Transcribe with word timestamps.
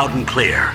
Loud 0.00 0.16
and 0.16 0.24
clear. 0.24 0.74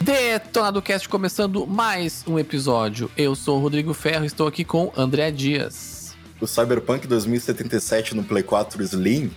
Detonado 0.00 0.80
Cast 0.80 1.06
começando 1.06 1.66
mais 1.66 2.24
um 2.26 2.38
episódio. 2.38 3.10
Eu 3.14 3.34
sou 3.34 3.58
o 3.58 3.60
Rodrigo 3.60 3.92
Ferro 3.92 4.24
e 4.24 4.26
estou 4.26 4.46
aqui 4.48 4.64
com 4.64 4.90
André 4.96 5.30
Dias. 5.30 6.16
O 6.40 6.46
Cyberpunk 6.46 7.06
2077 7.06 8.16
no 8.16 8.24
Play 8.24 8.42
4 8.42 8.82
Slim 8.82 9.30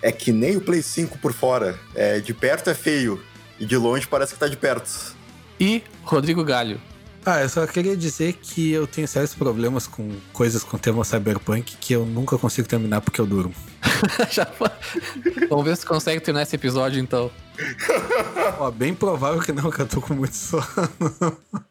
é 0.00 0.10
que 0.10 0.32
nem 0.32 0.56
o 0.56 0.62
Play 0.62 0.80
5 0.80 1.18
por 1.18 1.34
fora. 1.34 1.78
É, 1.94 2.20
de 2.20 2.32
perto 2.32 2.70
é 2.70 2.74
feio 2.74 3.22
e 3.60 3.66
de 3.66 3.76
longe 3.76 4.06
parece 4.06 4.32
que 4.32 4.40
tá 4.40 4.48
de 4.48 4.56
perto. 4.56 5.14
E 5.60 5.82
Rodrigo 6.04 6.42
Galho. 6.42 6.80
Ah, 7.24 7.42
eu 7.42 7.48
só 7.48 7.66
queria 7.66 7.96
dizer 7.96 8.34
que 8.34 8.72
eu 8.72 8.86
tenho 8.86 9.06
sérios 9.06 9.34
problemas 9.34 9.86
com 9.86 10.16
coisas 10.32 10.62
com 10.62 10.78
tema 10.78 11.04
cyberpunk 11.04 11.76
que 11.76 11.92
eu 11.92 12.06
nunca 12.06 12.38
consigo 12.38 12.66
terminar 12.66 13.00
porque 13.00 13.20
eu 13.20 13.26
durmo. 13.26 13.54
Vamos 15.48 15.64
ver 15.64 15.76
se 15.76 15.84
consegue 15.84 16.20
terminar 16.20 16.42
esse 16.42 16.56
episódio 16.56 17.00
então. 17.00 17.30
Ó, 18.58 18.70
bem 18.70 18.94
provável 18.94 19.40
que 19.40 19.52
não, 19.52 19.70
que 19.70 19.80
eu 19.80 19.86
tô 19.86 20.00
com 20.00 20.14
muito 20.14 20.36
sono. 20.36 20.64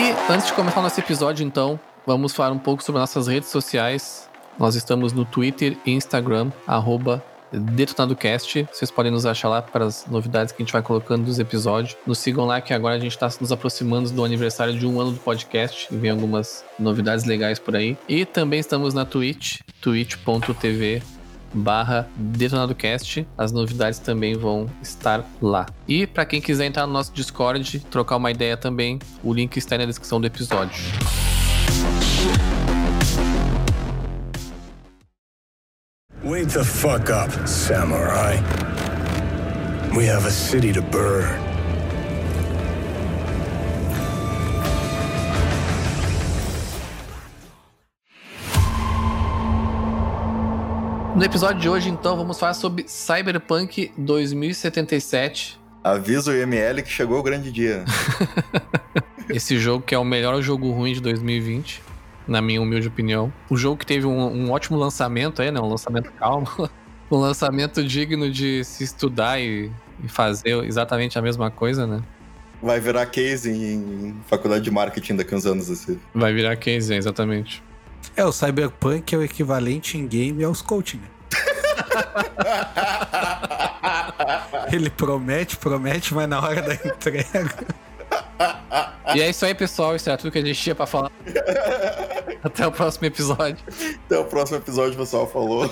E 0.00 0.32
antes 0.32 0.46
de 0.46 0.54
começar 0.54 0.80
o 0.80 0.82
nosso 0.82 0.98
episódio, 0.98 1.46
então, 1.46 1.78
vamos 2.06 2.32
falar 2.32 2.52
um 2.52 2.58
pouco 2.58 2.82
sobre 2.82 2.98
nossas 2.98 3.26
redes 3.26 3.50
sociais. 3.50 4.30
Nós 4.58 4.74
estamos 4.74 5.12
no 5.12 5.26
Twitter 5.26 5.76
e 5.84 5.90
Instagram, 5.90 6.50
arroba 6.66 7.22
DetonadoCast. 7.52 8.66
Vocês 8.72 8.90
podem 8.90 9.12
nos 9.12 9.26
achar 9.26 9.50
lá 9.50 9.60
para 9.60 9.84
as 9.84 10.06
novidades 10.06 10.54
que 10.54 10.62
a 10.62 10.64
gente 10.64 10.72
vai 10.72 10.80
colocando 10.80 11.26
dos 11.26 11.38
episódios. 11.38 11.98
Nos 12.06 12.18
sigam 12.18 12.46
lá 12.46 12.62
que 12.62 12.72
agora 12.72 12.94
a 12.94 12.98
gente 12.98 13.12
está 13.12 13.28
nos 13.42 13.52
aproximando 13.52 14.08
do 14.08 14.24
aniversário 14.24 14.72
de 14.72 14.86
um 14.86 14.98
ano 14.98 15.12
do 15.12 15.18
podcast 15.18 15.86
e 15.92 15.96
vem 15.98 16.10
algumas 16.10 16.64
novidades 16.78 17.26
legais 17.26 17.58
por 17.58 17.76
aí. 17.76 17.98
E 18.08 18.24
também 18.24 18.58
estamos 18.58 18.94
na 18.94 19.04
Twitch, 19.04 19.58
twitch.tv 19.82 21.19
barra 21.52 22.08
DetonadoCast. 22.16 23.26
As 23.36 23.52
novidades 23.52 23.98
também 23.98 24.36
vão 24.36 24.68
estar 24.82 25.24
lá. 25.40 25.66
E 25.86 26.06
para 26.06 26.24
quem 26.24 26.40
quiser 26.40 26.66
entrar 26.66 26.86
no 26.86 26.92
nosso 26.92 27.12
Discord, 27.12 27.80
trocar 27.90 28.16
uma 28.16 28.30
ideia 28.30 28.56
também, 28.56 28.98
o 29.22 29.32
link 29.32 29.56
está 29.56 29.74
aí 29.74 29.78
na 29.78 29.86
descrição 29.86 30.20
do 30.20 30.26
episódio. 30.26 30.82
Wake 36.22 36.52
the 36.52 36.64
fuck 36.64 37.10
up, 37.10 37.30
samurai. 37.48 38.36
We 39.96 40.06
have 40.06 40.26
a 40.26 40.30
city 40.30 40.72
to 40.72 40.82
burn. 40.82 41.49
No 51.20 51.26
episódio 51.26 51.60
de 51.60 51.68
hoje, 51.68 51.90
então, 51.90 52.16
vamos 52.16 52.40
falar 52.40 52.54
sobre 52.54 52.86
Cyberpunk 52.88 53.92
2077. 53.98 55.60
Avisa 55.84 56.30
o 56.30 56.34
IML 56.34 56.82
que 56.82 56.88
chegou 56.88 57.18
o 57.18 57.22
grande 57.22 57.52
dia. 57.52 57.84
Esse 59.28 59.58
jogo 59.58 59.84
que 59.84 59.94
é 59.94 59.98
o 59.98 60.04
melhor 60.04 60.40
jogo 60.40 60.70
ruim 60.70 60.94
de 60.94 61.00
2020, 61.02 61.82
na 62.26 62.40
minha 62.40 62.62
humilde 62.62 62.88
opinião. 62.88 63.30
O 63.50 63.56
jogo 63.58 63.76
que 63.76 63.84
teve 63.84 64.06
um, 64.06 64.18
um 64.18 64.50
ótimo 64.50 64.78
lançamento 64.78 65.42
aí, 65.42 65.50
né? 65.50 65.60
Um 65.60 65.68
lançamento 65.68 66.10
calmo. 66.12 66.48
um 67.12 67.18
lançamento 67.18 67.84
digno 67.84 68.30
de 68.30 68.64
se 68.64 68.82
estudar 68.82 69.38
e, 69.38 69.70
e 70.02 70.08
fazer 70.08 70.64
exatamente 70.64 71.18
a 71.18 71.22
mesma 71.22 71.50
coisa, 71.50 71.86
né? 71.86 72.00
Vai 72.62 72.80
virar 72.80 73.04
case 73.04 73.50
em, 73.50 74.06
em 74.06 74.16
faculdade 74.26 74.64
de 74.64 74.70
marketing 74.70 75.16
daqui 75.16 75.34
uns 75.34 75.44
anos. 75.44 75.68
Assim. 75.68 76.00
Vai 76.14 76.32
virar 76.32 76.56
case, 76.56 76.94
exatamente. 76.94 77.62
É, 78.16 78.24
o 78.24 78.32
cyberpunk 78.32 79.14
é 79.14 79.18
o 79.18 79.22
equivalente 79.22 79.98
em 79.98 80.06
game 80.06 80.42
aos 80.44 80.62
coaching. 80.62 80.98
né? 80.98 81.08
Ele 84.72 84.90
promete, 84.90 85.56
promete, 85.56 86.14
mas 86.14 86.28
na 86.28 86.40
hora 86.40 86.62
da 86.62 86.74
entrega. 86.74 87.50
E 89.14 89.20
é 89.20 89.28
isso 89.30 89.44
aí, 89.44 89.54
pessoal. 89.54 89.94
Isso 89.96 90.08
é 90.10 90.16
tudo 90.16 90.30
que 90.30 90.38
a 90.38 90.44
gente 90.44 90.60
tinha 90.60 90.74
pra 90.74 90.86
falar. 90.86 91.10
Até 92.42 92.66
o 92.66 92.72
próximo 92.72 93.06
episódio. 93.06 93.58
Até 94.06 94.18
o 94.18 94.24
próximo 94.24 94.58
episódio, 94.58 94.96
pessoal 94.96 95.26
falou. 95.26 95.68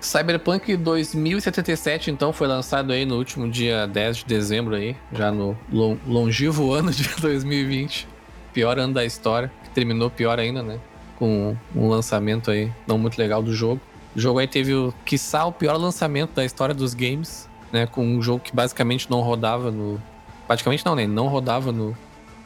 Cyberpunk 0.00 0.76
2077, 0.76 2.10
então, 2.10 2.32
foi 2.32 2.46
lançado 2.46 2.92
aí 2.92 3.04
no 3.04 3.16
último 3.16 3.50
dia 3.50 3.86
10 3.86 4.18
de 4.18 4.24
dezembro 4.26 4.76
aí, 4.76 4.96
já 5.12 5.30
no 5.32 5.58
lon- 5.72 5.96
longivo 6.06 6.72
ano 6.72 6.92
de 6.92 7.08
2020. 7.20 8.06
Pior 8.58 8.76
ano 8.76 8.92
da 8.92 9.04
história, 9.04 9.52
que 9.62 9.70
terminou 9.70 10.10
pior 10.10 10.36
ainda, 10.36 10.64
né? 10.64 10.80
Com 11.16 11.56
um 11.76 11.88
lançamento 11.88 12.50
aí 12.50 12.72
não 12.88 12.98
muito 12.98 13.16
legal 13.16 13.40
do 13.40 13.54
jogo. 13.54 13.80
O 14.16 14.18
jogo 14.18 14.40
aí 14.40 14.48
teve, 14.48 14.74
o, 14.74 14.92
quiçá, 15.04 15.44
o 15.44 15.52
pior 15.52 15.76
lançamento 15.76 16.32
da 16.32 16.44
história 16.44 16.74
dos 16.74 16.92
games, 16.92 17.48
né? 17.72 17.86
Com 17.86 18.04
um 18.04 18.20
jogo 18.20 18.40
que 18.40 18.52
basicamente 18.52 19.08
não 19.08 19.20
rodava 19.20 19.70
no... 19.70 20.02
Praticamente 20.48 20.84
não, 20.84 20.96
né? 20.96 21.06
Não 21.06 21.28
rodava 21.28 21.70
no, 21.70 21.96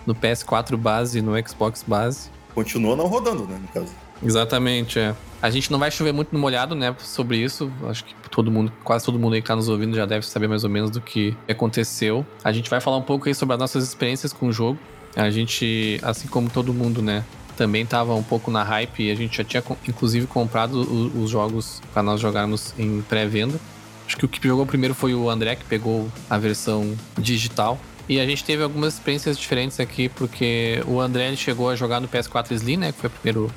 no 0.06 0.14
PS4 0.14 0.76
base 0.76 1.20
e 1.20 1.22
no 1.22 1.32
Xbox 1.48 1.82
base. 1.82 2.28
Continua 2.54 2.94
não 2.94 3.06
rodando, 3.06 3.46
né, 3.46 3.58
no 3.58 3.68
caso. 3.68 3.90
Exatamente, 4.22 4.98
é. 4.98 5.16
A 5.40 5.48
gente 5.48 5.72
não 5.72 5.78
vai 5.78 5.90
chover 5.90 6.12
muito 6.12 6.30
no 6.30 6.38
molhado, 6.38 6.74
né, 6.74 6.94
sobre 6.98 7.38
isso. 7.38 7.72
Acho 7.88 8.04
que 8.04 8.14
todo 8.28 8.50
mundo, 8.50 8.70
quase 8.84 9.06
todo 9.06 9.18
mundo 9.18 9.32
aí 9.32 9.40
que 9.40 9.48
tá 9.48 9.56
nos 9.56 9.70
ouvindo 9.70 9.96
já 9.96 10.04
deve 10.04 10.26
saber 10.26 10.46
mais 10.46 10.62
ou 10.62 10.68
menos 10.68 10.90
do 10.90 11.00
que 11.00 11.34
aconteceu. 11.48 12.26
A 12.44 12.52
gente 12.52 12.68
vai 12.68 12.82
falar 12.82 12.98
um 12.98 13.02
pouco 13.02 13.28
aí 13.28 13.34
sobre 13.34 13.54
as 13.54 13.58
nossas 13.58 13.82
experiências 13.82 14.30
com 14.30 14.48
o 14.48 14.52
jogo. 14.52 14.78
A 15.14 15.30
gente, 15.30 16.00
assim 16.02 16.26
como 16.28 16.48
todo 16.48 16.72
mundo, 16.72 17.02
né, 17.02 17.24
também 17.56 17.84
tava 17.84 18.14
um 18.14 18.22
pouco 18.22 18.50
na 18.50 18.62
hype 18.62 19.04
e 19.04 19.10
a 19.10 19.14
gente 19.14 19.36
já 19.36 19.44
tinha 19.44 19.62
inclusive 19.86 20.26
comprado 20.26 20.80
os 20.80 21.30
jogos 21.30 21.80
para 21.92 22.02
nós 22.02 22.20
jogarmos 22.20 22.74
em 22.78 23.02
pré-venda. 23.02 23.58
Acho 24.06 24.16
que 24.16 24.24
o 24.24 24.28
que 24.28 24.46
jogou 24.46 24.66
primeiro 24.66 24.94
foi 24.94 25.14
o 25.14 25.30
André, 25.30 25.56
que 25.56 25.64
pegou 25.64 26.08
a 26.28 26.38
versão 26.38 26.96
digital. 27.16 27.78
E 28.08 28.18
a 28.18 28.26
gente 28.26 28.44
teve 28.44 28.62
algumas 28.62 28.94
experiências 28.94 29.38
diferentes 29.38 29.78
aqui, 29.78 30.08
porque 30.08 30.82
o 30.86 31.00
André 31.00 31.34
chegou 31.36 31.70
a 31.70 31.76
jogar 31.76 32.00
no 32.00 32.08
PS4 32.08 32.50
Slim, 32.52 32.76
né? 32.78 32.92
Que 32.92 32.98
foi 32.98 33.06
a 33.06 33.10
primeiro, 33.10 33.50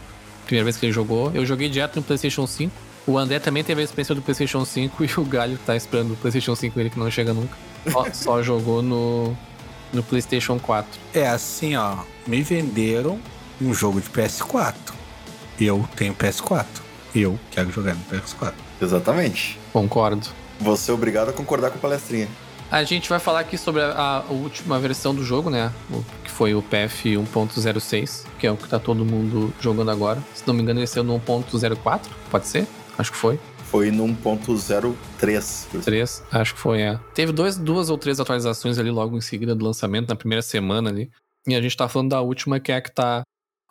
primeira 0.45 0.63
vez 0.63 0.77
que 0.77 0.85
ele 0.85 0.93
jogou. 0.93 1.31
Eu 1.33 1.45
joguei 1.45 1.67
direto 1.67 1.95
no 1.95 2.03
PlayStation 2.03 2.45
5. 2.45 2.71
O 3.07 3.17
André 3.17 3.39
também 3.39 3.63
teve 3.63 3.81
a 3.81 3.83
experiência 3.83 4.15
do 4.15 4.21
PlayStation 4.21 4.63
5 4.63 5.03
e 5.03 5.09
o 5.17 5.25
Galho 5.25 5.59
tá 5.65 5.75
esperando 5.75 6.13
o 6.13 6.15
PlayStation 6.15 6.55
5, 6.55 6.79
ele 6.79 6.89
que 6.89 6.99
não 6.99 7.09
chega 7.09 7.33
nunca. 7.33 7.57
Só, 7.91 8.05
só 8.13 8.43
jogou 8.43 8.81
no, 8.81 9.35
no 9.95 10.03
PlayStation 10.03 10.59
4. 10.59 10.99
É 11.13 11.27
assim, 11.27 11.75
ó. 11.75 11.97
Me 12.27 12.41
venderam 12.41 13.19
um 13.61 13.73
jogo 13.73 14.01
de 14.01 14.09
PS4. 14.09 14.75
Eu 15.59 15.87
tenho 15.95 16.13
PS4. 16.13 16.65
Eu 17.15 17.39
quero 17.49 17.71
jogar 17.71 17.95
no 17.95 18.01
PS4. 18.05 18.53
Exatamente. 18.81 19.57
Concordo. 19.71 20.27
Você 20.59 20.91
é 20.91 20.93
obrigado 20.93 21.29
a 21.29 21.33
concordar 21.33 21.69
com 21.71 21.77
a 21.77 21.81
palestrinha. 21.81 22.27
A 22.71 22.83
gente 22.83 23.07
vai 23.07 23.19
falar 23.19 23.41
aqui 23.41 23.57
sobre 23.57 23.81
a, 23.81 24.23
a 24.27 24.31
última 24.31 24.79
versão 24.79 25.13
do 25.13 25.23
jogo, 25.23 25.49
né? 25.49 25.71
O, 25.89 26.03
que 26.23 26.31
foi 26.31 26.55
o 26.55 26.61
PF 26.61 27.15
1.06, 27.15 28.25
que 28.39 28.47
é 28.47 28.51
o 28.51 28.57
que 28.57 28.67
tá 28.67 28.79
todo 28.79 29.05
mundo 29.05 29.53
jogando 29.61 29.91
agora. 29.91 30.21
Se 30.33 30.45
não 30.45 30.53
me 30.53 30.61
engano, 30.61 30.79
ele 30.79 30.87
saiu 30.87 31.03
no 31.03 31.19
1.04, 31.19 32.01
pode 32.29 32.47
ser? 32.47 32.67
Acho 32.97 33.11
que 33.11 33.17
foi. 33.17 33.39
Foi 33.69 33.91
no 33.91 34.05
1.03. 34.07 35.81
3, 35.83 36.23
acho 36.31 36.53
que 36.53 36.59
foi, 36.59 36.81
é. 36.81 36.99
Teve 37.13 37.31
dois, 37.31 37.57
duas 37.57 37.89
ou 37.89 37.97
três 37.97 38.19
atualizações 38.19 38.77
ali 38.77 38.91
logo 38.91 39.17
em 39.17 39.21
seguida 39.21 39.55
do 39.55 39.65
lançamento, 39.65 40.09
na 40.09 40.15
primeira 40.15 40.41
semana 40.41 40.89
ali. 40.89 41.09
E 41.47 41.55
a 41.55 41.61
gente 41.61 41.75
tá 41.75 41.87
falando 41.87 42.09
da 42.09 42.21
última, 42.21 42.59
que 42.59 42.71
é 42.71 42.75
a 42.75 42.81
que 42.81 42.91
tá 42.91 43.23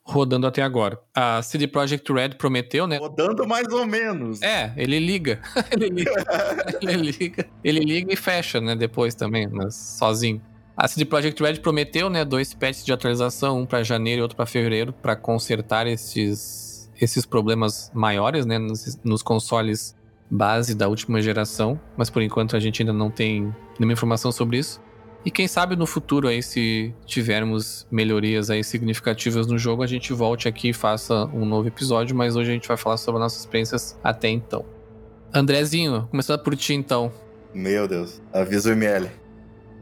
rodando 0.06 0.46
até 0.46 0.62
agora. 0.62 1.00
A 1.14 1.42
CD 1.42 1.66
Projekt 1.66 2.12
Red 2.12 2.30
prometeu, 2.30 2.86
né? 2.86 2.98
Rodando 2.98 3.46
mais 3.46 3.66
ou 3.68 3.86
menos. 3.86 4.42
É, 4.42 4.72
ele 4.76 4.98
liga. 4.98 5.40
ele 5.72 5.88
liga. 5.88 6.12
ele 6.82 7.10
liga. 7.10 7.48
Ele 7.64 7.80
liga 7.80 8.12
e 8.12 8.16
fecha, 8.16 8.60
né? 8.60 8.76
Depois 8.76 9.14
também, 9.14 9.48
mas 9.48 9.74
sozinho. 9.74 10.40
A 10.76 10.88
CD 10.88 11.04
Projekt 11.04 11.40
Red 11.40 11.60
prometeu, 11.60 12.10
né, 12.10 12.24
dois 12.24 12.52
patches 12.52 12.84
de 12.84 12.92
atualização, 12.92 13.60
um 13.60 13.66
para 13.66 13.84
janeiro 13.84 14.20
e 14.20 14.22
outro 14.22 14.36
para 14.36 14.44
fevereiro, 14.44 14.92
para 14.92 15.14
consertar 15.14 15.86
esses, 15.86 16.73
esses 17.04 17.24
problemas 17.24 17.90
maiores, 17.94 18.44
né, 18.46 18.58
nos, 18.58 18.98
nos 19.04 19.22
consoles 19.22 19.94
base 20.30 20.74
da 20.74 20.88
última 20.88 21.20
geração. 21.20 21.78
Mas 21.96 22.10
por 22.10 22.22
enquanto 22.22 22.56
a 22.56 22.60
gente 22.60 22.82
ainda 22.82 22.92
não 22.92 23.10
tem 23.10 23.54
nenhuma 23.78 23.92
informação 23.92 24.32
sobre 24.32 24.58
isso. 24.58 24.80
E 25.24 25.30
quem 25.30 25.48
sabe 25.48 25.74
no 25.74 25.86
futuro 25.86 26.28
aí, 26.28 26.42
se 26.42 26.94
tivermos 27.06 27.86
melhorias 27.90 28.50
aí 28.50 28.62
significativas 28.62 29.46
no 29.46 29.56
jogo, 29.56 29.82
a 29.82 29.86
gente 29.86 30.12
volte 30.12 30.46
aqui 30.46 30.68
e 30.68 30.72
faça 30.74 31.24
um 31.32 31.46
novo 31.46 31.66
episódio, 31.66 32.14
mas 32.14 32.36
hoje 32.36 32.50
a 32.50 32.52
gente 32.52 32.68
vai 32.68 32.76
falar 32.76 32.98
sobre 32.98 33.20
nossas 33.20 33.40
experiências 33.40 33.98
até 34.04 34.28
então. 34.28 34.66
Andrezinho, 35.32 36.06
começando 36.10 36.42
por 36.42 36.54
ti 36.54 36.74
então. 36.74 37.10
Meu 37.54 37.88
Deus, 37.88 38.20
avisa 38.32 38.68
o 38.68 38.72
ML. 38.72 39.10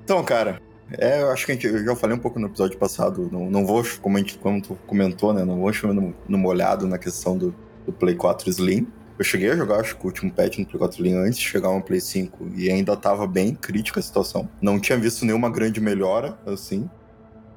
Então, 0.05 0.23
cara, 0.23 0.61
é, 0.99 1.23
eu 1.23 1.31
acho 1.31 1.47
que 1.47 1.53
a 1.53 1.55
gente, 1.55 1.67
eu 1.67 1.85
já 1.85 1.97
falei 1.97 2.17
um 2.17 2.21
pouco 2.21 2.39
no 2.39 2.47
episódio 2.47 2.79
passado, 2.79 3.29
não, 3.31 3.51
não 3.51 3.67
vou, 3.67 3.83
como 4.01 4.17
a 4.17 4.21
gente 4.21 4.39
como 4.39 4.61
comentou, 4.87 5.33
né, 5.33 5.45
não 5.45 5.61
vou 5.61 5.73
chover 5.73 5.95
no, 5.95 6.15
no 6.29 6.39
molhado 6.39 6.87
na 6.87 6.99
questão 6.99 7.37
do, 7.37 7.55
do 7.87 7.93
Play 7.93 8.15
4 8.15 8.49
Slim. 8.51 8.87
Eu 9.19 9.25
cheguei 9.25 9.51
a 9.51 9.57
jogar, 9.57 9.81
acho 9.81 9.97
que 9.97 10.05
o 10.05 10.07
último 10.07 10.33
patch 10.33 10.59
no 10.59 10.67
Play 10.67 10.79
4 10.79 10.97
Slim 10.97 11.15
antes 11.15 11.39
de 11.39 11.45
chegar 11.45 11.71
no 11.71 11.83
Play 11.83 12.01
5 12.01 12.49
e 12.57 12.71
ainda 12.71 12.97
tava 12.97 13.27
bem 13.27 13.55
crítica 13.55 14.01
a 14.01 14.03
situação. 14.03 14.49
Não 14.61 14.81
tinha 14.81 14.99
visto 14.99 15.25
nenhuma 15.25 15.51
grande 15.51 15.81
melhora, 15.81 16.39
assim. 16.47 16.89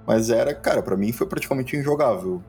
Mas 0.06 0.30
era, 0.30 0.54
cara, 0.54 0.84
para 0.84 0.96
mim 0.96 1.12
foi 1.12 1.26
praticamente 1.26 1.76
injogável. 1.76 2.44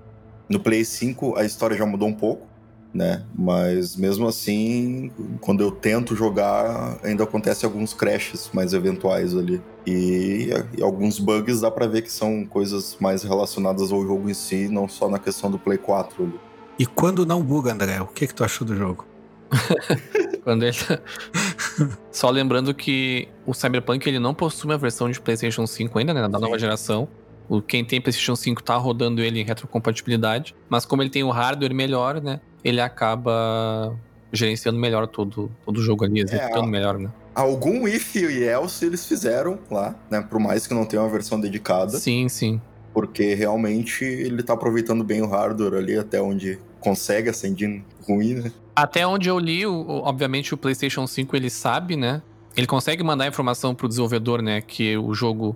No 0.49 0.61
Play 0.61 0.85
5 0.85 1.37
a 1.37 1.45
história 1.45 1.77
já 1.77 1.87
mudou 1.87 2.09
um 2.09 2.15
pouco, 2.15 2.47
né? 2.93 3.25
Mas 3.35 3.97
mesmo 3.97 4.27
assim, 4.27 5.11
quando 5.41 5.63
eu 5.63 5.71
tento 5.71 6.17
jogar, 6.17 6.99
ainda 7.03 7.25
acontece 7.25 7.65
alguns 7.65 7.93
crashes 7.93 8.51
mais 8.53 8.73
eventuais 8.73 9.37
ali. 9.37 9.61
E, 9.87 10.51
e 10.77 10.83
alguns 10.83 11.19
bugs 11.19 11.61
dá 11.61 11.71
pra 11.71 11.87
ver 11.87 12.03
que 12.03 12.13
são 12.13 12.45
coisas 12.45 12.97
mais 13.01 13.23
relacionadas 13.23 13.93
ao 13.93 14.03
jogo 14.03 14.29
em 14.29 14.35
si, 14.35 14.69
não 14.69 14.89
só 14.89 15.09
na 15.09 15.19
questão 15.19 15.51
do 15.51 15.59
Play 15.59 15.79
4 15.79 16.25
ali. 16.25 16.41
E 16.79 16.85
quando 16.85 17.25
não 17.25 17.43
buga, 17.43 17.73
André, 17.73 18.01
o 18.01 18.07
que, 18.07 18.27
que 18.27 18.35
tu 18.35 18.45
achou 18.45 18.67
do 18.67 18.77
jogo? 18.77 19.07
Quando 20.45 20.65
ele... 20.65 20.77
Só 22.13 22.31
lembrando 22.31 22.75
que 22.75 23.29
o 23.45 23.53
Cyberpunk 23.53 24.07
ele 24.09 24.19
não 24.19 24.35
possui 24.35 24.71
uma 24.71 24.79
versão 24.79 25.11
de 25.11 25.21
PlayStation 25.21 25.67
5 25.67 25.99
ainda, 25.99 26.15
né? 26.15 26.29
Da 26.29 26.39
nova 26.39 26.59
geração. 26.59 27.09
O, 27.49 27.61
quem 27.61 27.85
tem 27.85 28.01
PlayStation 28.01 28.37
5 28.37 28.63
tá 28.63 28.77
rodando 28.77 29.21
ele 29.23 29.41
em 29.41 29.45
retrocompatibilidade. 29.45 30.55
Mas 30.69 30.85
como 30.85 31.03
ele 31.03 31.11
tem 31.11 31.25
o 31.25 31.31
hardware 31.31 31.75
melhor, 31.75 32.21
né? 32.21 32.41
Ele 32.67 32.81
acaba 32.81 33.97
gerenciando 34.33 34.79
melhor 34.79 35.07
todo, 35.07 35.51
todo 35.65 35.79
o 35.79 35.83
jogo 35.83 36.05
ali, 36.05 36.21
executando 36.21 36.67
É, 36.67 36.71
melhor, 36.71 36.99
né? 36.99 37.11
Algum 37.33 37.87
if 37.87 38.17
e 38.17 38.43
else 38.43 38.85
eles 38.85 39.07
fizeram 39.07 39.59
lá, 39.71 39.95
né? 40.11 40.21
Por 40.21 40.41
mais 40.41 40.67
que 40.67 40.75
não 40.75 40.85
tenha 40.85 41.01
uma 41.03 41.09
versão 41.09 41.39
dedicada. 41.39 41.97
Sim, 41.99 42.29
sim. 42.29 42.61
Porque 42.93 43.35
realmente 43.35 44.05
ele 44.05 44.43
tá 44.43 44.55
aproveitando 44.55 45.05
bem 45.05 45.23
o 45.23 45.29
hardware 45.29 45.75
ali 45.75 45.97
até 45.97 46.21
onde 46.21 46.59
consegue 46.81 47.29
essa 47.29 47.47
engine 47.47 47.85
ruim, 48.09 48.35
né? 48.35 48.53
Até 48.75 49.07
onde 49.07 49.29
eu 49.29 49.39
li, 49.39 49.65
obviamente 49.65 50.53
o 50.53 50.57
PlayStation 50.57 51.07
5 51.07 51.37
ele 51.37 51.51
sabe, 51.51 51.97
né? 51.97 52.21
Ele 52.57 52.67
consegue 52.67 53.03
mandar 53.03 53.29
informação 53.29 53.75
pro 53.75 53.87
desenvolvedor, 53.87 54.43
né? 54.43 54.61
Que 54.61 54.97
o 54.97 55.15
jogo 55.15 55.55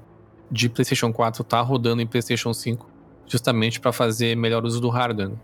de 0.51 0.69
PlayStation 0.69 1.13
4 1.13 1.43
tá 1.43 1.61
rodando 1.61 2.03
em 2.03 2.07
PlayStation 2.07 2.53
5, 2.53 2.87
justamente 3.27 3.81
para 3.81 3.93
fazer 3.93 4.37
melhor 4.37 4.65
uso 4.65 4.81
do 4.81 4.89
hardware. 4.89 5.31
né? 5.31 5.37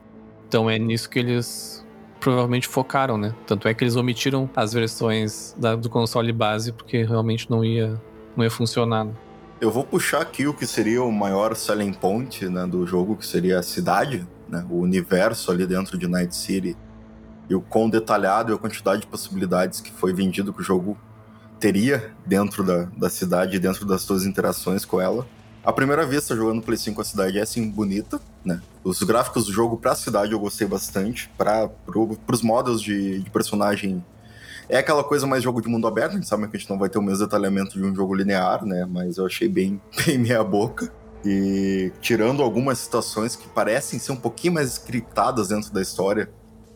Então 0.48 0.68
é 0.70 0.78
nisso 0.78 1.08
que 1.10 1.18
eles 1.18 1.84
provavelmente 2.20 2.66
focaram, 2.66 3.16
né? 3.18 3.34
Tanto 3.46 3.68
é 3.68 3.74
que 3.74 3.84
eles 3.84 3.96
omitiram 3.96 4.48
as 4.56 4.72
versões 4.72 5.54
da- 5.58 5.76
do 5.76 5.88
console 5.88 6.32
base 6.32 6.72
porque 6.72 7.04
realmente 7.04 7.50
não 7.50 7.64
ia, 7.64 8.00
não 8.36 8.44
ia 8.44 8.50
funcionar. 8.50 9.04
né? 9.04 9.12
Eu 9.60 9.70
vou 9.70 9.84
puxar 9.84 10.20
aqui 10.22 10.46
o 10.46 10.52
que 10.52 10.66
seria 10.66 11.02
o 11.02 11.10
maior 11.10 11.54
selling 11.56 11.92
point 11.92 12.46
né, 12.48 12.66
do 12.66 12.86
jogo, 12.86 13.16
que 13.16 13.26
seria 13.26 13.58
a 13.58 13.62
cidade, 13.62 14.26
né, 14.48 14.66
o 14.68 14.80
universo 14.80 15.50
ali 15.50 15.66
dentro 15.66 15.96
de 15.96 16.06
Night 16.06 16.34
City, 16.36 16.76
e 17.48 17.54
o 17.54 17.60
quão 17.60 17.88
detalhado 17.88 18.52
e 18.52 18.54
a 18.54 18.58
quantidade 18.58 19.02
de 19.02 19.06
possibilidades 19.06 19.80
que 19.80 19.90
foi 19.92 20.12
vendido 20.12 20.52
que 20.52 20.60
o 20.60 20.64
jogo 20.64 20.98
teria 21.58 22.10
dentro 22.26 22.62
da, 22.62 22.84
da 22.96 23.08
cidade, 23.08 23.58
dentro 23.58 23.86
das 23.86 24.02
suas 24.02 24.26
interações 24.26 24.84
com 24.84 25.00
ela. 25.00 25.26
À 25.66 25.72
primeira 25.72 26.06
vista, 26.06 26.36
jogando 26.36 26.62
Play 26.62 26.78
5, 26.78 27.00
a 27.00 27.04
cidade 27.04 27.38
é 27.40 27.42
assim 27.42 27.68
bonita, 27.68 28.20
né? 28.44 28.62
Os 28.84 29.02
gráficos 29.02 29.46
do 29.46 29.52
jogo 29.52 29.76
pra 29.76 29.96
cidade 29.96 30.30
eu 30.30 30.38
gostei 30.38 30.64
bastante, 30.64 31.28
para 31.36 31.66
pro, 31.66 32.16
pros 32.24 32.40
modos 32.40 32.80
de, 32.80 33.18
de 33.18 33.28
personagem 33.30 34.00
é 34.68 34.78
aquela 34.78 35.02
coisa 35.02 35.26
mais 35.26 35.42
jogo 35.42 35.60
de 35.60 35.68
mundo 35.68 35.88
aberto, 35.88 36.12
a 36.12 36.14
gente 36.14 36.28
sabe 36.28 36.46
que 36.46 36.56
a 36.56 36.60
gente 36.60 36.70
não 36.70 36.78
vai 36.78 36.88
ter 36.88 36.98
o 36.98 37.02
mesmo 37.02 37.24
detalhamento 37.24 37.72
de 37.72 37.84
um 37.84 37.92
jogo 37.92 38.14
linear, 38.14 38.64
né? 38.64 38.86
Mas 38.88 39.16
eu 39.16 39.26
achei 39.26 39.48
bem, 39.48 39.80
bem 40.06 40.18
meia 40.18 40.44
boca. 40.44 40.92
E 41.24 41.90
tirando 42.00 42.44
algumas 42.44 42.78
situações 42.78 43.34
que 43.34 43.48
parecem 43.48 43.98
ser 43.98 44.12
um 44.12 44.16
pouquinho 44.16 44.54
mais 44.54 44.68
scriptadas 44.74 45.48
dentro 45.48 45.72
da 45.72 45.82
história, 45.82 46.30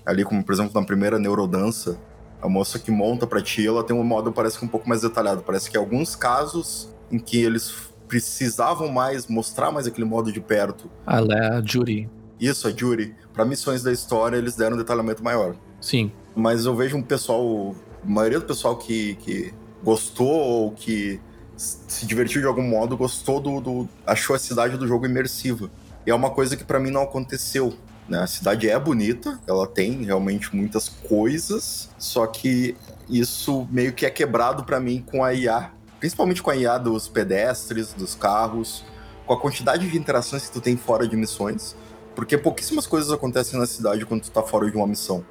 ali 0.04 0.24
como 0.24 0.42
por 0.42 0.52
exemplo 0.52 0.72
na 0.74 0.84
primeira 0.84 1.16
neurodança, 1.16 1.96
a 2.42 2.48
moça 2.48 2.76
que 2.76 2.90
monta 2.90 3.24
pra 3.24 3.40
ti, 3.40 3.64
ela 3.64 3.84
tem 3.84 3.94
um 3.94 4.02
modo 4.02 4.32
parece 4.32 4.58
que 4.58 4.64
um 4.64 4.68
pouco 4.68 4.88
mais 4.88 5.02
detalhado. 5.02 5.42
Parece 5.42 5.70
que 5.70 5.76
alguns 5.76 6.16
casos 6.16 6.92
em 7.12 7.20
que 7.20 7.40
eles 7.40 7.89
precisavam 8.10 8.88
mais 8.88 9.28
mostrar 9.28 9.70
mais 9.70 9.86
aquele 9.86 10.04
modo 10.06 10.32
de 10.32 10.40
perto. 10.40 10.90
Ela 11.06 11.32
é 11.34 11.46
a 11.58 11.62
Judy. 11.64 12.10
Isso, 12.40 12.66
a 12.66 12.70
Jury, 12.70 13.14
para 13.32 13.44
missões 13.44 13.82
da 13.84 13.92
história 13.92 14.36
eles 14.36 14.56
deram 14.56 14.74
um 14.74 14.78
detalhamento 14.78 15.22
maior 15.22 15.54
Sim. 15.80 16.10
mas 16.34 16.64
eu 16.66 16.74
vejo 16.74 16.96
um 16.96 17.02
pessoal, 17.02 17.74
a 18.02 18.08
maioria 18.08 18.40
do 18.40 18.46
pessoal 18.46 18.76
que, 18.76 19.14
que 19.16 19.54
gostou 19.84 20.26
ou 20.26 20.72
que 20.72 21.20
se 21.56 22.06
divertiu 22.06 22.40
de 22.40 22.46
algum 22.46 22.62
modo, 22.62 22.96
gostou 22.96 23.38
do, 23.40 23.60
do- 23.60 23.88
achou 24.06 24.34
a 24.34 24.38
cidade 24.38 24.76
do 24.78 24.86
jogo 24.88 25.04
imersiva. 25.06 25.70
E 26.06 26.10
é 26.10 26.14
uma 26.14 26.30
coisa 26.30 26.56
que 26.56 26.64
pra 26.64 26.80
mim 26.80 26.90
não 26.90 27.02
aconteceu. 27.02 27.74
Né? 28.08 28.18
A 28.18 28.26
cidade 28.26 28.68
é 28.68 28.78
bonita, 28.78 29.38
ela 29.46 29.66
tem 29.66 30.02
realmente 30.04 30.56
muitas 30.56 30.88
coisas, 30.88 31.90
só 31.98 32.26
que 32.26 32.74
isso 33.08 33.68
meio 33.70 33.92
que 33.92 34.06
é 34.06 34.10
quebrado 34.10 34.64
pra 34.64 34.80
mim 34.80 35.04
com 35.06 35.22
a 35.22 35.34
IA, 35.34 35.70
principalmente 36.00 36.42
com 36.42 36.50
a 36.50 36.56
IA 36.56 36.78
dos 36.78 37.06
pedestres, 37.06 37.92
dos 37.92 38.16
carros, 38.16 38.84
com 39.24 39.34
a 39.34 39.40
quantidade 39.40 39.88
de 39.88 39.96
interações 39.96 40.46
que 40.46 40.52
tu 40.52 40.60
tem 40.60 40.76
fora 40.76 41.06
de 41.06 41.16
missões, 41.16 41.76
porque 42.16 42.36
pouquíssimas 42.36 42.88
coisas 42.88 43.12
acontecem 43.12 43.60
na 43.60 43.66
cidade 43.66 44.04
quando 44.04 44.22
tu 44.22 44.30
tá 44.32 44.42
fora 44.42 44.68
de 44.68 44.76
uma 44.76 44.86
missão 44.86 45.24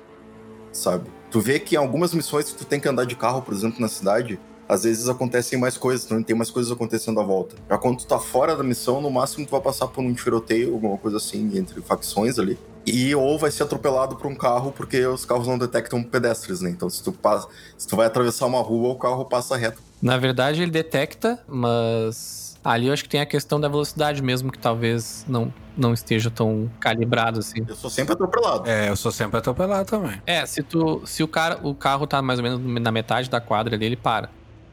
sabe? 0.72 1.10
Tu 1.30 1.40
vê 1.40 1.60
que 1.60 1.76
em 1.76 1.78
algumas 1.78 2.14
missões 2.14 2.52
que 2.52 2.58
tu 2.58 2.66
tem 2.66 2.80
que 2.80 2.88
andar 2.88 3.06
de 3.06 3.16
carro, 3.16 3.42
por 3.42 3.54
exemplo, 3.54 3.80
na 3.80 3.88
cidade, 3.88 4.40
às 4.68 4.84
vezes 4.84 5.10
acontecem 5.10 5.60
mais 5.60 5.78
coisas, 5.78 6.06
então 6.06 6.22
tem 6.22 6.36
mais 6.36 6.50
coisas 6.50 6.72
acontecendo 6.72 7.20
à 7.20 7.24
volta. 7.24 7.56
Já 7.70 7.78
quando 7.78 7.98
tu 7.98 8.08
tá 8.08 8.20
fora 8.20 8.56
da 8.56 8.64
missão, 8.64 9.02
no 9.02 9.10
máximo 9.10 9.46
tu 9.46 9.52
vai 9.52 9.62
passar 9.62 9.88
por 9.88 10.04
um 10.04 10.14
tiroteio, 10.14 10.74
alguma 10.74 10.98
coisa 10.98 11.18
assim, 11.18 11.58
entre 11.58 11.82
facções 11.82 12.38
ali. 12.38 12.58
E 12.90 13.16
ou 13.16 13.38
vai 13.38 13.52
ser 13.52 13.64
atropelado 13.64 14.16
por 14.16 14.28
um 14.28 14.36
carro, 14.36 14.72
porque 14.72 15.06
os 15.06 15.26
carros 15.26 15.48
não 15.48 15.58
detectam 15.58 16.04
pedestres, 16.04 16.62
né? 16.62 16.70
Então 16.70 16.90
se 16.90 17.04
tu, 17.04 17.12
passa, 17.12 17.48
se 17.78 17.88
tu 17.88 17.96
vai 17.96 18.08
atravessar 18.08 18.46
uma 18.46 18.62
rua, 18.62 18.90
o 18.90 18.96
carro 18.96 19.26
passa 19.26 19.56
reto. 19.58 19.82
Na 20.02 20.18
verdade, 20.18 20.62
ele 20.62 20.72
detecta, 20.72 21.40
mas 21.48 22.58
ali 22.64 22.88
eu 22.88 22.94
acho 22.94 23.04
que 23.04 23.10
tem 23.10 23.22
a 23.22 23.26
questão 23.26 23.60
da 23.60 23.68
velocidade 23.68 24.22
mesmo, 24.22 24.52
que 24.52 24.60
talvez 24.60 25.26
não, 25.28 25.54
não 25.76 25.94
esteja 25.94 26.30
tão 26.30 26.70
calibrado 26.80 27.40
assim. 27.40 27.66
Eu 27.68 27.76
sou 27.76 27.90
sempre 27.90 28.14
atropelado. 28.14 28.70
É, 28.70 28.90
eu 28.90 28.96
sou 28.96 29.12
sempre 29.12 29.38
atropelado 29.38 29.90
também. 29.90 30.22
É, 30.26 30.46
se 30.46 30.64
tu. 30.64 31.02
Se 31.06 31.24
o 31.24 31.28
cara, 31.28 31.60
o 31.64 31.74
carro 31.76 32.08
tá 32.08 32.22
mais 32.22 32.40
ou 32.40 32.44
menos 32.44 32.82
na 32.82 32.92
metade 32.92 33.30
da 33.30 33.42
quadra 33.42 33.76
ali, 33.76 33.86
ele 33.86 33.96
para. 33.98 34.30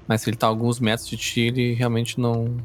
Mas 0.07 0.21
se 0.21 0.31
ele 0.31 0.37
tá 0.37 0.47
a 0.47 0.51
alguns 0.51 0.79
metros 0.79 1.09
de 1.09 1.17
ti, 1.17 1.41
ele 1.41 1.75
realmente 1.75 2.21
não. 2.21 2.57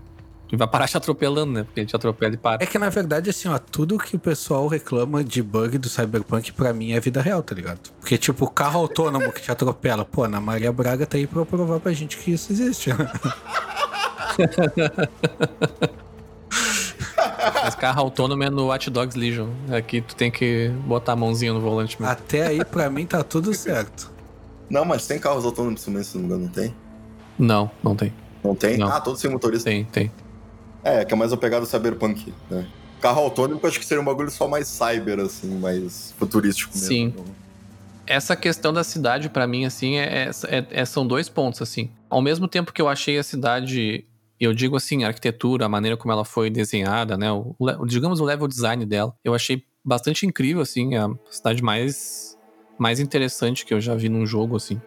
Vai 0.54 0.68
parar 0.68 0.88
te 0.88 0.98
atropelando, 0.98 1.54
né? 1.54 1.64
Porque 1.64 1.80
ele 1.80 1.88
te 1.88 1.96
atropela 1.96 2.34
e 2.34 2.38
para. 2.38 2.64
É 2.64 2.66
que 2.66 2.78
na 2.78 2.90
verdade, 2.90 3.30
assim, 3.30 3.48
ó, 3.48 3.58
tudo 3.58 3.98
que 3.98 4.16
o 4.16 4.20
pessoal 4.20 4.68
reclama 4.68 5.24
de 5.24 5.42
bug 5.42 5.78
do 5.78 5.88
Cyberpunk, 5.88 6.52
pra 6.52 6.74
mim 6.74 6.92
é 6.92 7.00
vida 7.00 7.22
real, 7.22 7.42
tá 7.42 7.56
ligado? 7.56 7.80
Porque, 8.00 8.18
tipo, 8.18 8.46
o 8.46 8.50
carro 8.50 8.80
autônomo 8.80 9.32
que 9.32 9.42
te 9.42 9.52
atropela, 9.52 10.04
pô, 10.04 10.28
na 10.28 10.42
Maria 10.42 10.72
Braga 10.72 11.06
tá 11.06 11.18
aí 11.18 11.26
pra 11.26 11.46
provar 11.46 11.80
pra 11.80 11.94
gente 11.94 12.18
que 12.18 12.32
isso 12.32 12.52
existe, 12.52 12.94
né? 12.94 13.12
Mas 17.64 17.76
carro 17.76 18.02
autônomo 18.02 18.44
é 18.44 18.50
no 18.50 18.68
Watch 18.68 18.90
Dogs 18.90 19.18
Legion. 19.18 19.50
Aqui 19.72 20.02
tu 20.02 20.16
tem 20.16 20.32
que 20.32 20.70
botar 20.86 21.14
a 21.14 21.16
mãozinha 21.16 21.54
no 21.54 21.62
volante 21.62 22.00
mesmo. 22.00 22.12
Até 22.12 22.48
aí, 22.48 22.66
pra 22.66 22.90
mim, 22.90 23.06
tá 23.06 23.24
tudo 23.24 23.54
certo. 23.54 24.12
Não, 24.70 24.86
mas 24.86 25.06
tem 25.06 25.20
carros 25.20 25.44
autônomos 25.44 25.84
também, 25.84 26.04
se 26.04 26.18
não 26.18 26.22
me 26.22 26.28
engano, 26.28 26.46
não 26.46 26.52
tem? 26.52 26.76
Não, 27.38 27.72
não 27.84 27.96
tem. 27.96 28.14
Não 28.44 28.56
tem? 28.56 28.78
Não. 28.78 28.88
Ah, 28.88 29.02
todos 29.02 29.20
sem 29.20 29.30
motorista. 29.30 29.70
Tem, 29.70 29.84
tem. 29.86 30.12
É, 30.84 31.06
que 31.06 31.14
é 31.14 31.18
mais 31.18 31.32
a 31.32 31.38
pegada 31.38 31.66
cyberpunk, 31.66 32.34
né? 32.50 32.68
Carro 33.02 33.22
autônomo, 33.22 33.60
acho 33.64 33.80
que 33.80 33.86
seria 33.86 34.02
um 34.02 34.06
bagulho 34.06 34.30
só 34.30 34.48
mais 34.48 34.68
cyber, 34.68 35.20
assim, 35.20 35.48
mais 35.60 36.14
futurístico 36.18 36.72
mesmo. 36.76 36.88
Sim. 36.88 37.14
Essa 38.06 38.36
questão 38.36 38.74
da 38.74 38.84
cidade, 38.84 39.30
pra 39.30 39.48
mim, 39.48 39.66
assim, 39.66 39.98
é, 39.98 40.30
é- 40.50 40.68
é- 40.72 40.86
são 40.86 41.06
dois 41.06 41.30
pontos, 41.30 41.62
assim. 41.62 41.90
Ao 42.10 42.22
mesmo 42.22 42.48
tempo 42.48 42.74
que 42.74 42.82
eu 42.82 42.88
achei 42.90 43.18
a 43.18 43.24
cidade, 43.24 44.06
eu 44.40 44.54
digo 44.54 44.76
assim, 44.76 45.04
a 45.04 45.08
arquitetura, 45.08 45.66
a 45.66 45.70
maneira 45.70 45.96
como 45.96 46.12
ela 46.12 46.26
foi 46.26 46.50
desenhada, 46.50 47.16
né? 47.18 47.32
O, 47.32 47.56
le- 47.60 47.78
digamos 47.88 48.20
o 48.20 48.26
level 48.26 48.48
design 48.48 48.86
dela, 48.86 49.16
eu 49.24 49.34
achei 49.34 49.64
bastante 49.84 50.26
incrível, 50.26 50.62
assim, 50.62 50.96
a 50.96 51.10
cidade 51.30 51.64
mais, 51.64 52.38
mais 52.78 53.00
interessante 53.00 53.66
que 53.66 53.74
eu 53.74 53.80
já 53.82 53.96
vi 53.96 54.10
num 54.10 54.26
jogo, 54.26 54.58
assim. 54.58 54.80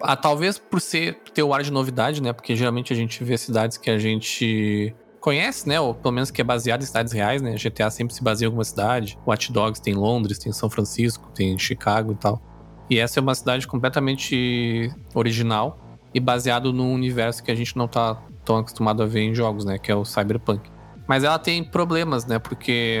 Ah, 0.00 0.16
talvez 0.16 0.58
por 0.58 0.80
ser 0.80 1.18
ter 1.32 1.42
o 1.42 1.54
ar 1.54 1.62
de 1.62 1.70
novidade, 1.72 2.20
né? 2.20 2.32
Porque 2.32 2.54
geralmente 2.54 2.92
a 2.92 2.96
gente 2.96 3.22
vê 3.24 3.38
cidades 3.38 3.78
que 3.78 3.90
a 3.90 3.98
gente 3.98 4.94
conhece, 5.26 5.68
né? 5.68 5.80
Ou 5.80 5.92
pelo 5.92 6.14
menos 6.14 6.30
que 6.30 6.40
é 6.40 6.44
baseado 6.44 6.82
em 6.82 6.86
cidades 6.86 7.12
reais, 7.12 7.42
né? 7.42 7.56
GTA 7.56 7.90
sempre 7.90 8.14
se 8.14 8.22
baseia 8.22 8.46
em 8.46 8.48
alguma 8.48 8.62
cidade. 8.62 9.18
Watch 9.26 9.50
Dogs 9.50 9.82
tem 9.82 9.92
Londres, 9.92 10.38
tem 10.38 10.52
São 10.52 10.70
Francisco, 10.70 11.28
tem 11.34 11.58
Chicago 11.58 12.12
e 12.12 12.14
tal. 12.14 12.40
E 12.88 12.96
essa 13.00 13.18
é 13.18 13.20
uma 13.20 13.34
cidade 13.34 13.66
completamente 13.66 14.88
original 15.12 15.98
e 16.14 16.20
baseado 16.20 16.72
num 16.72 16.94
universo 16.94 17.42
que 17.42 17.50
a 17.50 17.56
gente 17.56 17.76
não 17.76 17.88
tá 17.88 18.22
estão 18.38 18.58
acostumados 18.58 19.02
a 19.02 19.06
ver 19.08 19.22
em 19.22 19.34
jogos, 19.34 19.64
né? 19.64 19.76
Que 19.78 19.90
é 19.90 19.96
o 19.96 20.04
Cyberpunk. 20.04 20.70
Mas 21.08 21.24
ela 21.24 21.40
tem 21.40 21.64
problemas, 21.64 22.24
né? 22.24 22.38
Porque 22.38 23.00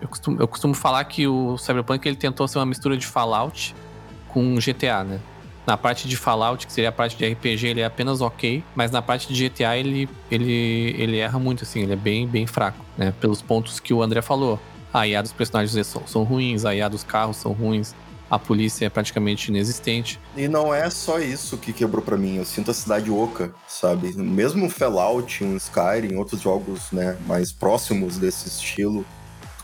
eu 0.00 0.06
costumo, 0.06 0.40
eu 0.40 0.46
costumo 0.46 0.74
falar 0.74 1.02
que 1.06 1.26
o 1.26 1.58
Cyberpunk 1.58 2.06
ele 2.06 2.16
tentou 2.16 2.46
ser 2.46 2.60
uma 2.60 2.66
mistura 2.66 2.96
de 2.96 3.04
Fallout 3.04 3.74
com 4.28 4.54
GTA, 4.54 5.02
né? 5.02 5.20
Na 5.66 5.76
parte 5.76 6.06
de 6.06 6.16
Fallout, 6.16 6.66
que 6.66 6.72
seria 6.72 6.90
a 6.90 6.92
parte 6.92 7.16
de 7.16 7.26
RPG, 7.26 7.68
ele 7.68 7.80
é 7.80 7.84
apenas 7.84 8.20
ok, 8.20 8.62
mas 8.74 8.90
na 8.90 9.00
parte 9.00 9.32
de 9.32 9.48
GTA 9.48 9.76
ele, 9.76 10.08
ele, 10.30 10.94
ele 10.98 11.18
erra 11.18 11.38
muito, 11.38 11.64
assim, 11.64 11.82
ele 11.82 11.94
é 11.94 11.96
bem, 11.96 12.26
bem 12.26 12.46
fraco, 12.46 12.84
né? 12.98 13.14
Pelos 13.18 13.40
pontos 13.40 13.80
que 13.80 13.94
o 13.94 14.02
André 14.02 14.20
falou. 14.20 14.60
A 14.92 15.08
IA 15.08 15.22
dos 15.22 15.32
personagens 15.32 15.86
são, 15.86 16.06
são 16.06 16.22
ruins, 16.22 16.64
a 16.64 16.74
IA 16.74 16.88
dos 16.88 17.02
carros 17.02 17.38
são 17.38 17.52
ruins, 17.52 17.94
a 18.30 18.38
polícia 18.38 18.86
é 18.86 18.88
praticamente 18.88 19.50
inexistente. 19.50 20.20
E 20.36 20.48
não 20.48 20.74
é 20.74 20.88
só 20.90 21.18
isso 21.18 21.56
que 21.56 21.72
quebrou 21.72 22.02
para 22.02 22.16
mim. 22.16 22.36
Eu 22.36 22.44
sinto 22.44 22.70
a 22.70 22.74
cidade 22.74 23.10
oca, 23.10 23.54
sabe? 23.66 24.12
Mesmo 24.16 24.68
Fallout, 24.68 25.42
um 25.44 25.56
Skyrim, 25.56 26.16
outros 26.16 26.40
jogos, 26.40 26.90
né, 26.92 27.16
mais 27.26 27.52
próximos 27.52 28.18
desse 28.18 28.48
estilo, 28.48 29.04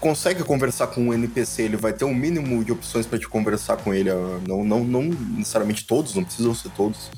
consegue 0.00 0.42
conversar 0.42 0.88
com 0.88 1.08
um 1.08 1.14
NPC, 1.14 1.62
ele 1.62 1.76
vai 1.76 1.92
ter 1.92 2.04
um 2.04 2.14
mínimo 2.14 2.64
de 2.64 2.72
opções 2.72 3.06
para 3.06 3.18
te 3.18 3.28
conversar 3.28 3.76
com 3.76 3.92
ele. 3.92 4.10
Ah, 4.10 4.40
não, 4.48 4.64
não, 4.64 4.82
não 4.82 5.02
necessariamente 5.02 5.84
todos, 5.84 6.14
não 6.14 6.24
precisam 6.24 6.54
ser 6.54 6.70
todos, 6.70 7.10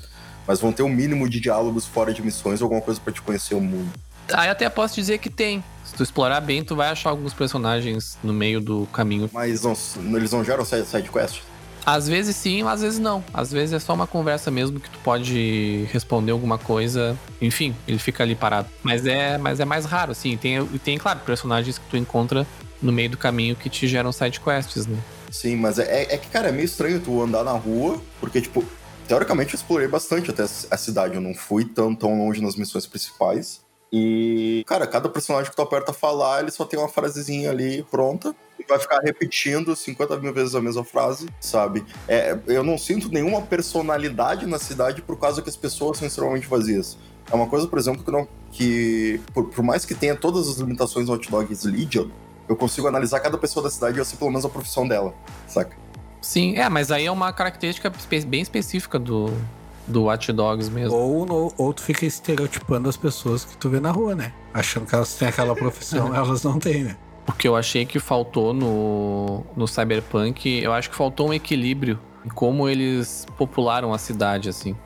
mas 0.46 0.60
vão 0.60 0.72
ter 0.72 0.82
um 0.82 0.88
mínimo 0.88 1.28
de 1.28 1.40
diálogos 1.40 1.86
fora 1.86 2.12
de 2.12 2.20
missões, 2.20 2.60
alguma 2.60 2.80
coisa 2.80 3.00
para 3.00 3.12
te 3.12 3.22
conhecer 3.22 3.54
o 3.54 3.60
mundo. 3.60 3.90
Aí 4.32 4.48
até 4.48 4.68
posso 4.68 4.94
dizer 4.96 5.18
que 5.18 5.30
tem. 5.30 5.62
Se 5.84 5.94
tu 5.94 6.02
explorar 6.02 6.40
bem, 6.40 6.64
tu 6.64 6.74
vai 6.74 6.88
achar 6.88 7.10
alguns 7.10 7.34
personagens 7.34 8.18
no 8.22 8.32
meio 8.32 8.60
do 8.60 8.86
caminho. 8.92 9.28
Mas 9.32 9.62
não, 9.62 9.76
eles 10.16 10.32
não 10.32 10.44
geram 10.44 10.64
side 10.64 11.10
quest? 11.12 11.42
Às 11.84 12.08
vezes 12.08 12.36
sim, 12.36 12.62
às 12.62 12.80
vezes 12.80 12.98
não. 12.98 13.24
Às 13.34 13.52
vezes 13.52 13.74
é 13.74 13.78
só 13.78 13.92
uma 13.92 14.06
conversa 14.06 14.50
mesmo 14.50 14.78
que 14.78 14.88
tu 14.88 14.98
pode 15.00 15.86
responder 15.92 16.30
alguma 16.30 16.56
coisa. 16.56 17.18
Enfim, 17.40 17.74
ele 17.86 17.98
fica 17.98 18.22
ali 18.22 18.36
parado. 18.36 18.68
Mas 18.82 19.04
é, 19.04 19.36
mas 19.36 19.58
é 19.58 19.64
mais 19.64 19.84
raro, 19.84 20.12
assim. 20.12 20.36
Tem, 20.36 20.64
tem, 20.78 20.96
claro, 20.96 21.18
personagens 21.26 21.78
que 21.78 21.84
tu 21.90 21.96
encontra 21.96 22.46
no 22.82 22.92
meio 22.92 23.10
do 23.10 23.16
caminho 23.16 23.54
que 23.54 23.70
te 23.70 23.86
geram 23.86 24.12
side 24.12 24.40
quests, 24.40 24.86
né? 24.86 24.98
Sim, 25.30 25.56
mas 25.56 25.78
é, 25.78 26.14
é 26.14 26.18
que, 26.18 26.28
cara, 26.28 26.48
é 26.48 26.52
meio 26.52 26.64
estranho 26.64 27.00
tu 27.00 27.22
andar 27.22 27.44
na 27.44 27.52
rua, 27.52 28.00
porque, 28.20 28.40
tipo, 28.40 28.64
teoricamente 29.08 29.54
eu 29.54 29.58
explorei 29.58 29.88
bastante 29.88 30.30
até 30.30 30.42
a 30.42 30.76
cidade. 30.76 31.14
Eu 31.14 31.20
não 31.20 31.34
fui 31.34 31.64
tão, 31.64 31.94
tão 31.94 32.18
longe 32.18 32.42
nas 32.42 32.56
missões 32.56 32.86
principais. 32.86 33.62
E, 33.92 34.64
cara, 34.66 34.86
cada 34.86 35.08
personagem 35.08 35.50
que 35.50 35.56
tu 35.56 35.62
aperta 35.62 35.92
falar, 35.92 36.40
ele 36.40 36.50
só 36.50 36.64
tem 36.64 36.78
uma 36.78 36.88
frasezinha 36.88 37.50
ali 37.50 37.82
pronta. 37.90 38.34
E 38.58 38.64
vai 38.64 38.78
ficar 38.78 39.00
repetindo 39.00 39.74
50 39.76 40.18
mil 40.18 40.32
vezes 40.32 40.54
a 40.54 40.60
mesma 40.60 40.84
frase, 40.84 41.28
sabe? 41.40 41.84
É, 42.08 42.38
eu 42.46 42.62
não 42.62 42.78
sinto 42.78 43.10
nenhuma 43.10 43.42
personalidade 43.42 44.46
na 44.46 44.58
cidade 44.58 45.02
por 45.02 45.18
causa 45.18 45.42
que 45.42 45.48
as 45.48 45.56
pessoas 45.56 45.98
são 45.98 46.06
extremamente 46.06 46.46
vazias. 46.46 46.96
É 47.30 47.34
uma 47.34 47.46
coisa, 47.46 47.66
por 47.66 47.78
exemplo, 47.78 48.02
que, 48.02 48.10
não, 48.10 48.26
que 48.50 49.20
por, 49.34 49.48
por 49.48 49.62
mais 49.62 49.84
que 49.84 49.94
tenha 49.94 50.16
todas 50.16 50.48
as 50.48 50.56
limitações 50.56 51.06
do 51.06 51.12
Hot 51.12 51.30
Dogs 51.30 51.66
Legion, 51.66 52.08
eu 52.52 52.56
consigo 52.56 52.86
analisar 52.86 53.20
cada 53.20 53.38
pessoa 53.38 53.62
da 53.62 53.70
cidade 53.70 53.96
e 53.96 54.00
eu 54.00 54.04
sei 54.04 54.18
pelo 54.18 54.30
menos 54.30 54.44
a 54.44 54.48
profissão 54.48 54.86
dela, 54.86 55.14
saca? 55.46 55.76
Sim, 56.20 56.56
é, 56.56 56.68
mas 56.68 56.90
aí 56.90 57.06
é 57.06 57.10
uma 57.10 57.32
característica 57.32 57.92
bem 58.26 58.40
específica 58.40 58.98
do, 58.98 59.32
do 59.86 60.04
Watch 60.04 60.32
Dogs 60.32 60.70
mesmo. 60.70 60.96
Ou, 60.96 61.26
no, 61.26 61.52
ou 61.56 61.72
tu 61.72 61.82
fica 61.82 62.06
estereotipando 62.06 62.88
as 62.88 62.96
pessoas 62.96 63.44
que 63.44 63.56
tu 63.56 63.68
vê 63.68 63.80
na 63.80 63.90
rua, 63.90 64.14
né? 64.14 64.32
Achando 64.54 64.86
que 64.86 64.94
elas 64.94 65.14
têm 65.14 65.28
aquela 65.28 65.54
profissão, 65.54 66.14
elas 66.14 66.44
não 66.44 66.58
têm, 66.58 66.84
né? 66.84 66.96
O 67.26 67.32
que 67.32 67.48
eu 67.48 67.56
achei 67.56 67.84
que 67.86 67.98
faltou 67.98 68.52
no, 68.52 69.44
no 69.56 69.66
Cyberpunk, 69.66 70.60
eu 70.62 70.72
acho 70.72 70.90
que 70.90 70.96
faltou 70.96 71.28
um 71.28 71.34
equilíbrio 71.34 71.98
em 72.24 72.28
como 72.28 72.68
eles 72.68 73.26
popularam 73.36 73.92
a 73.92 73.98
cidade, 73.98 74.48
assim. 74.48 74.76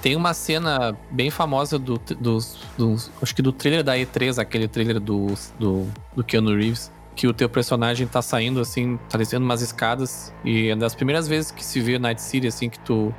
Tem 0.00 0.16
uma 0.16 0.32
cena 0.32 0.96
bem 1.10 1.30
famosa 1.30 1.78
do, 1.78 2.00
dos, 2.18 2.58
dos, 2.78 3.10
Acho 3.20 3.34
que 3.34 3.42
do 3.42 3.52
trailer 3.52 3.84
da 3.84 3.96
E3, 3.96 4.38
aquele 4.38 4.66
trailer 4.66 4.98
do, 4.98 5.34
do, 5.58 5.86
do 6.16 6.24
Keanu 6.24 6.56
Reeves, 6.56 6.90
que 7.14 7.26
o 7.26 7.32
teu 7.32 7.48
personagem 7.48 8.06
tá 8.06 8.22
saindo, 8.22 8.60
assim, 8.60 8.98
tá 9.08 9.18
descendo 9.18 9.44
umas 9.44 9.62
escadas. 9.62 10.32
E 10.44 10.68
é 10.68 10.76
das 10.76 10.94
primeiras 10.94 11.28
vezes 11.28 11.50
que 11.50 11.64
se 11.64 11.80
vê 11.80 11.98
Night 11.98 12.20
City, 12.20 12.46
assim, 12.46 12.68
que 12.68 12.78
tu 12.80 13.14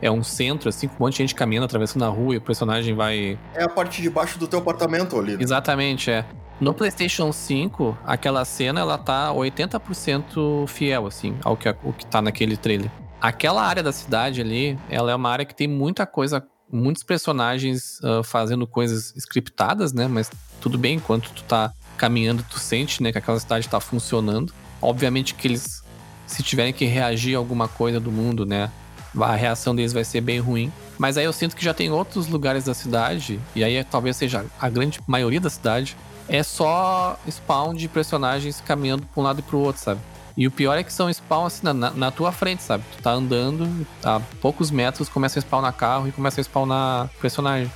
é 0.00 0.10
um 0.10 0.22
centro, 0.22 0.68
assim, 0.68 0.88
com 0.88 0.94
um 0.94 1.06
monte 1.06 1.14
de 1.14 1.18
gente 1.18 1.34
caminhando, 1.34 1.64
atravessando 1.64 2.04
a 2.04 2.08
rua 2.08 2.34
e 2.34 2.38
o 2.38 2.40
personagem 2.40 2.94
vai. 2.94 3.38
É 3.54 3.64
a 3.64 3.68
parte 3.68 4.02
de 4.02 4.10
baixo 4.10 4.38
do 4.38 4.46
teu 4.46 4.58
apartamento 4.58 5.18
ali. 5.18 5.36
Né? 5.36 5.42
Exatamente, 5.42 6.10
é. 6.10 6.24
No 6.60 6.72
PlayStation 6.72 7.32
5, 7.32 7.98
aquela 8.04 8.44
cena 8.44 8.80
ela 8.80 8.96
tá 8.96 9.30
80% 9.32 10.66
fiel, 10.66 11.06
assim, 11.06 11.36
ao 11.44 11.56
que, 11.56 11.68
ao 11.68 11.92
que 11.96 12.06
tá 12.06 12.22
naquele 12.22 12.56
trailer. 12.56 12.90
Aquela 13.20 13.62
área 13.62 13.82
da 13.82 13.92
cidade 13.92 14.40
ali, 14.40 14.78
ela 14.88 15.10
é 15.10 15.14
uma 15.14 15.30
área 15.30 15.44
que 15.44 15.54
tem 15.54 15.68
muita 15.68 16.06
coisa, 16.06 16.46
muitos 16.70 17.02
personagens 17.02 17.98
uh, 18.00 18.22
fazendo 18.22 18.66
coisas 18.66 19.14
scriptadas, 19.16 19.92
né? 19.92 20.08
Mas 20.08 20.30
tudo 20.60 20.78
bem, 20.78 20.96
enquanto 20.96 21.30
tu 21.30 21.42
tá 21.44 21.72
caminhando, 21.96 22.44
tu 22.48 22.58
sente, 22.58 23.02
né, 23.02 23.12
que 23.12 23.18
aquela 23.18 23.40
cidade 23.40 23.68
tá 23.68 23.80
funcionando. 23.80 24.52
Obviamente 24.80 25.34
que 25.34 25.48
eles, 25.48 25.82
se 26.26 26.42
tiverem 26.42 26.72
que 26.72 26.84
reagir 26.84 27.34
a 27.34 27.38
alguma 27.38 27.66
coisa 27.68 27.98
do 27.98 28.12
mundo, 28.12 28.44
né? 28.44 28.70
a 29.18 29.34
reação 29.34 29.74
deles 29.74 29.92
vai 29.92 30.04
ser 30.04 30.20
bem 30.20 30.38
ruim. 30.38 30.72
Mas 30.98 31.16
aí 31.16 31.24
eu 31.24 31.32
sinto 31.32 31.56
que 31.56 31.64
já 31.64 31.74
tem 31.74 31.90
outros 31.90 32.26
lugares 32.26 32.64
da 32.64 32.74
cidade, 32.74 33.40
e 33.54 33.62
aí 33.62 33.82
talvez 33.84 34.16
seja 34.16 34.44
a 34.60 34.68
grande 34.68 35.00
maioria 35.06 35.40
da 35.40 35.50
cidade, 35.50 35.96
é 36.28 36.42
só 36.42 37.18
spawn 37.28 37.74
de 37.74 37.88
personagens 37.88 38.60
caminhando 38.60 39.04
pra 39.06 39.20
um 39.20 39.24
lado 39.24 39.40
e 39.40 39.42
pro 39.42 39.58
outro, 39.58 39.82
sabe? 39.82 40.00
E 40.36 40.46
o 40.46 40.50
pior 40.50 40.76
é 40.76 40.82
que 40.82 40.92
são 40.92 41.12
spawn 41.12 41.46
assim 41.46 41.66
na, 41.66 41.90
na 41.90 42.10
tua 42.10 42.30
frente, 42.30 42.62
sabe? 42.62 42.84
Tu 42.94 43.02
tá 43.02 43.12
andando, 43.12 43.86
a 44.04 44.20
poucos 44.40 44.70
metros 44.70 45.08
começa 45.08 45.38
a 45.38 45.42
spawnar 45.42 45.72
carro 45.72 46.08
e 46.08 46.12
começa 46.12 46.40
a 46.40 46.44
spawnar 46.44 47.08
personagem. 47.20 47.70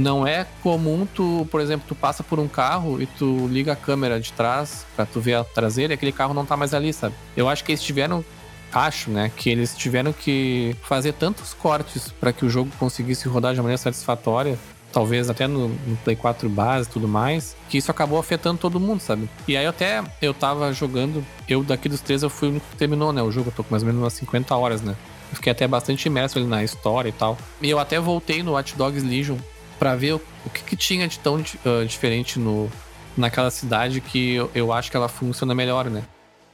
Não 0.00 0.26
é 0.26 0.46
comum 0.62 1.06
tu, 1.06 1.46
por 1.50 1.60
exemplo, 1.60 1.84
tu 1.86 1.94
passa 1.94 2.22
por 2.22 2.38
um 2.38 2.48
carro 2.48 3.02
e 3.02 3.06
tu 3.06 3.46
liga 3.48 3.74
a 3.74 3.76
câmera 3.76 4.18
de 4.18 4.32
trás 4.32 4.86
pra 4.96 5.04
tu 5.04 5.20
ver 5.20 5.34
a 5.34 5.44
traseira 5.44 5.92
e 5.92 5.94
aquele 5.94 6.10
carro 6.10 6.32
não 6.32 6.46
tá 6.46 6.56
mais 6.56 6.72
ali, 6.72 6.90
sabe? 6.90 7.14
Eu 7.36 7.48
acho 7.48 7.62
que 7.62 7.72
eles 7.72 7.82
tiveram 7.82 8.24
acho, 8.72 9.10
né, 9.10 9.30
que 9.36 9.50
eles 9.50 9.76
tiveram 9.76 10.12
que 10.12 10.76
fazer 10.84 11.12
tantos 11.12 11.52
cortes 11.52 12.12
para 12.20 12.32
que 12.32 12.46
o 12.46 12.48
jogo 12.48 12.70
conseguisse 12.78 13.28
rodar 13.28 13.52
de 13.52 13.60
maneira 13.60 13.76
satisfatória, 13.76 14.56
talvez 14.92 15.28
até 15.28 15.48
no, 15.48 15.68
no, 15.68 15.96
Play 16.04 16.14
4 16.14 16.48
base 16.48 16.88
e 16.88 16.92
tudo 16.92 17.08
mais, 17.08 17.56
que 17.68 17.76
isso 17.76 17.90
acabou 17.90 18.16
afetando 18.16 18.58
todo 18.58 18.78
mundo, 18.78 19.00
sabe? 19.00 19.28
E 19.48 19.56
aí 19.56 19.66
até 19.66 20.04
eu 20.22 20.32
tava 20.32 20.72
jogando, 20.72 21.24
eu 21.48 21.64
daqui 21.64 21.88
dos 21.88 22.00
três 22.00 22.22
eu 22.22 22.30
fui 22.30 22.46
o 22.46 22.50
único 22.52 22.66
que 22.70 22.76
terminou, 22.76 23.12
né, 23.12 23.20
o 23.20 23.30
jogo, 23.32 23.48
eu 23.48 23.52
tô 23.52 23.64
com 23.64 23.72
mais 23.72 23.82
ou 23.82 23.88
menos 23.88 24.00
umas 24.00 24.12
50 24.12 24.54
horas, 24.54 24.80
né? 24.82 24.94
Fiquei 25.32 25.50
até 25.50 25.66
bastante 25.66 26.06
imerso 26.06 26.38
ali 26.38 26.46
na 26.46 26.62
história 26.62 27.08
e 27.08 27.12
tal. 27.12 27.36
E 27.60 27.68
eu 27.70 27.78
até 27.78 27.98
voltei 28.00 28.42
no 28.42 28.52
Watch 28.52 28.76
Dogs 28.76 29.04
Legion 29.04 29.36
para 29.80 29.96
ver 29.96 30.12
o, 30.12 30.20
que, 30.52 30.62
que, 30.62 30.76
tinha 30.76 31.08
de 31.08 31.18
tão 31.18 31.36
uh, 31.36 31.86
diferente 31.86 32.38
no, 32.38 32.70
naquela 33.16 33.50
cidade 33.50 34.02
que 34.02 34.34
eu, 34.34 34.50
eu 34.54 34.72
acho 34.74 34.90
que 34.90 34.96
ela 34.96 35.08
funciona 35.08 35.54
melhor, 35.54 35.88
né? 35.88 36.04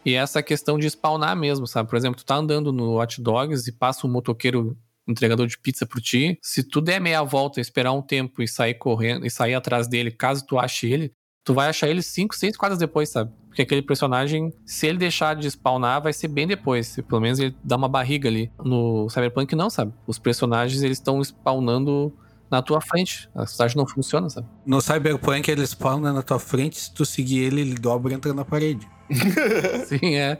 E 0.04 0.14
essa 0.14 0.40
questão 0.40 0.78
de 0.78 0.88
spawnar 0.88 1.37
mesmo, 1.37 1.66
sabe? 1.66 1.90
Por 1.90 1.97
exemplo, 1.97 2.16
tu 2.16 2.25
tá 2.25 2.37
andando 2.37 2.73
no 2.73 3.00
hot 3.00 3.21
dogs 3.21 3.66
e 3.66 3.73
passa 3.73 4.06
um 4.06 4.11
motoqueiro 4.12 4.78
entregador 5.09 5.49
de 5.49 5.59
pizza 5.59 5.85
por 5.85 6.00
ti. 6.00 6.38
Se 6.40 6.62
tu 6.62 6.80
der 6.80 7.00
meia 7.00 7.25
volta, 7.25 7.61
esperar 7.61 7.92
um 7.92 8.00
tempo 8.00 8.40
e 8.40 8.47
sair 8.47 8.75
correndo 8.75 9.26
e 9.26 9.30
sair 9.30 9.54
atrás 9.54 9.88
dele, 9.88 10.12
caso 10.12 10.47
tu 10.47 10.56
ache 10.56 10.87
ele, 10.87 11.12
tu 11.45 11.52
vai 11.52 11.68
achar 11.68 11.88
ele 11.88 12.02
cinco, 12.02 12.37
seis 12.37 12.56
quadras 12.56 12.78
depois, 12.78 13.09
sabe? 13.09 13.33
Porque 13.49 13.62
aquele 13.62 13.83
personagem, 13.83 14.52
se 14.64 14.87
ele 14.87 14.99
deixar 14.99 15.35
de 15.35 15.50
spawnar, 15.50 16.00
vai 16.00 16.12
ser 16.12 16.28
bem 16.28 16.47
depois. 16.47 16.95
Pelo 17.09 17.21
menos 17.21 17.40
ele 17.40 17.56
dá 17.64 17.75
uma 17.75 17.88
barriga 17.88 18.28
ali. 18.28 18.52
No 18.64 19.09
Cyberpunk 19.11 19.56
não, 19.56 19.68
sabe? 19.68 19.92
Os 20.06 20.21
personagens, 20.21 20.83
eles 20.85 20.99
estão 20.99 21.21
spawnando 21.21 22.16
na 22.50 22.62
tua 22.62 22.81
frente. 22.81 23.29
A 23.35 23.47
cidade 23.47 23.76
não 23.76 23.87
funciona, 23.87 24.29
sabe? 24.31 24.47
No 24.65 24.81
Cyberpunk 24.81 25.50
ele 25.50 25.67
spawna 25.67 26.12
na 26.12 26.23
tua 26.23 26.38
frente, 26.38 26.79
se 26.79 26.93
tu 26.93 27.05
seguir 27.05 27.45
ele, 27.45 27.61
ele 27.61 27.75
dobra 27.75 28.12
e 28.12 28.17
entra 28.17 28.33
na 28.33 28.45
parede. 28.45 28.88
Sim, 29.87 30.17
é. 30.17 30.38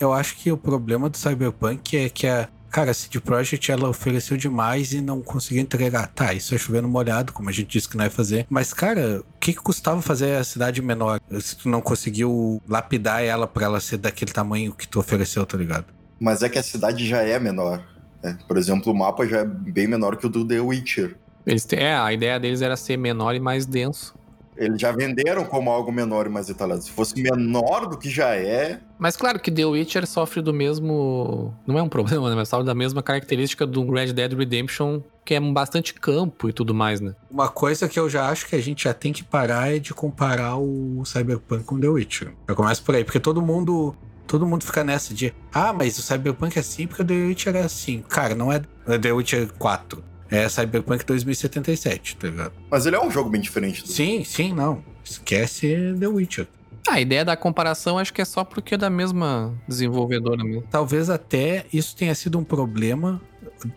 Eu 0.00 0.12
acho 0.12 0.36
que 0.36 0.50
o 0.50 0.56
problema 0.56 1.08
do 1.08 1.16
Cyberpunk 1.16 1.96
é 1.96 2.08
que 2.08 2.26
a. 2.26 2.48
Cara, 2.70 2.90
a 2.90 2.94
CD 2.94 3.20
Projekt 3.20 3.70
ela 3.70 3.88
ofereceu 3.88 4.36
demais 4.36 4.92
e 4.92 5.00
não 5.00 5.22
conseguiu 5.22 5.62
entregar. 5.62 6.08
Tá, 6.08 6.34
isso 6.34 6.56
é 6.56 6.58
chovendo 6.58 6.88
molhado, 6.88 7.32
como 7.32 7.48
a 7.48 7.52
gente 7.52 7.68
disse 7.68 7.88
que 7.88 7.96
não 7.96 8.04
ia 8.04 8.10
fazer. 8.10 8.48
Mas, 8.50 8.74
cara, 8.74 9.20
o 9.20 9.38
que, 9.38 9.52
que 9.52 9.60
custava 9.60 10.02
fazer 10.02 10.34
a 10.34 10.42
cidade 10.42 10.82
menor 10.82 11.20
se 11.40 11.56
tu 11.56 11.68
não 11.68 11.80
conseguiu 11.80 12.60
lapidar 12.68 13.22
ela 13.22 13.46
para 13.46 13.66
ela 13.66 13.80
ser 13.80 13.98
daquele 13.98 14.32
tamanho 14.32 14.72
que 14.72 14.88
tu 14.88 14.98
ofereceu, 14.98 15.46
tá 15.46 15.56
ligado? 15.56 15.86
Mas 16.18 16.42
é 16.42 16.48
que 16.48 16.58
a 16.58 16.64
cidade 16.64 17.06
já 17.06 17.22
é 17.22 17.38
menor. 17.38 17.80
Né? 18.20 18.36
Por 18.48 18.56
exemplo, 18.56 18.92
o 18.92 18.96
mapa 18.96 19.24
já 19.24 19.40
é 19.40 19.44
bem 19.44 19.86
menor 19.86 20.16
que 20.16 20.26
o 20.26 20.28
do 20.28 20.44
The 20.44 20.60
Witcher. 20.60 21.16
Eles, 21.46 21.66
é, 21.72 21.94
a 21.94 22.12
ideia 22.12 22.38
deles 22.40 22.62
era 22.62 22.76
ser 22.76 22.96
menor 22.96 23.34
e 23.34 23.40
mais 23.40 23.66
denso. 23.66 24.14
Eles 24.56 24.80
já 24.80 24.92
venderam 24.92 25.44
como 25.44 25.70
algo 25.70 25.90
menor 25.90 26.26
e 26.26 26.28
mais 26.28 26.46
detalhado. 26.46 26.80
Se 26.80 26.90
fosse 26.90 27.20
menor 27.20 27.86
do 27.86 27.98
que 27.98 28.08
já 28.08 28.36
é. 28.36 28.80
Mas 28.98 29.16
claro 29.16 29.40
que 29.40 29.50
The 29.50 29.64
Witcher 29.64 30.06
sofre 30.06 30.40
do 30.40 30.54
mesmo. 30.54 31.52
Não 31.66 31.78
é 31.78 31.82
um 31.82 31.88
problema, 31.90 32.30
né? 32.30 32.36
Mas 32.36 32.48
sofre 32.48 32.64
da 32.64 32.74
mesma 32.74 33.02
característica 33.02 33.66
do 33.66 33.90
Red 33.90 34.12
Dead 34.12 34.32
Redemption, 34.32 35.00
que 35.24 35.34
é 35.34 35.40
bastante 35.40 35.94
campo 35.94 36.48
e 36.48 36.52
tudo 36.52 36.72
mais, 36.72 37.00
né? 37.00 37.14
Uma 37.30 37.48
coisa 37.48 37.88
que 37.88 37.98
eu 37.98 38.08
já 38.08 38.28
acho 38.28 38.46
que 38.46 38.54
a 38.54 38.60
gente 38.60 38.84
já 38.84 38.94
tem 38.94 39.12
que 39.12 39.24
parar 39.24 39.74
é 39.74 39.78
de 39.78 39.92
comparar 39.92 40.56
o 40.56 41.04
Cyberpunk 41.04 41.64
com 41.64 41.80
The 41.80 41.88
Witcher. 41.88 42.32
Eu 42.46 42.54
começo 42.54 42.82
por 42.84 42.94
aí, 42.94 43.04
porque 43.04 43.20
todo 43.20 43.42
mundo. 43.42 43.94
Todo 44.26 44.46
mundo 44.46 44.64
fica 44.64 44.82
nessa 44.82 45.12
de, 45.12 45.34
ah, 45.52 45.70
mas 45.70 45.98
o 45.98 46.02
Cyberpunk 46.02 46.56
é 46.56 46.60
assim 46.60 46.86
porque 46.86 47.02
o 47.02 47.04
The 47.04 47.12
Witcher 47.12 47.56
é 47.56 47.62
assim. 47.62 48.02
Cara, 48.08 48.34
não 48.34 48.50
é 48.50 48.62
The 48.98 49.12
Witcher 49.12 49.52
4. 49.58 50.13
É 50.30 50.48
Cyberpunk 50.48 51.04
2077, 51.04 52.16
tá 52.16 52.28
ligado? 52.28 52.52
Mas 52.70 52.86
ele 52.86 52.96
é 52.96 53.00
um 53.00 53.10
jogo 53.10 53.30
bem 53.30 53.40
diferente. 53.40 53.82
Do... 53.82 53.88
Sim, 53.88 54.24
sim, 54.24 54.52
não. 54.52 54.82
Esquece 55.04 55.94
The 55.98 56.06
Witcher. 56.08 56.46
A 56.88 57.00
ideia 57.00 57.24
da 57.24 57.36
comparação 57.36 57.98
acho 57.98 58.12
que 58.12 58.20
é 58.20 58.24
só 58.24 58.44
porque 58.44 58.74
é 58.74 58.78
da 58.78 58.90
mesma 58.90 59.54
desenvolvedora 59.66 60.44
mesmo. 60.44 60.64
Talvez 60.70 61.08
até 61.08 61.64
isso 61.72 61.96
tenha 61.96 62.14
sido 62.14 62.38
um 62.38 62.44
problema, 62.44 63.20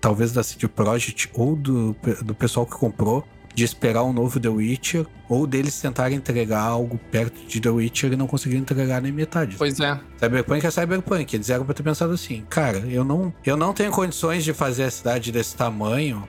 talvez 0.02 0.34
da 0.34 0.44
CD 0.44 0.68
Projekt 0.68 1.30
ou 1.34 1.56
do, 1.56 1.96
do 2.22 2.36
pessoal 2.36 2.66
que 2.66 2.76
comprou, 2.76 3.24
de 3.58 3.64
esperar 3.64 4.04
um 4.04 4.14
novo 4.14 4.40
The 4.40 4.50
Witcher, 4.50 5.08
ou 5.28 5.48
deles 5.48 5.82
tentarem 5.82 6.18
entregar 6.18 6.62
algo 6.62 7.00
perto 7.10 7.44
de 7.48 7.60
The 7.60 7.70
Witcher 7.70 8.14
e 8.14 8.16
não 8.16 8.28
conseguiram 8.28 8.62
entregar 8.62 9.02
nem 9.02 9.12
metade. 9.12 9.56
Pois 9.58 9.80
é. 9.80 10.00
Cyberpunk 10.20 10.64
é 10.64 10.70
Cyberpunk. 10.70 11.36
Eles 11.36 11.50
eram 11.50 11.66
pra 11.66 11.74
ter 11.74 11.82
pensado 11.82 12.14
assim, 12.14 12.44
cara, 12.50 12.80
eu 12.80 13.04
não, 13.04 13.34
eu 13.44 13.58
não 13.58 13.74
tenho 13.74 13.92
condições 13.92 14.44
de 14.44 14.54
fazer 14.54 14.84
a 14.84 14.92
cidade 14.92 15.32
desse 15.32 15.56
tamanho, 15.56 16.28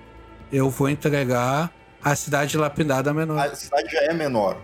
eu 0.53 0.71
vou 0.71 0.89
entregar 0.89 1.73
a 2.03 2.15
cidade 2.15 2.57
lapidada 2.57 3.13
menor. 3.13 3.39
A 3.39 3.55
cidade 3.55 3.91
já 3.91 4.01
é 4.01 4.13
menor, 4.13 4.57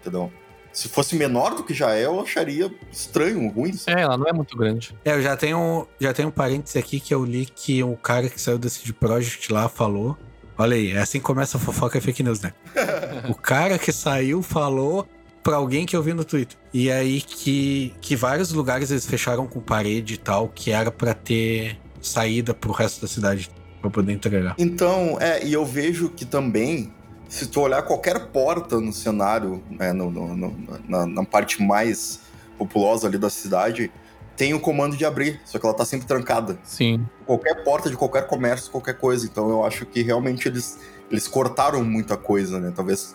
entendeu? 0.00 0.32
Se 0.72 0.88
fosse 0.88 1.16
menor 1.16 1.54
do 1.54 1.64
que 1.64 1.72
já 1.72 1.94
é, 1.94 2.04
eu 2.04 2.20
acharia 2.20 2.70
estranho, 2.92 3.48
ruim. 3.48 3.74
É, 3.86 4.02
ela 4.02 4.18
não 4.18 4.26
é 4.26 4.32
muito 4.32 4.56
grande. 4.58 4.94
É, 5.04 5.12
eu 5.12 5.22
já 5.22 5.34
tenho, 5.34 5.88
já 5.98 6.12
tenho 6.12 6.28
um 6.28 6.30
parênteses 6.32 6.76
aqui 6.76 7.00
que 7.00 7.14
eu 7.14 7.24
li 7.24 7.46
que 7.46 7.82
o 7.82 7.96
cara 7.96 8.28
que 8.28 8.38
saiu 8.38 8.58
da 8.58 8.68
CD 8.68 8.92
Projekt 8.92 9.50
lá 9.50 9.70
falou. 9.70 10.18
Olha 10.58 10.76
aí, 10.76 10.92
é 10.92 10.98
assim 10.98 11.18
que 11.18 11.24
começa 11.24 11.56
a 11.56 11.60
fofoca 11.60 11.98
fake 11.98 12.22
news, 12.22 12.42
né? 12.42 12.52
o 13.28 13.34
cara 13.34 13.78
que 13.78 13.90
saiu 13.90 14.42
falou 14.42 15.08
pra 15.42 15.56
alguém 15.56 15.86
que 15.86 15.96
eu 15.96 16.02
vi 16.02 16.12
no 16.12 16.24
Twitter. 16.24 16.58
E 16.74 16.90
aí 16.90 17.22
que, 17.22 17.94
que 18.02 18.14
vários 18.14 18.52
lugares 18.52 18.90
eles 18.90 19.06
fecharam 19.06 19.46
com 19.46 19.60
parede 19.60 20.14
e 20.14 20.18
tal, 20.18 20.48
que 20.48 20.72
era 20.72 20.90
para 20.90 21.14
ter 21.14 21.78
saída 22.02 22.52
pro 22.52 22.72
resto 22.72 23.00
da 23.00 23.08
cidade 23.08 23.48
pra 23.90 24.02
poder 24.02 24.12
entregar. 24.12 24.54
Então, 24.58 25.18
é, 25.20 25.44
e 25.44 25.52
eu 25.52 25.64
vejo 25.64 26.08
que 26.10 26.24
também 26.24 26.92
se 27.28 27.46
tu 27.46 27.60
olhar 27.60 27.82
qualquer 27.82 28.26
porta 28.28 28.80
no 28.80 28.92
cenário, 28.92 29.62
né, 29.70 29.92
no, 29.92 30.10
no, 30.10 30.36
no, 30.36 30.56
na, 30.88 31.06
na, 31.06 31.24
parte 31.24 31.62
mais 31.62 32.20
populosa 32.56 33.08
ali 33.08 33.18
da 33.18 33.28
cidade, 33.28 33.90
tem 34.36 34.54
o 34.54 34.60
comando 34.60 34.96
de 34.96 35.04
abrir, 35.04 35.40
só 35.44 35.58
que 35.58 35.66
ela 35.66 35.74
tá 35.74 35.84
sempre 35.84 36.06
trancada. 36.06 36.58
Sim. 36.62 37.06
Qualquer 37.24 37.64
porta 37.64 37.90
de 37.90 37.96
qualquer 37.96 38.26
comércio, 38.26 38.70
qualquer 38.70 38.98
coisa. 38.98 39.26
Então 39.26 39.48
eu 39.48 39.64
acho 39.64 39.86
que 39.86 40.02
realmente 40.02 40.46
eles, 40.46 40.78
eles 41.10 41.26
cortaram 41.26 41.82
muita 41.82 42.16
coisa, 42.16 42.60
né? 42.60 42.72
Talvez 42.74 43.14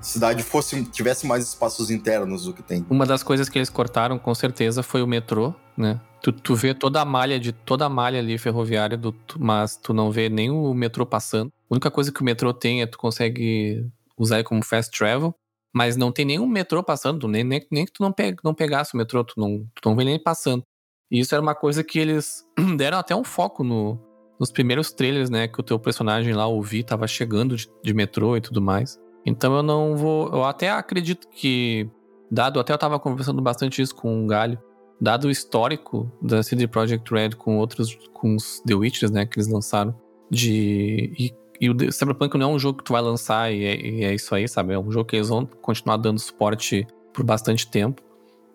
cidade 0.00 0.42
fosse 0.42 0.84
tivesse 0.84 1.26
mais 1.26 1.44
espaços 1.44 1.90
internos 1.90 2.44
do 2.44 2.52
que 2.52 2.62
tem. 2.62 2.84
Uma 2.88 3.06
das 3.06 3.22
coisas 3.22 3.48
que 3.48 3.58
eles 3.58 3.70
cortaram, 3.70 4.18
com 4.18 4.34
certeza, 4.34 4.82
foi 4.82 5.02
o 5.02 5.06
metrô, 5.06 5.54
né? 5.76 6.00
Tu, 6.22 6.32
tu 6.32 6.54
vê 6.54 6.74
toda 6.74 7.00
a 7.00 7.04
malha 7.04 7.38
de 7.38 7.52
toda 7.52 7.86
a 7.86 7.88
malha 7.88 8.18
ali 8.18 8.36
ferroviária, 8.38 8.96
do, 8.96 9.14
mas 9.38 9.76
tu 9.76 9.92
não 9.92 10.10
vê 10.10 10.28
nem 10.28 10.50
o 10.50 10.74
metrô 10.74 11.06
passando. 11.06 11.52
A 11.70 11.74
única 11.74 11.90
coisa 11.90 12.12
que 12.12 12.20
o 12.20 12.24
metrô 12.24 12.52
tem 12.52 12.82
é 12.82 12.86
tu 12.86 12.98
consegue 12.98 13.86
usar 14.18 14.36
ele 14.36 14.44
como 14.44 14.64
fast 14.64 14.96
travel, 14.96 15.34
mas 15.72 15.96
não 15.96 16.10
tem 16.10 16.24
nenhum 16.24 16.46
metrô 16.46 16.82
passando, 16.82 17.28
nem, 17.28 17.44
nem, 17.44 17.64
nem 17.70 17.84
que 17.84 17.92
tu 17.92 18.02
não, 18.02 18.12
não 18.42 18.54
pegasse 18.54 18.94
o 18.94 18.96
metrô, 18.96 19.22
tu 19.22 19.34
não, 19.36 19.64
tu 19.80 19.88
não 19.88 19.96
vê 19.96 20.04
nem 20.04 20.20
passando. 20.20 20.64
E 21.10 21.20
isso 21.20 21.34
era 21.34 21.42
uma 21.42 21.54
coisa 21.54 21.84
que 21.84 21.98
eles 21.98 22.44
deram 22.76 22.98
até 22.98 23.14
um 23.14 23.24
foco 23.24 23.62
no, 23.62 23.98
nos 24.38 24.50
primeiros 24.50 24.92
trailers, 24.92 25.30
né? 25.30 25.48
Que 25.48 25.60
o 25.60 25.62
teu 25.62 25.78
personagem 25.78 26.34
lá, 26.34 26.46
o 26.46 26.60
Vi, 26.62 26.82
tava 26.82 27.06
chegando 27.06 27.56
de, 27.56 27.68
de 27.82 27.94
metrô 27.94 28.36
e 28.36 28.40
tudo 28.40 28.60
mais. 28.60 28.98
Então 29.28 29.54
eu 29.56 29.62
não 29.62 29.96
vou. 29.96 30.28
Eu 30.28 30.44
até 30.44 30.70
acredito 30.70 31.28
que, 31.28 31.88
dado, 32.30 32.58
até 32.58 32.72
eu 32.72 32.78
tava 32.78 32.98
conversando 32.98 33.42
bastante 33.42 33.82
isso 33.82 33.94
com 33.94 34.24
o 34.24 34.26
Galho, 34.26 34.58
dado 35.00 35.28
o 35.28 35.30
histórico 35.30 36.10
da 36.20 36.42
CD 36.42 36.66
Projekt 36.66 37.12
Red 37.12 37.30
com 37.30 37.58
outros, 37.58 37.96
com 38.12 38.34
os 38.34 38.60
The 38.66 38.74
Witchers, 38.74 39.10
né, 39.10 39.26
que 39.26 39.38
eles 39.38 39.48
lançaram, 39.48 39.94
de. 40.30 41.12
E, 41.18 41.34
e 41.60 41.70
o 41.70 41.92
Cyberpunk 41.92 42.38
não 42.38 42.50
é 42.50 42.54
um 42.54 42.58
jogo 42.58 42.78
que 42.78 42.84
tu 42.84 42.92
vai 42.92 43.02
lançar 43.02 43.52
e 43.52 43.64
é, 43.64 43.76
e 43.80 44.04
é, 44.04 44.14
isso 44.14 44.34
aí, 44.34 44.48
sabe? 44.48 44.72
É 44.72 44.78
um 44.78 44.90
jogo 44.90 45.06
que 45.06 45.16
eles 45.16 45.28
vão 45.28 45.44
continuar 45.44 45.96
dando 45.96 46.18
suporte 46.18 46.86
por 47.12 47.24
bastante 47.24 47.68
tempo. 47.68 48.02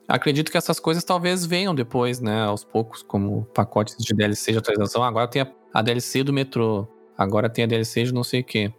Acredito 0.07 0.51
que 0.51 0.57
essas 0.57 0.79
coisas 0.79 1.03
talvez 1.03 1.45
venham 1.45 1.73
depois, 1.73 2.19
né, 2.19 2.43
aos 2.43 2.63
poucos, 2.63 3.03
como 3.03 3.45
pacotes 3.53 3.95
de 3.97 4.13
DLC 4.13 4.51
de 4.51 4.57
atualização. 4.57 5.03
Agora 5.03 5.27
tem 5.27 5.41
a, 5.41 5.51
a 5.73 5.81
DLC 5.81 6.23
do 6.23 6.33
metrô, 6.33 6.87
agora 7.17 7.49
tem 7.49 7.63
a 7.63 7.67
DLC 7.67 8.03
de 8.03 8.13
não 8.13 8.23
sei 8.23 8.41
o 8.41 8.43
quê. 8.43 8.73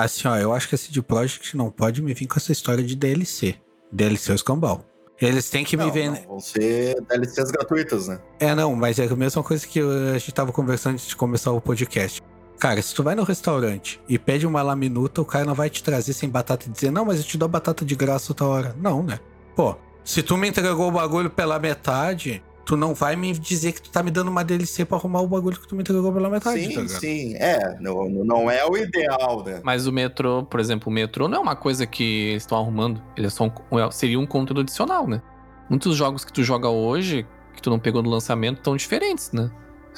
Assim, 0.00 0.26
ó, 0.26 0.36
eu 0.36 0.54
acho 0.54 0.66
que 0.66 0.74
a 0.74 0.78
CD 0.78 1.02
Projekt 1.02 1.54
não 1.54 1.70
pode 1.70 2.00
me 2.00 2.14
vir 2.14 2.26
com 2.26 2.38
essa 2.38 2.50
história 2.50 2.82
de 2.82 2.96
DLC. 2.96 3.56
DLC 3.92 4.30
é 4.30 4.34
o 4.34 4.36
escambau. 4.36 4.82
Eles 5.20 5.50
têm 5.50 5.62
que 5.62 5.76
não, 5.76 5.84
me 5.84 5.90
vender. 5.90 6.24
Vão 6.26 6.40
ser 6.40 6.98
DLCs 7.02 7.50
gratuitas, 7.50 8.08
né? 8.08 8.18
É, 8.38 8.54
não, 8.54 8.74
mas 8.74 8.98
é 8.98 9.04
a 9.04 9.14
mesma 9.14 9.42
coisa 9.42 9.66
que 9.66 9.78
a 9.78 10.16
gente 10.16 10.32
tava 10.32 10.52
conversando 10.52 10.94
antes 10.94 11.06
de 11.06 11.14
começar 11.14 11.52
o 11.52 11.60
podcast. 11.60 12.22
Cara, 12.58 12.80
se 12.80 12.94
tu 12.94 13.02
vai 13.02 13.14
no 13.14 13.22
restaurante 13.22 14.00
e 14.08 14.18
pede 14.18 14.46
uma 14.46 14.62
laminuta, 14.62 15.20
o 15.20 15.24
cara 15.24 15.44
não 15.44 15.54
vai 15.54 15.68
te 15.68 15.82
trazer 15.82 16.14
sem 16.14 16.30
batata 16.30 16.66
e 16.66 16.70
dizer, 16.70 16.90
não, 16.90 17.04
mas 17.04 17.18
eu 17.18 17.24
te 17.24 17.36
dou 17.36 17.48
batata 17.48 17.84
de 17.84 17.94
graça 17.94 18.32
outra 18.32 18.46
hora. 18.46 18.76
Não, 18.80 19.02
né? 19.02 19.20
Pô, 19.54 19.76
se 20.02 20.22
tu 20.22 20.34
me 20.38 20.48
entregou 20.48 20.88
o 20.88 20.92
bagulho 20.92 21.28
pela 21.28 21.58
metade, 21.58 22.42
tu 22.70 22.76
não 22.76 22.94
vai 22.94 23.16
me 23.16 23.32
dizer 23.32 23.72
que 23.72 23.82
tu 23.82 23.90
tá 23.90 24.00
me 24.00 24.12
dando 24.12 24.28
uma 24.28 24.44
DLC 24.44 24.84
pra 24.84 24.96
arrumar 24.96 25.22
o 25.22 25.26
bagulho 25.26 25.58
que 25.58 25.66
tu 25.66 25.74
me 25.74 25.80
entregou 25.80 26.12
pela 26.12 26.30
metade. 26.30 26.66
Sim, 26.66 26.74
tá 26.74 26.88
sim. 26.88 27.34
É, 27.34 27.76
não, 27.80 28.08
não 28.08 28.48
é 28.48 28.64
o 28.64 28.76
ideal, 28.76 29.44
né? 29.44 29.60
Mas 29.64 29.88
o 29.88 29.92
metrô, 29.92 30.44
por 30.44 30.60
exemplo, 30.60 30.88
o 30.88 30.92
metrô 30.92 31.26
não 31.26 31.38
é 31.38 31.40
uma 31.40 31.56
coisa 31.56 31.84
que 31.84 32.28
eles 32.28 32.44
estão 32.44 32.56
arrumando. 32.56 33.02
Ele 33.16 33.26
é 33.26 33.30
só 33.30 33.52
um, 33.72 33.78
é, 33.80 33.90
seria 33.90 34.20
um 34.20 34.24
conteúdo 34.24 34.60
adicional, 34.60 35.08
né? 35.08 35.20
Muitos 35.68 35.96
jogos 35.96 36.24
que 36.24 36.32
tu 36.32 36.44
joga 36.44 36.68
hoje, 36.68 37.26
que 37.56 37.60
tu 37.60 37.70
não 37.70 37.80
pegou 37.80 38.04
no 38.04 38.08
lançamento, 38.08 38.58
estão 38.58 38.76
diferentes, 38.76 39.32
né? 39.32 39.50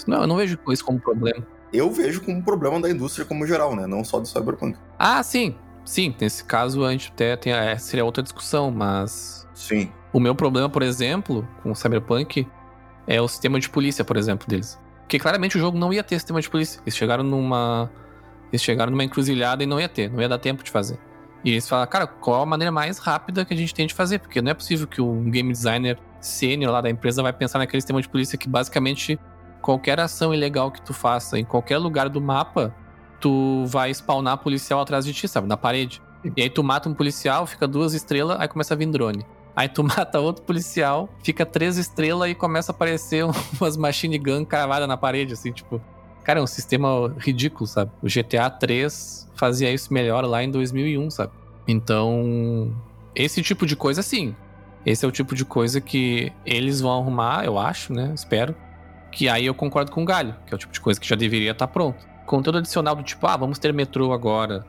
Não, 0.07 0.23
eu 0.23 0.27
não 0.27 0.37
vejo 0.37 0.59
isso 0.71 0.83
como 0.83 0.99
problema. 0.99 1.47
Eu 1.75 1.93
vejo 1.93 2.23
como 2.23 2.39
um 2.39 2.43
problema 2.43 2.81
da 2.81 2.89
indústria 2.89 3.27
como 3.27 3.47
geral, 3.47 3.77
né? 3.77 3.87
Não 3.87 4.03
só 4.03 4.19
do 4.19 4.27
Cyberpunk. 4.27 4.79
Ah, 4.99 5.23
sim. 5.23 5.55
Sim, 5.85 6.15
nesse 6.19 6.43
caso 6.43 6.87
a 6.87 6.93
gente 6.93 7.13
até 7.13 7.37
tem, 7.37 7.53
é, 7.53 7.77
seria 7.77 8.03
outra 8.03 8.23
discussão, 8.23 8.71
mas. 8.71 9.47
Sim. 9.53 9.93
O 10.11 10.19
meu 10.19 10.35
problema, 10.35 10.71
por 10.71 10.83
exemplo, 10.83 11.47
com 11.63 11.73
o 11.73 11.75
Cyberpunk 11.75 12.47
é 13.07 13.21
o 13.21 13.29
sistema 13.29 13.59
de 13.59 13.69
polícia, 13.69 14.05
por 14.05 14.17
exemplo, 14.17 14.47
deles. 14.49 14.79
Porque 15.01 15.19
claramente 15.19 15.57
o 15.57 15.61
jogo 15.61 15.79
não 15.79 15.93
ia 15.93 16.03
ter 16.03 16.19
sistema 16.19 16.41
de 16.41 16.49
polícia. 16.49 16.81
Eles 16.85 16.97
chegaram 16.97 17.23
numa. 17.23 17.91
Eles 18.51 18.63
chegaram 18.63 18.91
numa 18.91 19.05
encruzilhada 19.05 19.63
e 19.63 19.67
não 19.67 19.81
ia 19.81 19.89
ter, 19.89 20.11
não 20.11 20.21
ia 20.21 20.29
dar 20.29 20.39
tempo 20.39 20.63
de 20.63 20.71
fazer. 20.71 20.99
E 21.45 21.51
eles 21.51 21.69
falaram, 21.69 21.91
cara, 21.91 22.07
qual 22.07 22.43
a 22.43 22.47
maneira 22.47 22.71
mais 22.71 22.99
rápida 22.99 23.45
que 23.45 23.53
a 23.53 23.57
gente 23.57 23.75
tem 23.75 23.87
de 23.87 23.95
fazer? 23.95 24.19
Porque 24.19 24.41
não 24.41 24.51
é 24.51 24.55
possível 24.55 24.87
que 24.87 25.01
um 25.01 25.31
game 25.31 25.53
designer 25.53 25.99
sênior 26.21 26.73
lá 26.73 26.81
da 26.81 26.89
empresa 26.89 27.23
vai 27.23 27.33
pensar 27.33 27.59
naquele 27.59 27.81
sistema 27.81 28.01
de 28.01 28.09
polícia 28.09 28.39
que 28.39 28.49
basicamente 28.49 29.19
qualquer 29.61 29.99
ação 29.99 30.33
ilegal 30.33 30.71
que 30.71 30.81
tu 30.81 30.95
faça 30.95 31.39
em 31.39 31.45
qualquer 31.45 31.79
lugar 31.79 32.09
do 32.09 32.21
mapa, 32.21 32.75
tu 33.21 33.65
vai 33.67 33.91
spawnar 33.93 34.39
policial 34.39 34.81
atrás 34.81 35.05
de 35.05 35.13
ti, 35.13 35.27
sabe? 35.27 35.49
Na 35.49 35.57
parede. 35.57 36.01
E 36.37 36.43
aí 36.43 36.51
tu 36.51 36.63
mata 36.63 36.89
um 36.89 36.95
policial, 36.95 37.47
fica 37.47 37.67
duas 37.67 37.95
estrelas, 37.95 38.39
aí 38.41 38.47
começa 38.47 38.75
a 38.75 38.77
vir 38.77 38.87
drone. 38.87 39.27
Aí 39.55 39.69
tu 39.69 39.83
mata 39.85 40.21
outro 40.21 40.43
policial, 40.43 41.09
fica 41.23 41.45
três 41.45 41.77
estrelas 41.77 42.31
e 42.31 42.35
começa 42.35 42.73
a 42.73 42.75
aparecer 42.75 43.25
umas 43.61 43.77
machine 43.77 44.19
gun 44.19 44.45
cravadas 44.45 44.89
na 44.89 44.97
parede, 44.97 45.33
assim, 45.33 45.53
tipo. 45.53 45.81
Cara, 46.25 46.39
é 46.39 46.43
um 46.43 46.47
sistema 46.47 47.13
ridículo, 47.19 47.67
sabe? 47.67 47.91
O 48.01 48.07
GTA 48.07 48.49
3 48.49 49.29
fazia 49.35 49.73
isso 49.73 49.93
melhor 49.93 50.25
lá 50.25 50.43
em 50.43 50.51
2001, 50.51 51.11
sabe? 51.11 51.33
Então, 51.67 52.73
esse 53.13 53.43
tipo 53.43 53.67
de 53.67 53.75
coisa, 53.75 54.03
sim. 54.03 54.35
Esse 54.87 55.05
é 55.05 55.09
o 55.09 55.13
tipo 55.13 55.35
de 55.35 55.45
coisa 55.45 55.81
que 55.81 56.33
eles 56.47 56.81
vão 56.81 57.01
arrumar, 57.01 57.45
eu 57.45 57.59
acho, 57.59 57.93
né? 57.93 58.13
Espero. 58.15 58.55
Que 59.11 59.29
aí 59.29 59.47
eu 59.47 59.55
concordo 59.55 59.91
com 59.91 60.03
o 60.03 60.07
Galho, 60.07 60.35
que 60.47 60.55
é 60.55 60.57
o 60.57 60.59
tipo 60.59 60.73
de 60.73 60.81
coisa 60.81 61.01
que 61.01 61.09
já 61.09 61.17
deveria 61.17 61.51
estar 61.51 61.67
tá 61.67 61.73
pronto. 61.73 62.07
Conteúdo 62.25 62.59
adicional 62.59 62.95
do 62.95 63.03
tipo, 63.03 63.27
ah, 63.27 63.37
vamos 63.37 63.59
ter 63.59 63.73
metrô 63.73 64.13
agora. 64.13 64.65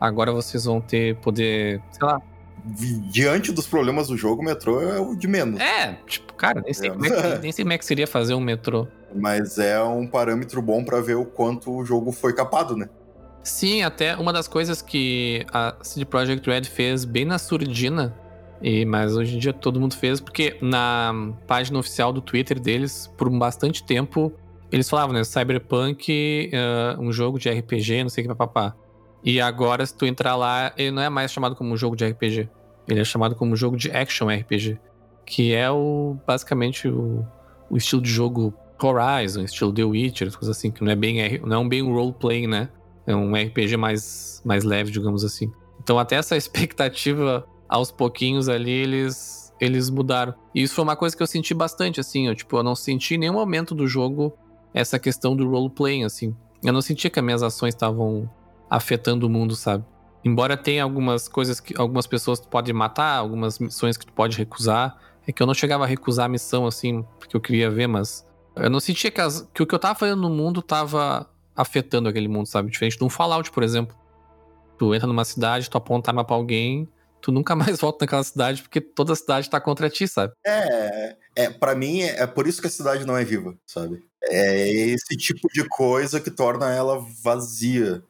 Agora 0.00 0.32
vocês 0.32 0.64
vão 0.64 0.80
ter 0.80 1.16
poder, 1.16 1.80
sei 1.90 2.06
lá, 2.06 2.20
diante 2.64 3.52
dos 3.52 3.66
problemas 3.66 4.08
do 4.08 4.16
jogo, 4.16 4.42
o 4.42 4.44
metrô 4.44 4.80
é 4.80 4.98
o 5.00 5.14
de 5.14 5.28
menos. 5.28 5.60
É, 5.60 5.98
tipo, 6.06 6.32
cara, 6.34 6.60
nem 6.60 6.72
sei, 6.72 6.90
como, 6.90 7.06
é 7.06 7.10
que, 7.10 7.38
nem 7.42 7.52
sei 7.52 7.64
como 7.64 7.72
é 7.72 7.78
que 7.78 7.84
seria 7.84 8.06
fazer 8.06 8.34
um 8.34 8.40
metrô. 8.40 8.86
Mas 9.14 9.58
é 9.58 9.80
um 9.82 10.06
parâmetro 10.06 10.60
bom 10.60 10.84
para 10.84 11.00
ver 11.00 11.16
o 11.16 11.24
quanto 11.24 11.70
o 11.70 11.84
jogo 11.84 12.12
foi 12.12 12.32
capado, 12.32 12.76
né? 12.76 12.88
Sim, 13.42 13.82
até 13.82 14.16
uma 14.16 14.32
das 14.32 14.48
coisas 14.48 14.82
que 14.82 15.46
a 15.52 15.76
CD 15.80 16.04
Projekt 16.04 16.48
Red 16.50 16.64
fez 16.64 17.04
bem 17.04 17.24
na 17.24 17.38
surdina, 17.38 18.14
e, 18.60 18.84
mas 18.84 19.16
hoje 19.16 19.36
em 19.36 19.38
dia 19.38 19.52
todo 19.52 19.78
mundo 19.78 19.94
fez, 19.94 20.20
porque 20.20 20.56
na 20.60 21.32
página 21.46 21.78
oficial 21.78 22.12
do 22.12 22.20
Twitter 22.20 22.58
deles, 22.58 23.12
por 23.16 23.30
bastante 23.30 23.84
tempo, 23.84 24.32
eles 24.72 24.88
falavam, 24.88 25.14
né? 25.14 25.22
Cyberpunk, 25.22 26.50
uh, 26.52 27.00
um 27.00 27.12
jogo 27.12 27.38
de 27.38 27.48
RPG, 27.48 28.02
não 28.02 28.10
sei 28.10 28.24
o 28.24 28.28
que, 28.28 28.34
papapá. 28.34 28.74
E 29.26 29.40
agora, 29.40 29.84
se 29.84 29.92
tu 29.92 30.06
entrar 30.06 30.36
lá, 30.36 30.72
ele 30.76 30.92
não 30.92 31.02
é 31.02 31.08
mais 31.08 31.32
chamado 31.32 31.56
como 31.56 31.74
um 31.74 31.76
jogo 31.76 31.96
de 31.96 32.06
RPG. 32.06 32.48
Ele 32.86 33.00
é 33.00 33.04
chamado 33.04 33.34
como 33.34 33.56
jogo 33.56 33.76
de 33.76 33.90
action 33.90 34.28
RPG. 34.28 34.78
Que 35.26 35.52
é 35.52 35.68
o 35.68 36.16
basicamente 36.24 36.86
o, 36.86 37.26
o 37.68 37.76
estilo 37.76 38.00
de 38.00 38.08
jogo 38.08 38.54
Horizon, 38.80 39.42
estilo 39.42 39.72
The 39.72 39.82
Witcher, 39.82 40.30
coisas 40.30 40.56
assim, 40.56 40.70
que 40.70 40.84
não 40.84 40.92
é 40.92 40.94
bem 40.94 41.40
não 41.40 41.56
é 41.56 41.58
um 41.58 41.68
bem 41.68 41.82
role-playing, 41.82 42.46
né? 42.46 42.68
É 43.04 43.16
um 43.16 43.34
RPG 43.34 43.76
mais, 43.76 44.40
mais 44.44 44.62
leve, 44.62 44.92
digamos 44.92 45.24
assim. 45.24 45.50
Então 45.82 45.98
até 45.98 46.14
essa 46.14 46.36
expectativa, 46.38 47.44
aos 47.68 47.90
pouquinhos 47.90 48.48
ali, 48.48 48.70
eles, 48.70 49.52
eles 49.60 49.90
mudaram. 49.90 50.34
E 50.54 50.62
isso 50.62 50.74
foi 50.76 50.84
uma 50.84 50.94
coisa 50.94 51.16
que 51.16 51.22
eu 51.22 51.26
senti 51.26 51.52
bastante, 51.52 51.98
assim. 51.98 52.28
Eu, 52.28 52.34
tipo, 52.36 52.56
eu 52.56 52.62
não 52.62 52.76
senti 52.76 53.16
em 53.16 53.18
nenhum 53.18 53.34
momento 53.34 53.74
do 53.74 53.88
jogo 53.88 54.32
essa 54.72 55.00
questão 55.00 55.34
do 55.34 55.50
role-playing, 55.50 56.04
assim. 56.04 56.32
Eu 56.62 56.72
não 56.72 56.80
sentia 56.80 57.10
que 57.10 57.18
as 57.18 57.24
minhas 57.24 57.42
ações 57.42 57.74
estavam 57.74 58.30
afetando 58.68 59.26
o 59.26 59.30
mundo, 59.30 59.54
sabe? 59.54 59.84
Embora 60.24 60.56
tenha 60.56 60.82
algumas 60.82 61.28
coisas 61.28 61.60
que 61.60 61.74
algumas 61.80 62.06
pessoas 62.06 62.40
tu 62.40 62.48
pode 62.48 62.72
matar, 62.72 63.16
algumas 63.16 63.58
missões 63.58 63.96
que 63.96 64.04
tu 64.04 64.12
pode 64.12 64.36
recusar, 64.36 64.98
é 65.26 65.32
que 65.32 65.42
eu 65.42 65.46
não 65.46 65.54
chegava 65.54 65.84
a 65.84 65.86
recusar 65.86 66.26
a 66.26 66.28
missão 66.28 66.66
assim, 66.66 67.04
porque 67.18 67.36
eu 67.36 67.40
queria 67.40 67.70
ver, 67.70 67.86
mas 67.86 68.24
eu 68.56 68.70
não 68.70 68.80
sentia 68.80 69.10
que, 69.10 69.20
as, 69.20 69.48
que 69.52 69.62
o 69.62 69.66
que 69.66 69.74
eu 69.74 69.78
tava 69.78 69.98
fazendo 69.98 70.22
no 70.22 70.30
mundo 70.30 70.62
tava 70.62 71.28
afetando 71.54 72.08
aquele 72.08 72.28
mundo, 72.28 72.46
sabe? 72.46 72.70
Diferente 72.70 72.98
de 72.98 73.04
um 73.04 73.08
Fallout, 73.08 73.50
por 73.50 73.62
exemplo. 73.62 73.96
Tu 74.78 74.94
entra 74.94 75.06
numa 75.06 75.24
cidade, 75.24 75.70
tu 75.70 75.78
aponta 75.78 76.10
arma 76.10 76.24
pra 76.24 76.36
alguém, 76.36 76.88
tu 77.20 77.32
nunca 77.32 77.54
mais 77.56 77.80
volta 77.80 78.04
naquela 78.04 78.22
cidade 78.22 78.62
porque 78.62 78.80
toda 78.80 79.12
a 79.12 79.16
cidade 79.16 79.50
tá 79.50 79.60
contra 79.60 79.90
ti, 79.90 80.06
sabe? 80.06 80.32
É, 80.46 81.16
é 81.34 81.50
para 81.50 81.74
mim 81.74 82.02
é, 82.02 82.22
é 82.22 82.26
por 82.26 82.46
isso 82.46 82.60
que 82.60 82.66
a 82.66 82.70
cidade 82.70 83.04
não 83.04 83.16
é 83.16 83.24
viva, 83.24 83.56
sabe? 83.66 84.04
É 84.22 84.68
esse 84.68 85.16
tipo 85.16 85.48
de 85.52 85.66
coisa 85.68 86.20
que 86.20 86.30
torna 86.30 86.72
ela 86.72 87.04
vazia, 87.22 88.02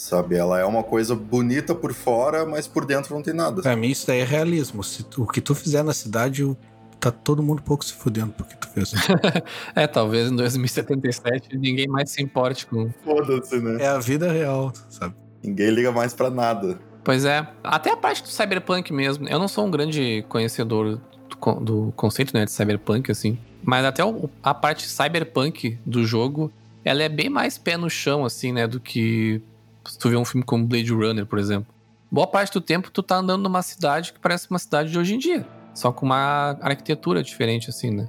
sabe? 0.00 0.36
Ela 0.36 0.58
é 0.60 0.64
uma 0.64 0.82
coisa 0.82 1.14
bonita 1.14 1.74
por 1.74 1.92
fora, 1.92 2.46
mas 2.46 2.66
por 2.66 2.84
dentro 2.86 3.14
não 3.14 3.22
tem 3.22 3.34
nada. 3.34 3.60
Pra 3.62 3.76
mim 3.76 3.88
isso 3.88 4.06
daí 4.06 4.20
é 4.20 4.24
realismo. 4.24 4.82
Se 4.82 5.02
tu- 5.04 5.22
o 5.24 5.26
que 5.26 5.40
tu 5.40 5.54
fizer 5.54 5.82
na 5.82 5.92
cidade, 5.92 6.56
tá 6.98 7.10
todo 7.10 7.42
mundo 7.42 7.60
um 7.60 7.64
pouco 7.64 7.84
se 7.84 7.92
fudendo 7.92 8.32
porque 8.32 8.54
tu 8.56 8.68
fez. 8.68 8.92
É, 9.74 9.86
talvez 9.86 10.30
em 10.30 10.36
2077 10.36 11.56
ninguém 11.58 11.86
mais 11.86 12.10
se 12.10 12.22
importe 12.22 12.66
com. 12.66 12.90
Foda-se, 13.04 13.58
né? 13.60 13.82
é 13.82 13.88
a 13.88 13.98
vida 13.98 14.30
real, 14.32 14.72
sabe? 14.88 15.14
Ninguém 15.42 15.70
liga 15.70 15.92
mais 15.92 16.12
pra 16.14 16.30
nada. 16.30 16.78
Pois 17.02 17.24
é, 17.24 17.46
até 17.64 17.90
a 17.92 17.96
parte 17.96 18.22
do 18.22 18.28
cyberpunk 18.28 18.92
mesmo. 18.92 19.26
Eu 19.28 19.38
não 19.38 19.48
sou 19.48 19.66
um 19.66 19.70
grande 19.70 20.24
conhecedor 20.28 21.00
do, 21.28 21.54
do 21.60 21.92
conceito 21.96 22.34
né, 22.34 22.44
de 22.44 22.50
cyberpunk, 22.52 23.10
assim. 23.10 23.38
Mas 23.62 23.84
até 23.84 24.04
o- 24.04 24.28
a 24.42 24.52
parte 24.54 24.86
cyberpunk 24.88 25.78
do 25.84 26.04
jogo, 26.04 26.52
ela 26.84 27.02
é 27.02 27.08
bem 27.08 27.28
mais 27.30 27.56
pé 27.56 27.76
no 27.78 27.88
chão, 27.88 28.24
assim, 28.24 28.52
né? 28.52 28.66
Do 28.66 28.78
que 28.80 29.40
se 29.88 29.98
tu 29.98 30.08
vê 30.10 30.16
um 30.16 30.24
filme 30.24 30.44
como 30.44 30.66
Blade 30.66 30.92
Runner, 30.92 31.26
por 31.26 31.38
exemplo. 31.38 31.72
Boa 32.10 32.26
parte 32.26 32.52
do 32.52 32.60
tempo 32.60 32.90
tu 32.90 33.02
tá 33.02 33.16
andando 33.16 33.42
numa 33.42 33.62
cidade 33.62 34.12
que 34.12 34.18
parece 34.18 34.48
uma 34.50 34.58
cidade 34.58 34.90
de 34.90 34.98
hoje 34.98 35.14
em 35.14 35.18
dia. 35.18 35.46
Só 35.74 35.92
com 35.92 36.04
uma 36.06 36.56
arquitetura 36.60 37.22
diferente, 37.22 37.70
assim, 37.70 37.90
né? 37.90 38.08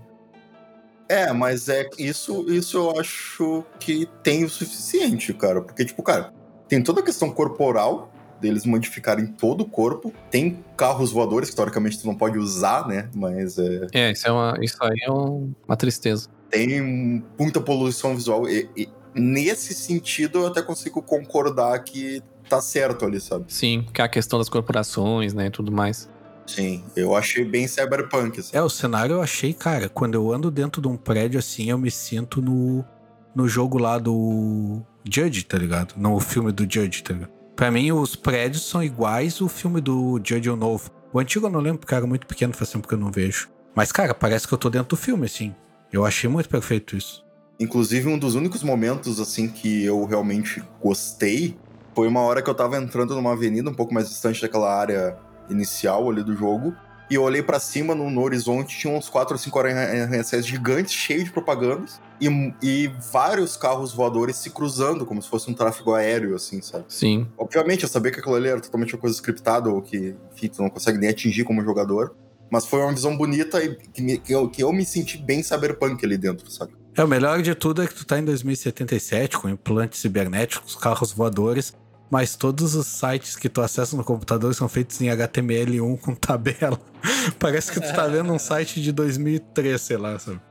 É, 1.08 1.32
mas 1.34 1.68
é 1.70 1.90
isso, 2.00 2.46
isso 2.50 2.78
eu 2.78 3.00
acho 3.00 3.64
que 3.80 4.08
tem 4.24 4.44
o 4.46 4.50
suficiente, 4.50 5.34
cara. 5.34 5.62
Porque, 5.62 5.84
tipo, 5.86 6.02
cara, 6.02 6.34
tem 6.68 6.82
toda 6.82 7.02
a 7.02 7.04
questão 7.04 7.30
corporal 7.30 8.10
deles 8.40 8.66
modificarem 8.66 9.28
todo 9.28 9.62
o 9.62 9.66
corpo. 9.70 10.12
Tem 10.32 10.64
carros 10.76 11.12
voadores 11.12 11.50
que 11.50 11.56
teoricamente 11.56 12.00
tu 12.00 12.08
não 12.08 12.16
pode 12.16 12.40
usar, 12.40 12.88
né? 12.88 13.10
Mas 13.14 13.58
é, 13.60 13.88
É, 13.94 14.12
isso, 14.12 14.28
é 14.28 14.32
uma, 14.32 14.58
isso 14.62 14.78
aí 14.82 14.98
é 15.06 15.12
um- 15.12 15.54
uma 15.68 15.76
tristeza. 15.78 16.28
tem 16.50 16.82
muita 17.38 17.62
poluição 17.62 18.16
visual. 18.16 18.50
E, 18.50 18.68
e 18.76 18.90
nesse 19.14 19.74
sentido 19.74 20.40
eu 20.40 20.48
até 20.48 20.62
consigo 20.62 21.02
concordar 21.02 21.78
que 21.84 22.22
tá 22.50 22.62
certo 22.62 23.06
ali, 23.06 23.20
sabe? 23.20 23.46
Sim, 23.48 23.86
que 23.94 24.02
é 24.02 24.06
a 24.06 24.10
questão 24.10 24.38
das 24.38 24.50
corporações, 24.50 25.34
né, 25.34 25.48
e 25.48 25.50
tudo 25.50 25.72
mais. 25.72 26.10
Sim, 26.46 26.84
eu 26.96 27.16
achei 27.16 27.46
bem 27.46 27.68
cyberpunk. 27.68 28.40
Assim. 28.40 28.56
É, 28.56 28.62
o 28.62 28.70
cenário 28.70 29.14
eu 29.14 29.22
achei, 29.22 29.54
cara, 29.54 29.88
quando 29.88 30.16
eu 30.16 30.34
ando 30.34 30.52
dentro 30.52 30.82
de 30.82 30.88
um 30.88 30.98
prédio 30.98 31.40
assim, 31.40 31.70
eu 31.70 31.78
me 31.78 31.90
sinto 31.90 32.42
no, 32.42 32.84
no 33.34 33.48
jogo 33.48 33.78
lá 33.78 33.98
do 33.98 34.82
Judge, 35.10 35.44
tá 35.46 35.58
ligado? 35.58 35.94
No 35.96 36.20
filme 36.20 36.52
do 36.52 36.64
Judge, 36.64 37.04
tá 37.04 37.14
ligado? 37.14 37.32
Pra 37.56 37.72
mim, 37.72 37.92
os 37.92 38.16
prédios 38.16 38.68
são 38.68 38.84
iguais 38.84 39.40
o 39.40 39.48
filme 39.48 39.80
do 39.80 40.20
Judge 40.24 40.50
o 40.50 40.56
novo. 40.56 40.90
O 41.14 41.20
antigo 41.20 41.48
eu 41.48 41.52
não 41.52 41.60
lembro, 41.60 41.80
porque 41.80 41.94
era 41.94 42.08
muito 42.08 42.26
pequeno, 42.26 42.54
faz 42.54 42.72
tempo 42.72 42.88
que 42.88 42.94
eu 42.94 43.00
não 43.00 43.12
vejo. 43.12 43.50
Mas, 43.76 43.92
cara, 43.92 44.14
parece 44.14 44.48
que 44.48 44.54
eu 44.54 44.58
tô 44.58 44.70
dentro 44.70 44.90
do 44.90 44.98
filme, 44.98 45.26
assim. 45.26 45.56
Eu 45.92 46.06
achei 46.06 46.30
muito 46.30 46.50
perfeito 46.50 46.96
isso. 46.96 47.24
Inclusive, 47.62 48.08
um 48.10 48.18
dos 48.18 48.34
únicos 48.36 48.64
momentos, 48.64 49.20
assim, 49.20 49.48
que 49.48 49.86
eu 49.86 50.04
realmente 50.06 50.64
gostei 50.82 51.56
foi 51.94 52.08
uma 52.08 52.22
hora 52.22 52.42
que 52.42 52.50
eu 52.50 52.56
tava 52.56 52.78
entrando 52.78 53.14
numa 53.16 53.34
avenida 53.34 53.70
um 53.70 53.74
pouco 53.74 53.94
mais 53.94 54.10
distante 54.10 54.42
daquela 54.42 54.74
área 54.74 55.16
inicial 55.50 56.10
ali 56.10 56.24
do 56.24 56.36
jogo. 56.36 56.74
E 57.10 57.16
eu 57.16 57.24
olhei 57.24 57.44
pra 57.44 57.60
cima, 57.60 57.94
no, 57.94 58.10
no 58.10 58.22
horizonte, 58.22 58.80
tinha 58.80 58.92
uns 58.92 59.10
4 59.10 59.34
ou 59.36 59.38
5 59.38 59.60
arranha-céus 59.60 60.46
gigantes, 60.46 60.94
cheios 60.94 61.26
de 61.26 61.32
propagandas. 61.32 62.00
E, 62.22 62.28
e 62.64 62.88
vários 63.12 63.58
carros 63.58 63.92
voadores 63.94 64.38
se 64.38 64.50
cruzando, 64.50 65.06
como 65.06 65.22
se 65.22 65.28
fosse 65.30 65.52
um 65.52 65.54
tráfego 65.54 65.94
aéreo, 65.94 66.34
assim, 66.36 66.62
sabe? 66.62 66.86
Sim. 66.88 67.28
Obviamente, 67.38 67.84
eu 67.84 67.90
sabia 67.90 68.12
que 68.12 68.22
aquilo 68.22 68.36
ali 68.36 68.48
era 68.48 68.62
totalmente 68.62 68.96
uma 68.96 69.02
coisa 69.02 69.16
scriptada, 69.16 69.70
ou 69.70 69.82
que, 69.82 70.16
enfim, 70.34 70.48
tu 70.48 70.62
não 70.64 70.70
consegue 70.70 70.98
nem 70.98 71.10
atingir 71.10 71.44
como 71.44 71.62
jogador. 71.62 72.16
Mas 72.50 72.66
foi 72.66 72.80
uma 72.82 72.94
visão 72.94 73.16
bonita 73.18 73.62
e 73.62 73.76
que, 73.76 74.02
me- 74.02 74.18
que 74.18 74.34
eu, 74.34 74.50
que 74.50 74.64
eu 74.64 74.72
me 74.72 74.86
senti 74.86 75.18
bem 75.18 75.44
cyberpunk 75.44 76.04
ali 76.06 76.18
dentro, 76.18 76.50
sabe? 76.50 76.72
É, 76.96 77.04
o 77.04 77.08
melhor 77.08 77.42
de 77.42 77.56
tudo 77.56 77.82
é 77.82 77.88
que 77.88 77.94
tu 77.94 78.06
tá 78.06 78.20
em 78.20 78.26
2077, 78.26 79.38
com 79.38 79.48
implantes 79.48 80.00
cibernéticos, 80.00 80.76
carros 80.76 81.12
voadores, 81.12 81.74
mas 82.10 82.36
todos 82.36 82.76
os 82.76 82.88
sites 82.88 83.38
que 83.38 83.48
tu 83.48 83.62
acessa 83.62 83.96
no 83.96 84.04
computador 84.04 84.54
são 84.54 84.68
feitos 84.68 85.00
em 85.00 85.08
HTML1 85.08 86.00
com 86.00 86.14
tabela. 86.14 86.80
Parece 87.40 87.72
que 87.72 87.80
tu 87.80 87.94
tá 87.94 88.06
vendo 88.08 88.34
um 88.34 88.40
site 88.40 88.82
de 88.82 88.92
2003, 88.92 89.80
sei 89.80 89.98
lá, 89.98 90.20
sabe? 90.20 90.42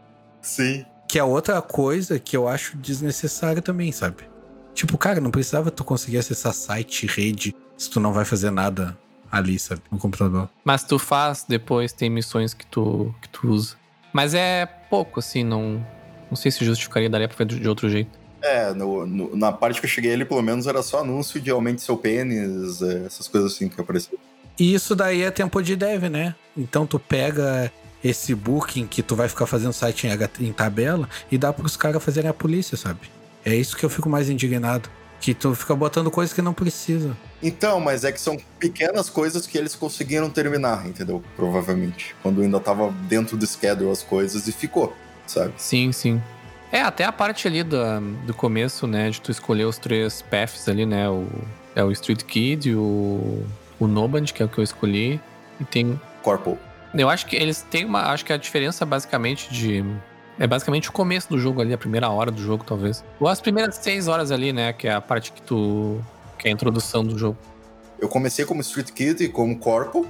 Sim. 0.41 0.87
Que 1.07 1.19
é 1.19 1.25
outra 1.25 1.61
coisa 1.61 2.19
que 2.19 2.37
eu 2.37 2.49
acho 2.49 2.77
desnecessária 2.79 3.61
também, 3.61 3.93
sabe? 3.93 4.25
Tipo, 4.73 4.97
cara, 4.97 5.21
não 5.21 5.31
precisava 5.31 5.71
tu 5.71 5.85
conseguir 5.85 6.19
acessar 6.19 6.55
site, 6.55 7.07
rede, 7.07 7.55
se 7.77 7.91
tu 7.91 8.01
não 8.01 8.13
vai 8.13 8.25
fazer 8.25 8.51
nada 8.51 8.97
ali, 9.31 9.59
sabe? 9.59 9.83
No 9.91 9.99
computador. 9.99 10.49
Mas 10.65 10.83
tu 10.83 10.99
faz, 10.99 11.45
depois 11.47 11.93
tem 11.93 12.09
missões 12.09 12.55
que 12.55 12.65
tu, 12.67 13.15
que 13.21 13.29
tu 13.29 13.49
usa. 13.49 13.77
Mas 14.13 14.33
é 14.33 14.67
pouco, 14.67 15.21
assim, 15.21 15.45
não. 15.45 15.85
Não 16.31 16.37
sei 16.37 16.51
se 16.51 16.65
justificaria, 16.65 17.11
daria 17.11 17.29
pra 17.29 17.37
fazer 17.37 17.59
de 17.61 17.69
outro 17.69 17.89
jeito. 17.91 18.11
É, 18.43 18.73
no- 18.73 19.07
no- 19.07 19.37
na 19.37 19.53
parte 19.53 19.81
que 19.81 19.87
eu 19.87 19.91
cheguei 19.91 20.13
ali, 20.15 20.25
pelo 20.25 20.41
menos 20.43 20.67
era 20.67 20.83
só 20.83 21.01
anúncio 21.01 21.41
de 21.41 21.51
aumente 21.51 21.83
seu 21.83 21.97
pênis, 21.97 22.81
é, 22.81 23.05
essas 23.07 23.29
coisas 23.29 23.53
assim 23.53 23.69
que 23.69 23.81
apareciam. 23.81 24.19
E 24.59 24.73
isso 24.75 24.95
daí 24.95 25.23
é 25.23 25.31
tempo 25.31 25.61
de 25.63 25.75
dev, 25.77 26.05
né? 26.05 26.35
Então 26.57 26.87
tu 26.87 26.99
pega 26.99 27.71
esse 28.03 28.35
booking 28.35 28.87
que 28.87 29.03
tu 29.03 29.15
vai 29.15 29.29
ficar 29.29 29.47
fazendo 29.47 29.73
site 29.73 30.07
em, 30.07 30.47
em 30.47 30.53
tabela 30.53 31.09
e 31.31 31.37
dá 31.37 31.53
pros 31.53 31.77
caras 31.77 32.03
fazerem 32.03 32.31
a 32.31 32.35
polícia, 32.35 32.77
sabe? 32.77 33.01
É 33.45 33.55
isso 33.55 33.77
que 33.77 33.85
eu 33.85 33.91
fico 33.91 34.09
mais 34.09 34.29
indignado. 34.31 34.89
Que 35.21 35.35
tu 35.35 35.55
fica 35.55 35.75
botando 35.77 36.11
coisas 36.11 36.33
que 36.35 36.41
não 36.41 36.55
precisa. 36.55 37.15
Então, 37.43 37.79
mas 37.79 38.05
é 38.05 38.13
que 38.13 38.19
são 38.21 38.39
pequenas 38.59 39.11
coisas 39.11 39.47
que 39.47 39.59
eles 39.59 39.75
conseguiram 39.75 40.31
terminar, 40.31 40.87
entendeu? 40.87 41.23
Provavelmente. 41.37 42.15
Quando 42.23 42.41
ainda 42.41 42.59
tava 42.59 42.91
dentro 43.07 43.37
do 43.37 43.47
schedule 43.47 43.91
as 43.91 44.03
coisas 44.03 44.49
e 44.49 44.53
ficou, 44.53 44.95
sabe? 45.31 45.53
Sim, 45.57 45.93
sim. 45.93 46.21
É, 46.73 46.83
até 46.83 47.05
a 47.05 47.11
parte 47.11 47.49
ali 47.49 47.63
do, 47.63 47.79
do 48.27 48.35
começo, 48.35 48.87
né? 48.87 49.11
De 49.11 49.21
tu 49.21 49.31
escolher 49.31 49.65
os 49.65 49.79
três 49.79 50.23
paths 50.23 50.69
ali, 50.69 50.87
né? 50.87 51.09
O, 51.09 51.27
é 51.75 51.83
o 51.83 51.91
Street 51.91 52.23
Kid, 52.23 52.75
o, 52.75 53.45
o 53.79 53.87
Noband, 53.87 54.27
que 54.27 54.43
é 54.43 54.47
o 54.47 54.49
que 54.49 54.59
eu 54.59 54.65
escolhi. 54.65 55.21
E 55.61 55.65
tem. 55.65 56.01
Corpo. 56.23 56.59
Eu 56.95 57.09
acho 57.09 57.27
que 57.27 57.37
eles 57.37 57.63
têm 57.63 57.85
uma. 57.85 58.11
Acho 58.11 58.25
que 58.25 58.33
a 58.33 58.37
diferença 58.37 58.87
basicamente 58.87 59.53
de. 59.53 59.85
É 60.39 60.47
basicamente 60.47 60.89
o 60.89 60.93
começo 60.93 61.29
do 61.29 61.39
jogo 61.39 61.61
ali, 61.61 61.75
a 61.75 61.79
primeira 61.79 62.09
hora 62.09 62.31
do 62.31 62.41
jogo, 62.41 62.65
talvez. 62.65 63.05
Ou 63.19 63.29
as 63.29 63.41
primeiras 63.41 63.77
seis 63.77 64.09
horas 64.09 64.31
ali, 64.31 64.53
né? 64.53 64.73
Que 64.73 64.89
é 64.89 64.93
a 64.93 65.01
parte 65.01 65.33
que 65.33 65.43
tu. 65.43 66.01
Que 66.39 66.49
é 66.49 66.51
a 66.51 66.55
introdução 66.55 67.05
do 67.05 67.19
jogo. 67.19 67.37
Eu 68.01 68.09
comecei 68.09 68.45
como 68.45 68.61
Street 68.63 68.91
Kid 68.93 69.25
e 69.25 69.29
como 69.29 69.59
Corpo, 69.59 70.07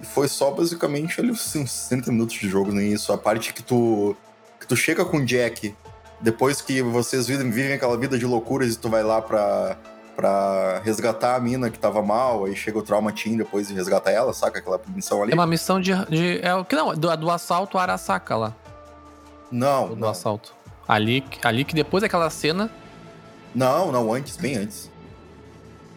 e 0.00 0.06
foi 0.06 0.28
só 0.28 0.52
basicamente 0.52 1.20
ali 1.20 1.32
uns 1.32 1.56
uns 1.56 1.88
30 1.88 2.12
minutos 2.12 2.36
de 2.36 2.48
jogo, 2.48 2.70
nem 2.70 2.92
isso. 2.92 3.12
A 3.12 3.18
parte 3.18 3.52
que 3.52 3.62
tu, 3.62 4.16
tu 4.72 4.76
chega 4.76 5.04
com 5.04 5.18
o 5.18 5.24
Jack, 5.26 5.74
depois 6.18 6.62
que 6.62 6.80
vocês 6.80 7.26
vivem, 7.26 7.50
vivem 7.50 7.74
aquela 7.74 7.94
vida 7.98 8.18
de 8.18 8.24
loucuras 8.24 8.72
e 8.72 8.78
tu 8.78 8.88
vai 8.88 9.02
lá 9.02 9.20
pra, 9.20 9.76
pra 10.16 10.80
resgatar 10.82 11.36
a 11.36 11.40
mina 11.40 11.68
que 11.68 11.78
tava 11.78 12.00
mal, 12.00 12.46
aí 12.46 12.56
chega 12.56 12.78
o 12.78 12.82
Trauma 12.82 13.12
Team 13.12 13.36
depois 13.36 13.68
e 13.68 13.74
resgata 13.74 14.10
ela, 14.10 14.32
saca? 14.32 14.60
Aquela 14.60 14.80
missão 14.94 15.22
ali. 15.22 15.32
É 15.32 15.34
uma 15.34 15.46
missão 15.46 15.78
de. 15.78 15.92
de 16.06 16.40
é 16.42 16.54
o 16.54 16.64
que 16.64 16.74
não, 16.74 16.94
do, 16.94 17.14
do 17.18 17.30
assalto 17.30 17.76
Arasaka 17.76 18.34
lá. 18.34 18.56
Não, 19.50 19.88
Do 19.88 19.96
não. 19.96 20.08
assalto. 20.08 20.54
Ali, 20.88 21.22
ali 21.44 21.64
que 21.64 21.74
depois 21.74 22.00
daquela 22.00 22.30
cena. 22.30 22.70
Não, 23.54 23.92
não, 23.92 24.10
antes, 24.14 24.38
bem 24.38 24.56
antes. 24.56 24.90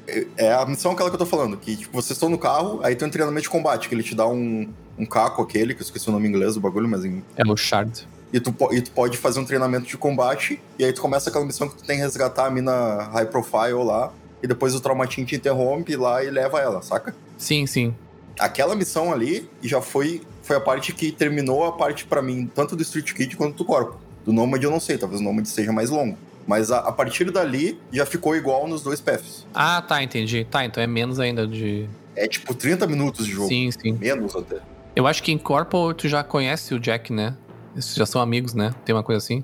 É- 0.06 0.28
É 0.36 0.54
a 0.54 0.66
missão 0.66 0.92
aquela 0.92 1.10
que 1.10 1.16
eu 1.16 1.20
tô 1.20 1.26
falando, 1.26 1.56
que 1.56 1.78
tipo, 1.78 1.94
vocês 1.94 2.12
estão 2.18 2.28
no 2.28 2.38
carro, 2.38 2.82
aí 2.84 2.94
tem 2.94 3.08
um 3.08 3.12
treinamento 3.12 3.44
de 3.44 3.50
combate, 3.50 3.88
que 3.88 3.96
ele 3.96 4.04
te 4.04 4.14
dá 4.14 4.28
um, 4.28 4.68
um 4.98 5.06
caco 5.06 5.42
aquele, 5.42 5.74
que 5.74 5.80
eu 5.82 5.86
esqueci 5.86 6.10
o 6.10 6.12
nome 6.12 6.28
em 6.28 6.32
inglês 6.32 6.56
do 6.56 6.60
bagulho, 6.60 6.90
mas 6.90 7.06
em, 7.06 7.24
É 7.38 7.44
o 7.50 7.56
Shard. 7.56 8.06
E 8.36 8.39
tu, 8.41 8.54
e 8.74 8.82
tu 8.82 8.91
pode 8.91 9.17
fazer 9.17 9.39
um 9.39 9.45
treinamento 9.45 9.88
de 9.88 9.95
combate, 9.95 10.60
e 10.78 10.84
aí 10.84 10.91
tu 10.91 11.02
começa 11.02 11.30
aquela 11.30 11.45
missão 11.45 11.69
que 11.69 11.78
tu 11.78 11.86
tem 11.86 11.95
que 11.95 12.04
resgatar 12.04 12.48
a 12.48 12.52
mina 12.52 13.04
high 13.13 13.28
profile 13.28 13.82
lá, 13.86 14.12
e 14.43 14.48
depois 14.48 14.76
o 14.76 14.82
Traumatin 14.82 15.24
te 15.24 15.38
interrompe 15.38 15.95
lá 15.95 16.21
e 16.21 16.30
leva 16.30 16.60
ela, 16.60 16.82
saca? 16.82 17.15
Sim, 17.38 17.65
sim. 17.65 17.95
Aquela 18.38 18.76
missão 18.76 19.13
ali 19.13 19.50
já 19.63 19.80
foi, 19.80 20.21
foi 20.43 20.58
a 20.58 20.60
parte 20.60 20.91
que 20.91 21.13
terminou 21.13 21.63
a 21.63 21.71
parte 21.71 22.04
pra 22.04 22.21
mim, 22.21 22.52
tanto 22.54 22.76
do 22.76 22.82
Street 22.82 23.13
Kid 23.13 23.38
quanto 23.38 23.56
do 23.56 23.63
corpo. 23.63 23.98
Do 24.26 24.34
Nomad 24.34 24.62
eu 24.62 24.69
não 24.69 24.82
sei, 24.82 24.98
talvez 24.98 25.21
o 25.21 25.24
Nomad 25.24 25.45
seja 25.45 25.71
mais 25.71 25.89
longo. 25.89 26.17
Mas 26.45 26.71
a, 26.71 26.80
a 26.80 26.91
partir 26.91 27.32
dali 27.32 27.80
já 27.89 28.06
ficou 28.06 28.36
igual 28.36 28.67
nos 28.67 28.84
dois 28.84 29.00
paths. 29.00 29.48
Ah, 29.54 29.82
tá, 29.82 30.04
entendi. 30.04 30.43
Tá, 30.43 30.65
então 30.65 30.84
é 30.84 30.88
menos 30.88 31.21
ainda 31.21 31.48
de. 31.48 31.88
É 32.13 32.28
tipo 32.28 32.54
30 32.54 32.86
minutos 32.86 33.26
de 33.26 33.32
jogo. 33.32 33.48
Sim, 33.48 33.71
sim. 33.71 33.93
Menos 33.93 34.36
até. 34.36 34.58
Eu 34.93 35.08
acho 35.08 35.24
que 35.24 35.32
em 35.32 35.38
Corpo 35.38 35.93
tu 35.93 36.10
já 36.10 36.21
conhece 36.21 36.74
o 36.74 36.80
Jack, 36.80 37.13
né? 37.13 37.36
Eles 37.76 37.94
já 37.94 38.06
são 38.06 38.22
amigos, 38.22 38.54
né? 38.54 38.74
Tem 38.86 38.96
uma 38.96 39.04
coisa 39.04 39.18
assim. 39.24 39.44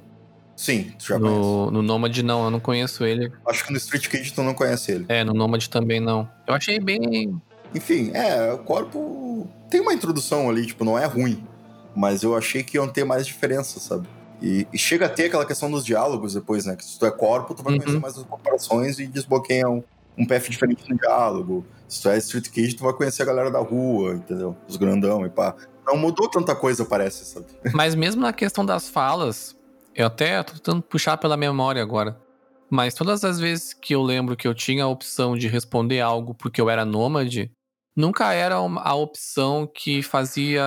Sim, 0.55 0.93
tu 0.97 1.05
já 1.07 1.19
conhece. 1.19 1.37
No, 1.39 1.71
no 1.71 1.81
Nomad 1.81 2.17
não, 2.19 2.45
eu 2.45 2.51
não 2.51 2.59
conheço 2.59 3.03
ele. 3.03 3.31
Acho 3.47 3.65
que 3.65 3.71
no 3.71 3.77
Street 3.77 4.07
Kid 4.07 4.33
tu 4.33 4.41
não 4.43 4.53
conhece 4.53 4.91
ele. 4.91 5.05
É, 5.09 5.23
no 5.23 5.33
Nomad 5.33 5.65
também 5.67 5.99
não. 5.99 6.27
Eu 6.47 6.53
achei 6.53 6.79
bem. 6.79 7.39
Enfim, 7.73 8.11
é, 8.13 8.51
o 8.53 8.59
corpo 8.59 9.47
tem 9.69 9.79
uma 9.81 9.93
introdução 9.93 10.49
ali, 10.49 10.65
tipo, 10.65 10.83
não 10.85 10.97
é 10.97 11.05
ruim. 11.05 11.43
Mas 11.95 12.23
eu 12.23 12.35
achei 12.37 12.63
que 12.63 12.77
iam 12.77 12.87
ter 12.87 13.03
mais 13.03 13.25
diferença, 13.27 13.79
sabe? 13.79 14.07
E, 14.41 14.65
e 14.71 14.77
chega 14.77 15.05
a 15.05 15.09
ter 15.09 15.25
aquela 15.25 15.45
questão 15.45 15.69
dos 15.69 15.85
diálogos 15.85 16.33
depois, 16.33 16.65
né? 16.65 16.75
Que 16.75 16.85
se 16.85 16.97
tu 16.97 17.05
é 17.05 17.11
corpo, 17.11 17.53
tu 17.53 17.61
vai 17.63 17.73
Uhum. 17.73 17.79
conhecer 17.79 17.99
mais 17.99 18.17
as 18.17 18.23
comparações 18.23 18.97
e 18.99 19.07
desbloqueia 19.07 19.67
um, 19.69 19.83
um 20.17 20.25
path 20.25 20.49
diferente 20.49 20.83
no 20.89 20.97
diálogo. 20.97 21.65
Se 21.87 22.01
tu 22.01 22.09
é 22.09 22.17
Street 22.17 22.49
Kid, 22.49 22.75
tu 22.75 22.83
vai 22.83 22.93
conhecer 22.93 23.23
a 23.23 23.25
galera 23.25 23.51
da 23.51 23.59
rua, 23.59 24.13
entendeu? 24.15 24.55
Os 24.67 24.77
grandão 24.77 25.25
e 25.25 25.29
pá. 25.29 25.55
Não 25.91 25.97
mudou 25.97 26.29
tanta 26.29 26.55
coisa, 26.55 26.85
parece, 26.85 27.25
sabe? 27.25 27.47
Mas 27.75 27.93
mesmo 27.95 28.21
na 28.21 28.31
questão 28.31 28.65
das 28.65 28.87
falas, 28.87 29.57
eu 29.93 30.07
até 30.07 30.41
tô 30.41 30.53
tentando 30.53 30.81
puxar 30.81 31.17
pela 31.17 31.35
memória 31.35 31.81
agora. 31.81 32.17
Mas 32.69 32.93
todas 32.93 33.25
as 33.25 33.37
vezes 33.37 33.73
que 33.73 33.93
eu 33.93 34.01
lembro 34.01 34.37
que 34.37 34.47
eu 34.47 34.53
tinha 34.53 34.85
a 34.85 34.87
opção 34.87 35.35
de 35.35 35.49
responder 35.49 35.99
algo 35.99 36.33
porque 36.33 36.61
eu 36.61 36.69
era 36.69 36.85
nômade, 36.85 37.51
nunca 37.93 38.31
era 38.31 38.55
a 38.55 38.95
opção 38.95 39.67
que 39.67 40.01
fazia 40.01 40.63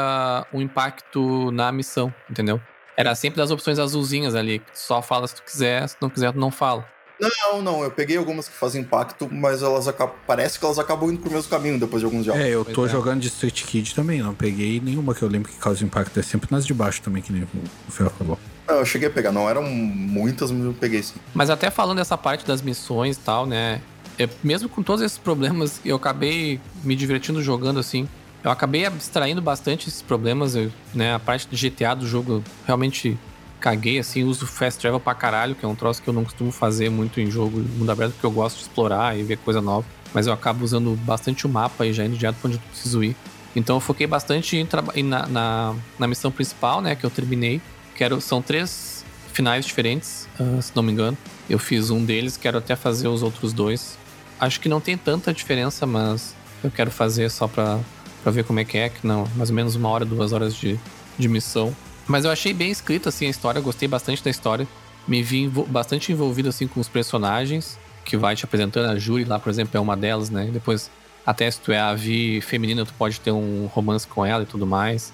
um 0.53 0.61
impacto 0.61 1.51
na 1.51 1.73
missão, 1.73 2.13
entendeu? 2.29 2.61
Era 2.95 3.15
sempre 3.15 3.39
das 3.39 3.51
opções 3.51 3.79
azulzinhas 3.79 4.35
ali. 4.35 4.63
Só 4.75 5.01
fala 5.01 5.27
se 5.27 5.37
tu 5.37 5.43
quiser, 5.43 5.89
se 5.89 5.97
não 6.03 6.11
quiser, 6.11 6.33
tu 6.33 6.39
não 6.39 6.51
fala. 6.51 6.87
Não, 7.21 7.63
não, 7.63 7.83
eu 7.85 7.91
peguei 7.91 8.17
algumas 8.17 8.49
que 8.49 8.55
fazem 8.55 8.83
impacto, 8.83 9.29
mas 9.31 9.63
elas 9.63 9.87
acabam. 9.87 10.15
Parece 10.27 10.59
que 10.59 10.65
elas 10.65 10.79
acabam 10.79 11.11
indo 11.11 11.21
pro 11.21 11.31
mesmo 11.31 11.49
caminho 11.49 11.79
depois 11.79 12.01
de 12.01 12.05
alguns 12.05 12.25
diálogos. 12.25 12.49
É, 12.49 12.55
eu 12.55 12.65
Pois 12.65 12.75
tô 12.75 12.87
é. 12.87 12.89
jogando 12.89 13.21
de 13.21 13.29
Street 13.29 13.65
Kid 13.65 13.95
também, 13.95 14.21
não 14.21 14.35
peguei 14.35 14.81
nenhuma 14.81 15.15
que 15.15 15.23
eu 15.23 15.29
lembro 15.29 15.51
que 15.51 15.59
causa 15.59 15.85
impacto. 15.85 16.19
É 16.19 16.23
sempre 16.23 16.49
nas 16.51 16.67
de 16.67 16.75
baixo 16.75 17.01
também, 17.03 17.23
que 17.23 17.33
nem 17.33 17.47
o 17.89 17.93
Fel 17.93 18.11
falou. 18.11 18.39
Não, 18.67 18.77
eu 18.77 18.87
cheguei 18.87 19.09
a 19.09 19.11
pegar, 19.11 19.31
não 19.31 19.49
eram 19.49 19.63
muitas, 19.63 20.51
mas 20.51 20.65
eu 20.65 20.73
peguei 20.73 21.03
sim. 21.03 21.15
Mas 21.35 21.51
até 21.51 21.71
falando 21.71 21.99
dessa 21.99 22.17
parte 22.17 22.47
das 22.47 22.63
missões 22.63 23.17
e 23.17 23.21
tal, 23.21 23.47
né? 23.47 23.81
é, 24.19 24.29
mesmo 24.43 24.69
com 24.69 24.83
todos 24.83 25.03
esses 25.03 25.19
problemas, 25.19 25.81
eu 25.85 25.97
acabei 25.97 26.61
me 26.83 26.95
divertindo 26.95 27.43
jogando 27.43 27.81
assim. 27.81 28.09
Eu 28.43 28.51
acabei 28.51 28.85
abstraindo 28.85 29.41
bastante 29.41 29.89
esses 29.89 30.03
problemas, 30.03 30.55
eu, 30.55 30.71
né? 30.95 31.15
A 31.15 31.19
parte 31.19 31.49
de 31.49 31.71
GTA 31.71 31.95
do 31.95 32.07
jogo 32.07 32.45
realmente 32.67 33.19
caguei, 33.65 33.99
assim, 33.99 34.25
uso 34.25 34.47
fast 34.47 34.79
travel 34.79 35.01
pra 35.01 35.15
caralho, 35.15 35.55
que 35.55 35.65
é 35.65 35.69
um 35.69 35.75
troço 35.75 36.03
que 36.03 36.07
eu 36.07 36.13
não 36.13 36.23
costumo 36.23 36.53
fazer 36.53 36.91
muito 36.91 37.19
em 37.19 37.31
jogo 37.31 37.61
mundo 37.61 37.91
aberto, 37.91 38.13
porque 38.13 38.27
eu 38.27 38.31
gosto 38.31 38.57
de 38.57 38.63
explorar 38.65 39.19
e 39.19 39.23
ver 39.23 39.39
coisa 39.39 39.63
nova. 39.63 39.87
Mas 40.13 40.27
eu 40.27 40.35
acabo 40.35 40.63
usando 40.63 40.95
bastante 40.97 41.47
o 41.47 41.49
mapa 41.49 41.87
e 41.87 41.93
já 41.95 42.05
indo 42.05 42.15
direto 42.15 42.37
pra 42.37 42.49
onde 42.49 42.59
eu 42.59 42.63
preciso 42.69 43.03
ir. 43.03 43.17
Então 43.57 43.77
eu 43.77 43.81
foquei 43.81 44.07
bastante 44.07 44.59
em 44.59 45.03
na, 45.03 45.27
na, 45.27 45.75
na 45.99 46.07
missão 46.07 46.31
principal, 46.31 46.83
né? 46.83 46.95
Que 46.95 47.07
eu 47.07 47.11
terminei. 47.11 47.59
Quero, 47.95 48.21
são 48.21 48.43
três 48.43 49.03
finais 49.33 49.65
diferentes, 49.65 50.29
ah, 50.39 50.61
se 50.61 50.73
não 50.77 50.83
me 50.83 50.93
engano. 50.93 51.17
Eu 51.49 51.59
fiz 51.59 51.89
um 51.89 52.05
deles, 52.05 52.37
quero 52.37 52.59
até 52.59 52.77
fazer 52.77 53.09
os 53.09 53.23
outros 53.23 53.55
dois. 53.55 53.97
Acho 54.39 54.61
que 54.61 54.69
não 54.69 54.81
tem 54.81 54.99
tanta 54.99 55.33
diferença, 55.33 55.87
mas 55.87 56.35
eu 56.63 56.71
quero 56.71 56.91
fazer 56.91 57.31
só 57.31 57.49
pra, 57.49 57.81
pra 58.23 58.31
ver 58.31 58.45
como 58.45 58.61
é 58.61 58.65
que 58.65 58.77
é, 58.77 58.91
que 58.91 59.07
não, 59.07 59.27
mais 59.37 59.49
ou 59.49 59.57
menos 59.57 59.75
uma 59.75 59.89
hora, 59.89 60.05
duas 60.05 60.35
horas 60.35 60.55
de, 60.55 60.79
de 61.19 61.29
missão. 61.31 61.75
Mas 62.07 62.25
eu 62.25 62.31
achei 62.31 62.53
bem 62.53 62.71
escrita 62.71 63.09
assim 63.09 63.27
a 63.27 63.31
história, 63.31 63.61
gostei 63.61 63.89
bastante 63.89 64.23
da 64.23 64.31
história. 64.31 64.67
Me 65.07 65.23
vi 65.23 65.49
bastante 65.49 66.13
envolvido 66.13 66.49
assim 66.49 66.67
com 66.67 66.81
os 66.81 66.89
personagens 66.89 67.79
que 68.05 68.17
vai 68.17 68.37
te 68.37 68.45
apresentando. 68.45 68.91
A 68.91 68.99
Juri 68.99 69.25
lá, 69.25 69.39
por 69.39 69.51
exemplo, 69.51 69.77
é 69.77 69.81
uma 69.81 69.97
delas, 69.97 70.31
né? 70.31 70.49
Depois, 70.53 70.91
até 71.25 71.51
se 71.51 71.61
tu 71.61 71.73
é 71.73 71.81
a 71.81 71.95
Vi 71.95 72.41
feminina, 72.41 72.85
tu 72.85 72.95
pode 72.95 73.21
ter 73.21 73.31
um 73.31 73.67
romance 73.67 74.07
com 74.07 74.25
ela 74.25 74.43
e 74.43 74.47
tudo 74.47 74.67
mais. 74.67 75.13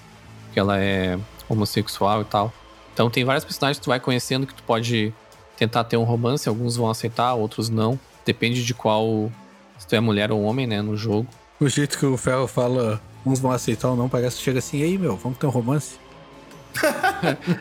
Que 0.52 0.58
ela 0.58 0.78
é 0.78 1.18
homossexual 1.48 2.22
e 2.22 2.24
tal. 2.24 2.52
Então 2.92 3.08
tem 3.08 3.24
vários 3.24 3.44
personagens 3.44 3.78
que 3.78 3.84
tu 3.84 3.88
vai 3.88 4.00
conhecendo 4.00 4.46
que 4.46 4.54
tu 4.54 4.62
pode 4.62 5.12
tentar 5.56 5.84
ter 5.84 5.96
um 5.96 6.04
romance, 6.04 6.48
alguns 6.48 6.76
vão 6.76 6.90
aceitar, 6.90 7.34
outros 7.34 7.68
não. 7.68 7.98
Depende 8.24 8.64
de 8.64 8.74
qual. 8.74 9.30
Se 9.78 9.86
tu 9.86 9.94
é 9.94 10.00
mulher 10.00 10.30
ou 10.30 10.42
homem, 10.42 10.66
né, 10.66 10.82
no 10.82 10.96
jogo. 10.96 11.26
O 11.58 11.68
jeito 11.68 11.98
que 11.98 12.06
o 12.06 12.16
Ferro 12.16 12.46
fala, 12.46 13.00
uns 13.24 13.38
vão 13.38 13.50
aceitar 13.50 13.88
ou 13.90 13.96
não, 13.96 14.08
parece 14.08 14.36
que 14.36 14.42
chega 14.42 14.58
assim, 14.58 14.80
ei 14.80 14.98
meu, 14.98 15.16
vamos 15.16 15.38
ter 15.38 15.46
um 15.46 15.50
romance? 15.50 15.98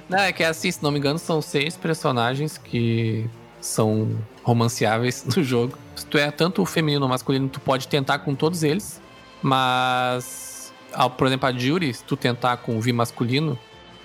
Não, 0.08 0.20
é 0.20 0.32
que 0.32 0.44
é 0.44 0.48
assim, 0.48 0.72
se 0.72 0.82
não 0.82 0.92
me 0.92 1.00
engano, 1.00 1.20
são 1.20 1.42
seis 1.42 1.76
personagens 1.76 2.58
que 2.58 3.30
são 3.62 4.18
romanceáveis 4.44 5.26
no 5.36 5.44
jogo. 5.44 5.78
Se 5.96 6.06
tu 6.06 6.18
é 6.18 6.32
tanto 6.32 6.66
feminino 6.66 7.04
ou 7.04 7.10
masculino, 7.10 7.50
tu 7.50 7.60
pode 7.60 7.88
tentar 7.88 8.20
com 8.20 8.34
todos 8.34 8.64
eles, 8.64 9.02
mas, 9.42 10.74
ah, 10.94 11.10
por 11.10 11.28
exemplo, 11.28 11.48
a 11.48 11.52
Jury, 11.52 11.94
se 11.94 12.04
tu 12.04 12.16
tentar 12.16 12.58
com 12.58 12.78
o 12.78 12.82
Vi 12.82 12.94
masculino, 12.94 13.58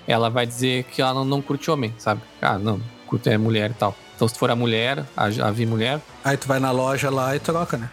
ela 0.07 0.29
vai 0.29 0.45
dizer 0.45 0.83
que 0.83 1.01
ela 1.01 1.13
não, 1.13 1.25
não 1.25 1.41
curte 1.41 1.71
homem, 1.71 1.93
sabe? 1.97 2.21
Ah, 2.41 2.57
não, 2.57 2.81
curte 3.07 3.29
é 3.29 3.37
mulher 3.37 3.71
e 3.71 3.73
tal. 3.73 3.95
Então, 4.15 4.27
se 4.27 4.37
for 4.37 4.49
a 4.51 4.55
mulher, 4.55 5.05
a, 5.15 5.25
a 5.25 5.51
Vi 5.51 5.65
mulher, 5.65 5.99
Aí 6.23 6.37
tu 6.37 6.47
vai 6.47 6.59
na 6.59 6.71
loja 6.71 7.09
lá 7.09 7.35
e 7.35 7.39
troca, 7.39 7.77
né? 7.77 7.89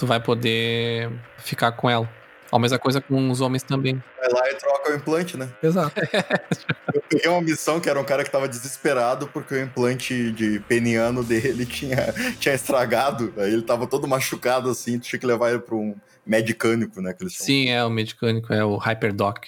tu 0.00 0.06
vai 0.06 0.18
poder 0.18 1.10
ficar 1.36 1.72
com 1.72 1.88
ela. 1.90 2.08
A 2.52 2.58
mesma 2.58 2.78
coisa 2.78 3.00
com 3.00 3.30
os 3.30 3.40
homens 3.40 3.62
também. 3.62 4.02
Vai 4.18 4.28
lá 4.32 4.50
e 4.50 4.54
troca 4.56 4.92
o 4.92 4.96
implante, 4.96 5.36
né? 5.36 5.48
Exato. 5.62 5.94
Eu 6.92 7.02
peguei 7.08 7.30
uma 7.30 7.40
missão 7.40 7.78
que 7.78 7.88
era 7.88 8.00
um 8.00 8.04
cara 8.04 8.24
que 8.24 8.30
tava 8.30 8.48
desesperado 8.48 9.28
porque 9.28 9.54
o 9.54 9.62
implante 9.62 10.32
de 10.32 10.58
peniano 10.60 11.22
dele 11.22 11.64
tinha, 11.66 12.12
tinha 12.38 12.54
estragado. 12.54 13.32
Aí 13.36 13.52
ele 13.52 13.62
tava 13.62 13.86
todo 13.86 14.08
machucado 14.08 14.68
assim, 14.68 14.98
tu 14.98 15.06
tinha 15.06 15.20
que 15.20 15.26
levar 15.26 15.50
ele 15.50 15.60
pra 15.60 15.76
um 15.76 15.94
medicânico, 16.26 17.00
né? 17.00 17.12
Que 17.12 17.22
eles 17.22 17.34
chamam. 17.34 17.46
Sim, 17.46 17.68
é 17.70 17.84
o 17.84 17.90
medicânico, 17.90 18.52
é 18.52 18.64
o 18.64 18.76
Hyperdoc. 18.76 19.46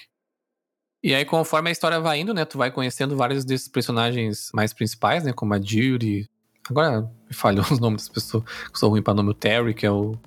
E 1.03 1.13
aí, 1.13 1.25
conforme 1.25 1.67
a 1.67 1.71
história 1.71 1.99
vai 1.99 2.21
indo, 2.21 2.33
né, 2.33 2.45
tu 2.45 2.57
vai 2.57 2.71
conhecendo 2.71 3.17
vários 3.17 3.43
desses 3.43 3.67
personagens 3.67 4.49
mais 4.53 4.71
principais, 4.71 5.25
né, 5.25 5.33
como 5.33 5.53
a 5.53 5.59
Judy. 5.59 6.29
Agora 6.69 7.01
me 7.01 7.35
falhou 7.35 7.65
os 7.69 7.79
nomes 7.79 8.03
das 8.03 8.09
pessoas, 8.09 8.43
que 8.71 8.79
sou 8.79 8.89
ruim 8.89 9.01
pra 9.01 9.13
nome. 9.13 9.31
O 9.31 9.33
Terry, 9.33 9.73
que 9.73 9.85
é 9.85 9.91
o 9.91 10.17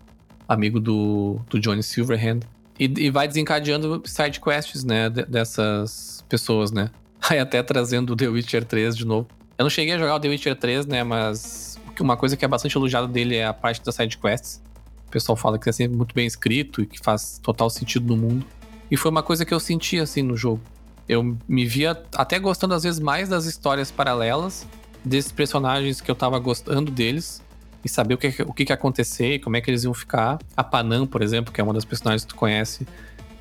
amigo 0.46 0.78
do, 0.78 1.40
do 1.48 1.58
Johnny 1.58 1.82
Silverhand. 1.82 2.40
E, 2.78 2.84
e 2.84 3.10
vai 3.10 3.26
desencadeando 3.26 4.02
side 4.04 4.40
quests, 4.40 4.84
né, 4.84 5.08
de- 5.08 5.24
dessas 5.24 6.24
pessoas, 6.28 6.70
né. 6.70 6.90
Aí 7.28 7.38
até 7.38 7.62
trazendo 7.62 8.12
o 8.12 8.16
The 8.16 8.28
Witcher 8.28 8.64
3 8.64 8.96
de 8.96 9.04
novo. 9.04 9.26
Eu 9.58 9.62
não 9.64 9.70
cheguei 9.70 9.94
a 9.94 9.98
jogar 9.98 10.16
o 10.16 10.20
The 10.20 10.28
Witcher 10.28 10.54
3, 10.56 10.86
né, 10.86 11.02
mas 11.02 11.78
uma 11.98 12.16
coisa 12.16 12.36
que 12.36 12.44
é 12.44 12.48
bastante 12.48 12.76
elogiada 12.76 13.08
dele 13.08 13.36
é 13.36 13.46
a 13.46 13.54
parte 13.54 13.82
das 13.82 13.94
side 13.94 14.18
quests. 14.18 14.62
O 15.06 15.10
pessoal 15.10 15.34
fala 15.36 15.58
que 15.58 15.68
é 15.68 15.72
sempre 15.72 15.96
muito 15.96 16.14
bem 16.14 16.26
escrito 16.26 16.82
e 16.82 16.86
que 16.86 16.98
faz 16.98 17.38
total 17.42 17.70
sentido 17.70 18.06
no 18.14 18.16
mundo. 18.20 18.46
E 18.90 18.96
foi 18.96 19.10
uma 19.10 19.22
coisa 19.22 19.44
que 19.44 19.54
eu 19.54 19.60
senti 19.60 19.98
assim 19.98 20.22
no 20.22 20.36
jogo. 20.36 20.60
Eu 21.08 21.36
me 21.48 21.64
via 21.64 21.92
até 22.14 22.38
gostando 22.38 22.74
às 22.74 22.82
vezes 22.82 23.00
mais 23.00 23.28
das 23.28 23.46
histórias 23.46 23.90
paralelas 23.90 24.66
desses 25.04 25.32
personagens 25.32 26.00
que 26.00 26.10
eu 26.10 26.14
tava 26.14 26.38
gostando 26.38 26.90
deles 26.90 27.40
e 27.86 27.88
saber 27.88 28.14
o 28.14 28.18
que, 28.18 28.42
o 28.42 28.52
que, 28.52 28.64
que 28.64 28.72
ia 28.72 28.74
acontecer 28.74 29.34
e 29.34 29.38
como 29.38 29.56
é 29.56 29.60
que 29.60 29.70
eles 29.70 29.84
iam 29.84 29.94
ficar. 29.94 30.38
A 30.56 30.64
Panam, 30.64 31.06
por 31.06 31.22
exemplo, 31.22 31.52
que 31.52 31.60
é 31.60 31.64
uma 31.64 31.72
das 31.72 31.84
personagens 31.84 32.24
que 32.24 32.28
tu 32.28 32.34
conhece, 32.34 32.86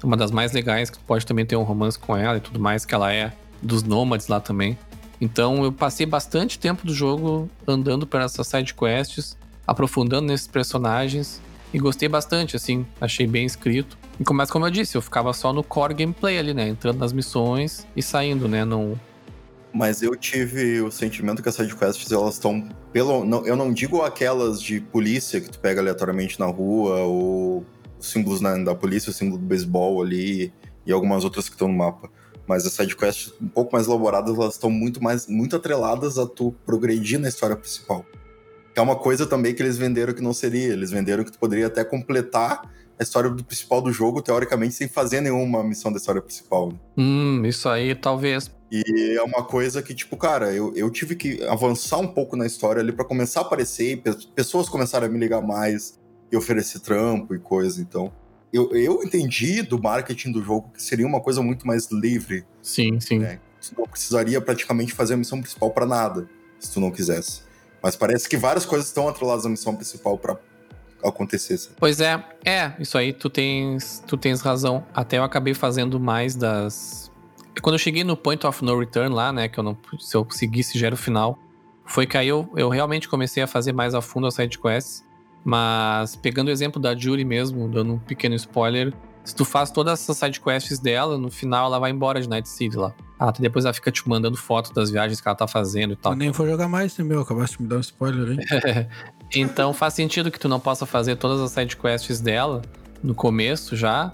uma 0.04 0.16
das 0.16 0.30
mais 0.30 0.52
legais, 0.52 0.90
que 0.90 1.00
tu 1.00 1.04
pode 1.06 1.26
também 1.26 1.46
ter 1.46 1.56
um 1.56 1.64
romance 1.64 1.98
com 1.98 2.16
ela 2.16 2.38
e 2.38 2.40
tudo 2.40 2.60
mais, 2.60 2.86
que 2.86 2.94
ela 2.94 3.12
é 3.12 3.34
dos 3.62 3.82
nômades 3.82 4.28
lá 4.28 4.40
também. 4.40 4.78
Então 5.20 5.64
eu 5.64 5.72
passei 5.72 6.06
bastante 6.06 6.60
tempo 6.60 6.86
do 6.86 6.94
jogo 6.94 7.50
andando 7.68 8.06
por 8.06 8.22
essas 8.22 8.48
side 8.48 8.74
quests, 8.74 9.36
aprofundando 9.66 10.28
nesses 10.28 10.48
personagens 10.48 11.42
e 11.74 11.80
gostei 11.80 12.08
bastante, 12.08 12.56
assim, 12.56 12.86
achei 13.02 13.26
bem 13.26 13.46
escrito. 13.46 13.98
E 14.20 14.24
começa 14.24 14.52
como 14.52 14.68
eu 14.68 14.72
disse, 14.72 14.96
eu 14.96 15.02
ficava 15.02 15.34
só 15.34 15.52
no 15.52 15.64
core 15.64 15.96
gameplay 15.96 16.38
ali, 16.38 16.54
né? 16.54 16.68
Entrando 16.68 17.00
nas 17.00 17.12
missões 17.12 17.86
e 17.96 18.04
saindo, 18.04 18.48
né? 18.48 18.64
Não. 18.64 18.98
Mas 19.78 20.02
eu 20.02 20.16
tive 20.16 20.82
o 20.82 20.90
sentimento 20.90 21.44
que 21.44 21.50
as 21.50 21.56
sidequests, 21.56 22.10
elas 22.10 22.36
estão. 22.36 22.70
Pelo, 22.94 23.26
não, 23.26 23.46
eu 23.46 23.58
não 23.58 23.74
digo 23.74 24.02
aquelas 24.02 24.62
de 24.62 24.80
polícia 24.80 25.42
que 25.42 25.50
tu 25.50 25.60
pega 25.60 25.82
aleatoriamente 25.82 26.40
na 26.40 26.46
rua, 26.46 27.00
ou 27.02 27.66
os 28.00 28.10
símbolos 28.10 28.40
na- 28.40 28.58
da 28.58 28.74
polícia, 28.74 29.10
o 29.10 29.14
símbolo 29.14 29.38
do 29.38 29.46
beisebol 29.46 30.02
ali, 30.02 30.54
e 30.86 30.94
algumas 30.94 31.26
outras 31.26 31.50
que 31.50 31.56
estão 31.56 31.68
no 31.68 31.74
mapa. 31.74 32.10
Mas 32.48 32.66
as 32.66 32.72
sidequests 32.72 33.34
um 33.42 33.48
pouco 33.50 33.74
mais 33.76 33.86
elaboradas, 33.88 34.34
elas 34.38 34.54
estão 34.54 34.70
muito 34.70 35.04
mais 35.04 35.28
muito 35.28 35.56
atreladas 35.58 36.18
a 36.18 36.26
tu 36.26 36.56
progredir 36.66 37.20
na 37.20 37.28
história 37.28 37.56
principal. 37.58 38.06
Que 38.74 38.80
é 38.80 38.84
uma 38.84 38.96
coisa 38.96 39.26
também 39.26 39.54
que 39.54 39.62
eles 39.62 39.78
venderam 39.78 40.14
que 40.14 40.22
não 40.22 40.34
seria. 40.34 40.72
Eles 40.72 40.92
venderam 40.92 41.24
que 41.24 41.32
tu 41.32 41.40
poderia 41.40 41.68
até 41.68 41.84
completar 41.84 42.62
a 42.98 43.04
história 43.04 43.30
do 43.30 43.44
principal 43.44 43.82
do 43.82 43.92
jogo, 43.92 44.22
teoricamente, 44.22 44.74
sem 44.76 44.88
fazer 44.88 45.20
nenhuma 45.20 45.62
missão 45.64 45.92
da 45.92 45.98
história 45.98 46.22
principal. 46.22 46.70
né? 46.70 46.80
Hum, 46.98 47.42
isso 47.46 47.68
aí 47.68 47.94
talvez. 47.94 48.50
E 48.72 49.16
é 49.18 49.22
uma 49.22 49.44
coisa 49.44 49.82
que, 49.82 49.94
tipo, 49.94 50.18
cara, 50.18 50.52
eu, 50.54 50.74
eu 50.76 50.90
tive 50.90 51.16
que 51.16 51.44
avançar 51.46 51.98
um 52.00 52.08
pouco 52.08 52.36
na 52.36 52.46
história 52.46 52.82
ali 52.82 52.92
pra 52.92 53.06
começar 53.06 53.42
a 53.42 53.44
aparecer, 53.44 53.92
e 53.92 53.98
pe- 53.98 54.28
pessoas 54.36 54.68
começaram 54.68 55.06
a 55.06 55.10
me 55.10 55.20
ligar 55.20 55.42
mais 55.42 56.00
e 56.32 56.36
oferecer 56.36 56.80
trampo 56.80 57.36
e 57.36 57.40
coisa. 57.40 57.80
Então, 57.82 58.12
eu, 58.52 58.72
eu 58.76 59.04
entendi 59.04 59.62
do 59.62 59.80
marketing 59.82 60.32
do 60.32 60.42
jogo 60.44 60.72
que 60.74 60.82
seria 60.82 61.06
uma 61.06 61.22
coisa 61.22 61.42
muito 61.44 61.66
mais 61.68 61.90
livre. 61.92 62.44
Sim, 62.62 63.00
sim. 63.00 63.24
É. 63.24 63.40
Tu 63.62 63.74
não 63.78 63.86
precisaria 63.86 64.42
praticamente 64.42 64.94
fazer 64.94 65.14
a 65.14 65.18
missão 65.18 65.40
principal 65.42 65.70
pra 65.72 65.86
nada, 65.86 66.28
se 66.60 66.72
tu 66.72 66.80
não 66.80 66.90
quisesse. 66.92 67.42
Mas 67.82 67.96
parece 67.96 68.28
que 68.28 68.36
várias 68.38 68.66
coisas 68.66 68.88
estão 68.88 69.08
atreladas 69.08 69.46
à 69.46 69.50
missão 69.50 69.76
principal 69.76 70.18
pra 70.18 70.38
acontecer. 71.04 71.58
sabe? 71.58 71.76
Pois 71.80 72.00
é, 72.00 72.24
é, 72.44 72.74
isso 72.80 72.98
aí 72.98 73.14
tu 73.14 73.30
tens, 73.30 74.04
tu 74.08 74.18
tens 74.18 74.42
razão. 74.42 74.84
Até 74.94 75.18
eu 75.20 75.24
acabei 75.24 75.54
fazendo 75.54 76.00
mais 76.00 76.36
das 76.36 77.05
quando 77.62 77.76
eu 77.76 77.80
cheguei 77.80 78.04
no 78.04 78.16
Point 78.18 78.46
of 78.46 78.64
No 78.64 78.80
Return 78.80 79.14
lá, 79.14 79.32
né? 79.32 79.48
Que 79.48 79.60
eu 79.60 79.64
não. 79.64 79.78
Se 80.00 80.16
eu 80.16 80.26
seguisse 80.30 80.78
já 80.78 80.88
era 80.88 80.96
o 80.96 80.98
final. 80.98 81.40
Foi 81.86 82.08
que 82.08 82.18
aí 82.18 82.28
eu, 82.28 82.50
eu 82.56 82.68
realmente 82.70 83.08
comecei 83.08 83.44
a 83.44 83.48
fazer 83.48 83.72
mais 83.72 83.94
a 83.94 84.02
fundo 84.02 84.28
as 84.28 84.34
sidequests. 84.34 85.04
Mas 85.44 86.16
pegando 86.16 86.48
o 86.48 86.52
exemplo 86.52 86.82
da 86.82 86.96
Julie 86.96 87.24
mesmo, 87.24 87.70
dando 87.70 87.94
um 87.94 88.00
pequeno 88.00 88.34
spoiler, 88.34 88.92
se 89.24 89.36
tu 89.36 89.46
faz 89.46 89.70
todas 89.70 90.00
essas 90.00 90.18
sidequests 90.18 90.80
dela, 90.80 91.18
no 91.18 91.30
final 91.30 91.68
ela 91.68 91.80
vai 91.80 91.92
embora 91.92 92.20
de 92.20 92.28
Night 92.28 92.50
City 92.50 92.76
lá. 92.76 92.94
Ah, 93.20 93.32
depois 93.32 93.64
ela 93.66 93.74
fica 93.74 93.92
te 93.92 94.08
mandando 94.10 94.36
foto 94.36 94.74
das 94.74 94.90
viagens 94.90 95.22
que 95.22 95.28
ela 95.28 95.36
tá 95.36 95.48
fazendo 95.48 95.94
e 95.94 95.96
tal. 95.96 96.14
Eu 96.14 96.18
nem 96.18 96.32
vou 96.32 96.48
jogar 96.48 96.68
mais, 96.68 96.98
né, 96.98 97.04
meu? 97.04 97.22
Acabaste 97.22 97.58
de 97.58 97.64
me 97.64 97.70
dar 97.70 97.78
um 97.78 97.80
spoiler 97.80 98.38
aí. 98.40 98.88
então 99.36 99.72
faz 99.72 99.94
sentido 99.94 100.32
que 100.32 100.40
tu 100.40 100.50
não 100.50 100.60
possa 100.60 100.86
fazer 100.86 101.16
todas 101.16 101.40
as 101.42 101.52
sidequests 101.52 102.20
dela 102.20 102.62
no 103.04 103.14
começo 103.14 103.76
já, 103.76 104.14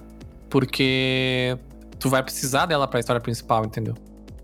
porque 0.49 1.57
tu 2.01 2.09
vai 2.09 2.23
precisar 2.23 2.65
dela 2.65 2.87
pra 2.87 2.99
história 2.99 3.21
principal, 3.21 3.63
entendeu? 3.63 3.95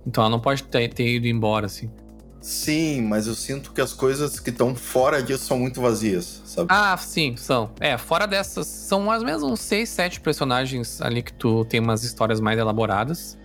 Então 0.06 0.24
ela 0.24 0.30
não 0.30 0.40
pode 0.40 0.64
ter, 0.64 0.88
ter 0.94 1.16
ido 1.16 1.28
embora, 1.28 1.66
assim. 1.66 1.92
Sim, 2.40 3.02
mas 3.02 3.28
eu 3.28 3.34
sinto 3.34 3.74
que 3.74 3.82
as 3.82 3.92
coisas 3.92 4.40
que 4.40 4.52
estão 4.52 4.74
fora 4.74 5.22
disso 5.22 5.46
são 5.46 5.60
muito 5.60 5.82
vazias, 5.82 6.42
sabe? 6.46 6.68
Ah, 6.72 6.96
sim, 6.96 7.36
são. 7.36 7.72
É, 7.80 7.98
fora 7.98 8.26
dessas, 8.26 8.68
são 8.68 9.02
mais 9.02 9.22
ou 9.22 9.26
menos 9.26 9.44
uns 9.44 9.60
6, 9.60 9.90
7 9.90 10.22
personagens 10.22 11.02
ali 11.02 11.22
que 11.22 11.34
tu 11.34 11.66
tem 11.66 11.80
umas 11.80 12.04
histórias 12.04 12.40
mais 12.40 12.58
elaboradas. 12.58 13.38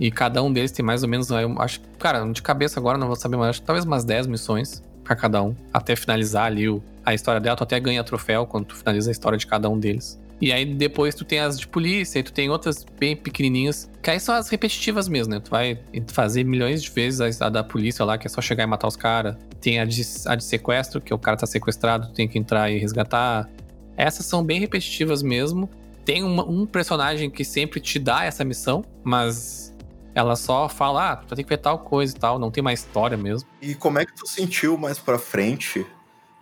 E 0.00 0.10
cada 0.10 0.42
um 0.42 0.50
deles 0.50 0.72
tem 0.72 0.84
mais 0.84 1.02
ou 1.02 1.08
menos, 1.08 1.30
eu 1.30 1.60
acho, 1.60 1.80
cara, 1.98 2.24
de 2.32 2.40
cabeça 2.40 2.80
agora 2.80 2.96
não 2.96 3.06
vou 3.06 3.14
saber, 3.14 3.36
mas 3.36 3.50
acho 3.50 3.60
que 3.60 3.66
talvez 3.66 3.84
umas 3.84 4.02
10 4.02 4.26
missões 4.26 4.82
pra 5.04 5.14
cada 5.14 5.42
um. 5.42 5.54
Até 5.72 5.94
finalizar 5.94 6.46
ali 6.46 6.68
o, 6.68 6.82
a 7.04 7.14
história 7.14 7.40
dela, 7.40 7.56
tu 7.56 7.62
até 7.62 7.78
ganha 7.78 8.02
troféu 8.02 8.46
quando 8.46 8.64
tu 8.64 8.76
finaliza 8.76 9.10
a 9.10 9.12
história 9.12 9.38
de 9.38 9.46
cada 9.46 9.68
um 9.68 9.78
deles. 9.78 10.18
E 10.40 10.52
aí 10.52 10.64
depois 10.64 11.14
tu 11.14 11.24
tem 11.24 11.38
as 11.38 11.60
de 11.60 11.68
polícia 11.68 12.18
e 12.18 12.22
tu 12.22 12.32
tem 12.32 12.48
outras 12.48 12.84
bem 12.98 13.14
pequenininhas, 13.14 13.90
que 14.02 14.10
aí 14.10 14.18
são 14.18 14.34
as 14.34 14.48
repetitivas 14.48 15.06
mesmo, 15.06 15.34
né? 15.34 15.40
Tu 15.40 15.50
vai 15.50 15.78
fazer 16.08 16.44
milhões 16.44 16.82
de 16.82 16.90
vezes 16.90 17.42
a 17.42 17.50
da 17.50 17.62
polícia 17.62 18.04
lá, 18.04 18.16
que 18.16 18.26
é 18.26 18.30
só 18.30 18.40
chegar 18.40 18.64
e 18.64 18.66
matar 18.66 18.88
os 18.88 18.96
caras. 18.96 19.36
Tem 19.60 19.78
a 19.78 19.84
de, 19.84 20.02
a 20.26 20.34
de 20.34 20.44
sequestro, 20.44 21.00
que 21.00 21.12
o 21.12 21.18
cara 21.18 21.36
tá 21.36 21.46
sequestrado, 21.46 22.08
tu 22.08 22.14
tem 22.14 22.26
que 22.26 22.38
entrar 22.38 22.70
e 22.70 22.78
resgatar. 22.78 23.50
Essas 23.96 24.24
são 24.24 24.42
bem 24.42 24.58
repetitivas 24.58 25.22
mesmo. 25.22 25.68
Tem 26.06 26.22
uma, 26.24 26.42
um 26.48 26.64
personagem 26.64 27.30
que 27.30 27.44
sempre 27.44 27.78
te 27.78 27.98
dá 27.98 28.24
essa 28.24 28.42
missão, 28.42 28.82
mas 29.04 29.76
ela 30.14 30.34
só 30.36 30.68
fala, 30.68 31.12
ah, 31.12 31.16
tu 31.16 31.34
tem 31.34 31.44
que 31.44 31.48
ver 31.50 31.58
tal 31.58 31.78
coisa 31.80 32.16
e 32.16 32.18
tal, 32.18 32.38
não 32.38 32.50
tem 32.50 32.62
mais 32.62 32.80
história 32.80 33.16
mesmo. 33.16 33.46
E 33.60 33.74
como 33.74 33.98
é 33.98 34.06
que 34.06 34.14
tu 34.14 34.26
sentiu 34.26 34.78
mais 34.78 34.98
pra 34.98 35.18
frente 35.18 35.86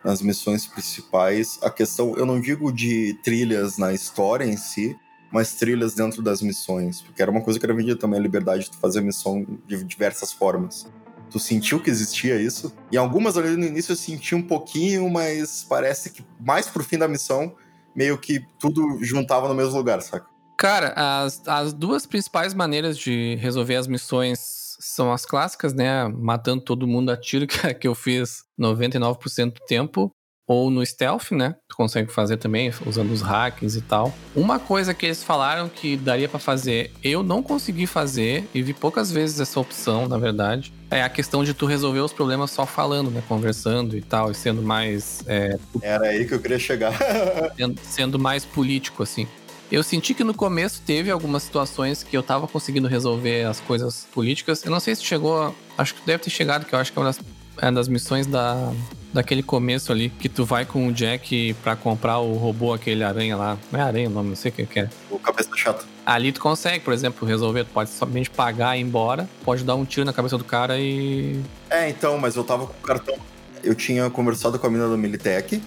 nas 0.05 0.23
missões 0.23 0.67
principais. 0.67 1.59
A 1.63 1.71
questão, 1.71 2.15
eu 2.17 2.25
não 2.25 2.41
digo 2.41 2.73
de 2.73 3.15
trilhas 3.23 3.79
na 3.79 3.93
história 3.93 4.45
em 4.45 4.57
si, 4.57 4.97
mas 5.31 5.55
trilhas 5.55 5.95
dentro 5.95 6.23
das 6.23 6.41
missões. 6.41 7.03
Porque 7.03 7.21
era 7.21 7.31
uma 7.31 7.41
coisa 7.41 7.59
que 7.59 7.67
era 7.67 7.75
vendida 7.75 7.99
também, 7.99 8.19
a 8.19 8.23
liberdade 8.23 8.71
de 8.71 8.77
fazer 8.77 9.01
missão 9.01 9.47
de 9.67 9.83
diversas 9.85 10.33
formas. 10.33 10.87
Tu 11.31 11.39
sentiu 11.39 11.81
que 11.81 11.91
existia 11.91 12.41
isso? 12.41 12.73
E 12.91 12.97
algumas 12.97 13.37
ali 13.37 13.57
no 13.57 13.65
início 13.65 13.93
eu 13.93 13.97
senti 13.97 14.35
um 14.35 14.43
pouquinho, 14.43 15.09
mas 15.11 15.65
parece 15.69 16.11
que 16.11 16.25
mais 16.41 16.69
pro 16.69 16.83
fim 16.83 16.97
da 16.97 17.07
missão, 17.07 17.55
meio 17.95 18.17
que 18.17 18.47
tudo 18.59 18.99
juntava 19.03 19.47
no 19.49 19.55
mesmo 19.55 19.77
lugar, 19.77 20.01
saca? 20.01 20.27
Cara, 20.57 20.93
as, 20.97 21.41
as 21.47 21.73
duas 21.73 22.07
principais 22.07 22.55
maneiras 22.55 22.99
de 22.99 23.37
resolver 23.37 23.77
as 23.77 23.87
missões 23.87 24.68
são 24.79 25.13
as 25.13 25.27
clássicas, 25.27 25.75
né? 25.75 26.09
Matando 26.09 26.63
todo 26.63 26.87
mundo 26.87 27.11
a 27.11 27.17
tiro, 27.17 27.47
que 27.81 27.89
eu 27.89 27.95
fiz 27.95 28.45
99% 28.59 29.53
do 29.53 29.61
tempo. 29.67 30.13
Ou 30.47 30.71
no 30.71 30.85
stealth, 30.85 31.31
né? 31.33 31.57
Tu 31.69 31.77
consegue 31.77 32.11
fazer 32.11 32.39
também, 32.39 32.73
usando 32.87 33.13
os 33.13 33.21
hacks 33.21 33.77
e 33.77 33.83
tal. 33.83 34.15
Uma 34.35 34.59
coisa 34.59 34.95
que 34.95 35.05
eles 35.05 35.23
falaram 35.23 35.69
que 35.69 35.95
daria 35.95 36.27
para 36.27 36.39
fazer, 36.39 36.91
eu 37.05 37.23
não 37.23 37.43
consegui 37.43 37.87
fazer, 37.87 38.49
e 38.55 38.63
vi 38.63 38.73
poucas 38.73 39.13
vezes 39.13 39.41
essa 39.41 39.61
opção, 39.61 40.09
na 40.09 40.17
verdade, 40.17 40.73
é 40.91 41.03
a 41.03 41.09
questão 41.11 41.45
de 41.45 41.53
tu 41.53 41.67
resolver 41.67 42.01
os 42.01 42.15
problemas 42.15 42.51
só 42.51 42.65
falando, 42.65 43.11
né? 43.11 43.23
Conversando 43.29 43.95
e 43.95 44.01
tal, 44.01 44.31
e 44.31 44.35
sendo 44.35 44.63
mais. 44.63 45.23
É... 45.27 45.59
Era 45.83 46.07
aí 46.07 46.25
que 46.25 46.33
eu 46.33 46.41
queria 46.41 46.59
chegar. 46.59 46.95
sendo 47.85 48.19
mais 48.19 48.47
político, 48.47 49.03
assim. 49.03 49.29
Eu 49.71 49.83
senti 49.83 50.15
que 50.15 50.25
no 50.25 50.33
começo 50.33 50.81
teve 50.81 51.11
algumas 51.11 51.43
situações 51.43 52.03
que 52.03 52.17
eu 52.17 52.23
tava 52.23 52.49
conseguindo 52.49 52.89
resolver 52.89 53.45
as 53.45 53.61
coisas 53.61 54.07
políticas. 54.13 54.65
Eu 54.65 54.71
não 54.71 54.81
sei 54.81 54.95
se 54.95 55.05
chegou. 55.05 55.55
Acho 55.77 55.95
que 55.95 56.07
deve 56.07 56.23
ter 56.23 56.31
chegado, 56.31 56.65
que 56.65 56.75
eu 56.75 56.79
acho 56.79 56.91
que 56.91 56.99
é 56.99 57.03
uma 57.03 57.09
das, 57.09 57.21
é 57.59 57.71
das 57.71 57.87
missões 57.87 58.27
da, 58.27 58.73
daquele 59.13 59.43
começo 59.43 59.93
ali, 59.93 60.09
que 60.09 60.27
tu 60.27 60.43
vai 60.43 60.65
com 60.65 60.87
o 60.87 60.93
Jack 60.93 61.55
pra 61.63 61.77
comprar 61.77 62.19
o 62.19 62.33
robô, 62.35 62.73
aquele 62.73 63.05
aranha 63.05 63.37
lá. 63.37 63.59
Não 63.71 63.79
é 63.79 63.83
aranha 63.83 64.09
o 64.09 64.11
nome, 64.11 64.31
não 64.31 64.37
sei 64.37 64.51
o 64.51 64.55
que, 64.55 64.81
é. 64.81 64.89
O 65.11 65.19
cabeça 65.19 65.51
chata. 65.55 65.85
Ali 66.07 66.33
tu 66.33 66.41
consegue, 66.41 66.83
por 66.83 66.95
exemplo, 66.95 67.29
resolver. 67.29 67.65
Tu 67.65 67.71
pode 67.71 67.91
somente 67.91 68.31
pagar 68.31 68.75
e 68.75 68.81
ir 68.81 68.85
embora, 68.85 69.29
pode 69.45 69.65
dar 69.65 69.75
um 69.75 69.85
tiro 69.85 70.07
na 70.07 70.15
cabeça 70.15 70.39
do 70.39 70.45
cara 70.45 70.79
e. 70.79 71.43
É, 71.69 71.91
então, 71.91 72.17
mas 72.17 72.37
eu 72.37 72.45
tava 72.45 72.67
com 72.67 72.73
o 72.73 72.83
cartão. 72.83 73.19
Eu 73.63 73.75
tinha 73.75 74.09
conversado 74.09 74.59
com 74.59 74.67
a 74.67 74.71
menina 74.71 74.89
do 74.89 74.97
Militech 74.97 75.61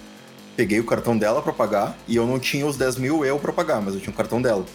peguei 0.55 0.79
o 0.79 0.85
cartão 0.85 1.17
dela 1.17 1.41
para 1.41 1.53
pagar 1.53 1.97
e 2.07 2.15
eu 2.15 2.25
não 2.25 2.39
tinha 2.39 2.65
os 2.65 2.77
10 2.77 2.97
mil 2.97 3.25
eu 3.25 3.39
para 3.39 3.53
pagar, 3.53 3.81
mas 3.81 3.93
eu 3.93 3.99
tinha 3.99 4.13
o 4.13 4.15
cartão 4.15 4.41
dela. 4.41 4.65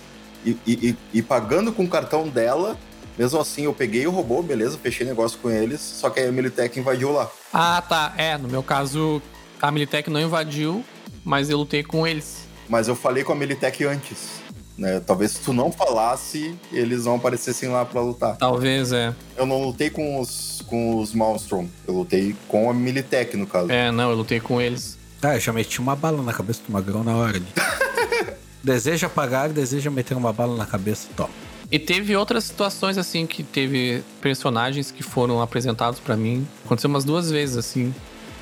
E, 0.45 0.57
e, 0.67 0.97
e, 1.13 1.23
pagando 1.23 1.73
com 1.73 1.85
o 1.85 1.89
cartão 1.89 2.29
dela, 2.29 2.77
mesmo 3.19 3.41
assim 3.41 3.65
eu 3.65 3.75
peguei 3.75 4.07
o 4.07 4.11
robô, 4.11 4.43
beleza, 4.43 4.79
fechei 4.79 5.05
negócio 5.05 5.39
com 5.41 5.51
eles, 5.51 5.81
só 5.81 6.09
que 6.09 6.21
aí 6.21 6.29
a 6.29 6.33
Militech 6.33 6.79
invadiu 6.79 7.11
lá. 7.11 7.29
Ah, 7.53 7.83
tá. 7.83 8.15
É, 8.17 8.39
no 8.39 8.49
meu 8.49 8.63
caso, 8.63 9.21
a 9.61 9.71
Militech 9.73 10.09
não 10.09 10.21
invadiu, 10.21 10.85
mas 11.25 11.51
eu 11.51 11.59
lutei 11.59 11.83
com 11.83 12.07
eles. 12.07 12.47
Mas 12.69 12.87
eu 12.87 12.95
falei 12.95 13.25
com 13.25 13.33
a 13.33 13.37
Militech 13.37 13.85
antes. 13.85 14.41
Né? 14.79 15.01
Talvez 15.01 15.33
se 15.33 15.41
tu 15.41 15.53
não 15.53 15.73
falasse, 15.73 16.55
eles 16.71 17.07
não 17.07 17.17
aparecessem 17.17 17.69
lá 17.69 17.85
para 17.85 18.01
lutar. 18.01 18.37
Talvez, 18.37 18.93
é. 18.93 19.15
Eu 19.37 19.47
não 19.47 19.63
lutei 19.63 19.89
com 19.89 20.21
os, 20.21 20.63
com 20.67 20.99
os 21.01 21.15
Maelstrom, 21.15 21.67
eu 21.89 21.95
lutei 21.95 22.37
com 22.47 22.71
a 22.71 22.75
Militech, 22.75 23.37
no 23.37 23.47
caso. 23.47 23.73
É, 23.73 23.91
não, 23.91 24.11
eu 24.11 24.17
lutei 24.17 24.39
com 24.39 24.61
eles. 24.61 24.96
Ah, 25.23 25.35
eu 25.35 25.41
já 25.41 25.53
meti 25.53 25.81
uma 25.81 25.97
bala 25.97 26.23
na 26.23 26.33
cabeça 26.33 26.61
do 26.67 26.73
magrão 26.73 27.03
na 27.03 27.17
hora 27.17 27.37
ali. 27.37 27.47
deseja 28.63 29.09
pagar, 29.09 29.49
deseja 29.49 29.91
meter 29.91 30.17
uma 30.17 30.33
bala 30.33 30.57
na 30.57 30.67
cabeça, 30.67 31.09
toma. 31.17 31.31
E 31.71 31.79
teve 31.79 32.17
outras 32.17 32.45
situações 32.45 32.97
assim 32.97 33.27
que 33.27 33.43
teve 33.43 34.03
personagens 34.21 34.91
que 34.91 35.03
foram 35.03 35.41
apresentados 35.41 35.99
para 35.99 36.17
mim. 36.17 36.47
Aconteceu 36.65 36.89
umas 36.89 37.05
duas 37.05 37.31
vezes 37.31 37.57
assim. 37.57 37.95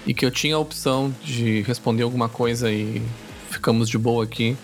E 0.07 0.13
que 0.13 0.27
eu 0.27 0.31
tinha 0.31 0.57
a 0.57 0.59
opção 0.59 1.15
de 1.23 1.63
responder 1.63 2.03
alguma 2.03 2.29
coisa 2.29 2.71
e 2.71 3.03
ficamos 3.51 3.89
de 3.89 3.97
boa 3.97 4.25
aqui. 4.25 4.57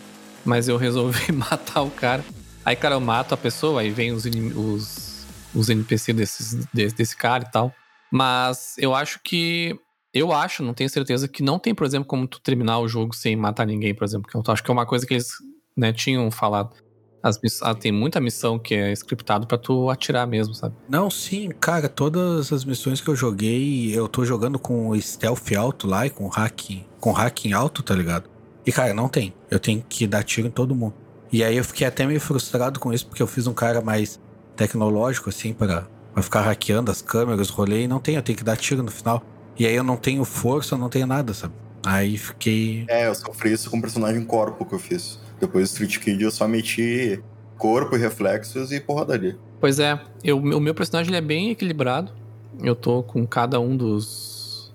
Mas 0.45 0.69
eu 0.69 0.77
resolvi 0.77 1.33
matar 1.33 1.83
o 1.83 1.91
cara. 1.91 2.23
Aí, 2.65 2.77
cara, 2.77 2.97
eu 2.97 3.01
mato 3.01 3.33
a 3.33 3.37
pessoa, 3.37 3.81
aí 3.81 3.91
vem 3.91 4.13
os, 4.13 4.27
os, 4.27 5.27
os 5.55 5.71
NPC 5.71 6.13
desses, 6.13 6.67
desse, 6.73 6.95
desse 6.95 7.17
cara 7.17 7.45
e 7.49 7.51
tal. 7.51 7.75
Mas 8.11 8.75
eu 8.77 8.95
acho 8.95 9.21
que 9.23 9.79
eu 10.13 10.33
acho, 10.33 10.63
não 10.63 10.75
tenho 10.75 10.91
certeza, 10.91 11.29
que 11.29 11.43
não 11.43 11.59
tem, 11.59 11.75
por 11.75 11.87
exemplo, 11.87 12.07
como 12.07 12.27
tu 12.27 12.41
terminar 12.41 12.79
o 12.81 12.89
jogo 12.89 13.15
sem 13.15 13.37
matar 13.37 13.67
ninguém, 13.67 13.95
por 13.95 14.05
exemplo. 14.05 14.29
Que 14.29 14.37
eu 14.37 14.43
acho 14.53 14.63
que 14.63 14.71
é 14.71 14.73
uma 14.73 14.87
coisa 14.87 15.07
que 15.07 15.15
eles 15.15 15.29
né, 15.77 15.93
tinham 15.93 16.31
falado. 16.31 16.75
As, 17.23 17.39
ah, 17.63 17.75
tem 17.75 17.93
muita 17.93 18.19
missão 18.19 18.59
que 18.59 18.75
é 18.75 18.93
scriptado 18.93 19.47
para 19.47 19.59
tu 19.59 19.91
atirar 19.91 20.27
mesmo, 20.27 20.55
sabe? 20.55 20.75
Não, 20.89 21.11
sim, 21.11 21.51
cara, 21.61 21.89
todas 21.89 22.51
as 22.51 22.65
missões 22.65 23.01
que 23.01 23.09
eu 23.09 23.15
joguei, 23.15 23.97
eu 23.97 24.09
tô 24.09 24.25
jogando 24.25 24.59
com 24.59 24.99
stealth 24.99 25.53
alto 25.57 25.87
lá 25.87 26.07
e 26.07 26.11
com 26.11 26.29
hack, 26.29 26.83
com 26.99 27.13
hacking 27.13 27.53
alto, 27.53 27.83
tá 27.83 27.95
ligado? 27.95 28.29
E 28.67 28.73
cara, 28.73 28.95
não 28.95 29.09
tem. 29.09 29.35
Eu 29.51 29.61
tenho 29.61 29.85
que 29.87 30.07
dar 30.07 30.23
tiro 30.23 30.49
em 30.49 30.51
todo 30.51 30.75
mundo. 30.75 30.95
E 31.31 31.45
aí 31.45 31.57
eu 31.57 31.65
fiquei 31.65 31.87
até 31.87 32.07
meio 32.07 32.21
frustrado 32.21 32.81
com 32.81 32.93
isso 32.93 33.07
porque 33.07 33.23
eu 33.23 33.27
fiz 33.27 33.47
um 33.47 33.55
cara 33.55 33.81
mais 33.81 34.19
tecnológico 34.57 35.29
assim 35.29 35.53
para 35.53 35.87
ficar 36.23 36.41
hackeando 36.41 36.91
as 36.91 37.01
câmeras, 37.01 37.51
rolei 37.51 37.85
e 37.85 37.89
não 37.89 38.01
tem, 38.01 38.17
eu 38.17 38.23
tenho 38.23 38.37
que 38.37 38.45
dar 38.45 38.57
tiro 38.57 38.83
no 38.83 38.91
final. 38.91 39.23
E 39.61 39.67
aí 39.67 39.75
eu 39.75 39.85
não 39.85 39.99
tenho 39.99 40.25
força, 40.25 40.75
eu 40.75 40.79
não 40.79 40.89
tenho 40.89 41.07
nada, 41.07 41.35
sabe? 41.35 41.53
Aí 41.85 42.17
fiquei. 42.17 42.87
É, 42.89 43.09
eu 43.09 43.15
sofri 43.15 43.53
isso 43.53 43.71
com 43.71 43.77
o 43.77 43.81
personagem 43.83 44.25
corpo 44.25 44.65
que 44.65 44.75
eu 44.75 44.79
fiz. 44.79 45.19
Depois 45.39 45.69
do 45.69 45.73
Street 45.73 45.99
Kid 45.99 46.25
eu 46.25 46.31
só 46.31 46.49
meti 46.49 47.23
corpo 47.59 47.95
e 47.95 47.99
reflexos 47.99 48.73
e 48.73 48.81
porradaria. 48.81 49.37
Pois 49.61 49.79
é, 49.79 50.01
eu, 50.25 50.39
o 50.39 50.61
meu 50.61 50.75
personagem 50.75 51.15
é 51.15 51.21
bem 51.21 51.51
equilibrado. 51.51 52.11
Eu 52.63 52.75
tô 52.75 53.03
com 53.03 53.27
cada 53.27 53.61
um 53.61 53.77
dos, 53.77 54.73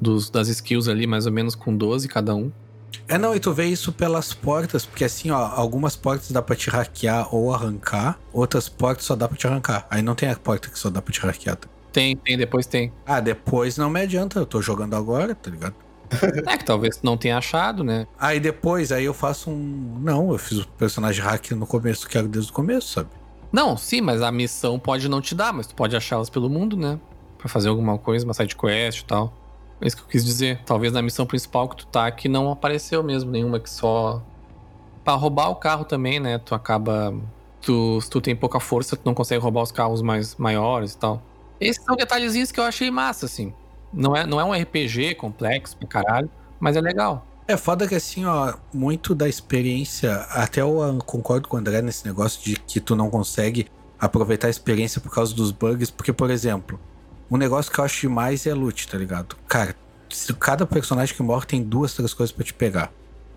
dos 0.00 0.28
das 0.30 0.48
skills 0.48 0.88
ali, 0.88 1.06
mais 1.06 1.26
ou 1.26 1.32
menos 1.32 1.54
com 1.54 1.76
12 1.76 2.08
cada 2.08 2.34
um. 2.34 2.50
É, 3.06 3.16
não, 3.16 3.36
e 3.36 3.38
tu 3.38 3.52
vê 3.52 3.66
isso 3.66 3.92
pelas 3.92 4.34
portas, 4.34 4.84
porque 4.84 5.04
assim, 5.04 5.30
ó, 5.30 5.46
algumas 5.54 5.94
portas 5.94 6.32
dá 6.32 6.42
pra 6.42 6.56
te 6.56 6.70
hackear 6.70 7.32
ou 7.32 7.54
arrancar, 7.54 8.18
outras 8.32 8.68
portas 8.68 9.04
só 9.04 9.14
dá 9.14 9.28
pra 9.28 9.36
te 9.36 9.46
arrancar. 9.46 9.86
Aí 9.88 10.02
não 10.02 10.16
tem 10.16 10.28
a 10.28 10.34
porta 10.34 10.68
que 10.68 10.78
só 10.78 10.90
dá 10.90 11.00
pra 11.00 11.12
te 11.12 11.20
hackear. 11.20 11.56
Tem, 11.94 12.16
tem, 12.16 12.36
depois 12.36 12.66
tem. 12.66 12.92
Ah, 13.06 13.20
depois 13.20 13.78
não 13.78 13.88
me 13.88 14.00
adianta, 14.00 14.40
eu 14.40 14.44
tô 14.44 14.60
jogando 14.60 14.96
agora, 14.96 15.32
tá 15.32 15.48
ligado? 15.48 15.74
É 16.46 16.58
que 16.58 16.64
talvez 16.64 17.00
não 17.02 17.16
tenha 17.16 17.38
achado, 17.38 17.84
né? 17.84 18.06
Aí 18.18 18.40
depois, 18.40 18.90
aí 18.90 19.04
eu 19.04 19.14
faço 19.14 19.48
um. 19.48 19.98
Não, 20.00 20.32
eu 20.32 20.38
fiz 20.38 20.58
o 20.58 20.68
personagem 20.68 21.22
hack 21.22 21.52
no 21.52 21.66
começo, 21.66 22.08
quero 22.08 22.26
desde 22.26 22.50
o 22.50 22.54
começo, 22.54 22.88
sabe? 22.88 23.08
Não, 23.52 23.76
sim, 23.76 24.00
mas 24.00 24.22
a 24.22 24.32
missão 24.32 24.76
pode 24.76 25.08
não 25.08 25.20
te 25.20 25.36
dar, 25.36 25.52
mas 25.52 25.68
tu 25.68 25.74
pode 25.74 25.96
achá-las 25.96 26.28
pelo 26.28 26.50
mundo, 26.50 26.76
né? 26.76 26.98
Pra 27.38 27.48
fazer 27.48 27.68
alguma 27.68 27.96
coisa, 27.96 28.24
uma 28.24 28.34
side 28.34 28.56
quest 28.56 29.00
e 29.00 29.04
tal. 29.04 29.32
É 29.80 29.86
isso 29.86 29.96
que 29.96 30.02
eu 30.02 30.08
quis 30.08 30.24
dizer. 30.24 30.60
Talvez 30.66 30.92
na 30.92 31.00
missão 31.00 31.24
principal 31.24 31.68
que 31.68 31.76
tu 31.76 31.86
tá 31.86 32.06
aqui 32.06 32.28
não 32.28 32.50
apareceu 32.50 33.04
mesmo 33.04 33.30
nenhuma 33.30 33.60
que 33.60 33.70
só. 33.70 34.20
Pra 35.04 35.14
roubar 35.14 35.48
o 35.48 35.56
carro 35.56 35.84
também, 35.84 36.18
né? 36.18 36.38
Tu 36.38 36.54
acaba 36.54 37.14
tu, 37.60 38.00
se 38.00 38.10
tu 38.10 38.20
tem 38.20 38.34
pouca 38.34 38.58
força, 38.58 38.96
tu 38.96 39.02
não 39.04 39.14
consegue 39.14 39.40
roubar 39.40 39.62
os 39.62 39.70
carros 39.70 40.02
mais 40.02 40.34
maiores 40.36 40.92
e 40.92 40.98
tal. 40.98 41.22
Esses 41.60 41.82
são 41.84 41.96
detalhezinhos 41.96 42.50
que 42.50 42.60
eu 42.60 42.64
achei 42.64 42.90
massa, 42.90 43.26
assim. 43.26 43.52
Não 43.92 44.16
é, 44.16 44.26
não 44.26 44.40
é 44.40 44.44
um 44.44 44.52
RPG 44.52 45.14
complexo 45.14 45.76
pra 45.76 45.86
caralho, 45.86 46.30
mas 46.58 46.76
é 46.76 46.80
legal. 46.80 47.26
É 47.46 47.56
foda 47.56 47.86
que 47.86 47.94
assim, 47.94 48.24
ó, 48.24 48.54
muito 48.72 49.14
da 49.14 49.28
experiência, 49.28 50.14
até 50.30 50.62
eu 50.62 50.82
ah, 50.82 50.98
concordo 51.04 51.46
com 51.46 51.56
o 51.56 51.60
André 51.60 51.82
nesse 51.82 52.06
negócio 52.06 52.42
de 52.42 52.56
que 52.56 52.80
tu 52.80 52.96
não 52.96 53.10
consegue 53.10 53.66
aproveitar 53.98 54.46
a 54.48 54.50
experiência 54.50 55.00
por 55.00 55.12
causa 55.12 55.34
dos 55.34 55.52
bugs, 55.52 55.90
porque, 55.90 56.12
por 56.12 56.30
exemplo, 56.30 56.80
um 57.30 57.36
negócio 57.36 57.70
que 57.70 57.78
eu 57.78 57.84
acho 57.84 58.00
demais 58.00 58.46
é 58.46 58.54
loot, 58.54 58.88
tá 58.88 58.96
ligado? 58.96 59.36
Cara, 59.46 59.76
cada 60.40 60.66
personagem 60.66 61.14
que 61.14 61.22
morre 61.22 61.46
tem 61.46 61.62
duas, 61.62 61.92
três 61.92 62.14
coisas 62.14 62.34
para 62.34 62.44
te 62.44 62.54
pegar. 62.54 62.90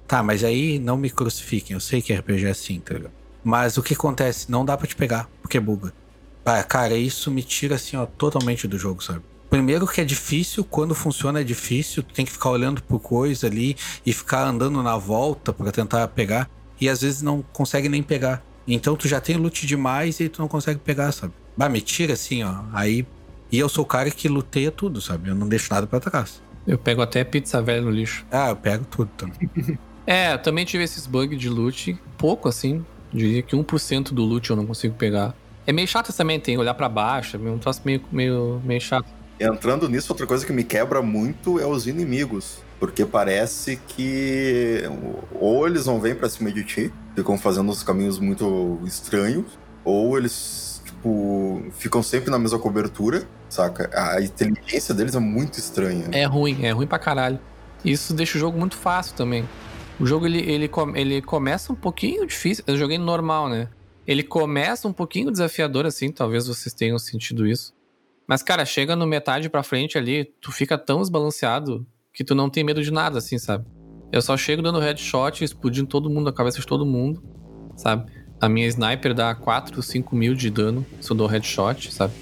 Tá, 0.08 0.24
mas 0.24 0.42
aí 0.44 0.80
não 0.80 0.96
me 0.96 1.10
crucifiquem, 1.10 1.74
eu 1.74 1.82
sei 1.82 2.02
que 2.02 2.14
RPG 2.14 2.46
é 2.46 2.50
assim, 2.52 2.80
tá 2.80 2.94
ligado? 2.94 3.12
Mas 3.44 3.78
o 3.78 3.84
que 3.84 3.94
acontece? 3.94 4.50
Não 4.50 4.64
dá 4.64 4.78
para 4.78 4.88
te 4.88 4.96
pegar, 4.96 5.30
porque 5.42 5.60
buga. 5.60 5.94
Ah, 6.50 6.64
cara, 6.64 6.96
isso 6.96 7.30
me 7.30 7.44
tira 7.44 7.76
assim, 7.76 7.98
ó, 7.98 8.06
totalmente 8.06 8.70
do 8.70 8.78
jogo, 8.78 9.04
sabe? 9.04 9.20
Primeiro 9.50 9.86
que 9.86 10.00
é 10.00 10.06
difícil, 10.06 10.64
quando 10.64 10.96
funciona 10.96 11.42
é 11.42 11.44
difícil, 11.44 12.02
tu 12.02 12.14
tem 12.14 12.26
que 12.26 12.32
ficar 12.32 12.52
olhando 12.52 12.82
por 12.82 13.02
coisa 13.02 13.48
ali 13.48 13.76
e 14.06 14.14
ficar 14.14 14.46
andando 14.46 14.82
na 14.82 14.96
volta 14.96 15.52
para 15.52 15.74
tentar 15.74 16.08
pegar, 16.08 16.50
e 16.80 16.88
às 16.88 17.02
vezes 17.02 17.22
não 17.22 17.44
consegue 17.52 17.90
nem 17.90 18.02
pegar. 18.02 18.42
Então 18.66 18.96
tu 18.96 19.10
já 19.10 19.20
tem 19.20 19.36
loot 19.36 19.68
demais 19.68 20.22
e 20.22 20.30
tu 20.30 20.42
não 20.42 20.48
consegue 20.48 20.80
pegar, 20.80 21.12
sabe? 21.12 21.34
Bah, 21.58 21.68
me 21.68 21.82
tira 21.82 22.14
assim, 22.14 22.44
ó. 22.44 22.64
Aí. 22.72 23.06
E 23.52 23.60
eu 23.60 23.68
sou 23.68 23.84
o 23.84 23.88
cara 23.88 24.10
que 24.10 24.30
luteia 24.30 24.72
tudo, 24.72 25.02
sabe? 25.02 25.30
Eu 25.30 25.36
não 25.36 25.50
deixo 25.50 25.74
nada 25.74 25.86
para 25.86 26.00
trás. 26.00 26.42
Eu 26.66 26.78
pego 26.78 27.02
até 27.02 27.26
pizza 27.26 27.62
velha 27.62 27.82
no 27.82 27.92
lixo. 27.92 28.26
Ah, 28.32 28.50
eu 28.50 28.56
pego 28.56 28.86
tudo 28.86 29.12
também. 29.18 29.50
é, 30.08 30.34
eu 30.34 30.38
também 30.38 30.64
tive 30.64 30.86
esses 30.86 31.06
bugs 31.06 31.38
de 31.38 31.50
loot, 31.50 31.98
pouco 32.18 32.48
assim. 32.48 32.86
Diria 33.14 33.42
que 33.42 33.56
1% 33.56 34.14
do 34.14 34.24
loot 34.24 34.50
eu 34.50 34.56
não 34.56 34.66
consigo 34.66 34.96
pegar. 34.96 35.34
É 35.68 35.74
meio 35.74 35.88
chato 35.88 36.14
também, 36.14 36.40
tem 36.40 36.56
que 36.56 36.62
olhar 36.62 36.74
para 36.74 36.88
baixo, 36.88 37.36
é 37.36 37.40
um 37.50 37.58
troço 37.58 37.82
meio, 37.84 38.02
meio, 38.10 38.62
meio 38.64 38.80
chato. 38.80 39.06
Entrando 39.38 39.90
nisso, 39.90 40.12
outra 40.14 40.26
coisa 40.26 40.46
que 40.46 40.54
me 40.54 40.64
quebra 40.64 41.02
muito 41.02 41.60
é 41.60 41.66
os 41.68 41.86
inimigos. 41.86 42.66
Porque 42.80 43.06
parece 43.06 43.76
que 43.88 44.84
ou 45.34 45.68
eles 45.68 45.86
não 45.86 46.00
vêm 46.00 46.16
pra 46.16 46.30
cima 46.30 46.52
de 46.52 46.64
ti, 46.64 46.94
ficam 47.16 47.38
fazendo 47.38 47.70
uns 47.70 47.84
caminhos 47.84 48.18
muito 48.18 48.80
estranhos, 48.86 49.60
ou 49.84 50.18
eles, 50.18 50.82
tipo, 50.86 51.62
ficam 51.74 52.02
sempre 52.02 52.30
na 52.32 52.40
mesma 52.40 52.60
cobertura, 52.60 53.28
saca? 53.50 53.90
A 53.94 54.22
inteligência 54.22 54.94
deles 54.94 55.16
é 55.16 55.20
muito 55.20 55.60
estranha. 55.60 56.06
É 56.12 56.24
ruim, 56.26 56.66
é 56.66 56.72
ruim 56.72 56.88
pra 56.88 57.00
caralho. 57.00 57.40
Isso 57.84 58.14
deixa 58.14 58.38
o 58.38 58.40
jogo 58.40 58.58
muito 58.58 58.78
fácil 58.78 59.16
também. 59.16 59.48
O 60.00 60.06
jogo 60.06 60.28
ele, 60.28 60.40
ele, 60.40 60.70
ele 60.96 61.22
começa 61.22 61.74
um 61.74 61.76
pouquinho 61.76 62.26
difícil. 62.26 62.64
Eu 62.68 62.78
joguei 62.78 62.98
normal, 62.98 63.50
né? 63.50 63.68
Ele 64.08 64.24
começa 64.24 64.88
um 64.88 64.94
pouquinho 64.94 65.30
desafiador, 65.30 65.86
assim, 65.86 66.12
talvez 66.12 66.48
vocês 66.48 66.74
tenham 66.74 66.98
sentido 66.98 67.46
isso. 67.46 67.76
Mas, 68.26 68.42
cara, 68.42 68.64
chega 68.66 68.96
no 68.96 69.06
metade 69.06 69.50
pra 69.50 69.64
frente 69.64 69.98
ali, 69.98 70.26
tu 70.42 70.52
fica 70.52 70.78
tão 70.78 71.02
desbalanceado 71.02 71.86
que 72.14 72.24
tu 72.24 72.34
não 72.34 72.50
tem 72.50 72.64
medo 72.64 72.82
de 72.82 72.90
nada, 72.90 73.18
assim, 73.18 73.38
sabe? 73.38 73.66
Eu 74.12 74.22
só 74.22 74.38
chego 74.38 74.62
dando 74.62 74.80
headshot, 74.80 75.44
explodindo 75.44 75.88
todo 75.88 76.10
mundo, 76.10 76.30
a 76.30 76.34
cabeça 76.34 76.60
de 76.60 76.66
todo 76.66 76.86
mundo, 76.86 77.22
sabe? 77.76 78.10
A 78.40 78.48
minha 78.48 78.68
sniper 78.68 79.14
dá 79.14 79.36
4, 79.36 79.82
5 79.84 80.16
mil 80.16 80.34
de 80.34 80.50
dano 80.50 80.86
se 81.02 81.12
eu 81.12 81.16
dou 81.16 81.28
headshot, 81.28 81.94
sabe? 81.94 82.14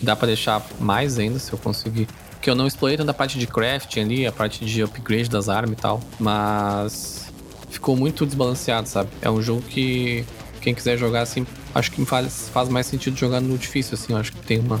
Dá 0.00 0.14
pra 0.14 0.26
deixar 0.26 0.64
mais 0.78 1.18
ainda 1.18 1.38
se 1.38 1.52
eu 1.52 1.58
conseguir. 1.58 2.06
Porque 2.30 2.50
eu 2.50 2.54
não 2.54 2.66
explorei 2.66 2.96
tanto 2.96 3.10
a 3.10 3.14
parte 3.14 3.38
de 3.38 3.46
crafting 3.46 4.00
ali, 4.00 4.26
a 4.26 4.32
parte 4.32 4.64
de 4.64 4.82
upgrade 4.82 5.28
das 5.28 5.48
armas 5.48 5.78
e 5.78 5.80
tal. 5.80 6.00
Mas 6.18 7.32
ficou 7.70 7.96
muito 7.96 8.26
desbalanceado, 8.26 8.88
sabe? 8.88 9.10
É 9.20 9.30
um 9.30 9.40
jogo 9.42 9.62
que 9.62 10.24
quem 10.62 10.74
quiser 10.74 10.96
jogar 10.96 11.22
assim, 11.22 11.46
acho 11.74 11.90
que 11.90 12.04
faz, 12.06 12.48
faz 12.48 12.68
mais 12.68 12.86
sentido 12.86 13.16
jogar 13.16 13.40
no 13.40 13.58
difícil, 13.58 13.94
assim. 13.94 14.14
Acho 14.14 14.32
que 14.32 14.38
tem 14.38 14.60
uma 14.60 14.80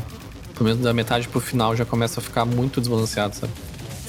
pelo 0.52 0.66
menos 0.68 0.82
da 0.82 0.92
metade 0.94 1.28
pro 1.28 1.40
final 1.40 1.74
já 1.74 1.84
começa 1.84 2.20
a 2.20 2.22
ficar 2.22 2.44
muito 2.44 2.80
desbalanceado, 2.80 3.34
sabe? 3.34 3.52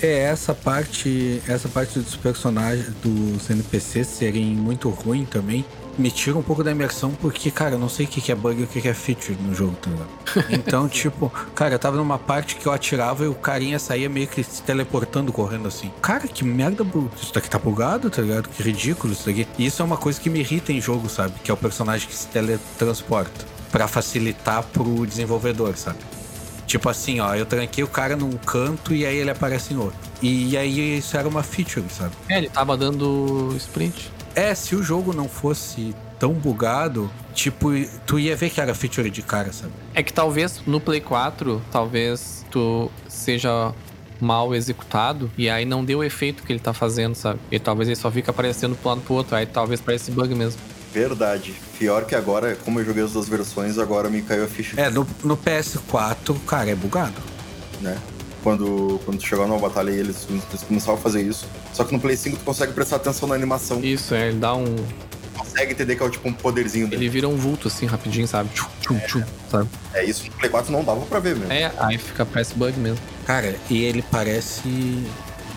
É, 0.02 0.20
essa 0.24 0.54
parte, 0.54 1.42
essa 1.48 1.70
parte 1.70 1.98
dos 1.98 2.16
personagens, 2.16 2.94
dos 3.02 3.50
NPCs 3.50 4.08
serem 4.08 4.46
muito 4.46 4.90
ruim 4.90 5.26
também, 5.26 5.66
me 5.98 6.10
tira 6.10 6.38
um 6.38 6.42
pouco 6.42 6.64
da 6.64 6.72
imersão, 6.72 7.12
porque, 7.12 7.52
cara, 7.52 7.76
eu 7.76 7.80
não 7.80 7.90
sei 7.90 8.06
o 8.06 8.10
que 8.10 8.32
é 8.32 8.36
bug 8.36 8.62
e 8.62 8.64
o 8.64 8.68
que 8.68 8.88
é 8.88 8.94
feature 8.94 9.38
no 9.42 9.54
jogo, 9.54 9.76
tá 9.82 9.90
ligado? 9.90 10.10
Então, 10.54 10.88
tipo, 10.88 11.30
cara, 11.54 11.76
eu 11.76 11.80
tava 11.80 11.98
numa 11.98 12.18
parte 12.18 12.56
que 12.56 12.66
eu 12.66 12.72
atirava 12.72 13.24
e 13.24 13.28
o 13.28 13.36
carinha 13.36 13.78
saía 13.80 14.10
meio 14.10 14.28
que 14.28 14.44
se 14.44 14.62
teleportando, 14.64 15.32
correndo 15.32 15.68
assim. 15.68 15.92
Cara, 16.02 16.28
que 16.28 16.44
merda, 16.44 16.86
isso 17.22 17.34
daqui 17.34 17.50
tá 17.50 17.60
bugado, 17.60 18.10
tá 18.10 18.22
ligado? 18.22 18.50
Que 18.50 18.64
ridículo 18.64 19.14
isso 19.14 19.26
daqui. 19.26 19.48
E 19.58 19.66
isso 19.66 19.82
é 19.82 19.86
uma 19.86 19.98
coisa 19.98 20.20
que 20.20 20.30
me 20.30 20.40
irrita 20.40 20.72
em 20.72 20.82
jogo, 20.82 21.10
sabe? 21.10 21.34
Que 21.44 21.52
é 21.52 21.54
o 21.54 21.58
personagem 21.58 22.08
que 22.08 22.16
se 22.16 22.28
teletransporta. 22.28 23.46
para 23.72 23.88
facilitar 23.88 24.64
pro 24.64 25.06
desenvolvedor, 25.06 25.76
sabe? 25.78 25.98
Tipo 26.68 26.90
assim, 26.90 27.20
ó, 27.20 27.34
eu 27.36 27.46
tranquei 27.46 27.84
o 27.84 27.88
cara 27.88 28.16
num 28.16 28.32
canto 28.32 28.94
e 28.94 29.06
aí 29.06 29.18
ele 29.18 29.30
aparece 29.30 29.74
em 29.74 29.78
outro. 29.78 29.98
E 30.22 30.56
aí 30.58 30.98
isso 30.98 31.18
era 31.18 31.28
uma 31.28 31.44
feature, 31.44 31.86
sabe? 31.90 32.14
É, 32.30 32.38
ele 32.38 32.50
tava 32.50 32.78
dando 32.78 33.54
sprint. 33.58 34.12
É, 34.36 34.56
se 34.56 34.76
o 34.76 34.84
jogo 34.84 35.14
não 35.14 35.28
fosse 35.30 35.96
tão 36.20 36.34
bugado, 36.34 37.10
tipo, 37.34 37.70
tu 38.06 38.18
ia 38.18 38.36
ver 38.36 38.50
que 38.50 38.60
era 38.60 38.74
feature 38.74 39.10
de 39.10 39.22
cara, 39.22 39.52
sabe? 39.52 39.74
É 39.94 40.02
que 40.02 40.12
talvez 40.12 40.62
no 40.66 40.80
Play 40.80 41.02
4, 41.02 41.62
talvez 41.72 42.46
tu 42.50 42.90
seja 43.08 43.74
mal 44.20 44.56
executado 44.56 45.30
e 45.38 45.50
aí 45.50 45.66
não 45.66 45.84
deu 45.84 46.00
o 46.00 46.04
efeito 46.04 46.44
que 46.44 46.54
ele 46.54 46.60
tá 46.60 46.74
fazendo, 46.74 47.14
sabe? 47.14 47.40
E 47.52 47.60
talvez 47.60 47.90
ele 47.90 47.96
só 47.96 48.10
fica 48.10 48.32
aparecendo 48.32 48.76
pro 48.76 48.90
lado 48.90 49.02
pro 49.02 49.16
outro, 49.16 49.36
aí 49.36 49.46
talvez 49.46 49.82
pareça 49.82 50.12
bug 50.12 50.34
mesmo. 50.34 50.60
Verdade. 50.94 51.56
Pior 51.78 52.06
que 52.06 52.16
agora, 52.16 52.56
como 52.56 52.80
eu 52.80 52.86
joguei 52.86 53.04
as 53.04 53.12
duas 53.12 53.28
versões, 53.28 53.78
agora 53.78 54.10
me 54.10 54.22
caiu 54.22 54.46
a 54.46 54.48
ficha. 54.48 54.80
É, 54.80 54.90
no, 54.90 55.06
no 55.24 55.36
PS4, 55.36 56.38
cara, 56.46 56.70
é 56.70 56.76
bugado. 56.76 57.22
Né? 57.82 57.98
Quando, 58.44 59.00
quando 59.06 59.22
chegar 59.22 59.48
numa 59.48 59.60
batalha 59.60 59.90
e 59.90 60.00
eles, 60.00 60.28
eles 60.30 60.64
começaram 60.68 60.98
a 60.98 61.02
fazer 61.02 61.22
isso. 61.22 61.48
Só 61.72 61.84
que 61.84 61.94
no 61.94 62.00
Play 62.00 62.18
5 62.18 62.38
tu 62.38 62.44
consegue 62.44 62.74
prestar 62.74 62.98
atenção 62.98 63.28
na 63.28 63.36
animação. 63.36 63.80
Isso, 63.82 64.14
é, 64.14 64.28
ele 64.28 64.40
dá 64.40 64.54
um. 64.54 64.76
Consegue 65.38 65.72
entender 65.72 65.96
que 65.96 66.04
é 66.04 66.10
tipo 66.10 66.28
um 66.28 66.34
poderzinho 66.34 66.88
dele. 66.88 67.04
Ele 67.04 67.10
vira 67.10 67.28
um 67.28 67.38
vulto 67.38 67.70
assim, 67.70 67.86
rapidinho, 67.86 68.28
sabe? 68.28 68.50
Tchum, 68.54 68.68
tchum, 68.82 68.96
é, 68.96 69.00
tchum, 69.00 69.24
sabe? 69.50 69.70
É 69.94 70.04
isso, 70.04 70.26
no 70.26 70.32
Play 70.34 70.50
4 70.50 70.72
não 70.72 70.84
dava 70.84 71.06
pra 71.06 71.20
ver 71.20 71.36
mesmo. 71.36 71.54
É, 71.54 71.72
aí 71.80 71.98
fica 71.98 72.26
parece 72.26 72.54
bug 72.54 72.78
mesmo. 72.78 73.00
Cara, 73.26 73.56
e 73.70 73.84
ele 73.84 74.04
parece 74.12 74.68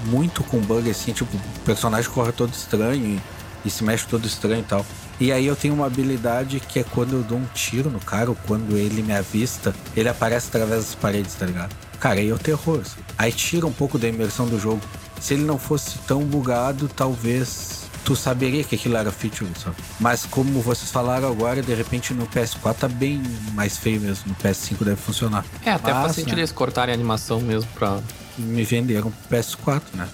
muito 0.05 0.45
com 0.45 0.59
bug 0.59 0.89
assim, 0.89 1.12
tipo, 1.12 1.37
o 1.37 1.61
personagem 1.64 2.09
corre 2.11 2.30
todo 2.30 2.53
estranho 2.53 3.05
e, 3.05 3.20
e 3.64 3.70
se 3.70 3.82
mexe 3.82 4.07
todo 4.07 4.26
estranho 4.26 4.61
e 4.61 4.64
tal. 4.64 4.87
E 5.18 5.32
aí 5.32 5.47
eu 5.47 5.57
tenho 5.57 5.74
uma 5.74 5.87
habilidade 5.87 6.61
que 6.61 6.78
é 6.78 6.84
quando 6.84 7.14
eu 7.14 7.22
dou 7.22 7.39
um 7.39 7.47
tiro 7.55 7.91
no 7.91 7.99
cara, 7.99 8.30
ou 8.30 8.37
quando 8.47 8.76
ele 8.76 9.03
me 9.03 9.14
avista, 9.14 9.74
ele 9.97 10.09
aparece 10.09 10.49
através 10.49 10.84
das 10.84 10.95
paredes, 10.95 11.34
tá 11.34 11.47
ligado? 11.47 11.74
Cara, 12.01 12.21
aí 12.21 12.29
é 12.29 12.35
o 12.35 12.39
terror. 12.39 12.81
Assim. 12.81 13.01
Aí 13.17 13.33
tira 13.33 13.67
um 13.67 13.73
pouco 13.73 13.99
da 13.99 14.09
imersão 14.09 14.47
do 14.47 14.59
jogo. 14.59 14.81
Se 15.21 15.35
ele 15.35 15.45
não 15.45 15.59
fosse 15.59 15.99
tão 16.07 16.23
bugado, 16.23 16.89
talvez 16.89 17.87
tu 18.05 18.15
saberia 18.15 18.63
que 18.63 18.77
aquilo 18.77 18.97
era 18.97 19.11
feature, 19.11 19.51
sabe? 19.63 19.77
Mas 19.99 20.25
como 20.25 20.61
vocês 20.61 20.91
falaram 20.91 21.29
agora, 21.29 21.61
de 21.61 21.75
repente 21.75 22.15
no 22.15 22.27
PS4 22.29 22.75
tá 22.75 22.89
bem 22.89 23.21
mais 23.53 23.77
feio 23.77 24.01
mesmo. 24.01 24.25
No 24.29 24.35
PS5 24.37 24.85
deve 24.85 24.97
funcionar. 24.97 25.45
É, 25.65 25.73
até 25.73 25.93
Mas, 25.93 26.03
faz 26.05 26.15
sentido 26.17 26.37
né? 26.37 26.41
eles 26.43 26.53
cortarem 26.53 26.93
a 26.93 26.95
animação 26.95 27.41
mesmo 27.41 27.69
pra. 27.75 27.99
Me 28.39 28.63
venderam 28.65 29.11
pro 29.11 29.37
PS4, 29.39 29.83
né? 29.95 30.09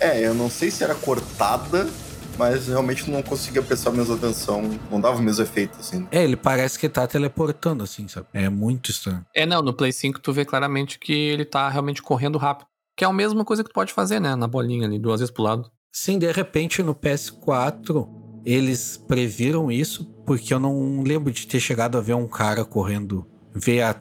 É, 0.00 0.26
eu 0.26 0.34
não 0.34 0.50
sei 0.50 0.70
se 0.70 0.82
era 0.82 0.94
cortada 0.94 1.88
mas 2.36 2.68
realmente 2.68 3.10
não 3.10 3.22
conseguia 3.22 3.62
prestar 3.62 3.90
a 3.90 3.92
mesma 3.92 4.14
atenção, 4.14 4.78
não 4.90 5.00
dava 5.00 5.18
o 5.18 5.22
mesmo 5.22 5.42
efeito, 5.42 5.78
assim. 5.78 6.06
É, 6.10 6.22
ele 6.22 6.36
parece 6.36 6.78
que 6.78 6.88
tá 6.88 7.06
teleportando, 7.06 7.84
assim, 7.84 8.06
sabe? 8.08 8.26
É 8.32 8.48
muito 8.48 8.90
estranho. 8.90 9.24
É, 9.34 9.46
não, 9.46 9.62
no 9.62 9.72
Play 9.72 9.92
5 9.92 10.20
tu 10.20 10.32
vê 10.32 10.44
claramente 10.44 10.98
que 10.98 11.12
ele 11.12 11.44
tá 11.44 11.68
realmente 11.68 12.02
correndo 12.02 12.38
rápido. 12.38 12.68
Que 12.96 13.04
é 13.04 13.06
a 13.06 13.12
mesma 13.12 13.44
coisa 13.44 13.62
que 13.62 13.70
tu 13.70 13.74
pode 13.74 13.92
fazer, 13.92 14.20
né? 14.20 14.34
Na 14.34 14.46
bolinha 14.46 14.86
ali, 14.86 14.98
duas 14.98 15.20
vezes 15.20 15.32
pro 15.32 15.42
lado. 15.42 15.70
Sim, 15.92 16.18
de 16.18 16.30
repente 16.30 16.82
no 16.82 16.94
PS4 16.94 18.06
eles 18.44 18.96
previram 18.96 19.72
isso, 19.72 20.04
porque 20.24 20.54
eu 20.54 20.60
não 20.60 21.02
lembro 21.02 21.32
de 21.32 21.48
ter 21.48 21.58
chegado 21.58 21.98
a 21.98 22.00
ver 22.00 22.14
um 22.14 22.28
cara 22.28 22.64
correndo, 22.64 23.26
ver 23.52 23.82
a, 23.82 23.94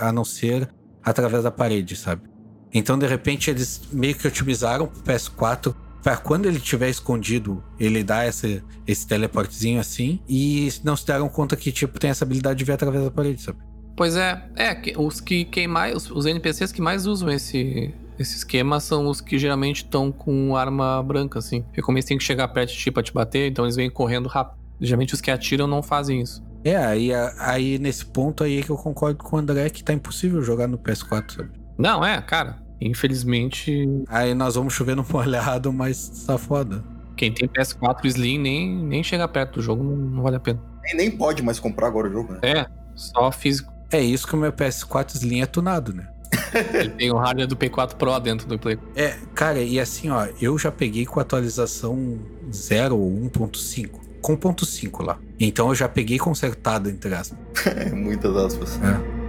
a 0.00 0.12
não 0.12 0.24
ser 0.24 0.68
através 1.00 1.44
da 1.44 1.50
parede, 1.50 1.94
sabe? 1.94 2.28
Então, 2.72 2.98
de 2.98 3.06
repente, 3.06 3.50
eles 3.50 3.82
meio 3.92 4.16
que 4.16 4.26
otimizaram 4.26 4.88
pro 4.88 5.00
PS4 5.02 5.72
para 6.04 6.18
quando 6.18 6.44
ele 6.44 6.60
tiver 6.60 6.90
escondido, 6.90 7.64
ele 7.80 8.04
dá 8.04 8.26
esse, 8.26 8.62
esse 8.86 9.06
teleportezinho 9.06 9.80
assim. 9.80 10.20
E 10.28 10.70
não 10.84 10.94
se 10.94 11.06
deram 11.06 11.30
conta 11.30 11.56
que, 11.56 11.72
tipo, 11.72 11.98
tem 11.98 12.10
essa 12.10 12.26
habilidade 12.26 12.58
de 12.58 12.64
ver 12.64 12.74
através 12.74 13.02
da 13.02 13.10
parede, 13.10 13.40
sabe? 13.40 13.58
Pois 13.96 14.14
é, 14.14 14.44
é, 14.54 14.76
os 14.98 15.18
que 15.18 15.46
quem 15.46 15.66
mais, 15.66 16.10
os, 16.10 16.26
NPCs 16.26 16.72
que 16.72 16.82
mais 16.82 17.06
usam 17.06 17.30
esse, 17.30 17.94
esse 18.18 18.36
esquema 18.36 18.80
são 18.80 19.06
os 19.06 19.22
que 19.22 19.38
geralmente 19.38 19.78
estão 19.78 20.12
com 20.12 20.54
arma 20.54 21.02
branca, 21.02 21.38
assim. 21.38 21.62
Porque 21.62 21.80
como 21.80 21.96
eles 21.96 22.04
têm 22.04 22.18
que 22.18 22.24
chegar 22.24 22.48
perto 22.48 22.72
de 22.72 22.76
ti 22.76 22.90
pra 22.90 23.02
te 23.02 23.12
bater, 23.12 23.50
então 23.50 23.64
eles 23.64 23.76
vêm 23.76 23.88
correndo 23.88 24.28
rápido. 24.28 24.58
Geralmente 24.78 25.14
os 25.14 25.22
que 25.22 25.30
atiram 25.30 25.66
não 25.66 25.82
fazem 25.82 26.20
isso. 26.20 26.44
É, 26.62 26.76
aí, 26.76 27.10
aí 27.38 27.78
nesse 27.78 28.04
ponto 28.04 28.44
aí 28.44 28.58
é 28.58 28.62
que 28.62 28.70
eu 28.70 28.76
concordo 28.76 29.24
com 29.24 29.36
o 29.36 29.38
André 29.38 29.70
que 29.70 29.82
tá 29.82 29.94
impossível 29.94 30.42
jogar 30.42 30.66
no 30.66 30.76
PS4, 30.76 31.36
sabe? 31.36 31.50
Não, 31.78 32.04
é, 32.04 32.20
cara. 32.20 32.63
Infelizmente. 32.80 33.86
Aí 34.08 34.34
nós 34.34 34.54
vamos 34.54 34.72
chover 34.74 34.96
no 34.96 35.06
molhado, 35.08 35.72
mas 35.72 36.24
tá 36.26 36.36
foda. 36.38 36.84
Quem 37.16 37.32
tem 37.32 37.48
PS4 37.48 38.04
Slim 38.06 38.38
nem, 38.38 38.76
nem 38.76 39.02
chega 39.02 39.28
perto 39.28 39.54
do 39.54 39.62
jogo, 39.62 39.82
não, 39.82 39.96
não 39.96 40.22
vale 40.22 40.36
a 40.36 40.40
pena. 40.40 40.60
Nem, 40.82 40.96
nem 40.96 41.10
pode 41.10 41.42
mais 41.42 41.58
comprar 41.58 41.86
agora 41.86 42.08
o 42.08 42.12
jogo, 42.12 42.32
né? 42.32 42.40
É, 42.42 42.66
só 42.94 43.30
físico. 43.30 43.72
É 43.90 44.00
isso 44.00 44.26
que 44.26 44.34
o 44.34 44.38
meu 44.38 44.52
PS4 44.52 45.14
Slim 45.14 45.40
é 45.40 45.46
tunado, 45.46 45.92
né? 45.92 46.08
Ele 46.74 46.90
tem 46.90 47.12
o 47.12 47.16
hardware 47.16 47.46
do 47.46 47.56
P4 47.56 47.94
Pro 47.94 48.18
dentro 48.18 48.46
do 48.46 48.58
Play. 48.58 48.78
É, 48.96 49.16
cara, 49.34 49.60
e 49.60 49.78
assim, 49.78 50.10
ó, 50.10 50.26
eu 50.40 50.58
já 50.58 50.70
peguei 50.70 51.06
com 51.06 51.20
atualização 51.20 52.18
0 52.52 52.98
ou 52.98 53.10
1.5. 53.30 53.90
Com 54.20 54.36
1.5 54.36 55.04
lá. 55.04 55.18
Então 55.38 55.68
eu 55.68 55.74
já 55.74 55.88
peguei 55.88 56.18
consertado, 56.18 56.88
entre 56.88 57.14
aspas. 57.14 57.38
Muitas 57.92 58.36
aspas. 58.36 58.80
É. 58.82 59.23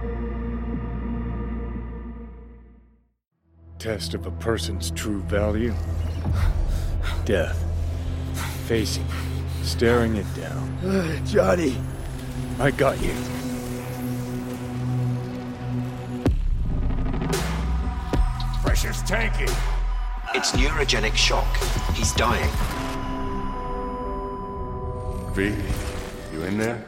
Test 3.78 4.14
of 4.14 4.26
a 4.26 4.30
person's 4.30 4.90
true 4.90 5.20
value. 5.22 5.74
Death. 7.26 7.62
Facing. 8.66 9.06
Staring 9.62 10.16
it 10.16 10.26
down. 10.34 11.22
Johnny. 11.26 11.76
I 12.58 12.70
got 12.70 13.00
you. 13.02 13.12
Pressure's 18.62 19.02
tanking! 19.02 19.54
It's 20.34 20.52
neurogenic 20.52 21.14
shock. 21.14 21.56
He's 21.94 22.12
dying. 22.12 22.50
V, 25.34 25.54
you 26.32 26.42
in 26.44 26.56
there? 26.56 26.84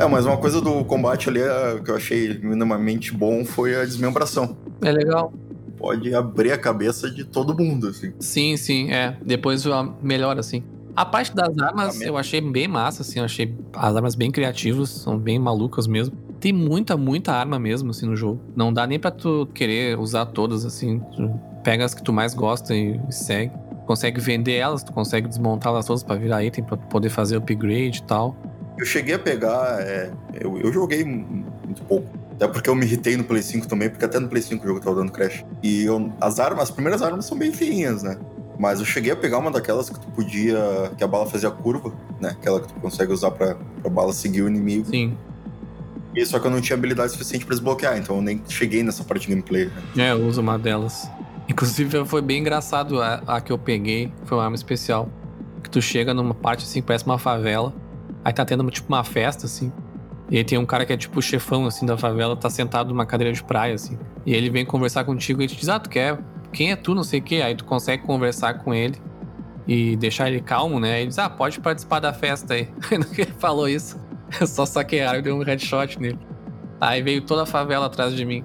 É, 0.00 0.06
mas 0.06 0.24
uma 0.24 0.38
coisa 0.38 0.62
do 0.62 0.82
combate 0.82 1.28
ali 1.28 1.42
é, 1.42 1.78
que 1.84 1.90
eu 1.90 1.94
achei 1.94 2.38
minimamente 2.38 3.12
bom 3.12 3.44
foi 3.44 3.78
a 3.78 3.84
desmembração. 3.84 4.56
É 4.80 4.90
legal. 4.90 5.30
Pode 5.76 6.14
abrir 6.14 6.52
a 6.52 6.58
cabeça 6.58 7.10
de 7.10 7.22
todo 7.22 7.54
mundo, 7.54 7.88
assim. 7.88 8.14
Sim, 8.18 8.56
sim, 8.56 8.90
é. 8.90 9.18
Depois 9.22 9.62
melhora, 10.02 10.40
assim. 10.40 10.62
A 10.96 11.04
parte 11.04 11.34
das 11.34 11.56
armas 11.58 12.00
eu 12.00 12.16
achei 12.16 12.40
bem 12.40 12.66
massa, 12.66 13.02
assim. 13.02 13.18
Eu 13.18 13.26
achei 13.26 13.54
as 13.74 13.94
armas 13.94 14.14
bem 14.14 14.30
criativas, 14.30 14.88
são 14.88 15.18
bem 15.18 15.38
malucas 15.38 15.86
mesmo. 15.86 16.16
Tem 16.40 16.50
muita, 16.50 16.96
muita 16.96 17.32
arma 17.32 17.58
mesmo, 17.58 17.90
assim, 17.90 18.06
no 18.06 18.16
jogo. 18.16 18.40
Não 18.56 18.72
dá 18.72 18.86
nem 18.86 18.98
pra 18.98 19.10
tu 19.10 19.46
querer 19.52 19.98
usar 19.98 20.24
todas, 20.24 20.64
assim. 20.64 20.98
Tu 21.14 21.30
pega 21.62 21.84
as 21.84 21.92
que 21.92 22.02
tu 22.02 22.10
mais 22.10 22.32
gosta 22.32 22.74
e 22.74 22.98
segue. 23.10 23.52
Consegue 23.86 24.18
vender 24.18 24.54
elas, 24.54 24.82
tu 24.82 24.94
consegue 24.94 25.28
desmontá-las 25.28 25.84
todas 25.84 26.02
pra 26.02 26.16
virar 26.16 26.42
item, 26.42 26.64
pra 26.64 26.78
poder 26.78 27.10
fazer 27.10 27.36
upgrade 27.36 27.98
e 27.98 28.02
tal. 28.02 28.34
Eu 28.80 28.86
cheguei 28.86 29.14
a 29.14 29.18
pegar. 29.18 29.80
é, 29.80 30.10
eu, 30.40 30.58
eu 30.58 30.72
joguei 30.72 31.04
mu- 31.04 31.44
muito 31.64 31.82
pouco. 31.82 32.08
Até 32.32 32.48
porque 32.48 32.70
eu 32.70 32.74
me 32.74 32.86
irritei 32.86 33.16
no 33.16 33.24
Play 33.24 33.42
5 33.42 33.68
também, 33.68 33.90
porque 33.90 34.04
até 34.04 34.18
no 34.18 34.26
Play 34.28 34.40
5 34.42 34.64
o 34.64 34.68
jogo 34.68 34.80
tava 34.80 34.96
dando 34.96 35.12
crash. 35.12 35.44
E 35.62 35.84
eu- 35.84 36.10
as 36.20 36.40
armas, 36.40 36.64
as 36.64 36.70
primeiras 36.70 37.02
armas 37.02 37.26
são 37.26 37.36
bem 37.36 37.52
feinhas, 37.52 38.02
né? 38.02 38.16
Mas 38.58 38.80
eu 38.80 38.86
cheguei 38.86 39.12
a 39.12 39.16
pegar 39.16 39.38
uma 39.38 39.50
daquelas 39.50 39.88
que 39.90 39.98
tu 40.00 40.06
podia. 40.08 40.58
que 40.96 41.04
a 41.04 41.06
bala 41.06 41.26
fazia 41.26 41.50
curva, 41.50 41.92
né? 42.20 42.30
Aquela 42.30 42.60
que 42.60 42.68
tu 42.68 42.74
consegue 42.80 43.12
usar 43.12 43.30
pra, 43.30 43.56
pra 43.82 43.90
bala 43.90 44.12
seguir 44.12 44.42
o 44.42 44.48
inimigo. 44.48 44.86
Sim. 44.86 45.16
E 46.14 46.24
só 46.26 46.38
que 46.38 46.46
eu 46.46 46.50
não 46.50 46.60
tinha 46.60 46.76
habilidade 46.76 47.12
suficiente 47.12 47.44
pra 47.46 47.54
desbloquear, 47.54 47.96
então 47.96 48.16
eu 48.16 48.22
nem 48.22 48.42
cheguei 48.48 48.82
nessa 48.82 49.04
parte 49.04 49.22
de 49.22 49.28
gameplay. 49.28 49.66
Né? 49.94 50.08
É, 50.08 50.12
eu 50.12 50.26
uso 50.26 50.40
uma 50.40 50.58
delas. 50.58 51.08
Inclusive, 51.48 52.04
foi 52.04 52.20
bem 52.22 52.40
engraçado 52.40 53.00
a, 53.00 53.22
a 53.26 53.40
que 53.40 53.52
eu 53.52 53.58
peguei. 53.58 54.12
Foi 54.24 54.36
uma 54.38 54.44
arma 54.44 54.56
especial. 54.56 55.08
Que 55.62 55.68
tu 55.70 55.80
chega 55.80 56.12
numa 56.14 56.34
parte 56.34 56.64
assim, 56.64 56.80
parece 56.82 57.04
uma 57.06 57.18
favela. 57.18 57.72
Aí 58.24 58.32
tá 58.32 58.44
tendo 58.44 58.68
tipo 58.70 58.88
uma 58.88 59.04
festa, 59.04 59.46
assim. 59.46 59.72
E 60.30 60.38
aí 60.38 60.44
tem 60.44 60.58
um 60.58 60.66
cara 60.66 60.86
que 60.86 60.92
é 60.92 60.96
tipo 60.96 61.20
chefão, 61.20 61.66
assim, 61.66 61.84
da 61.84 61.96
favela, 61.96 62.36
tá 62.36 62.48
sentado 62.48 62.90
numa 62.90 63.04
cadeira 63.04 63.32
de 63.32 63.42
praia, 63.42 63.74
assim. 63.74 63.98
E 64.24 64.34
ele 64.34 64.48
vem 64.50 64.64
conversar 64.64 65.04
contigo 65.04 65.42
e 65.42 65.46
te 65.46 65.56
diz, 65.56 65.68
ah, 65.68 65.80
tu 65.80 65.90
quer? 65.90 66.18
Quem 66.52 66.70
é 66.70 66.76
tu? 66.76 66.94
Não 66.94 67.02
sei 67.02 67.20
o 67.20 67.22
quê. 67.22 67.42
Aí 67.42 67.54
tu 67.54 67.64
consegue 67.64 68.04
conversar 68.04 68.54
com 68.54 68.72
ele 68.72 68.96
e 69.66 69.96
deixar 69.96 70.28
ele 70.28 70.40
calmo, 70.40 70.78
né? 70.78 70.94
Aí 70.94 71.00
ele 71.02 71.08
diz, 71.08 71.18
ah, 71.18 71.28
pode 71.28 71.60
participar 71.60 72.00
da 72.00 72.12
festa 72.12 72.54
aí. 72.54 72.68
Ele 72.90 73.32
falou 73.38 73.68
isso, 73.68 74.00
eu 74.40 74.46
só 74.46 74.66
saquei 74.66 75.00
a 75.00 75.08
arma 75.08 75.20
e 75.20 75.22
dei 75.22 75.32
um 75.32 75.42
headshot 75.42 76.00
nele. 76.00 76.18
Aí 76.80 77.02
veio 77.02 77.22
toda 77.22 77.42
a 77.42 77.46
favela 77.46 77.86
atrás 77.86 78.14
de 78.14 78.24
mim. 78.24 78.44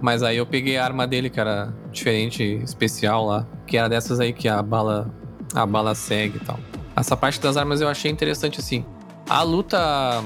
Mas 0.00 0.22
aí 0.22 0.36
eu 0.36 0.46
peguei 0.46 0.76
a 0.76 0.84
arma 0.84 1.06
dele, 1.06 1.28
que 1.28 1.40
era 1.40 1.74
diferente, 1.90 2.42
especial 2.62 3.26
lá. 3.26 3.46
Que 3.66 3.76
era 3.76 3.88
dessas 3.88 4.20
aí 4.20 4.32
que 4.32 4.48
a 4.48 4.62
bala, 4.62 5.12
a 5.54 5.66
bala 5.66 5.94
segue 5.94 6.36
e 6.36 6.40
tal. 6.40 6.58
Essa 6.94 7.16
parte 7.16 7.40
das 7.40 7.56
armas 7.56 7.80
eu 7.80 7.88
achei 7.88 8.10
interessante, 8.10 8.60
assim. 8.60 8.84
A 9.30 9.44
luta 9.44 10.24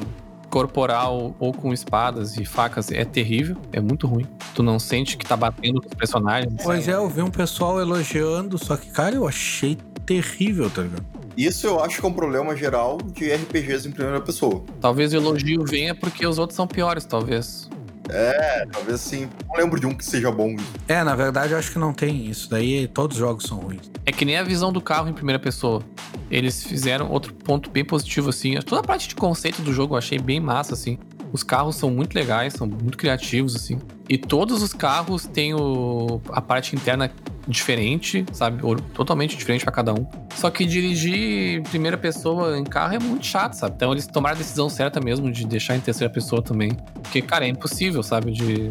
corporal 0.48 1.36
ou 1.38 1.52
com 1.52 1.74
espadas 1.74 2.38
e 2.38 2.44
facas 2.46 2.90
é 2.90 3.04
terrível, 3.04 3.54
é 3.70 3.78
muito 3.78 4.06
ruim. 4.06 4.26
Tu 4.54 4.62
não 4.62 4.78
sente 4.78 5.18
que 5.18 5.26
tá 5.26 5.36
batendo 5.36 5.74
nos 5.74 5.92
personagens. 5.92 6.54
Pois 6.64 6.88
é, 6.88 6.94
eu 6.94 7.06
vi 7.06 7.20
um 7.20 7.30
pessoal 7.30 7.78
elogiando, 7.78 8.56
só 8.56 8.78
que, 8.78 8.88
cara, 8.90 9.14
eu 9.14 9.28
achei 9.28 9.76
terrível, 10.06 10.70
tá 10.70 10.80
ligado? 10.80 11.04
Isso 11.36 11.66
eu 11.66 11.84
acho 11.84 12.00
que 12.00 12.06
é 12.06 12.08
um 12.08 12.14
problema 12.14 12.56
geral 12.56 12.96
de 12.96 13.30
RPGs 13.30 13.86
em 13.86 13.92
primeira 13.92 14.22
pessoa. 14.22 14.64
Talvez 14.80 15.12
o 15.12 15.16
elogio 15.16 15.64
venha 15.66 15.94
porque 15.94 16.26
os 16.26 16.38
outros 16.38 16.56
são 16.56 16.66
piores, 16.66 17.04
talvez. 17.04 17.63
É, 18.08 18.66
talvez 18.66 18.94
assim. 18.94 19.28
Não 19.48 19.56
lembro 19.56 19.80
de 19.80 19.86
um 19.86 19.94
que 19.94 20.04
seja 20.04 20.30
bom. 20.30 20.56
É, 20.88 21.02
na 21.02 21.14
verdade, 21.14 21.52
eu 21.52 21.58
acho 21.58 21.72
que 21.72 21.78
não 21.78 21.92
tem 21.92 22.26
isso. 22.26 22.48
Daí 22.50 22.86
todos 22.88 23.16
os 23.16 23.20
jogos 23.20 23.44
são 23.44 23.58
ruins. 23.58 23.90
É 24.04 24.12
que 24.12 24.24
nem 24.24 24.36
a 24.36 24.42
visão 24.42 24.72
do 24.72 24.80
carro 24.80 25.08
em 25.08 25.12
primeira 25.12 25.38
pessoa. 25.38 25.82
Eles 26.30 26.62
fizeram 26.62 27.10
outro 27.10 27.32
ponto 27.32 27.70
bem 27.70 27.84
positivo, 27.84 28.30
assim. 28.30 28.58
Toda 28.60 28.80
a 28.80 28.84
parte 28.84 29.08
de 29.08 29.14
conceito 29.14 29.62
do 29.62 29.72
jogo 29.72 29.94
eu 29.94 29.98
achei 29.98 30.18
bem 30.18 30.40
massa, 30.40 30.74
assim. 30.74 30.98
Os 31.32 31.42
carros 31.42 31.76
são 31.76 31.90
muito 31.90 32.14
legais, 32.14 32.52
são 32.52 32.66
muito 32.66 32.96
criativos, 32.96 33.56
assim. 33.56 33.80
E 34.08 34.16
todos 34.16 34.62
os 34.62 34.72
carros 34.72 35.26
têm 35.26 35.54
o, 35.54 36.20
a 36.28 36.40
parte 36.40 36.76
interna 36.76 37.10
diferente, 37.46 38.24
sabe? 38.32 38.62
Totalmente 38.94 39.36
diferente 39.36 39.64
pra 39.64 39.72
cada 39.72 39.92
um. 39.92 40.06
Só 40.34 40.50
que 40.50 40.64
dirigir 40.64 41.62
primeira 41.64 41.96
pessoa 41.96 42.58
em 42.58 42.64
carro 42.64 42.94
é 42.94 42.98
muito 42.98 43.26
chato, 43.26 43.54
sabe? 43.54 43.74
Então 43.76 43.92
eles 43.92 44.06
tomaram 44.06 44.36
a 44.36 44.38
decisão 44.38 44.68
certa 44.68 45.00
mesmo 45.00 45.30
de 45.30 45.46
deixar 45.46 45.76
em 45.76 45.80
terceira 45.80 46.12
pessoa 46.12 46.42
também. 46.42 46.72
Porque, 47.02 47.20
cara, 47.20 47.44
é 47.44 47.48
impossível, 47.48 48.02
sabe? 48.02 48.32
De. 48.32 48.70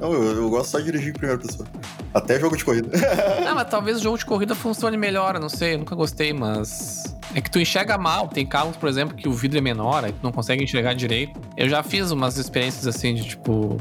Não, 0.00 0.12
eu, 0.12 0.36
eu 0.36 0.50
gosto 0.50 0.70
só 0.70 0.78
de 0.78 0.86
dirigir 0.86 1.10
em 1.10 1.12
primeira 1.12 1.40
pessoa. 1.40 1.66
Até 2.14 2.38
jogo 2.38 2.56
de 2.56 2.64
corrida. 2.64 2.88
Não, 3.44 3.54
mas 3.54 3.68
talvez 3.70 3.98
o 3.98 4.00
jogo 4.00 4.18
de 4.18 4.24
corrida 4.24 4.54
funcione 4.54 4.96
melhor, 4.96 5.34
eu 5.34 5.40
não 5.40 5.48
sei, 5.48 5.74
eu 5.74 5.78
nunca 5.78 5.94
gostei, 5.94 6.32
mas. 6.32 7.16
É 7.34 7.40
que 7.40 7.50
tu 7.50 7.58
enxerga 7.58 7.98
mal. 7.98 8.28
Tem 8.28 8.46
carros, 8.46 8.76
por 8.76 8.88
exemplo, 8.88 9.14
que 9.14 9.28
o 9.28 9.32
vidro 9.32 9.58
é 9.58 9.60
menor, 9.60 10.04
aí 10.04 10.12
tu 10.12 10.20
não 10.22 10.32
consegue 10.32 10.64
enxergar 10.64 10.94
direito. 10.94 11.38
Eu 11.56 11.68
já 11.68 11.82
fiz 11.82 12.10
umas 12.10 12.38
experiências 12.38 12.86
assim 12.86 13.14
de 13.14 13.24
tipo. 13.24 13.76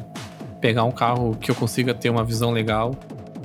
Pegar 0.59 0.83
um 0.85 0.91
carro 0.91 1.37
que 1.39 1.51
eu 1.51 1.55
consiga 1.55 1.93
ter 1.93 2.09
uma 2.09 2.23
visão 2.23 2.49
legal 2.49 2.91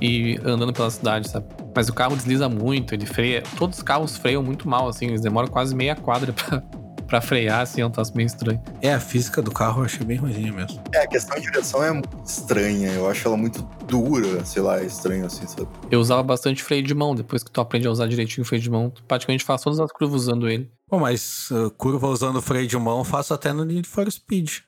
e 0.02 0.36
andando 0.44 0.72
pela 0.72 0.90
cidade, 0.90 1.28
sabe? 1.28 1.46
Mas 1.74 1.88
o 1.88 1.94
carro 1.94 2.16
desliza 2.16 2.48
muito, 2.48 2.92
ele 2.92 3.06
freia. 3.06 3.40
Todos 3.56 3.78
os 3.78 3.84
carros 3.84 4.16
freiam 4.16 4.42
muito 4.42 4.68
mal, 4.68 4.88
assim, 4.88 5.06
eles 5.06 5.20
demoram 5.20 5.46
quase 5.46 5.76
meia 5.76 5.94
quadra 5.94 6.32
pra, 6.34 6.60
pra 7.06 7.20
frear, 7.20 7.60
assim, 7.60 7.82
é 7.82 7.86
um 7.86 7.90
troço 7.90 8.12
meio 8.16 8.26
estranho. 8.26 8.60
É, 8.80 8.92
a 8.92 8.98
física 8.98 9.40
do 9.40 9.52
carro 9.52 9.82
eu 9.82 9.84
achei 9.84 10.04
bem 10.04 10.16
ruimzinha 10.16 10.52
mesmo. 10.52 10.82
É, 10.92 11.04
a 11.04 11.06
questão 11.06 11.36
de 11.36 11.42
direção 11.42 11.84
é 11.84 11.92
muito 11.92 12.20
estranha. 12.24 12.90
Eu 12.90 13.08
acho 13.08 13.28
ela 13.28 13.36
muito 13.36 13.62
dura, 13.86 14.44
sei 14.44 14.60
lá, 14.60 14.80
é 14.80 14.86
estranho 14.86 15.24
assim, 15.24 15.46
sabe? 15.46 15.68
Eu 15.88 16.00
usava 16.00 16.22
bastante 16.24 16.64
freio 16.64 16.82
de 16.82 16.94
mão, 16.94 17.14
depois 17.14 17.44
que 17.44 17.50
tu 17.52 17.60
aprende 17.60 17.86
a 17.86 17.90
usar 17.92 18.08
direitinho 18.08 18.42
o 18.42 18.46
freio 18.46 18.60
de 18.62 18.70
mão, 18.70 18.90
tu 18.90 19.04
praticamente 19.04 19.44
faz 19.44 19.62
todas 19.62 19.78
as 19.78 19.92
curvas 19.92 20.22
usando 20.22 20.48
ele. 20.48 20.68
Pô, 20.88 20.98
mas 20.98 21.48
uh, 21.52 21.70
curva 21.70 22.08
usando 22.08 22.42
freio 22.42 22.66
de 22.66 22.76
mão 22.76 22.98
eu 22.98 23.04
faço 23.04 23.32
até 23.32 23.52
no 23.52 23.64
Need 23.64 23.86
for 23.86 24.10
Speed. 24.10 24.62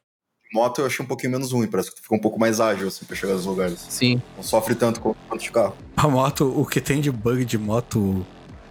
Moto 0.54 0.78
eu 0.82 0.86
achei 0.86 1.04
um 1.04 1.08
pouquinho 1.08 1.32
menos 1.32 1.50
ruim, 1.50 1.66
parece 1.66 1.90
que 1.90 1.96
tu 1.96 2.02
fica 2.02 2.14
um 2.14 2.18
pouco 2.20 2.38
mais 2.38 2.60
ágil, 2.60 2.86
assim, 2.86 3.04
pra 3.04 3.16
chegar 3.16 3.32
nos 3.34 3.44
lugares. 3.44 3.84
Sim, 3.88 4.22
Não 4.36 4.42
sofre 4.44 4.76
tanto 4.76 5.00
quanto 5.00 5.16
quanto 5.28 5.40
de 5.42 5.50
carro. 5.50 5.74
A 5.96 6.06
moto, 6.06 6.44
o 6.56 6.64
que 6.64 6.80
tem 6.80 7.00
de 7.00 7.10
bug 7.10 7.44
de 7.44 7.58
moto 7.58 8.24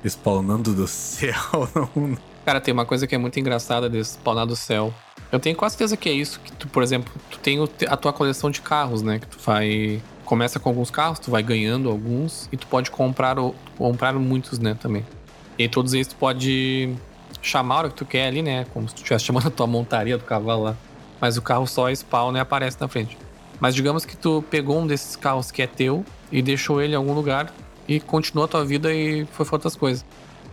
spawnando 0.05 0.73
do 0.73 0.87
céu, 0.87 1.33
não. 1.75 2.17
Cara, 2.45 2.61
tem 2.61 2.73
uma 2.73 2.85
coisa 2.85 3.05
que 3.05 3.13
é 3.13 3.17
muito 3.17 3.37
engraçada 3.37 3.89
desse 3.89 4.11
spawnar 4.11 4.45
do 4.45 4.55
céu. 4.55 4.93
Eu 5.29 5.39
tenho 5.41 5.55
quase 5.57 5.73
certeza 5.75 5.97
que 5.97 6.07
é 6.07 6.13
isso, 6.13 6.39
que 6.39 6.51
tu, 6.53 6.67
por 6.69 6.83
exemplo, 6.83 7.11
tu 7.29 7.37
tem 7.39 7.59
o 7.59 7.67
te- 7.67 7.85
a 7.85 7.97
tua 7.97 8.13
coleção 8.13 8.49
de 8.49 8.61
carros, 8.61 9.01
né? 9.01 9.19
Que 9.19 9.27
tu 9.27 9.37
vai. 9.45 10.01
Começa 10.23 10.59
com 10.61 10.69
alguns 10.69 10.89
carros, 10.89 11.19
tu 11.19 11.29
vai 11.31 11.43
ganhando 11.43 11.89
alguns 11.89 12.47
e 12.51 12.55
tu 12.55 12.65
pode 12.67 12.89
comprar, 12.91 13.37
o- 13.37 13.53
comprar 13.77 14.13
muitos, 14.13 14.57
né, 14.57 14.73
também. 14.73 15.05
E 15.59 15.63
aí 15.63 15.69
todos 15.69 15.93
eles 15.93 16.07
tu 16.07 16.15
pode 16.15 16.93
chamar 17.41 17.75
a 17.75 17.77
hora 17.79 17.89
que 17.89 17.95
tu 17.95 18.05
quer 18.05 18.27
ali, 18.27 18.41
né? 18.41 18.65
Como 18.73 18.87
se 18.87 18.95
tu 18.95 18.99
estivesse 18.99 19.25
chamando 19.25 19.47
a 19.47 19.51
tua 19.51 19.67
montaria 19.67 20.17
do 20.17 20.23
cavalo 20.23 20.63
lá. 20.63 20.77
Mas 21.23 21.37
o 21.37 21.41
carro 21.41 21.65
só 21.65 21.89
spawna 21.89 22.39
e 22.39 22.41
aparece 22.41 22.75
na 22.81 22.87
frente. 22.89 23.17
Mas 23.57 23.73
digamos 23.73 24.03
que 24.03 24.17
tu 24.17 24.43
pegou 24.51 24.77
um 24.81 24.85
desses 24.85 25.15
carros 25.15 25.51
que 25.51 25.61
é 25.61 25.67
teu 25.67 26.03
e 26.29 26.41
deixou 26.41 26.81
ele 26.81 26.91
em 26.91 26.95
algum 26.97 27.13
lugar 27.13 27.49
e 27.87 27.97
continuou 28.01 28.43
a 28.43 28.47
tua 28.49 28.65
vida 28.65 28.93
e 28.93 29.23
foi 29.31 29.45
pra 29.45 29.55
outras 29.55 29.73
coisas. 29.73 30.03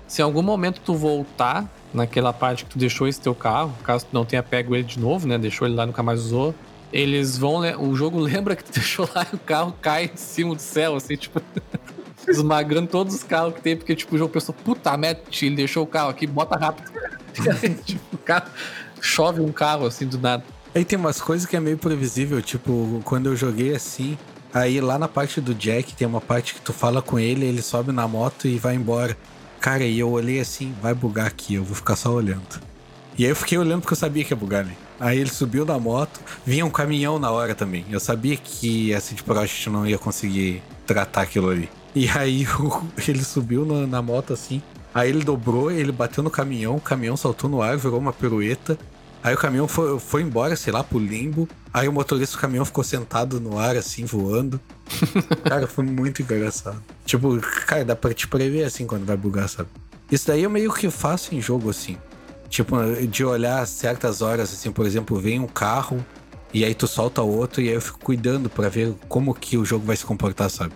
Se 0.07 0.23
em 0.23 0.25
algum 0.25 0.43
momento 0.43 0.81
tu 0.81 0.95
voltar 0.95 1.69
naquela 1.93 2.33
parte 2.33 2.65
que 2.65 2.71
tu 2.71 2.79
deixou 2.79 3.09
esse 3.09 3.21
teu 3.21 3.35
carro, 3.35 3.75
caso 3.83 4.07
tu 4.07 4.15
não 4.15 4.25
tenha 4.25 4.45
pego 4.45 4.77
ele 4.77 4.85
de 4.85 5.01
novo, 5.01 5.27
né? 5.27 5.37
Deixou 5.39 5.67
ele 5.67 5.75
lá 5.75 5.83
e 5.83 5.87
nunca 5.89 6.05
mais 6.05 6.21
usou. 6.21 6.55
Eles 6.93 7.37
vão. 7.37 7.63
O 7.83 7.97
jogo 7.97 8.21
lembra 8.23 8.55
que 8.55 8.63
tu 8.63 8.71
deixou 8.71 9.11
lá 9.13 9.27
e 9.33 9.35
o 9.35 9.41
carro 9.41 9.75
cai 9.83 10.05
em 10.05 10.17
cima 10.17 10.55
do 10.55 10.63
céu, 10.63 10.95
assim, 10.95 11.17
tipo. 11.17 11.43
esmagrando 12.29 12.87
todos 12.87 13.13
os 13.13 13.25
carros 13.25 13.55
que 13.55 13.61
tem, 13.61 13.77
porque, 13.77 13.97
tipo, 13.97 14.15
o 14.15 14.19
jogo 14.19 14.33
pensou, 14.33 14.55
puta 14.55 14.97
merda, 14.97 15.23
ele 15.43 15.57
deixou 15.57 15.83
o 15.83 15.87
carro 15.87 16.11
aqui, 16.11 16.29
bota 16.29 16.57
rápido. 16.57 16.93
tipo, 17.85 18.15
o 18.15 18.19
carro. 18.19 18.49
Chove 19.01 19.41
um 19.41 19.51
carro 19.51 19.87
assim 19.87 20.07
do 20.07 20.19
nada. 20.19 20.45
Aí 20.75 20.85
tem 20.85 20.99
umas 20.99 21.21
coisas 21.21 21.47
que 21.47 21.57
é 21.57 21.61
meio 21.61 21.77
previsível, 21.77 22.41
tipo, 22.41 23.01
quando 23.05 23.27
eu 23.27 23.35
joguei 23.35 23.75
assim, 23.75 24.17
aí 24.55 24.81
lá 24.81 24.99
na 24.99 25.09
parte 25.09 25.41
do 25.41 25.53
Jack 25.53 25.95
tem 25.95 26.07
uma 26.07 26.21
parte 26.21 26.55
que 26.55 26.61
tu 26.61 26.73
fala 26.73 27.03
com 27.03 27.19
ele, 27.19 27.45
ele 27.45 27.61
sobe 27.61 27.91
na 27.91 28.07
moto 28.07 28.47
e 28.47 28.57
vai 28.57 28.77
embora. 28.77 29.17
Cara, 29.61 29.85
e 29.85 29.99
eu 29.99 30.09
olhei 30.11 30.41
assim, 30.41 30.75
vai 30.81 30.95
bugar 30.95 31.27
aqui, 31.27 31.55
eu 31.55 31.65
vou 31.65 31.75
ficar 31.75 31.97
só 31.97 32.13
olhando. 32.13 32.61
E 33.19 33.25
aí 33.25 33.31
eu 33.31 33.37
fiquei 33.37 33.59
olhando 33.59 33.81
porque 33.81 33.95
eu 33.95 33.99
sabia 33.99 34.25
que 34.25 34.33
ia 34.33 34.37
bugar 34.37 34.61
ali. 34.65 34.77
Aí 34.99 35.19
ele 35.19 35.31
subiu 35.31 35.65
da 35.65 35.79
moto, 35.79 36.21
vinha 36.47 36.65
um 36.65 36.71
caminhão 36.71 37.19
na 37.19 37.31
hora 37.31 37.55
também. 37.55 37.85
Eu 37.91 37.99
sabia 37.99 38.37
que 38.37 38.93
essa 38.93 39.15
de 39.15 39.23
gente 39.47 39.71
não 39.71 39.87
ia 39.87 39.99
conseguir 39.99 40.63
tratar 40.87 41.23
aquilo 41.23 41.51
ali. 41.51 41.69
E 41.95 42.09
aí 42.09 42.47
ele 43.09 43.25
subiu 43.25 43.67
na, 43.67 43.87
na 43.87 44.03
moto 44.03 44.33
assim. 44.33 44.63
Aí 44.95 45.09
ele 45.09 45.25
dobrou, 45.25 45.71
ele 45.71 45.93
bateu 45.93 46.23
no 46.23 46.31
caminhão, 46.31 46.77
o 46.77 46.81
caminhão 46.81 47.17
saltou 47.17 47.49
no 47.51 47.61
ar, 47.61 47.77
virou 47.77 47.99
uma 47.99 48.13
pirueta. 48.13 48.79
Aí 49.23 49.35
o 49.35 49.39
caminhão 49.39 49.69
foi, 49.69 49.99
foi 49.99 50.23
embora, 50.23 50.57
sei 50.57 50.73
lá, 50.73 50.83
pro 50.83 50.99
limbo. 50.99 51.49
Aí 51.73 51.87
o 51.87 51.93
motorista 51.93 52.37
do 52.37 52.41
caminhão 52.41 52.65
ficou 52.65 52.83
sentado 52.83 53.41
no 53.41 53.59
ar, 53.59 53.77
assim, 53.77 54.05
voando. 54.05 54.61
cara, 55.45 55.67
foi 55.67 55.85
muito 55.85 56.23
engraçado. 56.23 56.83
Tipo, 57.05 57.39
cara, 57.67 57.85
dá 57.85 57.95
pra 57.95 58.15
te 58.15 58.27
prever 58.27 58.65
assim 58.65 58.87
quando 58.87 59.05
vai 59.05 59.17
bugar, 59.17 59.49
sabe? 59.49 59.69
Isso 60.11 60.27
daí 60.27 60.43
eu 60.43 60.51
meio 60.51 60.73
que 60.73 60.91
faço 60.91 61.35
em 61.35 61.41
jogo, 61.41 61.71
assim. 61.71 61.97
Tipo, 62.49 62.77
de 63.09 63.25
olhar 63.25 63.65
certas 63.67 64.23
horas, 64.23 64.53
assim, 64.53 64.73
por 64.73 64.87
exemplo, 64.87 65.21
vem 65.21 65.39
um 65.39 65.47
carro 65.47 66.05
e 66.53 66.65
aí 66.65 66.75
tu 66.75 66.89
solta 66.89 67.23
outro 67.23 67.63
e 67.63 67.69
aí 67.69 67.75
eu 67.75 67.81
fico 67.81 68.01
cuidando 68.01 68.51
para 68.51 68.69
ver 68.69 68.93
como 69.09 69.33
que 69.33 69.57
o 69.57 69.65
jogo 69.65 69.87
vai 69.87 69.97
se 69.97 70.05
comportar, 70.05 70.51
sabe? 70.51 70.73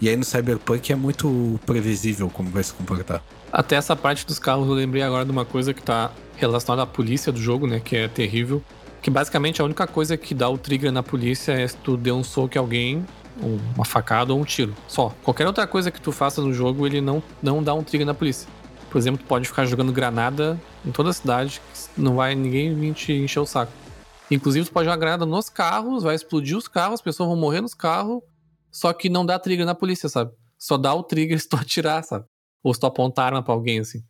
E 0.00 0.08
aí 0.08 0.16
no 0.16 0.24
Cyberpunk 0.24 0.92
é 0.92 0.96
muito 0.96 1.60
previsível 1.64 2.28
como 2.28 2.50
vai 2.50 2.64
se 2.64 2.72
comportar. 2.72 3.22
Até 3.52 3.76
essa 3.76 3.94
parte 3.94 4.26
dos 4.26 4.38
carros 4.38 4.66
eu 4.66 4.72
lembrei 4.72 5.02
agora 5.02 5.26
de 5.26 5.30
uma 5.30 5.44
coisa 5.44 5.74
que 5.74 5.82
tá 5.82 6.10
relacionada 6.36 6.82
à 6.82 6.86
polícia 6.86 7.30
do 7.30 7.38
jogo, 7.38 7.66
né? 7.66 7.80
Que 7.80 7.96
é 7.96 8.08
terrível. 8.08 8.62
Que 9.02 9.10
basicamente 9.10 9.60
a 9.60 9.64
única 9.64 9.86
coisa 9.86 10.16
que 10.16 10.34
dá 10.34 10.48
o 10.48 10.56
trigger 10.56 10.90
na 10.90 11.02
polícia 11.02 11.52
é 11.52 11.66
se 11.68 11.76
tu 11.76 11.96
der 11.96 12.12
um 12.12 12.24
soco 12.24 12.56
em 12.56 12.58
alguém, 12.58 13.06
uma 13.76 13.84
facada 13.84 14.32
ou 14.32 14.40
um 14.40 14.44
tiro. 14.44 14.74
Só. 14.88 15.14
Qualquer 15.22 15.46
outra 15.46 15.66
coisa 15.66 15.90
que 15.90 16.00
tu 16.00 16.10
faça 16.12 16.40
no 16.40 16.54
jogo, 16.54 16.86
ele 16.86 17.00
não, 17.00 17.22
não 17.42 17.62
dá 17.62 17.74
um 17.74 17.82
trigger 17.82 18.06
na 18.06 18.14
polícia. 18.14 18.48
Por 18.90 18.96
exemplo, 18.96 19.22
tu 19.22 19.26
pode 19.26 19.46
ficar 19.46 19.66
jogando 19.66 19.92
granada 19.92 20.58
em 20.84 20.90
toda 20.90 21.10
a 21.10 21.12
cidade, 21.12 21.60
não 21.96 22.16
vai 22.16 22.34
ninguém 22.34 22.74
vir 22.74 22.94
te 22.94 23.12
encher 23.12 23.40
o 23.40 23.46
saco. 23.46 23.72
Inclusive, 24.30 24.66
tu 24.66 24.72
pode 24.72 24.86
jogar 24.86 24.96
granada 24.96 25.26
nos 25.26 25.50
carros, 25.50 26.02
vai 26.02 26.14
explodir 26.14 26.56
os 26.56 26.68
carros, 26.68 26.94
as 26.94 27.02
pessoas 27.02 27.28
vão 27.28 27.36
morrer 27.36 27.60
nos 27.60 27.74
carros, 27.74 28.22
só 28.70 28.92
que 28.92 29.10
não 29.10 29.26
dá 29.26 29.38
trigger 29.38 29.66
na 29.66 29.74
polícia, 29.74 30.08
sabe? 30.08 30.30
Só 30.58 30.78
dá 30.78 30.94
o 30.94 31.02
trigger 31.02 31.36
se 31.40 31.48
tu 31.48 31.56
atirar, 31.56 32.02
sabe? 32.02 32.24
Ou 32.62 32.72
se 32.72 32.80
tu 32.80 32.86
apontar 32.86 33.26
arma 33.26 33.42
pra 33.42 33.52
alguém, 33.54 33.80
assim. 33.80 34.02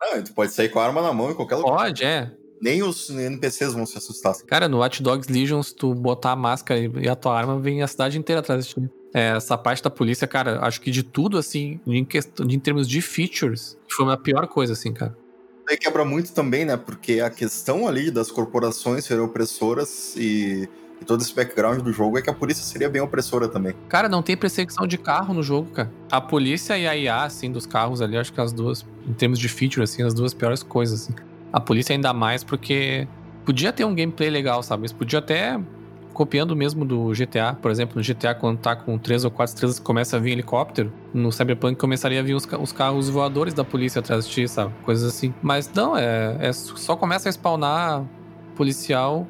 Ah, 0.00 0.20
tu 0.20 0.32
pode 0.32 0.52
sair 0.52 0.68
com 0.68 0.78
a 0.80 0.84
arma 0.84 1.02
na 1.02 1.12
mão 1.12 1.30
em 1.30 1.34
qualquer 1.34 1.56
lugar. 1.56 1.76
Pode, 1.76 2.04
é. 2.04 2.32
Nem 2.60 2.82
os 2.82 3.10
NPCs 3.10 3.72
vão 3.72 3.84
se 3.84 3.98
assustar. 3.98 4.32
Assim. 4.32 4.46
Cara, 4.46 4.68
no 4.68 4.78
Watch 4.78 5.02
Dogs 5.02 5.30
Legion, 5.30 5.62
se 5.62 5.74
tu 5.74 5.94
botar 5.94 6.32
a 6.32 6.36
máscara 6.36 6.80
e 6.80 7.08
a 7.08 7.16
tua 7.16 7.36
arma, 7.36 7.58
vem 7.58 7.82
a 7.82 7.88
cidade 7.88 8.18
inteira 8.18 8.40
atrás 8.40 8.66
de 8.66 8.74
ti. 8.74 8.90
É, 9.14 9.36
essa 9.36 9.58
parte 9.58 9.82
da 9.82 9.90
polícia, 9.90 10.26
cara, 10.26 10.60
acho 10.64 10.80
que 10.80 10.90
de 10.90 11.02
tudo, 11.02 11.36
assim, 11.36 11.80
em, 11.86 12.04
questão, 12.04 12.46
em 12.48 12.58
termos 12.58 12.88
de 12.88 13.02
features, 13.02 13.76
foi 13.90 14.10
a 14.10 14.16
pior 14.16 14.46
coisa, 14.46 14.72
assim, 14.72 14.92
cara. 14.92 15.16
Aí 15.68 15.76
quebra 15.76 16.04
muito 16.04 16.32
também, 16.32 16.64
né? 16.64 16.76
Porque 16.76 17.20
a 17.20 17.30
questão 17.30 17.86
ali 17.86 18.10
das 18.10 18.30
corporações 18.30 19.04
serem 19.04 19.22
opressoras 19.22 20.14
e 20.16 20.68
e 21.02 21.04
todo 21.04 21.20
esse 21.20 21.34
background 21.34 21.80
do 21.80 21.92
jogo 21.92 22.16
é 22.16 22.22
que 22.22 22.30
a 22.30 22.32
polícia 22.32 22.62
seria 22.64 22.88
bem 22.88 23.02
opressora 23.02 23.48
também. 23.48 23.74
Cara, 23.88 24.08
não 24.08 24.22
tem 24.22 24.36
perseguição 24.36 24.86
de 24.86 24.96
carro 24.96 25.34
no 25.34 25.42
jogo, 25.42 25.68
cara. 25.70 25.90
A 26.10 26.20
polícia 26.20 26.78
e 26.78 26.86
a 26.86 26.96
IA, 26.96 27.24
assim, 27.24 27.50
dos 27.50 27.66
carros 27.66 28.00
ali, 28.00 28.16
acho 28.16 28.32
que 28.32 28.40
as 28.40 28.52
duas, 28.52 28.86
em 29.06 29.12
termos 29.12 29.38
de 29.38 29.48
feature, 29.48 29.82
assim, 29.82 30.02
as 30.02 30.14
duas 30.14 30.32
piores 30.32 30.62
coisas, 30.62 31.02
assim. 31.02 31.14
A 31.52 31.60
polícia 31.60 31.92
ainda 31.92 32.14
mais 32.14 32.44
porque 32.44 33.06
podia 33.44 33.72
ter 33.72 33.84
um 33.84 33.94
gameplay 33.94 34.30
legal, 34.30 34.62
sabe? 34.62 34.82
Mas 34.82 34.92
podia 34.92 35.18
até 35.18 35.60
copiando 36.12 36.54
mesmo 36.54 36.84
do 36.84 37.10
GTA, 37.10 37.56
por 37.60 37.70
exemplo, 37.70 37.96
no 37.96 38.02
GTA 38.02 38.34
quando 38.34 38.58
tá 38.58 38.76
com 38.76 38.96
três 38.98 39.24
ou 39.24 39.30
quatro 39.30 39.54
estrelas 39.54 39.78
começa 39.78 40.18
a 40.18 40.20
vir 40.20 40.32
helicóptero, 40.32 40.92
no 41.12 41.32
Cyberpunk 41.32 41.76
começaria 41.76 42.20
a 42.20 42.22
vir 42.22 42.34
os, 42.34 42.46
os, 42.60 42.70
carros 42.70 43.08
voadores 43.08 43.54
da 43.54 43.64
polícia 43.64 44.00
atrás 44.00 44.28
de 44.28 44.32
ti, 44.32 44.46
sabe? 44.46 44.72
Coisas 44.84 45.08
assim. 45.08 45.34
Mas 45.42 45.70
não, 45.74 45.96
é, 45.96 46.36
é 46.38 46.52
só 46.52 46.94
começa 46.94 47.28
a 47.28 47.32
spawnar 47.32 48.04
policial 48.54 49.26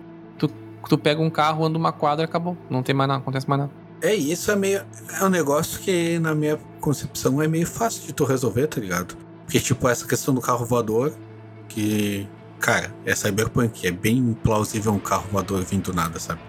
tu 0.88 0.98
pega 0.98 1.20
um 1.20 1.30
carro, 1.30 1.64
anda 1.64 1.78
uma 1.78 1.92
quadra, 1.92 2.24
acabou. 2.24 2.56
Não 2.70 2.82
tem 2.82 2.94
mais 2.94 3.08
nada, 3.08 3.20
acontece 3.20 3.48
mais 3.48 3.62
nada. 3.62 3.72
É, 4.02 4.14
isso 4.14 4.50
é 4.50 4.56
meio. 4.56 4.82
É 5.20 5.24
um 5.24 5.28
negócio 5.28 5.80
que, 5.80 6.18
na 6.18 6.34
minha 6.34 6.58
concepção, 6.80 7.40
é 7.40 7.46
meio 7.46 7.66
fácil 7.66 8.06
de 8.06 8.12
tu 8.12 8.24
resolver, 8.24 8.66
tá 8.66 8.80
ligado? 8.80 9.16
Porque, 9.44 9.60
tipo, 9.60 9.88
essa 9.88 10.06
questão 10.06 10.34
do 10.34 10.40
carro 10.40 10.66
voador, 10.66 11.12
que. 11.68 12.28
Cara, 12.58 12.94
é 13.04 13.14
cyberpunk, 13.14 13.86
é 13.86 13.90
bem 13.90 14.36
plausível 14.42 14.92
um 14.92 14.98
carro 14.98 15.26
voador 15.32 15.62
vindo 15.62 15.90
do 15.90 15.92
nada, 15.92 16.20
sabe? 16.20 16.40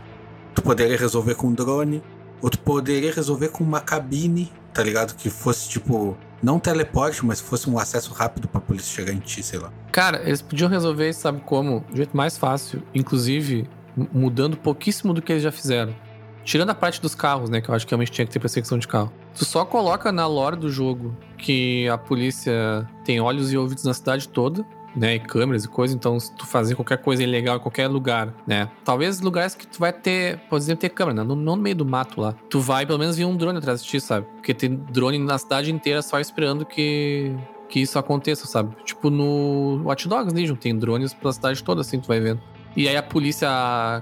Tu 0.53 0.61
poderia 0.61 0.95
resolver 0.97 1.33
com 1.33 1.47
um 1.47 1.53
drone, 1.53 2.03
ou 2.41 2.49
tu 2.49 2.59
poderia 2.59 3.11
resolver 3.11 3.49
com 3.49 3.63
uma 3.63 3.81
cabine, 3.81 4.51
tá 4.73 4.83
ligado? 4.83 5.15
Que 5.15 5.29
fosse, 5.29 5.67
tipo, 5.69 6.15
não 6.41 6.59
teleporte, 6.59 7.25
mas 7.25 7.39
fosse 7.39 7.69
um 7.69 7.79
acesso 7.79 8.13
rápido 8.13 8.47
pra 8.47 8.59
polícia 8.61 8.93
chegar 8.93 9.13
em 9.13 9.19
ti, 9.19 9.41
sei 9.41 9.59
lá. 9.59 9.71
Cara, 9.91 10.21
eles 10.23 10.41
podiam 10.41 10.69
resolver 10.69 11.13
sabe 11.13 11.41
como? 11.45 11.79
Do 11.89 11.95
jeito 11.95 12.15
mais 12.15 12.37
fácil. 12.37 12.83
Inclusive, 12.93 13.67
mudando 13.95 14.57
pouquíssimo 14.57 15.13
do 15.13 15.21
que 15.21 15.31
eles 15.31 15.43
já 15.43 15.51
fizeram. 15.51 15.95
Tirando 16.43 16.71
a 16.71 16.75
parte 16.75 17.01
dos 17.01 17.15
carros, 17.15 17.49
né? 17.49 17.61
Que 17.61 17.69
eu 17.69 17.75
acho 17.75 17.85
que 17.85 17.91
realmente 17.91 18.11
tinha 18.11 18.25
que 18.25 18.31
ter 18.31 18.39
perseguição 18.39 18.77
de 18.77 18.87
carro. 18.87 19.11
Tu 19.33 19.45
só 19.45 19.63
coloca 19.63 20.11
na 20.11 20.27
lore 20.27 20.57
do 20.57 20.69
jogo 20.69 21.15
que 21.37 21.87
a 21.87 21.97
polícia 21.97 22.87
tem 23.05 23.19
olhos 23.21 23.51
e 23.53 23.57
ouvidos 23.57 23.85
na 23.85 23.93
cidade 23.93 24.27
toda, 24.27 24.65
né? 24.95 25.15
E 25.15 25.19
câmeras 25.19 25.63
e 25.63 25.69
coisa. 25.69 25.95
Então, 25.95 26.19
se 26.19 26.35
tu 26.35 26.45
fazer 26.45 26.75
qualquer 26.75 26.97
coisa 26.97 27.23
ilegal 27.23 27.57
em 27.57 27.59
qualquer 27.59 27.87
lugar, 27.87 28.33
né? 28.45 28.69
Talvez 28.83 29.21
lugares 29.21 29.55
que 29.55 29.65
tu 29.65 29.79
vai 29.79 29.93
ter, 29.93 30.37
por 30.49 30.57
exemplo, 30.57 30.81
ter 30.81 30.89
câmera, 30.89 31.23
né? 31.23 31.23
Não, 31.23 31.35
não 31.35 31.55
no 31.55 31.61
meio 31.61 31.77
do 31.77 31.85
mato 31.85 32.19
lá. 32.19 32.35
Tu 32.49 32.59
vai 32.59 32.85
pelo 32.85 32.99
menos 32.99 33.15
vir 33.15 33.25
um 33.25 33.37
drone 33.37 33.57
atrás 33.57 33.81
de 33.81 33.89
ti, 33.89 34.01
sabe? 34.01 34.27
Porque 34.35 34.53
tem 34.53 34.75
drone 34.75 35.17
na 35.19 35.37
cidade 35.37 35.71
inteira 35.71 36.01
só 36.01 36.19
esperando 36.19 36.65
que 36.65 37.33
que 37.69 37.79
isso 37.79 37.97
aconteça, 37.97 38.45
sabe? 38.45 38.75
Tipo 38.83 39.09
no 39.09 39.81
Watch 39.85 40.07
Dogs 40.07 40.31
Legion, 40.31 40.55
tem 40.55 40.77
drones 40.77 41.11
pela 41.11 41.33
cidade 41.33 41.63
toda, 41.63 41.81
assim, 41.81 41.99
tu 41.99 42.07
vai 42.07 42.19
vendo. 42.19 42.39
E 42.75 42.87
aí 42.87 42.97
a 42.97 43.03
polícia 43.03 43.49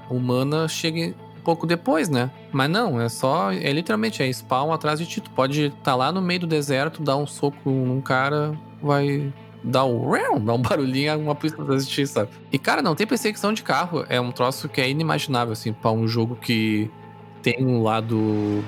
humana 0.10 0.68
chega 0.68 1.14
pouco 1.44 1.66
depois, 1.66 2.10
né? 2.10 2.32
Mas 2.52 2.70
não, 2.70 3.02
é 3.02 3.10
só. 3.10 3.52
É 3.52 3.72
literalmente, 3.72 4.24
é 4.24 4.32
spawn 4.32 4.72
atrás 4.72 5.00
de 5.00 5.06
ti. 5.06 5.22
Tu 5.22 5.30
pode 5.32 5.66
estar 5.66 5.78
tá 5.84 5.96
lá 5.96 6.12
no 6.12 6.22
meio 6.22 6.42
do 6.42 6.48
deserto, 6.48 7.02
dar 7.02 7.18
um 7.18 7.28
soco 7.28 7.70
num 7.70 8.02
cara, 8.02 8.58
vai 8.82 9.34
dar 9.64 9.86
um, 9.86 10.44
dar 10.44 10.54
um 10.54 10.62
barulhinho, 10.62 11.20
uma 11.20 11.36
polícia 11.36 11.62
atrás 11.62 11.86
de 11.86 11.94
ti, 11.94 12.08
sabe? 12.08 12.30
E 12.52 12.58
cara, 12.58 12.82
não 12.82 12.96
tem 12.96 13.06
perseguição 13.06 13.54
de 13.54 13.64
carro. 13.64 14.06
É 14.08 14.20
um 14.20 14.32
troço 14.32 14.70
que 14.70 14.80
é 14.80 14.90
inimaginável, 14.90 15.54
assim, 15.54 15.74
pra 15.74 15.92
um 15.92 16.08
jogo 16.08 16.36
que 16.36 16.90
tem 17.42 17.66
um 17.66 17.82
lado 17.82 18.64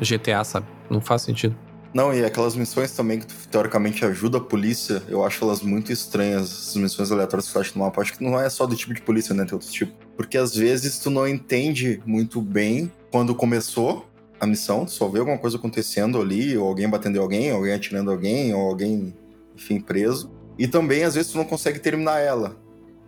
GTA, 0.00 0.44
sabe? 0.44 0.66
Não 0.90 1.00
faz 1.00 1.22
sentido. 1.22 1.56
Não, 1.94 2.12
e 2.12 2.24
aquelas 2.24 2.54
missões 2.54 2.92
também 2.92 3.20
que 3.20 3.26
teoricamente 3.48 4.04
ajuda 4.04 4.38
a 4.38 4.40
polícia, 4.40 5.02
eu 5.08 5.24
acho 5.24 5.42
elas 5.44 5.62
muito 5.62 5.92
estranhas, 5.92 6.44
essas 6.44 6.76
missões 6.76 7.10
aleatórias 7.10 7.46
que 7.46 7.52
tu 7.52 7.58
acha 7.58 7.72
no 7.74 7.84
mapa. 7.84 8.02
Acho 8.02 8.16
que 8.16 8.22
não 8.22 8.38
é 8.38 8.48
só 8.50 8.66
do 8.66 8.76
tipo 8.76 8.92
de 8.92 9.00
polícia, 9.00 9.34
né? 9.34 9.44
Tem 9.44 9.54
outros 9.54 9.72
tipos. 9.72 9.94
Porque 10.16 10.36
às 10.36 10.54
vezes 10.54 10.98
tu 10.98 11.10
não 11.10 11.26
entende 11.26 12.02
muito 12.04 12.40
bem 12.40 12.92
quando 13.10 13.34
começou 13.34 14.06
a 14.38 14.46
missão, 14.46 14.84
tu 14.84 14.90
só 14.90 15.08
vê 15.08 15.18
alguma 15.20 15.38
coisa 15.38 15.56
acontecendo 15.56 16.20
ali, 16.20 16.56
ou 16.56 16.68
alguém 16.68 16.88
batendo 16.88 17.20
alguém, 17.20 17.50
ou 17.52 17.58
alguém 17.58 17.72
atirando 17.72 18.10
alguém, 18.10 18.52
ou 18.52 18.68
alguém, 18.68 19.14
enfim, 19.54 19.80
preso. 19.80 20.30
E 20.58 20.66
também, 20.68 21.04
às 21.04 21.14
vezes, 21.14 21.32
tu 21.32 21.38
não 21.38 21.44
consegue 21.44 21.78
terminar 21.78 22.20
ela, 22.20 22.56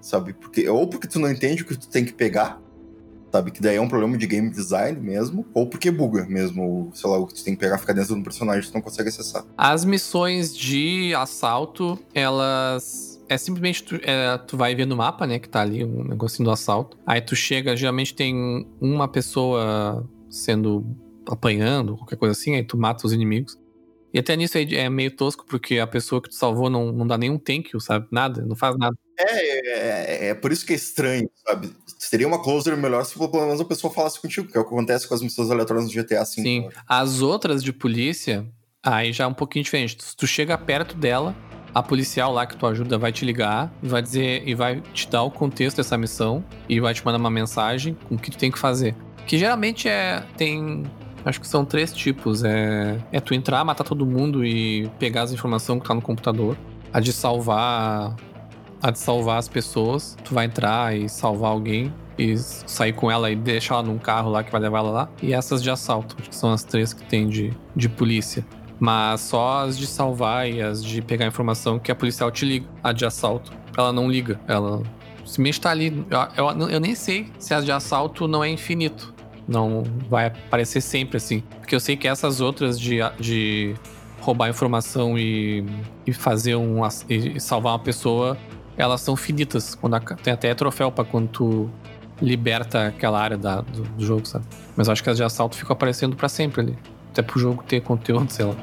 sabe? 0.00 0.32
Porque, 0.32 0.68
ou 0.68 0.88
porque 0.88 1.06
tu 1.06 1.18
não 1.18 1.30
entende 1.30 1.62
o 1.62 1.66
que 1.66 1.76
tu 1.76 1.88
tem 1.88 2.04
que 2.04 2.12
pegar, 2.12 2.60
sabe? 3.30 3.50
Que 3.50 3.60
daí 3.60 3.76
é 3.76 3.80
um 3.80 3.88
problema 3.88 4.16
de 4.16 4.26
game 4.26 4.50
design 4.50 4.98
mesmo, 5.00 5.46
ou 5.54 5.66
porque 5.66 5.90
buga 5.90 6.26
mesmo, 6.26 6.90
sei 6.94 7.10
lá, 7.10 7.18
o 7.18 7.26
que 7.26 7.34
tu 7.34 7.44
tem 7.44 7.54
que 7.54 7.60
pegar 7.60 7.78
ficar 7.78 7.92
dentro 7.92 8.14
de 8.14 8.20
um 8.20 8.22
personagem 8.22 8.70
tu 8.70 8.74
não 8.74 8.80
consegue 8.80 9.08
acessar. 9.08 9.44
As 9.56 9.84
missões 9.84 10.56
de 10.56 11.14
assalto, 11.14 11.98
elas 12.14 13.18
é 13.28 13.36
simplesmente 13.36 13.84
tu, 13.84 14.00
é, 14.02 14.38
tu 14.38 14.56
vai 14.56 14.74
ver 14.74 14.86
no 14.86 14.96
mapa, 14.96 15.26
né, 15.26 15.38
que 15.38 15.48
tá 15.48 15.60
ali 15.60 15.84
um 15.84 16.04
negocinho 16.04 16.46
do 16.46 16.50
assalto. 16.50 16.96
Aí 17.06 17.20
tu 17.20 17.36
chega, 17.36 17.76
geralmente 17.76 18.14
tem 18.14 18.66
uma 18.80 19.06
pessoa 19.06 20.08
sendo 20.30 20.84
apanhando, 21.28 21.96
qualquer 21.96 22.16
coisa 22.16 22.32
assim, 22.32 22.54
aí 22.54 22.64
tu 22.64 22.78
mata 22.78 23.06
os 23.06 23.12
inimigos. 23.12 23.58
E 24.12 24.18
até 24.18 24.34
nisso 24.34 24.56
é 24.56 24.88
meio 24.88 25.14
tosco, 25.14 25.44
porque 25.46 25.78
a 25.78 25.86
pessoa 25.86 26.22
que 26.22 26.30
tu 26.30 26.34
salvou 26.34 26.70
não, 26.70 26.90
não 26.90 27.06
dá 27.06 27.18
nenhum 27.18 27.38
thank 27.38 27.70
you, 27.74 27.80
sabe? 27.80 28.06
Nada, 28.10 28.42
não 28.46 28.56
faz 28.56 28.76
nada. 28.78 28.96
É, 29.18 30.26
é, 30.26 30.28
é, 30.28 30.34
por 30.34 30.52
isso 30.52 30.64
que 30.64 30.72
é 30.72 30.76
estranho, 30.76 31.28
sabe? 31.46 31.74
Seria 31.98 32.26
uma 32.26 32.42
closer 32.42 32.76
melhor 32.76 33.04
se 33.04 33.14
pelo 33.14 33.46
menos 33.46 33.60
a 33.60 33.64
pessoa 33.64 33.92
falasse 33.92 34.20
contigo, 34.20 34.46
que 34.46 34.56
é 34.56 34.60
o 34.60 34.64
que 34.64 34.72
acontece 34.72 35.08
com 35.08 35.14
as 35.14 35.22
missões 35.22 35.50
aleatórias 35.50 35.86
no 35.86 35.90
GTA 35.90 36.20
V. 36.20 36.26
Sim. 36.26 36.60
Né? 36.62 36.68
As 36.86 37.20
outras 37.20 37.62
de 37.62 37.72
polícia, 37.72 38.46
aí 38.82 39.12
já 39.12 39.24
é 39.24 39.26
um 39.26 39.34
pouquinho 39.34 39.64
diferente. 39.64 39.96
Se 40.02 40.16
tu 40.16 40.26
chega 40.26 40.56
perto 40.56 40.96
dela, 40.96 41.34
a 41.74 41.82
policial 41.82 42.32
lá 42.32 42.46
que 42.46 42.56
tu 42.56 42.66
ajuda 42.66 42.96
vai 42.96 43.12
te 43.12 43.24
ligar 43.24 43.72
e 43.82 43.88
vai 43.88 44.00
dizer 44.00 44.42
e 44.46 44.54
vai 44.54 44.80
te 44.94 45.08
dar 45.08 45.22
o 45.22 45.30
contexto 45.30 45.78
dessa 45.78 45.98
missão 45.98 46.44
e 46.68 46.78
vai 46.80 46.94
te 46.94 47.04
mandar 47.04 47.18
uma 47.18 47.30
mensagem 47.30 47.96
com 48.08 48.14
o 48.14 48.18
que 48.18 48.30
tu 48.30 48.38
tem 48.38 48.50
que 48.50 48.58
fazer. 48.58 48.94
Que 49.26 49.36
geralmente 49.36 49.88
é 49.88 50.24
tem 50.36 50.84
Acho 51.24 51.40
que 51.40 51.48
são 51.48 51.64
três 51.64 51.92
tipos. 51.92 52.42
É, 52.44 52.98
é 53.12 53.20
tu 53.20 53.34
entrar, 53.34 53.64
matar 53.64 53.84
todo 53.84 54.06
mundo 54.06 54.44
e 54.44 54.88
pegar 54.98 55.22
as 55.22 55.32
informações 55.32 55.82
que 55.82 55.88
tá 55.88 55.94
no 55.94 56.00
computador. 56.00 56.56
A 56.92 57.00
de 57.00 57.12
salvar. 57.12 58.16
A 58.82 58.90
de 58.90 58.98
salvar 58.98 59.38
as 59.38 59.48
pessoas. 59.48 60.16
Tu 60.24 60.34
vai 60.34 60.46
entrar 60.46 60.96
e 60.96 61.08
salvar 61.08 61.50
alguém. 61.50 61.92
E 62.18 62.36
sair 62.36 62.92
com 62.92 63.10
ela 63.10 63.30
e 63.30 63.36
deixar 63.36 63.76
ela 63.76 63.84
num 63.84 63.98
carro 63.98 64.30
lá 64.30 64.42
que 64.42 64.50
vai 64.50 64.60
levar 64.60 64.78
ela 64.78 64.90
lá. 64.90 65.08
E 65.22 65.32
essas 65.32 65.62
de 65.62 65.70
assalto. 65.70 66.16
Que 66.16 66.34
são 66.34 66.52
as 66.52 66.64
três 66.64 66.92
que 66.92 67.04
tem 67.04 67.28
de, 67.28 67.52
de 67.74 67.88
polícia. 67.88 68.44
Mas 68.80 69.22
só 69.22 69.64
as 69.64 69.76
de 69.76 69.86
salvar 69.86 70.48
e 70.48 70.62
as 70.62 70.84
de 70.84 71.02
pegar 71.02 71.26
informação 71.26 71.78
que 71.78 71.90
a 71.90 71.94
policial 71.94 72.30
te 72.30 72.44
liga. 72.44 72.66
A 72.82 72.92
de 72.92 73.04
assalto, 73.04 73.52
ela 73.76 73.92
não 73.92 74.08
liga. 74.08 74.40
Ela 74.46 74.82
simplesmente 75.18 75.60
tá 75.60 75.70
ali. 75.70 76.06
Eu, 76.36 76.46
eu, 76.46 76.68
eu 76.68 76.80
nem 76.80 76.94
sei 76.94 77.28
se 77.38 77.52
as 77.54 77.64
de 77.64 77.72
assalto 77.72 78.28
não 78.28 78.42
é 78.42 78.48
infinito. 78.48 79.14
Não 79.46 79.82
vai 80.08 80.26
aparecer 80.26 80.80
sempre 80.80 81.16
assim. 81.16 81.42
Porque 81.58 81.74
eu 81.74 81.80
sei 81.80 81.96
que 81.96 82.06
essas 82.06 82.40
outras 82.40 82.78
de, 82.78 82.98
de 83.18 83.74
roubar 84.20 84.48
informação 84.48 85.18
e, 85.18 85.64
e 86.06 86.12
fazer 86.12 86.54
um. 86.56 86.80
e 87.08 87.40
salvar 87.40 87.72
uma 87.72 87.78
pessoa, 87.78 88.36
elas 88.78 89.00
são 89.00 89.16
finitas. 89.16 89.74
Quando 89.74 89.94
a, 89.94 90.00
tem 90.00 90.32
até 90.32 90.54
troféu 90.54 90.90
para 90.90 91.04
quando 91.04 91.28
tu 91.28 91.70
liberta 92.22 92.88
aquela 92.88 93.20
área 93.20 93.36
da, 93.36 93.60
do, 93.60 93.82
do, 93.82 94.04
jogo, 94.04 94.26
sabe? 94.26 94.44
Mas 94.76 94.86
eu 94.86 94.92
acho 94.92 95.02
que 95.02 95.10
as 95.10 95.16
de 95.16 95.24
assalto 95.24 95.56
ficam 95.56 95.72
aparecendo 95.72 96.16
para 96.16 96.28
sempre 96.28 96.60
ali. 96.62 96.78
Até 97.10 97.22
pro 97.22 97.38
jogo 97.38 97.62
ter 97.64 97.80
conteúdo, 97.80 98.30
sei 98.30 98.46
lá. 98.46 98.54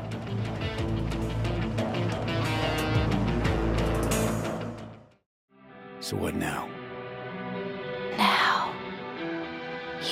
So 5.99 6.15
what 6.17 6.37
now? 6.37 6.67
Now, 8.15 8.71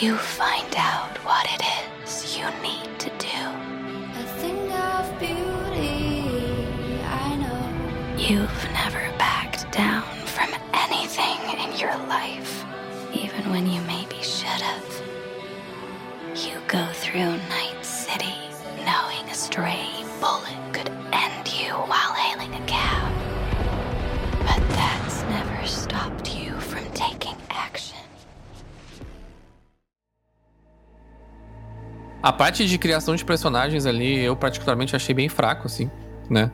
you 0.01 0.17
find 0.17 0.75
out 0.75 1.17
what 1.23 1.45
it 1.53 1.61
is 2.03 2.35
you 2.35 2.45
need 2.63 2.89
to 2.97 3.09
do. 3.19 3.73
A 4.19 4.23
thing 4.39 4.71
of 4.73 5.19
beauty, 5.19 6.25
I 7.05 7.35
know. 7.35 8.17
You've 8.17 8.71
never 8.73 9.02
anything 11.17 11.59
in 11.59 11.79
your 11.79 11.95
life, 12.07 12.63
even 13.13 13.49
when 13.51 13.67
you 13.67 13.81
maybe 13.81 14.21
should 14.21 14.61
have. 14.61 15.01
You 16.35 16.57
go 16.67 16.85
through 16.93 17.37
Night 17.49 17.83
City 17.83 18.33
knowing 18.85 19.29
a 19.29 19.33
stray 19.33 19.89
bullet 20.19 20.57
could 20.73 20.89
end 21.11 21.47
you 21.47 21.73
while 21.73 22.13
hailing 22.13 22.53
a 22.55 22.65
cab. 22.65 23.11
But 24.39 24.61
that's 24.69 25.23
never 25.23 25.67
stopped 25.67 26.35
you 26.35 26.53
from 26.59 26.83
taking 26.93 27.35
action. 27.49 27.97
A 32.21 32.31
parte 32.31 32.65
de 32.65 32.77
criação 32.77 33.15
de 33.15 33.25
personagens 33.25 33.85
ali, 33.85 34.23
eu 34.23 34.35
particularmente 34.35 34.95
achei 34.95 35.13
bem 35.13 35.27
fraco, 35.27 35.67
assim, 35.67 35.91
né? 36.29 36.49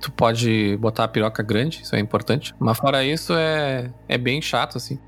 Tu 0.00 0.10
pode 0.10 0.76
botar 0.78 1.04
a 1.04 1.08
piroca 1.08 1.42
grande, 1.42 1.80
isso 1.82 1.94
é 1.94 2.00
importante. 2.00 2.54
Mas 2.58 2.78
fora 2.78 3.04
isso, 3.04 3.34
é, 3.34 3.90
é 4.08 4.16
bem 4.16 4.40
chato, 4.40 4.78
assim. 4.78 4.98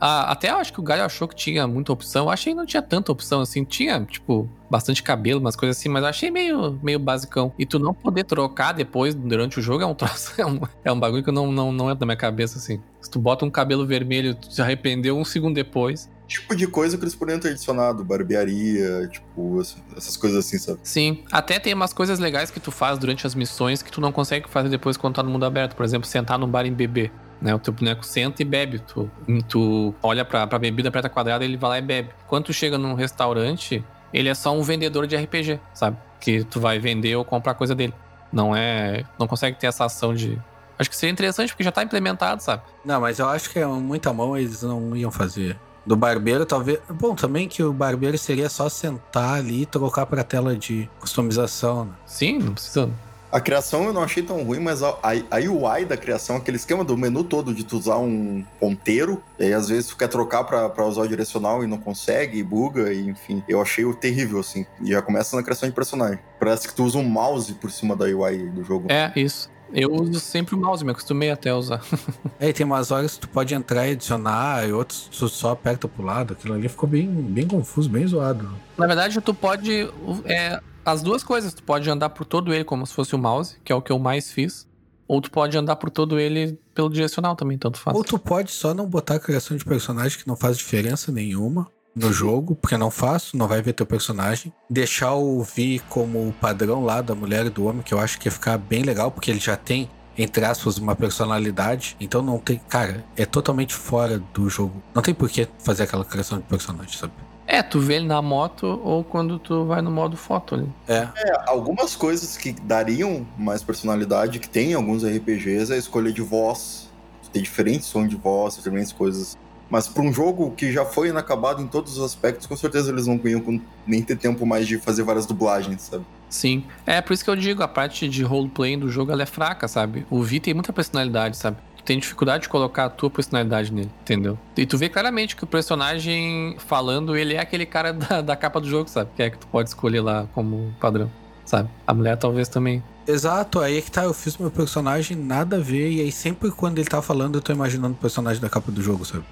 Ah, 0.00 0.32
até 0.32 0.50
eu 0.50 0.56
acho 0.56 0.72
que 0.72 0.80
o 0.80 0.82
Gaio 0.82 1.04
achou 1.04 1.28
que 1.28 1.36
tinha 1.36 1.66
muita 1.66 1.92
opção. 1.92 2.24
Eu 2.24 2.30
achei 2.30 2.54
que 2.54 2.56
não 2.56 2.64
tinha 2.64 2.80
tanta 2.80 3.12
opção, 3.12 3.42
assim. 3.42 3.64
Tinha, 3.64 4.02
tipo, 4.02 4.48
bastante 4.70 5.02
cabelo, 5.02 5.40
umas 5.40 5.54
coisas 5.54 5.76
assim, 5.76 5.90
mas 5.90 6.02
achei 6.02 6.30
meio, 6.30 6.80
meio 6.82 6.98
basicão. 6.98 7.52
E 7.58 7.66
tu 7.66 7.78
não 7.78 7.92
poder 7.92 8.24
trocar 8.24 8.72
depois, 8.72 9.14
durante 9.14 9.58
o 9.58 9.62
jogo, 9.62 9.82
é 9.82 9.86
um 9.86 9.92
troço. 9.94 10.40
É 10.40 10.46
um, 10.46 10.58
é 10.84 10.90
um 10.90 10.98
bagulho 10.98 11.22
que 11.22 11.30
não, 11.30 11.52
não, 11.52 11.70
não 11.70 11.90
entra 11.90 12.00
na 12.00 12.06
minha 12.06 12.16
cabeça, 12.16 12.56
assim. 12.56 12.80
Se 13.02 13.10
tu 13.10 13.18
bota 13.18 13.44
um 13.44 13.50
cabelo 13.50 13.86
vermelho, 13.86 14.34
tu 14.34 14.50
se 14.50 14.62
arrependeu 14.62 15.18
um 15.18 15.24
segundo 15.24 15.54
depois 15.54 16.10
tipo 16.30 16.54
de 16.54 16.66
coisa 16.68 16.96
que 16.96 17.02
eles 17.02 17.14
poderiam 17.14 17.40
ter 17.40 17.48
adicionado, 17.48 18.04
barbearia, 18.04 19.08
tipo, 19.08 19.60
essas 19.96 20.16
coisas 20.16 20.46
assim, 20.46 20.58
sabe? 20.58 20.78
Sim, 20.84 21.24
até 21.32 21.58
tem 21.58 21.74
umas 21.74 21.92
coisas 21.92 22.20
legais 22.20 22.52
que 22.52 22.60
tu 22.60 22.70
faz 22.70 22.98
durante 22.98 23.26
as 23.26 23.34
missões 23.34 23.82
que 23.82 23.90
tu 23.90 24.00
não 24.00 24.12
consegue 24.12 24.48
fazer 24.48 24.68
depois 24.68 24.96
quando 24.96 25.16
tá 25.16 25.22
no 25.24 25.30
mundo 25.30 25.44
aberto. 25.44 25.74
Por 25.74 25.84
exemplo, 25.84 26.06
sentar 26.08 26.38
num 26.38 26.46
bar 26.46 26.64
e 26.64 26.70
beber. 26.70 27.10
Né, 27.42 27.54
o 27.54 27.58
teu 27.58 27.72
boneco 27.72 28.04
senta 28.04 28.42
e 28.42 28.44
bebe. 28.44 28.78
Tu, 28.78 29.10
tu 29.48 29.94
olha 30.02 30.24
pra, 30.24 30.46
pra 30.46 30.58
bebida, 30.58 30.88
aperta 30.88 31.08
quadrada 31.08 31.44
ele 31.44 31.56
vai 31.56 31.70
lá 31.70 31.78
e 31.78 31.82
bebe. 31.82 32.10
Quando 32.28 32.44
tu 32.44 32.52
chega 32.52 32.78
num 32.78 32.94
restaurante, 32.94 33.82
ele 34.12 34.28
é 34.28 34.34
só 34.34 34.54
um 34.54 34.62
vendedor 34.62 35.06
de 35.06 35.16
RPG, 35.16 35.58
sabe? 35.74 35.96
Que 36.20 36.44
tu 36.44 36.60
vai 36.60 36.78
vender 36.78 37.16
ou 37.16 37.24
comprar 37.24 37.54
coisa 37.54 37.74
dele. 37.74 37.94
Não 38.32 38.54
é. 38.54 39.04
Não 39.18 39.26
consegue 39.26 39.58
ter 39.58 39.66
essa 39.66 39.86
ação 39.86 40.14
de. 40.14 40.38
Acho 40.78 40.88
que 40.88 40.96
seria 40.96 41.12
interessante 41.12 41.48
porque 41.48 41.64
já 41.64 41.72
tá 41.72 41.82
implementado, 41.82 42.42
sabe? 42.42 42.62
Não, 42.84 43.00
mas 43.00 43.18
eu 43.18 43.28
acho 43.28 43.50
que 43.50 43.58
é 43.58 43.66
muita 43.66 44.12
mão 44.12 44.36
eles 44.36 44.62
não 44.62 44.94
iam 44.94 45.10
fazer. 45.10 45.58
Do 45.84 45.96
barbeiro, 45.96 46.44
talvez. 46.44 46.78
Bom, 46.88 47.14
também 47.14 47.48
que 47.48 47.62
o 47.62 47.72
barbeiro 47.72 48.18
seria 48.18 48.48
só 48.48 48.68
sentar 48.68 49.38
ali 49.38 49.62
e 49.62 49.66
trocar 49.66 50.06
pra 50.06 50.22
tela 50.22 50.56
de 50.56 50.88
customização. 51.00 51.86
Né? 51.86 51.92
Sim, 52.06 52.38
não 52.38 52.52
precisa. 52.52 52.90
A 53.32 53.40
criação 53.40 53.84
eu 53.84 53.92
não 53.92 54.02
achei 54.02 54.24
tão 54.24 54.42
ruim, 54.42 54.58
mas 54.58 54.82
a, 54.82 54.88
a, 55.02 55.36
UI 55.36 55.84
da 55.84 55.96
criação, 55.96 56.36
aquele 56.36 56.56
esquema 56.56 56.82
do 56.82 56.96
menu 56.96 57.22
todo 57.22 57.54
de 57.54 57.62
tu 57.62 57.78
usar 57.78 57.98
um 57.98 58.44
ponteiro, 58.58 59.22
e 59.38 59.44
aí 59.44 59.52
às 59.52 59.68
vezes 59.68 59.86
tu 59.86 59.96
quer 59.96 60.08
trocar 60.08 60.42
pra, 60.42 60.68
pra 60.68 60.84
usar 60.84 61.02
o 61.02 61.08
direcional 61.08 61.62
e 61.62 61.66
não 61.66 61.78
consegue, 61.78 62.42
buga, 62.42 62.92
e 62.92 63.08
enfim. 63.08 63.42
Eu 63.48 63.62
achei 63.62 63.84
o 63.84 63.94
terrível, 63.94 64.40
assim. 64.40 64.66
E 64.82 64.90
já 64.90 65.00
começa 65.00 65.36
na 65.36 65.44
criação 65.44 65.68
de 65.68 65.74
personagem. 65.74 66.18
Parece 66.40 66.66
que 66.66 66.74
tu 66.74 66.82
usa 66.82 66.98
um 66.98 67.04
mouse 67.04 67.54
por 67.54 67.70
cima 67.70 67.94
da 67.94 68.06
UI 68.06 68.50
do 68.50 68.64
jogo. 68.64 68.90
É, 68.90 69.12
isso. 69.14 69.48
Eu 69.72 69.92
uso 69.92 70.18
sempre 70.18 70.54
o 70.54 70.58
mouse, 70.58 70.84
me 70.84 70.90
acostumei 70.90 71.30
até 71.30 71.50
a 71.50 71.56
usar. 71.56 71.82
é, 72.38 72.48
e 72.48 72.52
tem 72.52 72.66
umas 72.66 72.90
horas 72.90 73.14
que 73.14 73.20
tu 73.20 73.28
pode 73.28 73.54
entrar 73.54 73.86
e 73.86 73.92
adicionar, 73.92 74.68
e 74.68 74.72
outros 74.72 75.08
tu 75.08 75.28
só 75.28 75.52
aperta 75.52 75.86
pro 75.86 76.04
lado. 76.04 76.32
Aquilo 76.32 76.54
ali 76.54 76.68
ficou 76.68 76.88
bem, 76.88 77.06
bem 77.06 77.46
confuso, 77.46 77.88
bem 77.88 78.06
zoado. 78.06 78.50
Na 78.76 78.86
verdade, 78.86 79.20
tu 79.20 79.32
pode. 79.32 79.88
É, 80.24 80.60
as 80.84 81.02
duas 81.02 81.22
coisas. 81.22 81.54
Tu 81.54 81.62
pode 81.62 81.88
andar 81.88 82.10
por 82.10 82.24
todo 82.24 82.52
ele 82.52 82.64
como 82.64 82.86
se 82.86 82.94
fosse 82.94 83.14
o 83.14 83.18
mouse, 83.18 83.56
que 83.64 83.72
é 83.72 83.74
o 83.74 83.82
que 83.82 83.92
eu 83.92 83.98
mais 83.98 84.30
fiz. 84.30 84.68
Ou 85.06 85.20
tu 85.20 85.30
pode 85.30 85.56
andar 85.56 85.76
por 85.76 85.90
todo 85.90 86.20
ele 86.20 86.58
pelo 86.72 86.88
direcional 86.88 87.34
também, 87.34 87.58
tanto 87.58 87.78
faz. 87.78 87.96
Ou 87.96 88.04
tu 88.04 88.18
pode 88.18 88.50
só 88.52 88.72
não 88.72 88.86
botar 88.86 89.16
a 89.16 89.20
criação 89.20 89.56
de 89.56 89.64
personagem, 89.64 90.18
que 90.18 90.26
não 90.26 90.36
faz 90.36 90.56
diferença 90.56 91.10
nenhuma 91.10 91.66
no 91.94 92.12
jogo, 92.12 92.54
porque 92.54 92.76
não 92.76 92.90
faço, 92.90 93.36
não 93.36 93.48
vai 93.48 93.62
ver 93.62 93.72
teu 93.72 93.86
personagem. 93.86 94.52
Deixar 94.68 95.14
o 95.14 95.42
Vi 95.42 95.80
como 95.88 96.28
o 96.28 96.32
padrão 96.32 96.84
lá 96.84 97.00
da 97.00 97.14
mulher 97.14 97.46
e 97.46 97.50
do 97.50 97.66
homem, 97.66 97.82
que 97.82 97.92
eu 97.92 97.98
acho 97.98 98.18
que 98.18 98.28
ia 98.28 98.32
ficar 98.32 98.58
bem 98.58 98.82
legal, 98.82 99.10
porque 99.10 99.30
ele 99.30 99.40
já 99.40 99.56
tem, 99.56 99.90
entre 100.16 100.44
aspas, 100.44 100.78
uma 100.78 100.94
personalidade. 100.94 101.96
Então 102.00 102.22
não 102.22 102.38
tem. 102.38 102.60
Cara, 102.68 103.04
é 103.16 103.26
totalmente 103.26 103.74
fora 103.74 104.18
do 104.32 104.48
jogo. 104.48 104.82
Não 104.94 105.02
tem 105.02 105.14
por 105.14 105.28
que 105.28 105.48
fazer 105.58 105.84
aquela 105.84 106.04
criação 106.04 106.38
de 106.38 106.44
personagem, 106.44 106.96
sabe? 106.96 107.12
É, 107.52 107.64
tu 107.64 107.80
vê 107.80 107.94
ele 107.94 108.06
na 108.06 108.22
moto 108.22 108.80
ou 108.84 109.02
quando 109.02 109.36
tu 109.36 109.64
vai 109.64 109.82
no 109.82 109.90
modo 109.90 110.16
foto 110.16 110.54
ali. 110.54 110.68
É. 110.86 111.08
é. 111.16 111.32
algumas 111.46 111.96
coisas 111.96 112.36
que 112.36 112.52
dariam 112.52 113.26
mais 113.36 113.60
personalidade, 113.60 114.38
que 114.38 114.48
tem 114.48 114.70
em 114.70 114.74
alguns 114.74 115.02
RPGs, 115.02 115.72
é 115.72 115.74
a 115.74 115.78
escolha 115.78 116.12
de 116.12 116.22
voz. 116.22 116.88
Tem 117.32 117.42
diferentes 117.42 117.88
sons 117.88 118.08
de 118.08 118.14
voz, 118.14 118.54
diferentes 118.54 118.92
coisas. 118.92 119.36
Mas 119.70 119.86
para 119.86 120.02
um 120.02 120.12
jogo 120.12 120.50
que 120.50 120.72
já 120.72 120.84
foi 120.84 121.08
inacabado 121.08 121.62
em 121.62 121.66
todos 121.68 121.96
os 121.96 122.04
aspectos, 122.04 122.46
com 122.46 122.56
certeza 122.56 122.90
eles 122.90 123.06
não 123.06 123.20
iam 123.24 123.60
nem 123.86 124.02
ter 124.02 124.16
tempo 124.16 124.44
mais 124.44 124.66
de 124.66 124.78
fazer 124.78 125.04
várias 125.04 125.26
dublagens, 125.26 125.82
sabe? 125.82 126.04
Sim. 126.28 126.64
É 126.84 127.00
por 127.00 127.12
isso 127.12 127.24
que 127.24 127.30
eu 127.30 127.36
digo, 127.36 127.62
a 127.62 127.68
parte 127.68 128.08
de 128.08 128.22
roleplay 128.22 128.76
do 128.76 128.88
jogo 128.88 129.12
ela 129.12 129.22
é 129.22 129.26
fraca, 129.26 129.68
sabe? 129.68 130.04
O 130.10 130.22
Vi 130.22 130.40
tem 130.40 130.54
muita 130.54 130.72
personalidade, 130.72 131.36
sabe? 131.36 131.56
Tu 131.76 131.84
tem 131.84 131.98
dificuldade 131.98 132.42
de 132.42 132.48
colocar 132.48 132.86
a 132.86 132.90
tua 132.90 133.08
personalidade 133.08 133.72
nele, 133.72 133.90
entendeu? 134.02 134.38
E 134.56 134.66
tu 134.66 134.76
vê 134.76 134.88
claramente 134.88 135.34
que 135.34 135.44
o 135.44 135.46
personagem 135.46 136.56
falando, 136.58 137.16
ele 137.16 137.34
é 137.34 137.40
aquele 137.40 137.64
cara 137.64 137.92
da, 137.94 138.20
da 138.20 138.36
capa 138.36 138.60
do 138.60 138.68
jogo, 138.68 138.90
sabe? 138.90 139.10
Que 139.16 139.22
é 139.22 139.30
que 139.30 139.38
tu 139.38 139.46
pode 139.46 139.68
escolher 139.68 140.00
lá 140.00 140.26
como 140.34 140.74
padrão, 140.80 141.10
sabe? 141.44 141.68
A 141.86 141.94
mulher 141.94 142.16
talvez 142.16 142.48
também. 142.48 142.82
Exato, 143.06 143.60
aí 143.60 143.78
é 143.78 143.80
que 143.80 143.90
tá, 143.90 144.04
eu 144.04 144.14
fiz 144.14 144.36
meu 144.36 144.50
personagem 144.50 145.16
nada 145.16 145.56
a 145.56 145.60
ver, 145.60 145.90
e 145.90 146.00
aí 146.00 146.12
sempre 146.12 146.50
quando 146.50 146.78
ele 146.78 146.88
tá 146.88 147.02
falando, 147.02 147.36
eu 147.36 147.42
tô 147.42 147.52
imaginando 147.52 147.94
o 147.94 147.98
personagem 147.98 148.40
da 148.40 148.48
capa 148.48 148.70
do 148.70 148.80
jogo, 148.82 149.04
sabe? 149.04 149.24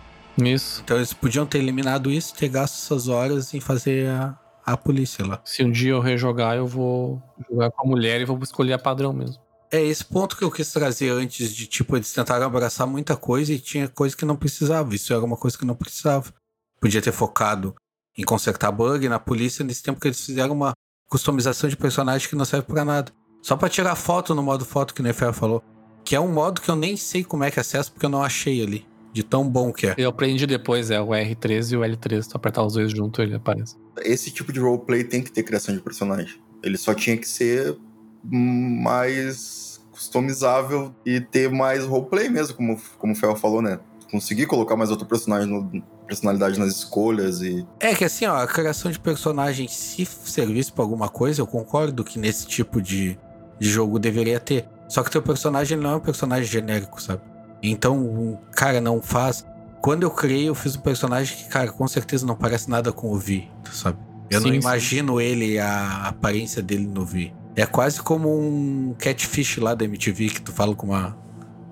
Isso. 0.44 0.82
Então 0.84 0.96
eles 0.96 1.12
podiam 1.12 1.46
ter 1.46 1.58
eliminado 1.58 2.10
isso, 2.10 2.34
ter 2.34 2.48
gasto 2.48 2.74
essas 2.74 3.08
horas 3.08 3.52
em 3.54 3.60
fazer 3.60 4.08
a, 4.08 4.38
a 4.64 4.76
polícia 4.76 5.26
lá. 5.26 5.40
Se 5.44 5.64
um 5.64 5.70
dia 5.70 5.92
eu 5.92 6.00
rejogar, 6.00 6.56
eu 6.56 6.66
vou 6.66 7.22
jogar 7.50 7.70
com 7.70 7.86
a 7.86 7.88
mulher 7.88 8.20
e 8.20 8.24
vou 8.24 8.38
escolher 8.42 8.74
a 8.74 8.78
padrão 8.78 9.12
mesmo. 9.12 9.36
É 9.70 9.82
esse 9.82 10.04
ponto 10.04 10.36
que 10.36 10.44
eu 10.44 10.50
quis 10.50 10.72
trazer 10.72 11.10
antes 11.10 11.54
de, 11.54 11.66
tipo, 11.66 11.94
eles 11.94 12.10
tentaram 12.10 12.46
abraçar 12.46 12.86
muita 12.86 13.16
coisa 13.16 13.52
e 13.52 13.58
tinha 13.58 13.86
coisa 13.86 14.16
que 14.16 14.24
não 14.24 14.34
precisava. 14.34 14.94
Isso 14.94 15.12
era 15.12 15.22
uma 15.22 15.36
coisa 15.36 15.58
que 15.58 15.66
não 15.66 15.74
precisava. 15.74 16.32
Podia 16.80 17.02
ter 17.02 17.12
focado 17.12 17.74
em 18.16 18.24
consertar 18.24 18.72
bug 18.72 19.08
na 19.08 19.18
polícia 19.18 19.64
nesse 19.64 19.82
tempo 19.82 20.00
que 20.00 20.08
eles 20.08 20.24
fizeram 20.24 20.54
uma 20.54 20.72
customização 21.08 21.68
de 21.68 21.76
personagem 21.76 22.28
que 22.28 22.36
não 22.36 22.46
serve 22.46 22.66
para 22.66 22.84
nada. 22.84 23.12
Só 23.42 23.56
para 23.56 23.68
tirar 23.68 23.94
foto 23.94 24.34
no 24.34 24.42
modo 24.42 24.64
foto 24.64 24.94
que 24.94 25.00
o 25.00 25.04
Nefer 25.04 25.32
falou. 25.34 25.62
Que 26.02 26.16
é 26.16 26.20
um 26.20 26.32
modo 26.32 26.62
que 26.62 26.70
eu 26.70 26.76
nem 26.76 26.96
sei 26.96 27.22
como 27.22 27.44
é 27.44 27.50
que 27.50 27.60
acessa 27.60 27.90
porque 27.90 28.06
eu 28.06 28.10
não 28.10 28.22
achei 28.22 28.62
ali. 28.62 28.86
De 29.18 29.24
tão 29.24 29.48
bom 29.50 29.72
que 29.72 29.84
é. 29.84 29.96
Eu 29.98 30.10
aprendi 30.10 30.46
depois, 30.46 30.92
é 30.92 31.00
o 31.00 31.08
R13 31.08 31.72
e 31.72 31.76
o 31.76 31.80
L13. 31.80 32.22
Se 32.22 32.28
tu 32.28 32.36
apertar 32.36 32.64
os 32.64 32.74
dois 32.74 32.92
junto, 32.92 33.20
ele 33.20 33.34
aparece. 33.34 33.74
Esse 34.04 34.30
tipo 34.30 34.52
de 34.52 34.60
roleplay 34.60 35.02
tem 35.02 35.20
que 35.20 35.32
ter 35.32 35.42
criação 35.42 35.74
de 35.74 35.80
personagem. 35.80 36.40
Ele 36.62 36.78
só 36.78 36.94
tinha 36.94 37.16
que 37.16 37.26
ser 37.26 37.76
mais 38.22 39.80
customizável 39.90 40.94
e 41.04 41.20
ter 41.20 41.50
mais 41.50 41.84
roleplay 41.84 42.28
mesmo, 42.28 42.54
como, 42.54 42.80
como 42.96 43.12
o 43.12 43.16
Fel 43.16 43.34
falou, 43.34 43.60
né? 43.60 43.80
Conseguir 44.08 44.46
colocar 44.46 44.76
mais 44.76 44.88
outro 44.88 45.04
personagem 45.04 45.50
no, 45.50 45.82
personalidade 46.06 46.56
nas 46.60 46.68
escolhas 46.68 47.42
e. 47.42 47.66
É 47.80 47.92
que 47.96 48.04
assim, 48.04 48.24
ó, 48.24 48.36
a 48.36 48.46
criação 48.46 48.88
de 48.88 49.00
personagem, 49.00 49.66
se 49.66 50.06
servisse 50.06 50.70
pra 50.70 50.84
alguma 50.84 51.08
coisa, 51.08 51.40
eu 51.40 51.46
concordo 51.48 52.04
que 52.04 52.20
nesse 52.20 52.46
tipo 52.46 52.80
de, 52.80 53.18
de 53.58 53.68
jogo 53.68 53.98
deveria 53.98 54.38
ter. 54.38 54.68
Só 54.88 55.02
que 55.02 55.10
teu 55.10 55.20
personagem 55.20 55.76
não 55.76 55.90
é 55.90 55.96
um 55.96 56.00
personagem 56.00 56.44
genérico, 56.44 57.02
sabe? 57.02 57.20
Então, 57.62 58.38
cara, 58.52 58.80
não 58.80 59.00
faz. 59.00 59.46
Quando 59.80 60.02
eu 60.02 60.10
criei, 60.10 60.48
eu 60.48 60.54
fiz 60.54 60.76
um 60.76 60.80
personagem 60.80 61.36
que, 61.36 61.44
cara, 61.48 61.70
com 61.70 61.86
certeza 61.86 62.26
não 62.26 62.34
parece 62.34 62.68
nada 62.68 62.92
com 62.92 63.12
o 63.12 63.18
Vi, 63.18 63.48
sabe? 63.72 63.98
Eu 64.30 64.40
sim, 64.40 64.48
não 64.48 64.54
imagino 64.54 65.18
sim. 65.18 65.24
ele, 65.24 65.58
a 65.58 66.08
aparência 66.08 66.62
dele 66.62 66.86
no 66.86 67.04
Vi. 67.04 67.32
É 67.56 67.66
quase 67.66 68.02
como 68.02 68.28
um 68.28 68.94
catfish 68.98 69.58
lá 69.58 69.74
da 69.74 69.84
MTV 69.84 70.28
que 70.28 70.42
tu 70.42 70.52
fala 70.52 70.74
com 70.74 70.88
uma 70.88 71.16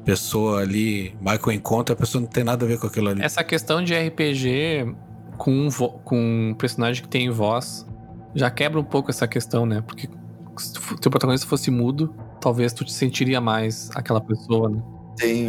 pessoa 0.04 0.60
ali, 0.60 1.16
marca 1.20 1.50
um 1.50 1.52
encontro, 1.52 1.92
a 1.92 1.96
pessoa 1.96 2.22
não 2.22 2.28
tem 2.28 2.44
nada 2.44 2.64
a 2.64 2.68
ver 2.68 2.78
com 2.78 2.86
aquilo 2.86 3.08
ali. 3.08 3.22
Essa 3.22 3.44
questão 3.44 3.82
de 3.82 3.94
RPG 3.94 4.94
com 5.36 5.50
um, 5.50 5.68
com 5.70 6.50
um 6.50 6.54
personagem 6.54 7.02
que 7.02 7.08
tem 7.08 7.28
voz 7.30 7.86
já 8.34 8.50
quebra 8.50 8.80
um 8.80 8.84
pouco 8.84 9.10
essa 9.10 9.26
questão, 9.26 9.66
né? 9.66 9.82
Porque 9.86 10.08
se 10.56 10.78
o 10.92 10.98
teu 10.98 11.10
protagonista 11.10 11.46
fosse 11.46 11.70
mudo, 11.70 12.14
talvez 12.40 12.72
tu 12.72 12.84
te 12.84 12.92
sentiria 12.92 13.40
mais 13.40 13.90
aquela 13.94 14.20
pessoa, 14.20 14.68
né? 14.68 14.82
Tem, 15.16 15.48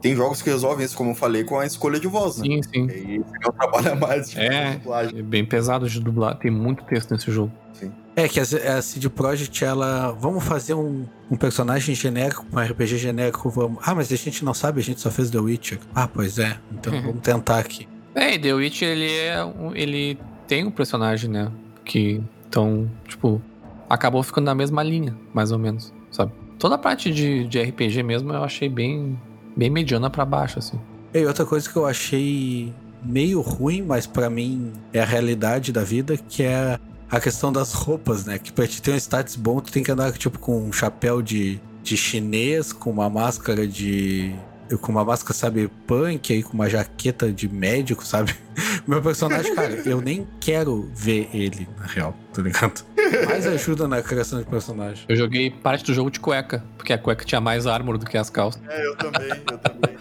tem 0.00 0.14
jogos 0.16 0.40
que 0.42 0.48
resolvem 0.50 0.84
isso, 0.86 0.96
como 0.96 1.10
eu 1.10 1.14
falei, 1.14 1.44
com 1.44 1.58
a 1.58 1.66
escolha 1.66 1.98
de 1.98 2.06
voz, 2.06 2.38
né? 2.38 2.44
Sim, 2.44 2.62
sim. 2.62 2.86
E 2.86 2.90
aí 2.92 3.00
seria 3.24 3.48
um 3.48 3.52
trabalho 3.52 3.92
a 3.92 3.94
mais 3.96 4.30
de 4.30 4.38
É. 4.40 4.72
dublagem. 4.76 5.18
É 5.18 5.22
bem 5.22 5.44
pesado 5.44 5.88
de 5.88 6.00
dublar. 6.00 6.36
Tem 6.38 6.50
muito 6.50 6.84
texto 6.84 7.10
nesse 7.12 7.30
jogo. 7.30 7.52
É 8.16 8.26
que 8.28 8.40
a, 8.40 8.42
a 8.42 8.82
CD 8.82 9.08
Projekt, 9.08 9.64
ela. 9.64 10.10
Vamos 10.18 10.42
fazer 10.42 10.74
um, 10.74 11.06
um 11.30 11.36
personagem 11.36 11.94
genérico, 11.94 12.44
um 12.52 12.58
RPG 12.58 12.96
genérico, 12.98 13.48
vamos. 13.48 13.78
Ah, 13.86 13.94
mas 13.94 14.10
a 14.12 14.16
gente 14.16 14.44
não 14.44 14.52
sabe, 14.52 14.80
a 14.80 14.82
gente 14.82 15.00
só 15.00 15.08
fez 15.08 15.30
The 15.30 15.38
Witcher. 15.38 15.78
Ah, 15.94 16.08
pois 16.08 16.36
é. 16.38 16.58
Então 16.72 16.92
vamos 17.00 17.20
tentar 17.22 17.60
aqui. 17.60 17.86
É, 18.16 18.34
e 18.34 18.38
The 18.40 18.52
Witch, 18.54 18.82
ele 18.82 19.08
é. 19.16 19.44
um- 19.44 19.72
Ele 19.72 20.18
tem 20.48 20.64
um 20.66 20.70
personagem, 20.72 21.30
né? 21.30 21.48
Que. 21.84 22.20
Então, 22.48 22.90
tipo, 23.06 23.40
acabou 23.88 24.22
ficando 24.24 24.46
na 24.46 24.54
mesma 24.54 24.82
linha, 24.82 25.16
mais 25.32 25.52
ou 25.52 25.58
menos? 25.58 25.92
Toda 26.58 26.74
a 26.74 26.78
parte 26.78 27.12
de, 27.12 27.46
de 27.46 27.60
RPG 27.62 28.02
mesmo 28.02 28.32
eu 28.32 28.42
achei 28.42 28.68
bem. 28.68 29.18
Bem 29.56 29.70
mediana 29.70 30.08
pra 30.08 30.24
baixo, 30.24 30.58
assim. 30.58 30.78
E 31.12 31.24
outra 31.24 31.44
coisa 31.44 31.68
que 31.68 31.76
eu 31.76 31.84
achei 31.84 32.72
meio 33.02 33.40
ruim, 33.40 33.82
mas 33.82 34.06
pra 34.06 34.28
mim 34.30 34.72
é 34.92 35.00
a 35.00 35.04
realidade 35.04 35.72
da 35.72 35.82
vida, 35.82 36.16
que 36.16 36.42
é 36.42 36.78
a 37.10 37.20
questão 37.20 37.52
das 37.52 37.72
roupas, 37.72 38.24
né? 38.24 38.38
Que 38.38 38.52
pra 38.52 38.66
te 38.66 38.80
ter 38.80 38.92
um 38.92 38.96
status 38.96 39.34
bom, 39.36 39.60
tu 39.60 39.72
tem 39.72 39.82
que 39.82 39.90
andar 39.90 40.12
tipo 40.12 40.38
com 40.38 40.60
um 40.60 40.72
chapéu 40.72 41.22
de, 41.22 41.60
de 41.82 41.96
chinês, 41.96 42.72
com 42.72 42.90
uma 42.90 43.08
máscara 43.08 43.66
de. 43.66 44.34
Com 44.76 44.92
uma 44.92 45.04
máscara, 45.04 45.34
sabe, 45.34 45.68
punk, 45.86 46.32
aí 46.32 46.42
com 46.42 46.52
uma 46.52 46.68
jaqueta 46.68 47.32
de 47.32 47.48
médico, 47.48 48.04
sabe? 48.04 48.34
Meu 48.86 49.02
personagem, 49.02 49.54
cara, 49.54 49.74
eu 49.86 50.00
nem 50.00 50.26
quero 50.40 50.90
ver 50.94 51.28
ele, 51.32 51.68
na 51.78 51.86
real, 51.86 52.14
tá 52.32 52.42
ligado? 52.42 52.84
Mais 53.26 53.46
ajuda 53.46 53.88
na 53.88 54.02
criação 54.02 54.40
de 54.40 54.46
personagem. 54.46 55.04
Eu 55.08 55.16
joguei 55.16 55.50
parte 55.50 55.84
do 55.84 55.94
jogo 55.94 56.10
de 56.10 56.20
cueca, 56.20 56.62
porque 56.76 56.92
a 56.92 56.98
cueca 56.98 57.24
tinha 57.24 57.40
mais 57.40 57.66
armor 57.66 57.98
do 57.98 58.06
que 58.06 58.18
as 58.18 58.28
calças. 58.28 58.60
É, 58.68 58.86
eu 58.86 58.96
também, 58.96 59.30
eu 59.50 59.58
também. 59.58 59.98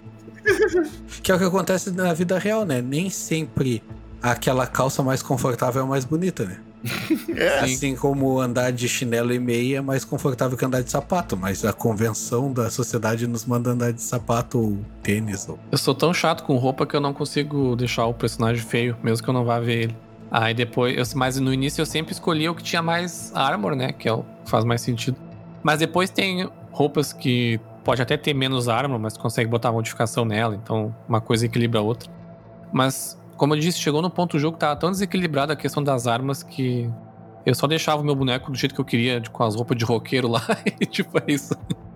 Que 1.21 1.31
é 1.31 1.35
o 1.35 1.37
que 1.37 1.43
acontece 1.43 1.91
na 1.91 2.13
vida 2.13 2.39
real, 2.39 2.65
né? 2.65 2.81
Nem 2.81 3.09
sempre 3.09 3.83
aquela 4.21 4.65
calça 4.67 5.01
mais 5.03 5.21
confortável 5.21 5.81
é 5.81 5.85
a 5.85 5.87
mais 5.87 6.05
bonita, 6.05 6.45
né? 6.45 6.57
É, 7.35 7.59
Assim 7.59 7.95
como 7.95 8.39
andar 8.39 8.71
de 8.71 8.87
chinelo 8.89 9.31
e 9.31 9.37
meia 9.39 9.77
é 9.77 9.81
mais 9.81 10.03
confortável 10.03 10.57
que 10.57 10.65
andar 10.65 10.81
de 10.81 10.89
sapato, 10.89 11.37
mas 11.37 11.63
a 11.63 11.71
convenção 11.73 12.51
da 12.51 12.69
sociedade 12.71 13.27
nos 13.27 13.45
manda 13.45 13.69
andar 13.71 13.91
de 13.93 14.01
sapato 14.01 14.57
ou 14.59 14.77
tênis. 15.03 15.47
Ou... 15.47 15.59
Eu 15.71 15.77
sou 15.77 15.93
tão 15.93 16.11
chato 16.13 16.43
com 16.43 16.55
roupa 16.57 16.85
que 16.85 16.95
eu 16.95 17.01
não 17.01 17.13
consigo 17.13 17.75
deixar 17.75 18.05
o 18.07 18.13
personagem 18.13 18.63
feio, 18.63 18.97
mesmo 19.03 19.23
que 19.23 19.29
eu 19.29 19.33
não 19.33 19.45
vá 19.45 19.59
ver 19.59 19.83
ele. 19.83 19.97
Aí 20.31 20.53
depois, 20.53 20.95
eu- 20.97 21.17
mas 21.17 21.39
no 21.39 21.53
início 21.53 21.81
eu 21.81 21.85
sempre 21.85 22.11
escolhia 22.11 22.51
o 22.51 22.55
que 22.55 22.63
tinha 22.63 22.81
mais 22.81 23.31
armor, 23.35 23.75
né? 23.75 23.91
Que 23.91 24.09
é 24.09 24.13
o 24.13 24.23
que 24.23 24.49
faz 24.49 24.65
mais 24.65 24.81
sentido. 24.81 25.17
Mas 25.61 25.79
depois 25.79 26.09
tem 26.09 26.49
roupas 26.71 27.13
que 27.13 27.59
pode 27.83 28.01
até 28.01 28.17
ter 28.17 28.33
menos 28.33 28.67
armor, 28.67 28.97
mas 28.99 29.15
consegue 29.15 29.49
botar 29.49 29.71
modificação 29.71 30.25
nela, 30.25 30.55
então 30.55 30.93
uma 31.07 31.21
coisa 31.21 31.45
equilibra 31.45 31.79
a 31.79 31.83
outra. 31.83 32.09
Mas, 32.73 33.17
como 33.37 33.53
eu 33.55 33.59
disse, 33.59 33.79
chegou 33.79 34.01
no 34.01 34.09
ponto 34.09 34.37
do 34.37 34.39
jogo 34.39 34.53
que 34.57 34.59
tava 34.61 34.75
tão 34.75 34.91
desequilibrada 34.91 35.53
a 35.53 35.55
questão 35.55 35.83
das 35.83 36.07
armas 36.07 36.43
que 36.43 36.89
eu 37.45 37.55
só 37.55 37.65
deixava 37.67 38.01
o 38.01 38.05
meu 38.05 38.15
boneco 38.15 38.51
do 38.51 38.57
jeito 38.57 38.75
que 38.75 38.81
eu 38.81 38.85
queria, 38.85 39.21
com 39.31 39.43
as 39.43 39.55
roupas 39.55 39.77
de 39.77 39.85
roqueiro 39.85 40.27
lá, 40.27 40.41
e 40.81 40.85
tipo, 40.85 41.17
é 41.19 41.23
isso. 41.31 41.55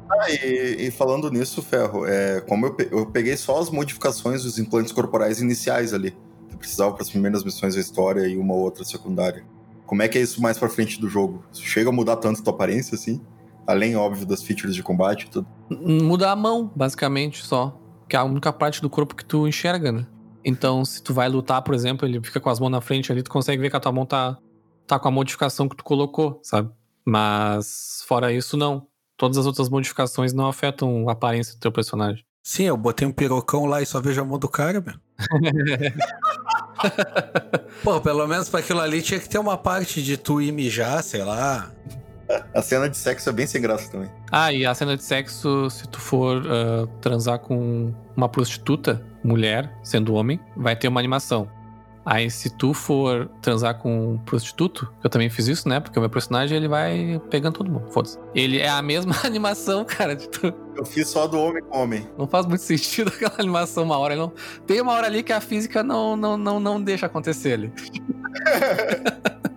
Ah, 0.10 0.30
e, 0.30 0.88
e 0.88 0.92
falando 0.92 1.30
nisso, 1.32 1.62
Ferro, 1.62 2.06
é, 2.06 2.42
como 2.42 2.66
eu, 2.68 2.74
pe- 2.74 2.90
eu 2.92 3.06
peguei 3.06 3.36
só 3.38 3.60
as 3.60 3.70
modificações 3.70 4.44
dos 4.44 4.60
implantes 4.60 4.92
corporais 4.92 5.42
iniciais 5.42 5.94
ali, 5.94 6.12
que 6.48 6.54
eu 6.56 6.58
precisava 6.58 6.92
para 6.94 7.02
as 7.04 7.10
primeiras 7.10 7.44
missões 7.44 7.76
da 7.76 7.82
história 7.82 8.28
e 8.28 8.38
uma 8.38 8.54
outra 8.54 8.84
secundária. 8.84 9.44
Como 9.86 10.02
é 10.02 10.08
que 10.08 10.18
é 10.18 10.22
isso 10.22 10.42
mais 10.42 10.58
pra 10.58 10.70
frente 10.70 11.00
do 11.02 11.10
jogo? 11.10 11.44
Isso 11.52 11.64
chega 11.64 11.90
a 11.90 11.92
mudar 11.94 12.16
tanto 12.18 12.42
tua 12.44 12.54
aparência, 12.54 12.96
assim? 12.96 13.22
Além, 13.68 13.96
óbvio, 13.96 14.26
das 14.26 14.42
features 14.44 14.74
de 14.76 14.82
combate 14.84 15.24
e 15.26 15.30
tudo. 15.30 15.48
Muda 15.70 16.32
a 16.32 16.36
mão, 16.36 16.72
basicamente, 16.76 17.44
só. 17.46 17.78
Que 18.08 18.16
é 18.16 18.20
a 18.20 18.24
única 18.24 18.52
parte 18.54 18.82
do 18.82 18.90
corpo 18.90 19.16
que 19.16 19.24
tu 19.24 19.48
enxerga, 19.48 19.92
né? 19.92 20.06
Então, 20.44 20.84
se 20.84 21.02
tu 21.02 21.14
vai 21.14 21.30
lutar, 21.30 21.62
por 21.62 21.74
exemplo, 21.74 22.08
ele 22.08 22.22
fica 22.22 22.40
com 22.40 22.50
as 22.50 22.60
mãos 22.60 22.70
na 22.70 22.82
frente 22.82 23.12
ali, 23.12 23.24
tu 23.24 23.30
consegue 23.30 23.62
ver 23.62 23.70
que 23.70 23.76
a 23.76 23.80
tua 23.80 23.92
mão 23.92 24.06
tá, 24.06 24.38
tá 24.88 25.00
com 25.00 25.08
a 25.08 25.12
modificação 25.12 25.70
que 25.70 25.76
tu 25.76 25.84
colocou, 25.84 26.40
sabe? 26.44 26.70
Mas, 27.06 28.04
fora 28.08 28.32
isso, 28.32 28.58
não. 28.58 28.88
Todas 29.18 29.38
as 29.38 29.46
outras 29.46 29.70
modificações 29.70 30.34
não 30.34 30.48
afetam 30.48 31.08
a 31.08 31.12
aparência 31.12 31.54
do 31.54 31.60
teu 31.60 31.72
personagem. 31.72 32.26
Sim, 32.44 32.64
eu 32.64 32.76
botei 32.76 33.08
um 33.08 33.12
pirocão 33.12 33.66
lá 33.66 33.82
e 33.82 33.86
só 33.86 34.02
vejo 34.02 34.20
a 34.20 34.26
mão 34.26 34.40
do 34.40 34.50
cara, 34.50 34.82
meu. 34.82 34.96
Pô, 37.84 38.02
pelo 38.02 38.26
menos 38.26 38.50
pra 38.50 38.62
aquilo 38.62 38.80
ali 38.80 39.02
tinha 39.02 39.20
que 39.20 39.30
ter 39.30 39.38
uma 39.38 39.58
parte 39.58 40.02
de 40.02 40.18
tu 40.18 40.42
ir 40.42 40.52
mijar, 40.52 41.04
sei 41.04 41.24
lá. 41.24 41.72
A 42.54 42.62
cena 42.62 42.90
de 42.90 42.98
sexo 42.98 43.30
é 43.30 43.34
bem 43.34 43.46
sem 43.46 43.62
graça 43.62 43.92
também. 43.92 44.10
Ah, 44.32 44.52
e 44.52 44.66
a 44.66 44.74
cena 44.74 44.98
de 44.98 45.04
sexo, 45.04 45.70
se 45.70 45.88
tu 45.88 46.00
for 46.00 46.44
ah, 46.48 46.88
transar 47.00 47.40
com 47.40 47.94
uma 48.16 48.28
prostituta, 48.28 49.06
mulher, 49.24 49.78
sendo 49.84 50.14
homem, 50.14 50.40
vai 50.56 50.76
ter 50.76 50.88
uma 50.88 51.00
animação. 51.00 51.50
Aí, 52.04 52.32
se 52.32 52.50
tu 52.50 52.74
for 52.74 53.30
transar 53.42 53.78
com 53.78 54.14
um 54.14 54.18
prostituto, 54.18 54.92
eu 55.04 55.10
também 55.10 55.30
fiz 55.30 55.48
isso, 55.48 55.70
né? 55.70 55.80
Porque 55.80 56.00
o 56.00 56.02
meu 56.02 56.10
personagem, 56.10 56.58
ele 56.58 56.68
vai 56.68 57.22
pegando 57.30 57.58
todo 57.58 57.70
mundo, 57.70 57.92
foda-se. 57.92 58.18
Ele 58.34 58.58
é 58.58 58.70
a 58.70 58.82
mesma 58.82 59.16
animação, 59.24 59.86
cara, 59.86 60.16
de 60.16 60.28
tu. 60.28 60.52
Eu 60.76 60.84
fiz 60.84 61.08
só 61.08 61.28
do 61.28 61.38
homem 61.38 61.62
com 61.62 61.78
homem. 61.78 62.10
Não 62.18 62.28
faz 62.28 62.48
muito 62.48 62.62
sentido 62.62 63.10
aquela 63.14 63.36
animação 63.38 63.84
uma 63.84 63.98
hora. 63.98 64.16
Não... 64.16 64.34
Tem 64.66 64.82
uma 64.82 64.94
hora 64.94 65.06
ali 65.06 65.22
que 65.22 65.32
a 65.32 65.40
física 65.40 65.84
não, 65.84 66.16
não, 66.16 66.38
não, 66.38 66.60
não 66.60 66.82
deixa 66.82 67.06
acontecer 67.06 67.54
ali. 67.54 67.74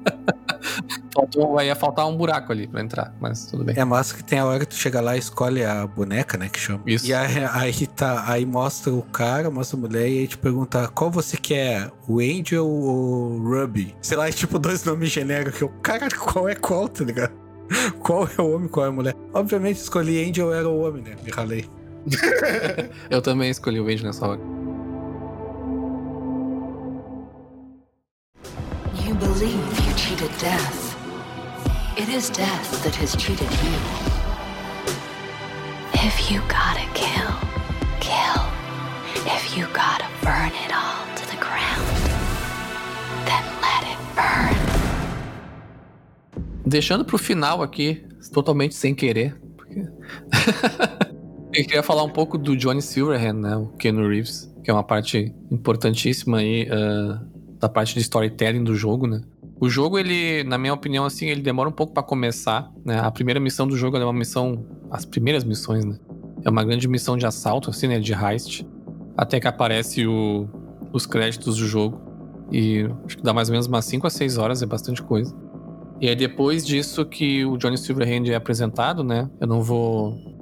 Faltou, 1.14 1.58
aí 1.58 1.68
ia 1.68 1.76
faltar 1.76 2.08
um 2.08 2.16
buraco 2.16 2.50
ali 2.50 2.66
pra 2.66 2.80
entrar, 2.80 3.14
mas 3.20 3.46
tudo 3.46 3.64
bem. 3.64 3.76
É 3.78 3.84
massa 3.84 4.16
que 4.16 4.24
tem 4.24 4.40
a 4.40 4.44
hora 4.44 4.60
que 4.60 4.66
tu 4.66 4.74
chega 4.74 5.00
lá 5.00 5.14
e 5.14 5.20
escolhe 5.20 5.64
a 5.64 5.86
boneca, 5.86 6.36
né, 6.36 6.48
que 6.48 6.58
chama. 6.58 6.82
Isso. 6.84 7.06
E 7.06 7.14
aí, 7.14 7.44
aí 7.52 7.86
tá, 7.86 8.24
aí 8.26 8.44
mostra 8.44 8.92
o 8.92 9.02
cara, 9.02 9.48
mostra 9.48 9.78
a 9.78 9.80
mulher 9.80 10.08
e 10.08 10.18
aí 10.18 10.26
te 10.26 10.36
pergunta 10.36 10.88
qual 10.88 11.10
você 11.10 11.36
quer, 11.36 11.90
o 12.08 12.18
Angel 12.18 12.66
ou 12.66 13.38
o 13.38 13.48
Ruby? 13.48 13.94
Sei 14.02 14.16
lá, 14.16 14.28
é 14.28 14.32
tipo 14.32 14.58
dois 14.58 14.84
nomes 14.84 15.10
genéricos. 15.10 15.60
Eu, 15.60 15.68
caralho, 15.82 16.18
qual 16.18 16.48
é 16.48 16.54
qual, 16.56 16.88
tá 16.88 17.04
ligado? 17.04 17.44
Qual 18.00 18.28
é 18.28 18.42
o 18.42 18.54
homem, 18.54 18.68
qual 18.68 18.84
é 18.84 18.88
a 18.90 18.92
mulher? 18.92 19.14
Obviamente 19.32 19.78
escolhi 19.78 20.22
Angel, 20.28 20.52
era 20.52 20.68
o 20.68 20.80
homem, 20.80 21.02
né? 21.02 21.16
Me 21.24 21.30
ralei. 21.30 21.64
Eu 23.08 23.22
também 23.22 23.48
escolhi 23.50 23.80
o 23.80 23.84
Angel 23.84 24.04
nessa 24.04 24.26
hora. 24.28 24.40
You 29.02 29.14
believe 29.14 29.54
you 29.86 29.96
cheated 29.96 30.30
death. 30.38 30.83
It 31.96 32.08
is 32.08 32.28
death 32.28 32.82
that 32.82 32.96
has 32.96 33.14
cheated 33.14 33.48
you. 33.62 33.72
If 35.92 36.28
you 36.28 36.40
gotta 36.48 36.84
kill, 36.92 37.30
kill. 38.00 38.42
If 39.24 39.56
you 39.56 39.68
gotta 39.72 40.08
burn 40.20 40.50
it 40.64 40.72
all 40.74 41.06
to 41.14 41.24
the 41.30 41.36
ground, 41.36 41.86
then 43.26 43.44
let 43.62 43.84
it 43.86 43.98
burn. 44.16 44.56
Deixando 46.66 47.04
pro 47.04 47.16
final 47.16 47.62
aqui, 47.62 48.04
totalmente 48.32 48.74
sem 48.74 48.92
querer. 48.92 49.36
Porque... 49.56 49.86
Eu 51.54 51.64
queria 51.64 51.84
falar 51.84 52.02
um 52.02 52.10
pouco 52.10 52.36
do 52.36 52.56
Johnny 52.56 52.82
Silverhand, 52.82 53.34
né? 53.34 53.56
O 53.56 53.68
Keanu 53.68 54.08
Reeves, 54.08 54.52
que 54.64 54.70
é 54.70 54.74
uma 54.74 54.82
parte 54.82 55.32
importantíssima 55.48 56.38
aí 56.38 56.68
ah, 56.68 57.22
da 57.60 57.68
parte 57.68 57.94
de 57.94 58.00
storytelling 58.00 58.64
do 58.64 58.74
jogo, 58.74 59.06
né? 59.06 59.22
O 59.64 59.70
jogo, 59.70 59.98
ele, 59.98 60.44
na 60.44 60.58
minha 60.58 60.74
opinião, 60.74 61.06
assim, 61.06 61.28
ele 61.28 61.40
demora 61.40 61.66
um 61.66 61.72
pouco 61.72 61.94
pra 61.94 62.02
começar, 62.02 62.70
né? 62.84 63.00
A 63.00 63.10
primeira 63.10 63.40
missão 63.40 63.66
do 63.66 63.74
jogo 63.78 63.96
é 63.96 64.04
uma 64.04 64.12
missão... 64.12 64.62
As 64.90 65.06
primeiras 65.06 65.42
missões, 65.42 65.86
né? 65.86 65.98
É 66.44 66.50
uma 66.50 66.62
grande 66.62 66.86
missão 66.86 67.16
de 67.16 67.24
assalto, 67.24 67.70
assim, 67.70 67.88
né? 67.88 67.98
De 67.98 68.12
heist. 68.12 68.66
Até 69.16 69.40
que 69.40 69.48
aparece 69.48 70.06
o, 70.06 70.46
os 70.92 71.06
créditos 71.06 71.56
do 71.56 71.66
jogo. 71.66 71.98
E 72.52 72.86
acho 73.06 73.16
que 73.16 73.22
dá 73.22 73.32
mais 73.32 73.48
ou 73.48 73.52
menos 73.52 73.66
umas 73.66 73.86
5 73.86 74.06
a 74.06 74.10
6 74.10 74.36
horas, 74.36 74.60
é 74.60 74.66
bastante 74.66 75.02
coisa. 75.02 75.34
E 75.98 76.10
aí 76.10 76.14
depois 76.14 76.66
disso 76.66 77.02
que 77.06 77.46
o 77.46 77.56
Johnny 77.56 77.78
Silverhand 77.78 78.28
é 78.28 78.34
apresentado, 78.34 79.02
né? 79.02 79.30
Eu 79.40 79.46
não 79.46 79.62
vou 79.62 80.33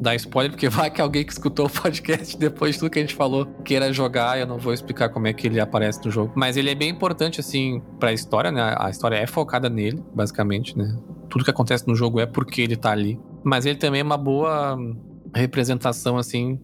dar 0.00 0.14
spoiler, 0.16 0.50
porque 0.50 0.68
vai 0.70 0.90
que 0.90 1.00
alguém 1.00 1.24
que 1.24 1.32
escutou 1.32 1.66
o 1.66 1.70
podcast 1.70 2.36
depois 2.38 2.74
de 2.74 2.80
tudo 2.80 2.90
que 2.90 2.98
a 2.98 3.02
gente 3.02 3.14
falou 3.14 3.46
queira 3.64 3.92
jogar, 3.92 4.38
eu 4.38 4.46
não 4.46 4.58
vou 4.58 4.72
explicar 4.72 5.08
como 5.10 5.26
é 5.26 5.32
que 5.32 5.46
ele 5.46 5.60
aparece 5.60 6.04
no 6.04 6.10
jogo. 6.10 6.32
Mas 6.34 6.56
ele 6.56 6.70
é 6.70 6.74
bem 6.74 6.88
importante, 6.88 7.40
assim, 7.40 7.82
pra 7.98 8.12
história, 8.12 8.50
né? 8.50 8.74
A 8.78 8.90
história 8.90 9.16
é 9.16 9.26
focada 9.26 9.68
nele, 9.68 10.02
basicamente, 10.14 10.76
né? 10.76 10.96
Tudo 11.28 11.44
que 11.44 11.50
acontece 11.50 11.86
no 11.86 11.94
jogo 11.94 12.18
é 12.18 12.26
porque 12.26 12.62
ele 12.62 12.76
tá 12.76 12.90
ali. 12.90 13.20
Mas 13.44 13.66
ele 13.66 13.76
também 13.76 14.00
é 14.00 14.04
uma 14.04 14.16
boa 14.16 14.76
representação, 15.34 16.16
assim, 16.16 16.58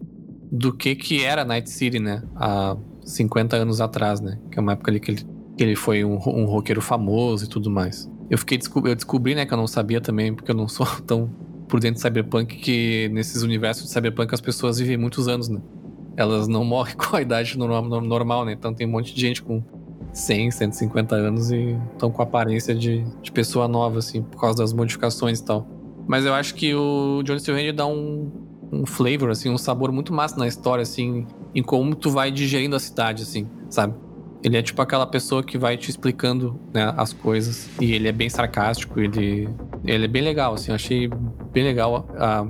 do 0.51 0.73
que 0.73 0.95
que 0.95 1.23
era 1.23 1.45
Night 1.45 1.69
City, 1.69 1.99
né? 1.99 2.23
Há 2.35 2.75
50 3.03 3.55
anos 3.55 3.79
atrás, 3.79 4.19
né? 4.19 4.39
Que 4.51 4.59
é 4.59 4.61
uma 4.61 4.73
época 4.73 4.91
ali 4.91 4.99
que 4.99 5.11
ele, 5.11 5.25
que 5.57 5.63
ele 5.63 5.75
foi 5.75 6.03
um, 6.03 6.15
um 6.15 6.45
roqueiro 6.45 6.81
famoso 6.81 7.45
e 7.45 7.47
tudo 7.47 7.69
mais. 7.69 8.09
Eu 8.29 8.37
fiquei 8.37 8.59
eu 8.83 8.95
descobri, 8.95 9.33
né, 9.35 9.45
que 9.45 9.53
eu 9.53 9.57
não 9.57 9.67
sabia 9.67 10.01
também, 10.01 10.33
porque 10.33 10.51
eu 10.51 10.55
não 10.55 10.67
sou 10.67 10.85
tão 11.07 11.29
por 11.67 11.79
dentro 11.79 11.95
de 11.95 12.01
Cyberpunk, 12.01 12.55
que 12.57 13.09
nesses 13.09 13.43
universos 13.43 13.85
de 13.85 13.89
Cyberpunk 13.91 14.33
as 14.33 14.41
pessoas 14.41 14.79
vivem 14.79 14.97
muitos 14.97 15.27
anos, 15.27 15.49
né? 15.49 15.59
Elas 16.15 16.47
não 16.47 16.63
morrem 16.63 16.95
com 16.97 17.15
a 17.15 17.21
idade 17.21 17.57
normal, 17.57 18.01
normal 18.01 18.45
né? 18.45 18.53
Então 18.53 18.73
tem 18.73 18.87
um 18.87 18.91
monte 18.91 19.13
de 19.13 19.21
gente 19.21 19.41
com 19.41 19.63
100, 20.13 20.51
150 20.51 21.15
anos 21.15 21.51
e 21.51 21.77
estão 21.93 22.11
com 22.11 22.21
aparência 22.21 22.73
de, 22.73 23.03
de 23.21 23.31
pessoa 23.31 23.67
nova, 23.67 23.99
assim, 23.99 24.21
por 24.21 24.39
causa 24.39 24.57
das 24.59 24.73
modificações 24.73 25.39
e 25.39 25.45
tal. 25.45 25.67
Mas 26.07 26.25
eu 26.25 26.33
acho 26.33 26.55
que 26.55 26.73
o 26.73 27.21
Johnny 27.23 27.39
Silverhand 27.39 27.75
dá 27.75 27.85
um, 27.85 28.31
um 28.71 28.85
flavor, 28.85 29.29
assim, 29.29 29.49
um 29.49 29.57
sabor 29.57 29.91
muito 29.91 30.13
massa 30.13 30.37
na 30.37 30.47
história, 30.47 30.81
assim, 30.81 31.27
em 31.53 31.61
como 31.61 31.93
tu 31.95 32.09
vai 32.09 32.31
digerindo 32.31 32.75
a 32.75 32.79
cidade, 32.79 33.23
assim, 33.23 33.47
sabe? 33.69 33.93
Ele 34.43 34.57
é 34.57 34.61
tipo 34.61 34.81
aquela 34.81 35.05
pessoa 35.05 35.43
que 35.43 35.57
vai 35.57 35.77
te 35.77 35.89
explicando 35.89 36.59
né, 36.73 36.93
as 36.95 37.11
coisas. 37.13 37.69
E 37.81 37.93
ele 37.93 38.07
é 38.07 38.11
bem 38.11 38.29
sarcástico, 38.29 38.99
ele, 38.99 39.49
ele 39.83 40.05
é 40.05 40.07
bem 40.07 40.21
legal, 40.21 40.53
assim. 40.53 40.71
Achei 40.71 41.09
bem 41.51 41.63
legal 41.63 42.07
a, 42.17 42.45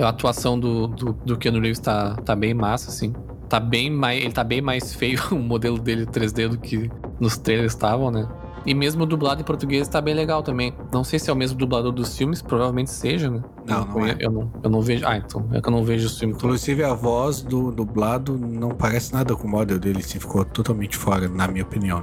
a 0.00 0.08
atuação 0.08 0.58
do, 0.58 0.86
do, 0.86 1.12
do 1.12 1.38
Keanu 1.38 1.60
Reeves 1.60 1.78
tá, 1.78 2.14
tá 2.16 2.36
bem 2.36 2.54
massa, 2.54 2.90
assim. 2.90 3.12
Tá 3.48 3.58
bem 3.58 3.90
mais, 3.90 4.22
ele 4.22 4.32
tá 4.32 4.44
bem 4.44 4.60
mais 4.60 4.94
feio 4.94 5.20
o 5.32 5.36
modelo 5.36 5.78
dele 5.78 6.06
3D 6.06 6.48
do 6.48 6.58
que 6.58 6.90
nos 7.18 7.36
trailers 7.36 7.72
estavam, 7.72 8.10
né? 8.10 8.28
E 8.66 8.74
mesmo 8.74 9.06
dublado 9.06 9.40
em 9.40 9.44
português 9.44 9.88
tá 9.88 10.00
bem 10.00 10.12
legal 10.14 10.42
também. 10.42 10.74
Não 10.92 11.02
sei 11.02 11.18
se 11.18 11.30
é 11.30 11.32
o 11.32 11.36
mesmo 11.36 11.56
dublador 11.56 11.92
dos 11.92 12.16
filmes, 12.16 12.42
provavelmente 12.42 12.90
seja, 12.90 13.30
né? 13.30 13.42
Não, 13.66 13.74
Eu 13.78 13.84
não 13.86 13.92
conhe- 13.92 14.10
é. 14.12 14.16
Eu 14.20 14.30
não, 14.30 14.52
eu 14.62 14.70
não 14.70 14.80
vejo. 14.82 15.06
Ah, 15.06 15.16
então. 15.16 15.48
É 15.52 15.60
que 15.62 15.68
eu 15.68 15.72
não 15.72 15.82
vejo 15.82 16.06
os 16.06 16.18
filmes. 16.18 16.36
Inclusive 16.36 16.84
a 16.84 16.92
voz 16.92 17.40
do 17.40 17.72
dublado 17.72 18.36
não 18.38 18.70
parece 18.70 19.14
nada 19.14 19.34
com 19.34 19.46
o 19.46 19.50
model 19.50 19.78
dele, 19.78 20.00
assim, 20.00 20.18
ficou 20.20 20.44
totalmente 20.44 20.96
fora, 20.96 21.26
na 21.28 21.48
minha 21.48 21.64
opinião. 21.64 22.02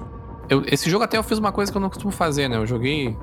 Eu- 0.50 0.64
esse 0.66 0.90
jogo 0.90 1.04
até 1.04 1.18
eu 1.18 1.24
fiz 1.24 1.38
uma 1.38 1.52
coisa 1.52 1.72
que 1.72 1.78
eu 1.78 1.82
não 1.82 1.90
costumo 1.90 2.12
fazer, 2.12 2.48
né? 2.48 2.58
Eu 2.58 2.66
joguei. 2.66 3.16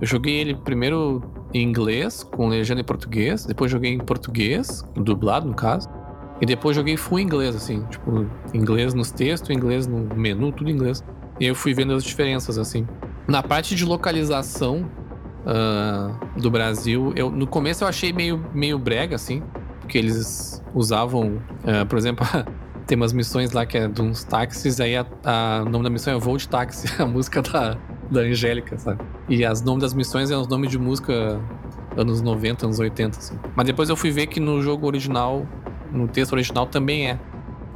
Eu 0.00 0.06
joguei 0.06 0.36
ele 0.36 0.54
primeiro 0.54 1.20
em 1.52 1.62
inglês, 1.66 2.22
com 2.22 2.46
legenda 2.46 2.80
em 2.80 2.84
português, 2.84 3.44
depois 3.44 3.70
joguei 3.72 3.92
em 3.92 3.98
português, 3.98 4.84
dublado 4.94 5.48
no 5.48 5.54
caso, 5.54 5.88
e 6.40 6.46
depois 6.46 6.76
joguei 6.76 6.96
full 6.96 7.18
inglês, 7.18 7.56
assim, 7.56 7.82
tipo, 7.90 8.24
inglês 8.54 8.94
nos 8.94 9.10
textos, 9.10 9.50
inglês 9.50 9.86
no 9.88 10.14
menu, 10.14 10.52
tudo 10.52 10.70
em 10.70 10.74
inglês. 10.74 11.02
Eu 11.40 11.54
fui 11.54 11.72
vendo 11.74 11.92
as 11.94 12.02
diferenças, 12.04 12.58
assim. 12.58 12.86
Na 13.26 13.42
parte 13.42 13.74
de 13.74 13.84
localização 13.84 14.88
ah, 15.46 16.10
do 16.36 16.50
Brasil, 16.50 17.12
eu, 17.16 17.30
no 17.30 17.46
começo 17.46 17.84
eu 17.84 17.88
achei 17.88 18.12
meio, 18.12 18.44
meio 18.54 18.78
brega, 18.78 19.16
assim, 19.16 19.42
porque 19.80 19.98
eles 19.98 20.62
usavam, 20.74 21.40
ah, 21.64 21.84
por 21.86 21.96
exemplo, 21.98 22.26
tem 22.86 22.96
umas 22.96 23.12
missões 23.12 23.52
lá 23.52 23.64
que 23.66 23.76
é 23.78 23.86
de 23.86 24.00
uns 24.02 24.24
táxis, 24.24 24.80
aí 24.80 24.96
a, 24.96 25.06
a- 25.24 25.62
o 25.66 25.68
nome 25.68 25.84
da 25.84 25.90
missão 25.90 26.14
é 26.14 26.18
Voo 26.18 26.36
de 26.36 26.48
Táxi, 26.48 26.88
a 27.00 27.06
música 27.06 27.40
da, 27.42 27.76
da 28.10 28.20
Angélica, 28.20 28.78
sabe? 28.78 29.00
E 29.28 29.44
as 29.44 29.62
nomes 29.62 29.82
das 29.82 29.94
missões 29.94 30.30
é 30.30 30.36
os 30.36 30.48
nomes 30.48 30.70
de 30.70 30.78
música 30.78 31.38
anos 31.96 32.22
90, 32.22 32.66
anos 32.66 32.78
80, 32.78 33.18
assim. 33.18 33.38
Mas 33.54 33.66
depois 33.66 33.88
eu 33.88 33.96
fui 33.96 34.10
ver 34.10 34.26
que 34.26 34.40
no 34.40 34.62
jogo 34.62 34.86
original, 34.86 35.46
no 35.92 36.08
texto 36.08 36.32
original 36.32 36.66
também 36.66 37.10
é 37.10 37.18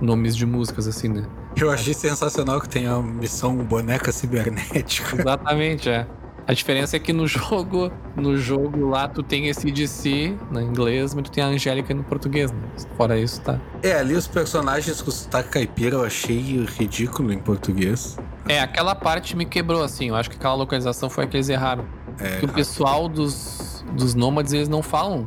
nomes 0.00 0.34
de 0.36 0.46
músicas, 0.46 0.86
assim, 0.88 1.08
né? 1.08 1.24
Eu 1.56 1.70
achei 1.70 1.94
sensacional 1.94 2.60
que 2.60 2.68
tem 2.68 2.86
a 2.86 2.98
missão 2.98 3.56
boneca 3.56 4.10
cibernética. 4.12 5.16
Exatamente, 5.20 5.88
é. 5.88 6.06
A 6.46 6.52
diferença 6.52 6.96
é 6.96 6.98
que 6.98 7.12
no 7.12 7.26
jogo, 7.26 7.92
no 8.16 8.36
jogo 8.36 8.88
lá 8.88 9.06
tu 9.06 9.22
tem 9.22 9.48
esse 9.48 9.70
DC 9.70 10.36
no 10.50 10.60
inglês, 10.60 11.14
mas 11.14 11.24
tu 11.24 11.30
tem 11.30 11.42
a 11.42 11.46
Angélica 11.46 11.94
no 11.94 12.02
português, 12.02 12.50
né? 12.50 12.58
Fora 12.96 13.18
isso, 13.18 13.40
tá. 13.42 13.60
É, 13.82 13.92
ali 13.94 14.14
os 14.14 14.26
personagens 14.26 15.00
com 15.00 15.10
sotaque 15.10 15.50
caipira 15.50 15.96
eu 15.96 16.04
achei 16.04 16.64
ridículo 16.66 17.32
em 17.32 17.38
português. 17.38 18.18
É, 18.48 18.60
aquela 18.60 18.94
parte 18.94 19.36
me 19.36 19.44
quebrou, 19.44 19.84
assim. 19.84 20.08
Eu 20.08 20.16
acho 20.16 20.28
que 20.28 20.36
aquela 20.36 20.54
localização 20.54 21.08
foi 21.08 21.24
a 21.24 21.26
que 21.28 21.36
eles 21.36 21.48
erraram. 21.48 21.84
É, 22.18 22.38
que 22.38 22.44
o 22.44 22.48
pessoal 22.48 23.08
dos, 23.08 23.84
dos 23.92 24.14
nômades, 24.14 24.52
eles 24.52 24.68
não 24.68 24.82
falam 24.82 25.26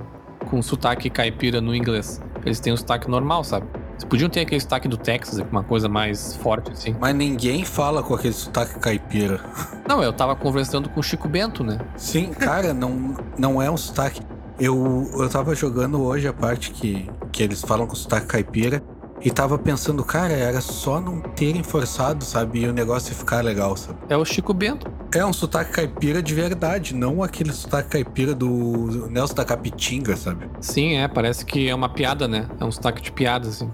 com 0.50 0.62
sotaque 0.62 1.10
caipira 1.10 1.62
no 1.62 1.74
inglês. 1.74 2.22
Eles 2.46 2.60
têm 2.60 2.74
o 2.74 2.78
sotaque 2.78 3.10
normal, 3.10 3.44
sabe? 3.44 3.66
Eles 3.96 4.04
podiam 4.04 4.30
ter 4.30 4.42
aquele 4.42 4.60
sotaque 4.60 4.88
do 4.88 4.98
Texas, 4.98 5.40
uma 5.52 5.64
coisa 5.64 5.88
mais 5.88 6.36
forte, 6.36 6.72
assim. 6.72 6.96
Mas 7.00 7.16
ninguém 7.16 7.64
fala 7.64 8.04
com 8.04 8.14
aquele 8.14 8.34
sotaque 8.34 8.78
caipira. 8.80 9.40
Não, 9.88 10.04
eu 10.04 10.12
tava 10.12 10.36
conversando 10.36 10.90
com 10.90 11.00
o 11.00 11.04
Chico 11.04 11.30
Bento, 11.30 11.64
né? 11.64 11.80
Sim, 11.96 12.28
cara, 12.32 12.74
não, 12.74 13.16
não 13.38 13.62
é 13.62 13.72
um 13.72 13.78
sotaque. 13.78 14.22
Eu, 14.60 15.10
eu 15.14 15.30
tava 15.30 15.56
jogando 15.56 16.02
hoje 16.02 16.28
a 16.28 16.34
parte 16.34 16.72
que, 16.72 17.10
que 17.32 17.44
eles 17.44 17.62
falam 17.62 17.88
com 17.88 17.96
sotaque 17.96 18.28
caipira 18.28 18.84
e 19.26 19.32
tava 19.32 19.58
pensando, 19.58 20.04
cara, 20.04 20.34
era 20.34 20.62
só 20.62 21.02
não 21.02 21.20
terem 21.20 21.64
forçado, 21.64 22.24
sabe? 22.24 22.60
E 22.60 22.68
o 22.68 22.72
negócio 22.72 23.16
ficar 23.16 23.44
legal, 23.44 23.76
sabe? 23.76 23.98
É 24.08 24.16
o 24.16 24.24
Chico 24.24 24.54
Bento. 24.54 24.86
É 25.16 25.26
um 25.26 25.34
sotaque 25.34 25.72
caipira 25.72 26.22
de 26.22 26.36
verdade, 26.36 26.94
não 26.94 27.24
aquele 27.24 27.52
sotaque 27.52 27.90
caipira 27.90 28.36
do 28.36 29.08
Nelson 29.10 29.34
da 29.34 29.44
Capitinga, 29.44 30.16
sabe? 30.16 30.48
Sim, 30.62 30.98
é, 30.98 31.08
parece 31.08 31.44
que 31.44 31.68
é 31.68 31.74
uma 31.74 31.90
piada, 31.90 32.28
né? 32.28 32.48
É 32.60 32.64
um 32.64 32.72
sotaque 32.72 33.02
de 33.02 33.12
piada, 33.12 33.50
assim. 33.50 33.72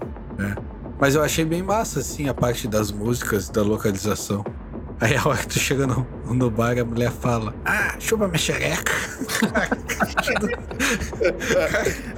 Mas 0.98 1.14
eu 1.14 1.22
achei 1.22 1.44
bem 1.44 1.62
massa, 1.62 2.00
assim, 2.00 2.30
a 2.30 2.34
parte 2.34 2.66
das 2.66 2.90
músicas, 2.90 3.50
da 3.50 3.60
localização. 3.60 4.42
Aí 5.04 5.16
a 5.16 5.26
hora 5.28 5.38
que 5.38 5.48
tu 5.48 5.58
chega 5.58 5.84
no, 5.86 6.06
no 6.32 6.48
bar, 6.50 6.78
a 6.78 6.84
mulher 6.84 7.10
fala: 7.10 7.52
Ah, 7.64 7.96
chupa 7.98 8.26
minha 8.28 8.38
xereca. 8.38 8.92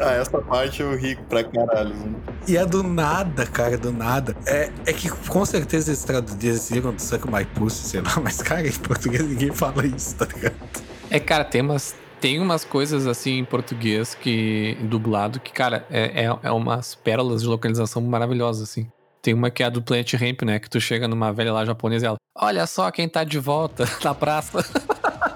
Ah, 0.00 0.12
essa 0.14 0.38
parte 0.40 0.82
eu 0.82 0.96
ri 0.96 1.16
pra 1.28 1.44
caralho. 1.44 1.94
né? 1.94 2.14
E 2.46 2.56
é 2.56 2.64
do 2.66 2.82
nada, 2.82 3.46
cara, 3.46 3.76
do 3.78 3.92
nada. 3.92 4.36
É, 4.46 4.70
é 4.86 4.92
que 4.92 5.08
com 5.08 5.44
certeza 5.44 5.90
eles 5.90 6.02
traduziram 6.04 6.92
do 6.92 7.00
Suck 7.00 7.26
My 7.30 7.44
Pussy, 7.44 7.88
sei 7.88 8.00
lá, 8.00 8.20
mas, 8.22 8.42
cara, 8.42 8.66
em 8.66 8.72
português 8.72 9.22
ninguém 9.26 9.50
fala 9.52 9.86
isso, 9.86 10.16
tá 10.16 10.26
ligado? 10.26 10.54
É, 11.10 11.20
cara, 11.20 11.44
tem 11.44 11.60
umas, 11.62 11.94
tem 12.20 12.40
umas 12.40 12.64
coisas 12.64 13.06
assim 13.06 13.38
em 13.38 13.44
português 13.44 14.14
que 14.14 14.76
dublado 14.82 15.40
que, 15.40 15.52
cara, 15.52 15.86
é, 15.90 16.24
é, 16.24 16.38
é 16.42 16.50
umas 16.50 16.94
pérolas 16.94 17.42
de 17.42 17.48
localização 17.48 18.02
maravilhosas, 18.02 18.68
assim. 18.70 18.86
Tem 19.24 19.32
uma 19.32 19.50
que 19.50 19.62
é 19.62 19.66
a 19.66 19.70
do 19.70 19.80
Planet 19.80 20.12
Ramp, 20.12 20.42
né? 20.42 20.58
Que 20.58 20.68
tu 20.68 20.78
chega 20.78 21.08
numa 21.08 21.32
velha 21.32 21.50
lá 21.50 21.64
japonesa 21.64 22.04
e 22.04 22.08
ela, 22.08 22.16
olha 22.36 22.66
só 22.66 22.90
quem 22.90 23.08
tá 23.08 23.24
de 23.24 23.38
volta 23.38 23.88
na 24.04 24.14
praça. 24.14 24.62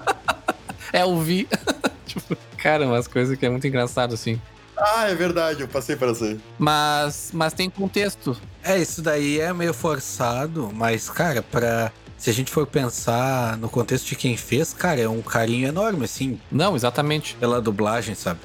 é 0.93 1.03
o 1.03 1.19
Vi. 1.19 1.47
tipo, 2.05 2.37
cara, 2.55 2.85
umas 2.85 3.07
coisas 3.07 3.35
que 3.35 3.43
é 3.47 3.49
muito 3.49 3.65
engraçado, 3.65 4.13
assim. 4.13 4.39
Ah, 4.77 5.09
é 5.09 5.15
verdade, 5.15 5.61
eu 5.61 5.67
passei 5.67 5.95
pra 5.95 6.09
você. 6.09 6.37
Mas, 6.59 7.31
mas 7.33 7.51
tem 7.51 7.67
contexto. 7.67 8.37
É, 8.63 8.77
isso 8.77 9.01
daí 9.01 9.39
é 9.39 9.51
meio 9.53 9.73
forçado, 9.73 10.69
mas, 10.71 11.09
cara, 11.09 11.41
pra. 11.41 11.91
Se 12.15 12.29
a 12.29 12.33
gente 12.33 12.51
for 12.51 12.67
pensar 12.67 13.57
no 13.57 13.69
contexto 13.69 14.05
de 14.09 14.15
quem 14.15 14.37
fez, 14.37 14.71
cara, 14.71 15.01
é 15.01 15.09
um 15.09 15.21
carinho 15.23 15.67
enorme, 15.67 16.05
assim, 16.05 16.39
Não, 16.51 16.75
exatamente. 16.75 17.33
pela 17.39 17.59
dublagem, 17.59 18.13
sabe? 18.13 18.41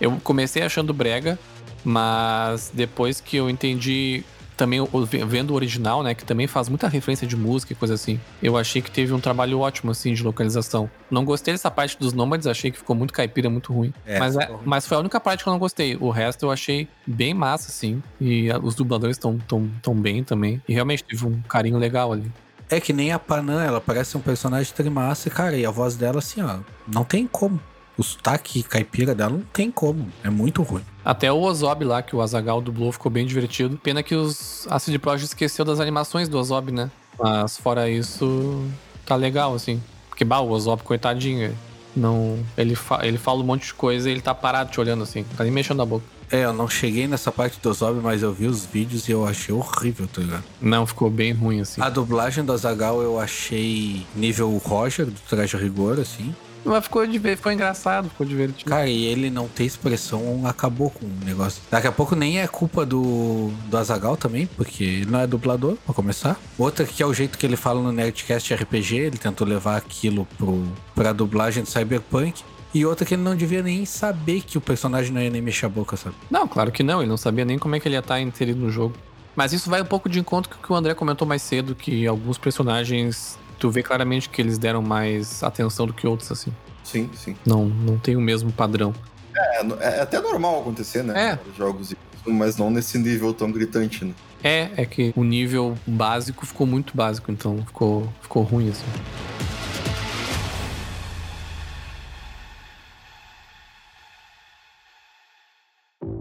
Eu 0.00 0.20
comecei 0.22 0.62
achando 0.62 0.94
brega, 0.94 1.36
mas 1.82 2.70
depois 2.72 3.20
que 3.20 3.36
eu 3.38 3.50
entendi 3.50 4.22
também 4.56 4.80
vendo 5.26 5.50
o 5.50 5.54
original, 5.54 6.02
né, 6.02 6.14
que 6.14 6.24
também 6.24 6.46
faz 6.46 6.68
muita 6.68 6.88
referência 6.88 7.26
de 7.26 7.36
música 7.36 7.72
e 7.72 7.76
coisa 7.76 7.94
assim, 7.94 8.18
eu 8.42 8.56
achei 8.56 8.80
que 8.80 8.90
teve 8.90 9.12
um 9.12 9.20
trabalho 9.20 9.60
ótimo 9.60 9.90
assim 9.90 10.14
de 10.14 10.22
localização. 10.22 10.90
Não 11.10 11.24
gostei 11.24 11.52
dessa 11.54 11.70
parte 11.70 11.98
dos 11.98 12.12
nômades, 12.12 12.46
achei 12.46 12.70
que 12.70 12.78
ficou 12.78 12.96
muito 12.96 13.12
caipira, 13.12 13.50
muito 13.50 13.72
ruim. 13.72 13.92
É, 14.04 14.18
mas, 14.18 14.36
é- 14.36 14.50
mas 14.64 14.86
foi 14.86 14.96
a 14.96 15.00
única 15.00 15.20
parte 15.20 15.42
que 15.42 15.48
eu 15.48 15.52
não 15.52 15.58
gostei. 15.58 15.96
O 16.00 16.10
resto 16.10 16.44
eu 16.46 16.50
achei 16.50 16.88
bem 17.06 17.34
massa, 17.34 17.68
assim. 17.70 18.02
E 18.20 18.48
os 18.62 18.74
dubladores 18.74 19.16
estão 19.16 19.38
tão, 19.38 19.70
tão 19.82 19.94
bem 19.94 20.24
também. 20.24 20.60
E 20.68 20.72
realmente 20.72 21.04
teve 21.04 21.26
um 21.26 21.40
carinho 21.42 21.78
legal 21.78 22.12
ali. 22.12 22.30
É 22.68 22.80
que 22.80 22.92
nem 22.92 23.12
a 23.12 23.18
Panam, 23.18 23.60
ela 23.60 23.80
parece 23.80 24.16
um 24.16 24.20
personagem 24.20 24.72
trimassa, 24.74 25.30
cara, 25.30 25.56
e 25.56 25.64
a 25.64 25.70
voz 25.70 25.94
dela, 25.96 26.18
assim, 26.18 26.42
ó, 26.42 26.58
não 26.92 27.04
tem 27.04 27.26
como. 27.26 27.60
O 27.96 28.02
sotaque 28.02 28.62
caipira 28.62 29.14
dela 29.14 29.30
não 29.30 29.42
tem 29.52 29.70
como. 29.70 30.08
É 30.22 30.30
muito 30.30 30.62
ruim. 30.62 30.82
Até 31.04 31.32
o 31.32 31.40
Ozob 31.40 31.84
lá, 31.84 32.02
que 32.02 32.14
o 32.14 32.20
Azagal 32.20 32.60
dublou, 32.60 32.92
ficou 32.92 33.10
bem 33.10 33.26
divertido. 33.26 33.76
Pena 33.76 34.02
que 34.02 34.14
os, 34.14 34.66
a 34.70 34.78
CD 34.78 34.98
Projekt 34.98 35.28
esqueceu 35.28 35.64
das 35.64 35.80
animações 35.80 36.28
do 36.28 36.38
Ozob, 36.38 36.72
né? 36.72 36.90
Mas 37.18 37.56
fora 37.56 37.88
isso, 37.88 38.64
tá 39.06 39.16
legal, 39.16 39.54
assim. 39.54 39.82
Porque, 40.08 40.24
bah, 40.24 40.40
o 40.40 40.50
Ozob, 40.50 40.82
coitadinho, 40.82 41.56
não, 41.96 42.38
ele, 42.58 42.74
fa, 42.74 43.06
ele 43.06 43.16
fala 43.16 43.40
um 43.40 43.44
monte 43.44 43.66
de 43.66 43.74
coisa 43.74 44.08
e 44.08 44.12
ele 44.12 44.20
tá 44.20 44.34
parado 44.34 44.70
te 44.70 44.78
olhando, 44.78 45.02
assim. 45.02 45.24
Tá 45.36 45.42
nem 45.42 45.52
mexendo 45.52 45.80
a 45.80 45.86
boca. 45.86 46.04
É, 46.30 46.44
eu 46.44 46.52
não 46.52 46.68
cheguei 46.68 47.06
nessa 47.06 47.30
parte 47.30 47.58
do 47.60 47.72
Zob, 47.72 48.00
mas 48.02 48.22
eu 48.22 48.32
vi 48.32 48.46
os 48.46 48.66
vídeos 48.66 49.08
e 49.08 49.12
eu 49.12 49.24
achei 49.24 49.54
horrível, 49.54 50.08
tá 50.08 50.20
ligado? 50.20 50.44
Não, 50.60 50.84
ficou 50.84 51.08
bem 51.08 51.32
ruim, 51.32 51.60
assim. 51.60 51.80
A 51.80 51.88
dublagem 51.88 52.44
do 52.44 52.52
Azagal 52.52 53.00
eu 53.00 53.18
achei 53.18 54.04
nível 54.14 54.56
Roger, 54.58 55.06
do 55.06 55.20
Traje 55.28 55.56
Rigor, 55.56 56.00
assim. 56.00 56.34
Mas 56.66 56.84
ficou, 56.84 57.06
diver- 57.06 57.36
ficou 57.36 57.52
engraçado, 57.52 58.08
ficou 58.10 58.26
divertido. 58.26 58.68
Cara, 58.70 58.86
e 58.88 59.04
ele 59.04 59.30
não 59.30 59.46
ter 59.48 59.64
expressão 59.64 60.42
acabou 60.46 60.90
com 60.90 61.06
o 61.06 61.24
negócio. 61.24 61.62
Daqui 61.70 61.86
a 61.86 61.92
pouco 61.92 62.14
nem 62.16 62.40
é 62.40 62.46
culpa 62.46 62.84
do, 62.84 63.50
do 63.68 63.76
Azagal 63.76 64.16
também, 64.16 64.46
porque 64.46 64.82
ele 64.84 65.06
não 65.10 65.20
é 65.20 65.26
dublador, 65.26 65.76
pra 65.84 65.94
começar. 65.94 66.36
Outra 66.58 66.84
que 66.84 67.02
é 67.02 67.06
o 67.06 67.14
jeito 67.14 67.38
que 67.38 67.46
ele 67.46 67.56
fala 67.56 67.80
no 67.80 67.92
Nerdcast 67.92 68.52
RPG, 68.54 68.96
ele 68.96 69.18
tentou 69.18 69.46
levar 69.46 69.76
aquilo 69.76 70.26
pro, 70.36 70.62
pra 70.94 71.12
dublagem 71.12 71.62
do 71.62 71.68
Cyberpunk. 71.68 72.42
E 72.74 72.84
outra 72.84 73.06
que 73.06 73.14
ele 73.14 73.22
não 73.22 73.34
devia 73.34 73.62
nem 73.62 73.86
saber 73.86 74.42
que 74.42 74.58
o 74.58 74.60
personagem 74.60 75.10
não 75.10 75.22
ia 75.22 75.30
nem 75.30 75.40
mexer 75.40 75.64
a 75.64 75.68
boca, 75.68 75.96
sabe? 75.96 76.14
Não, 76.30 76.46
claro 76.46 76.70
que 76.70 76.82
não. 76.82 77.00
Ele 77.00 77.08
não 77.08 77.16
sabia 77.16 77.44
nem 77.44 77.58
como 77.58 77.74
é 77.74 77.80
que 77.80 77.88
ele 77.88 77.94
ia 77.94 78.00
estar 78.00 78.20
inserido 78.20 78.60
no 78.60 78.70
jogo. 78.70 78.94
Mas 79.34 79.52
isso 79.54 79.70
vai 79.70 79.80
um 79.80 79.84
pouco 79.86 80.08
de 80.10 80.18
encontro 80.18 80.50
com 80.50 80.56
o 80.56 80.66
que 80.66 80.72
o 80.72 80.74
André 80.76 80.92
comentou 80.94 81.26
mais 81.26 81.40
cedo, 81.40 81.74
que 81.74 82.06
alguns 82.06 82.36
personagens 82.36 83.38
Tu 83.58 83.70
vê 83.70 83.82
claramente 83.82 84.28
que 84.28 84.40
eles 84.40 84.58
deram 84.58 84.82
mais 84.82 85.42
atenção 85.42 85.86
do 85.86 85.92
que 85.92 86.06
outros, 86.06 86.30
assim. 86.30 86.52
Sim, 86.84 87.10
sim. 87.14 87.36
Não, 87.44 87.66
não 87.66 87.98
tem 87.98 88.16
o 88.16 88.20
mesmo 88.20 88.52
padrão. 88.52 88.94
É, 89.34 89.60
é 89.80 90.00
até 90.00 90.20
normal 90.20 90.60
acontecer, 90.60 91.02
né? 91.02 91.32
É. 91.32 91.38
Jogos, 91.56 91.94
mas 92.26 92.56
não 92.56 92.70
nesse 92.70 92.98
nível 92.98 93.32
tão 93.32 93.50
gritante, 93.50 94.04
né? 94.04 94.14
É, 94.42 94.70
é 94.76 94.86
que 94.86 95.12
o 95.16 95.24
nível 95.24 95.76
básico 95.86 96.46
ficou 96.46 96.66
muito 96.66 96.96
básico, 96.96 97.32
então 97.32 97.64
ficou, 97.66 98.08
ficou 98.22 98.42
ruim, 98.42 98.68
assim. 98.68 98.84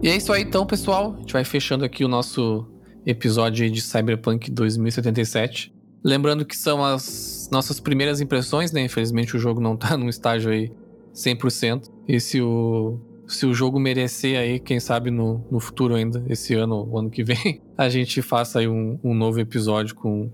E 0.02 0.10
é 0.10 0.16
isso 0.16 0.32
aí 0.32 0.44
então, 0.44 0.66
pessoal. 0.66 1.14
A 1.16 1.20
gente 1.20 1.34
vai 1.34 1.44
fechando 1.44 1.84
aqui 1.84 2.06
o 2.06 2.08
nosso 2.08 2.68
episódio 3.06 3.70
de 3.70 3.82
Cyberpunk 3.82 4.50
2077. 4.50 5.75
Lembrando 6.06 6.46
que 6.46 6.56
são 6.56 6.86
as 6.86 7.50
nossas 7.52 7.80
primeiras 7.80 8.22
impressões, 8.22 8.72
né? 8.72 8.84
Infelizmente 8.86 9.36
o 9.36 9.40
jogo 9.40 9.60
não 9.60 9.76
tá 9.76 9.98
num 9.98 10.08
estágio 10.08 10.52
aí 10.52 10.72
100%. 11.16 11.90
E 12.08 12.20
se 12.20 12.40
o, 12.40 13.00
se 13.28 13.48
o 13.48 13.56
jogo 13.56 13.80
merecer 13.80 14.38
aí, 14.38 14.60
quem 14.60 14.80
sabe 14.80 15.10
no, 15.10 15.44
no 15.50 15.60
futuro 15.60 15.96
ainda, 15.96 16.24
esse 16.30 16.54
ano 16.54 16.88
ou 16.88 17.00
ano 17.00 17.10
que 17.10 17.24
vem, 17.24 17.60
a 17.76 17.90
gente 17.90 18.22
faça 18.22 18.60
aí 18.60 18.68
um, 18.68 19.00
um 19.04 19.16
novo 19.16 19.40
episódio 19.40 19.96
com, 19.96 20.30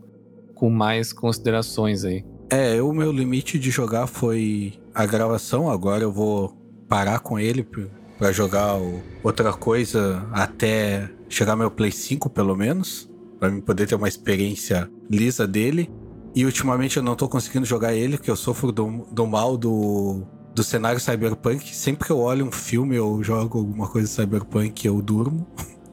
com 0.53 0.69
mais 0.69 1.13
considerações 1.13 2.03
aí. 2.03 2.25
É, 2.49 2.81
o 2.81 2.91
meu 2.91 3.13
limite 3.13 3.57
de 3.57 3.71
jogar 3.71 4.07
foi 4.07 4.73
a 4.93 5.05
gravação. 5.05 5.69
Agora 5.69 6.03
eu 6.03 6.11
vou 6.11 6.49
parar 6.89 7.19
com 7.19 7.39
ele 7.39 7.65
para 8.17 8.33
jogar 8.33 8.75
outra 9.23 9.53
coisa 9.53 10.27
até 10.33 11.09
chegar 11.29 11.55
meu 11.55 11.71
Play 11.71 11.93
5, 11.93 12.29
pelo 12.29 12.57
menos. 12.57 13.09
Pra 13.41 13.49
mim 13.49 13.59
poder 13.59 13.87
ter 13.87 13.95
uma 13.95 14.07
experiência 14.07 14.87
lisa 15.09 15.47
dele. 15.47 15.89
E 16.35 16.45
ultimamente 16.45 16.97
eu 16.97 17.03
não 17.03 17.15
tô 17.15 17.27
conseguindo 17.27 17.65
jogar 17.65 17.91
ele, 17.91 18.15
porque 18.15 18.29
eu 18.29 18.35
sofro 18.35 18.71
do, 18.71 19.07
do 19.11 19.25
mal 19.25 19.57
do, 19.57 20.21
do 20.53 20.63
cenário 20.63 20.99
cyberpunk. 20.99 21.75
Sempre 21.75 22.05
que 22.05 22.11
eu 22.11 22.19
olho 22.19 22.45
um 22.45 22.51
filme 22.51 22.99
ou 22.99 23.23
jogo 23.23 23.57
alguma 23.57 23.87
coisa 23.87 24.07
cyberpunk, 24.07 24.85
eu 24.85 25.01
durmo. 25.01 25.47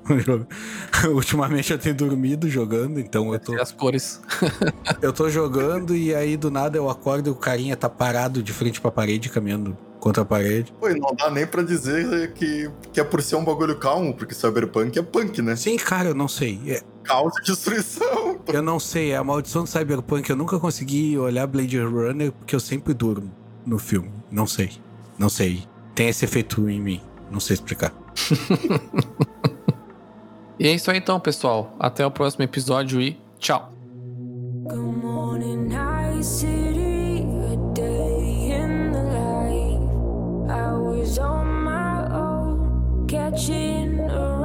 Ultimamente 1.11 1.73
eu 1.73 1.79
tenho 1.79 1.95
dormido 1.95 2.51
jogando, 2.51 3.01
então 3.01 3.33
eu 3.33 3.41
tô. 3.41 3.59
As 3.59 3.73
cores. 3.73 4.21
eu 5.01 5.11
tô 5.11 5.31
jogando 5.31 5.97
e 5.97 6.15
aí 6.15 6.37
do 6.37 6.51
nada 6.51 6.77
eu 6.77 6.91
acordo 6.91 7.29
e 7.29 7.33
o 7.33 7.35
carinha 7.35 7.79
tá 7.79 7.89
parado 7.89 8.43
de 8.43 8.53
frente 8.53 8.79
pra 8.79 8.91
parede, 8.91 9.31
caminhando 9.31 9.75
contra 9.99 10.23
a 10.23 10.27
parede. 10.27 10.73
Pô, 10.79 10.89
e 10.89 10.99
não 10.99 11.15
dá 11.15 11.31
nem 11.31 11.47
pra 11.47 11.63
dizer 11.63 12.33
que, 12.33 12.71
que 12.93 13.01
é 13.01 13.05
por 13.05 13.23
ser 13.23 13.37
um 13.37 13.45
bagulho 13.45 13.77
calmo, 13.77 14.15
porque 14.15 14.35
Cyberpunk 14.35 14.99
é 14.99 15.03
punk, 15.03 15.43
né? 15.43 15.57
Sim, 15.57 15.77
cara, 15.77 16.11
eu 16.11 16.15
não 16.15 16.29
sei. 16.29 16.61
É... 16.67 16.83
Caos 17.05 17.33
e 17.39 17.43
destruição. 17.43 18.41
Eu 18.47 18.63
não 18.63 18.79
sei, 18.79 19.13
é 19.13 19.17
a 19.17 19.25
maldição 19.25 19.65
do 19.65 19.69
Cyberpunk. 19.69 20.29
Eu 20.29 20.37
nunca 20.37 20.59
consegui 20.59 21.17
olhar 21.17 21.47
Blade 21.47 21.79
Runner 21.79 22.33
porque 22.33 22.55
eu 22.55 22.61
sempre 22.61 22.93
durmo 22.93 23.31
no 23.65 23.79
filme. 23.79 24.13
Não 24.31 24.47
sei. 24.47 24.73
Não 25.19 25.29
sei. 25.29 25.65
Tem 25.95 26.09
esse 26.09 26.25
efeito 26.25 26.69
em 26.69 26.81
mim. 26.81 27.01
Não 27.31 27.41
sei 27.41 27.55
explicar. 27.55 27.93
e 30.59 30.69
é 30.69 30.73
isso 30.73 30.91
aí 30.91 30.99
então, 30.99 31.19
pessoal. 31.19 31.75
Até 31.79 32.05
o 32.05 32.11
próximo 32.11 32.45
episódio 32.45 33.01
e 33.01 33.19
tchau. 33.39 33.73
Good 34.65 35.03
morning, 35.03 35.69
on 41.17 41.47
my 41.63 42.07
own, 42.13 43.07
catching 43.09 44.11
up. 44.11 44.38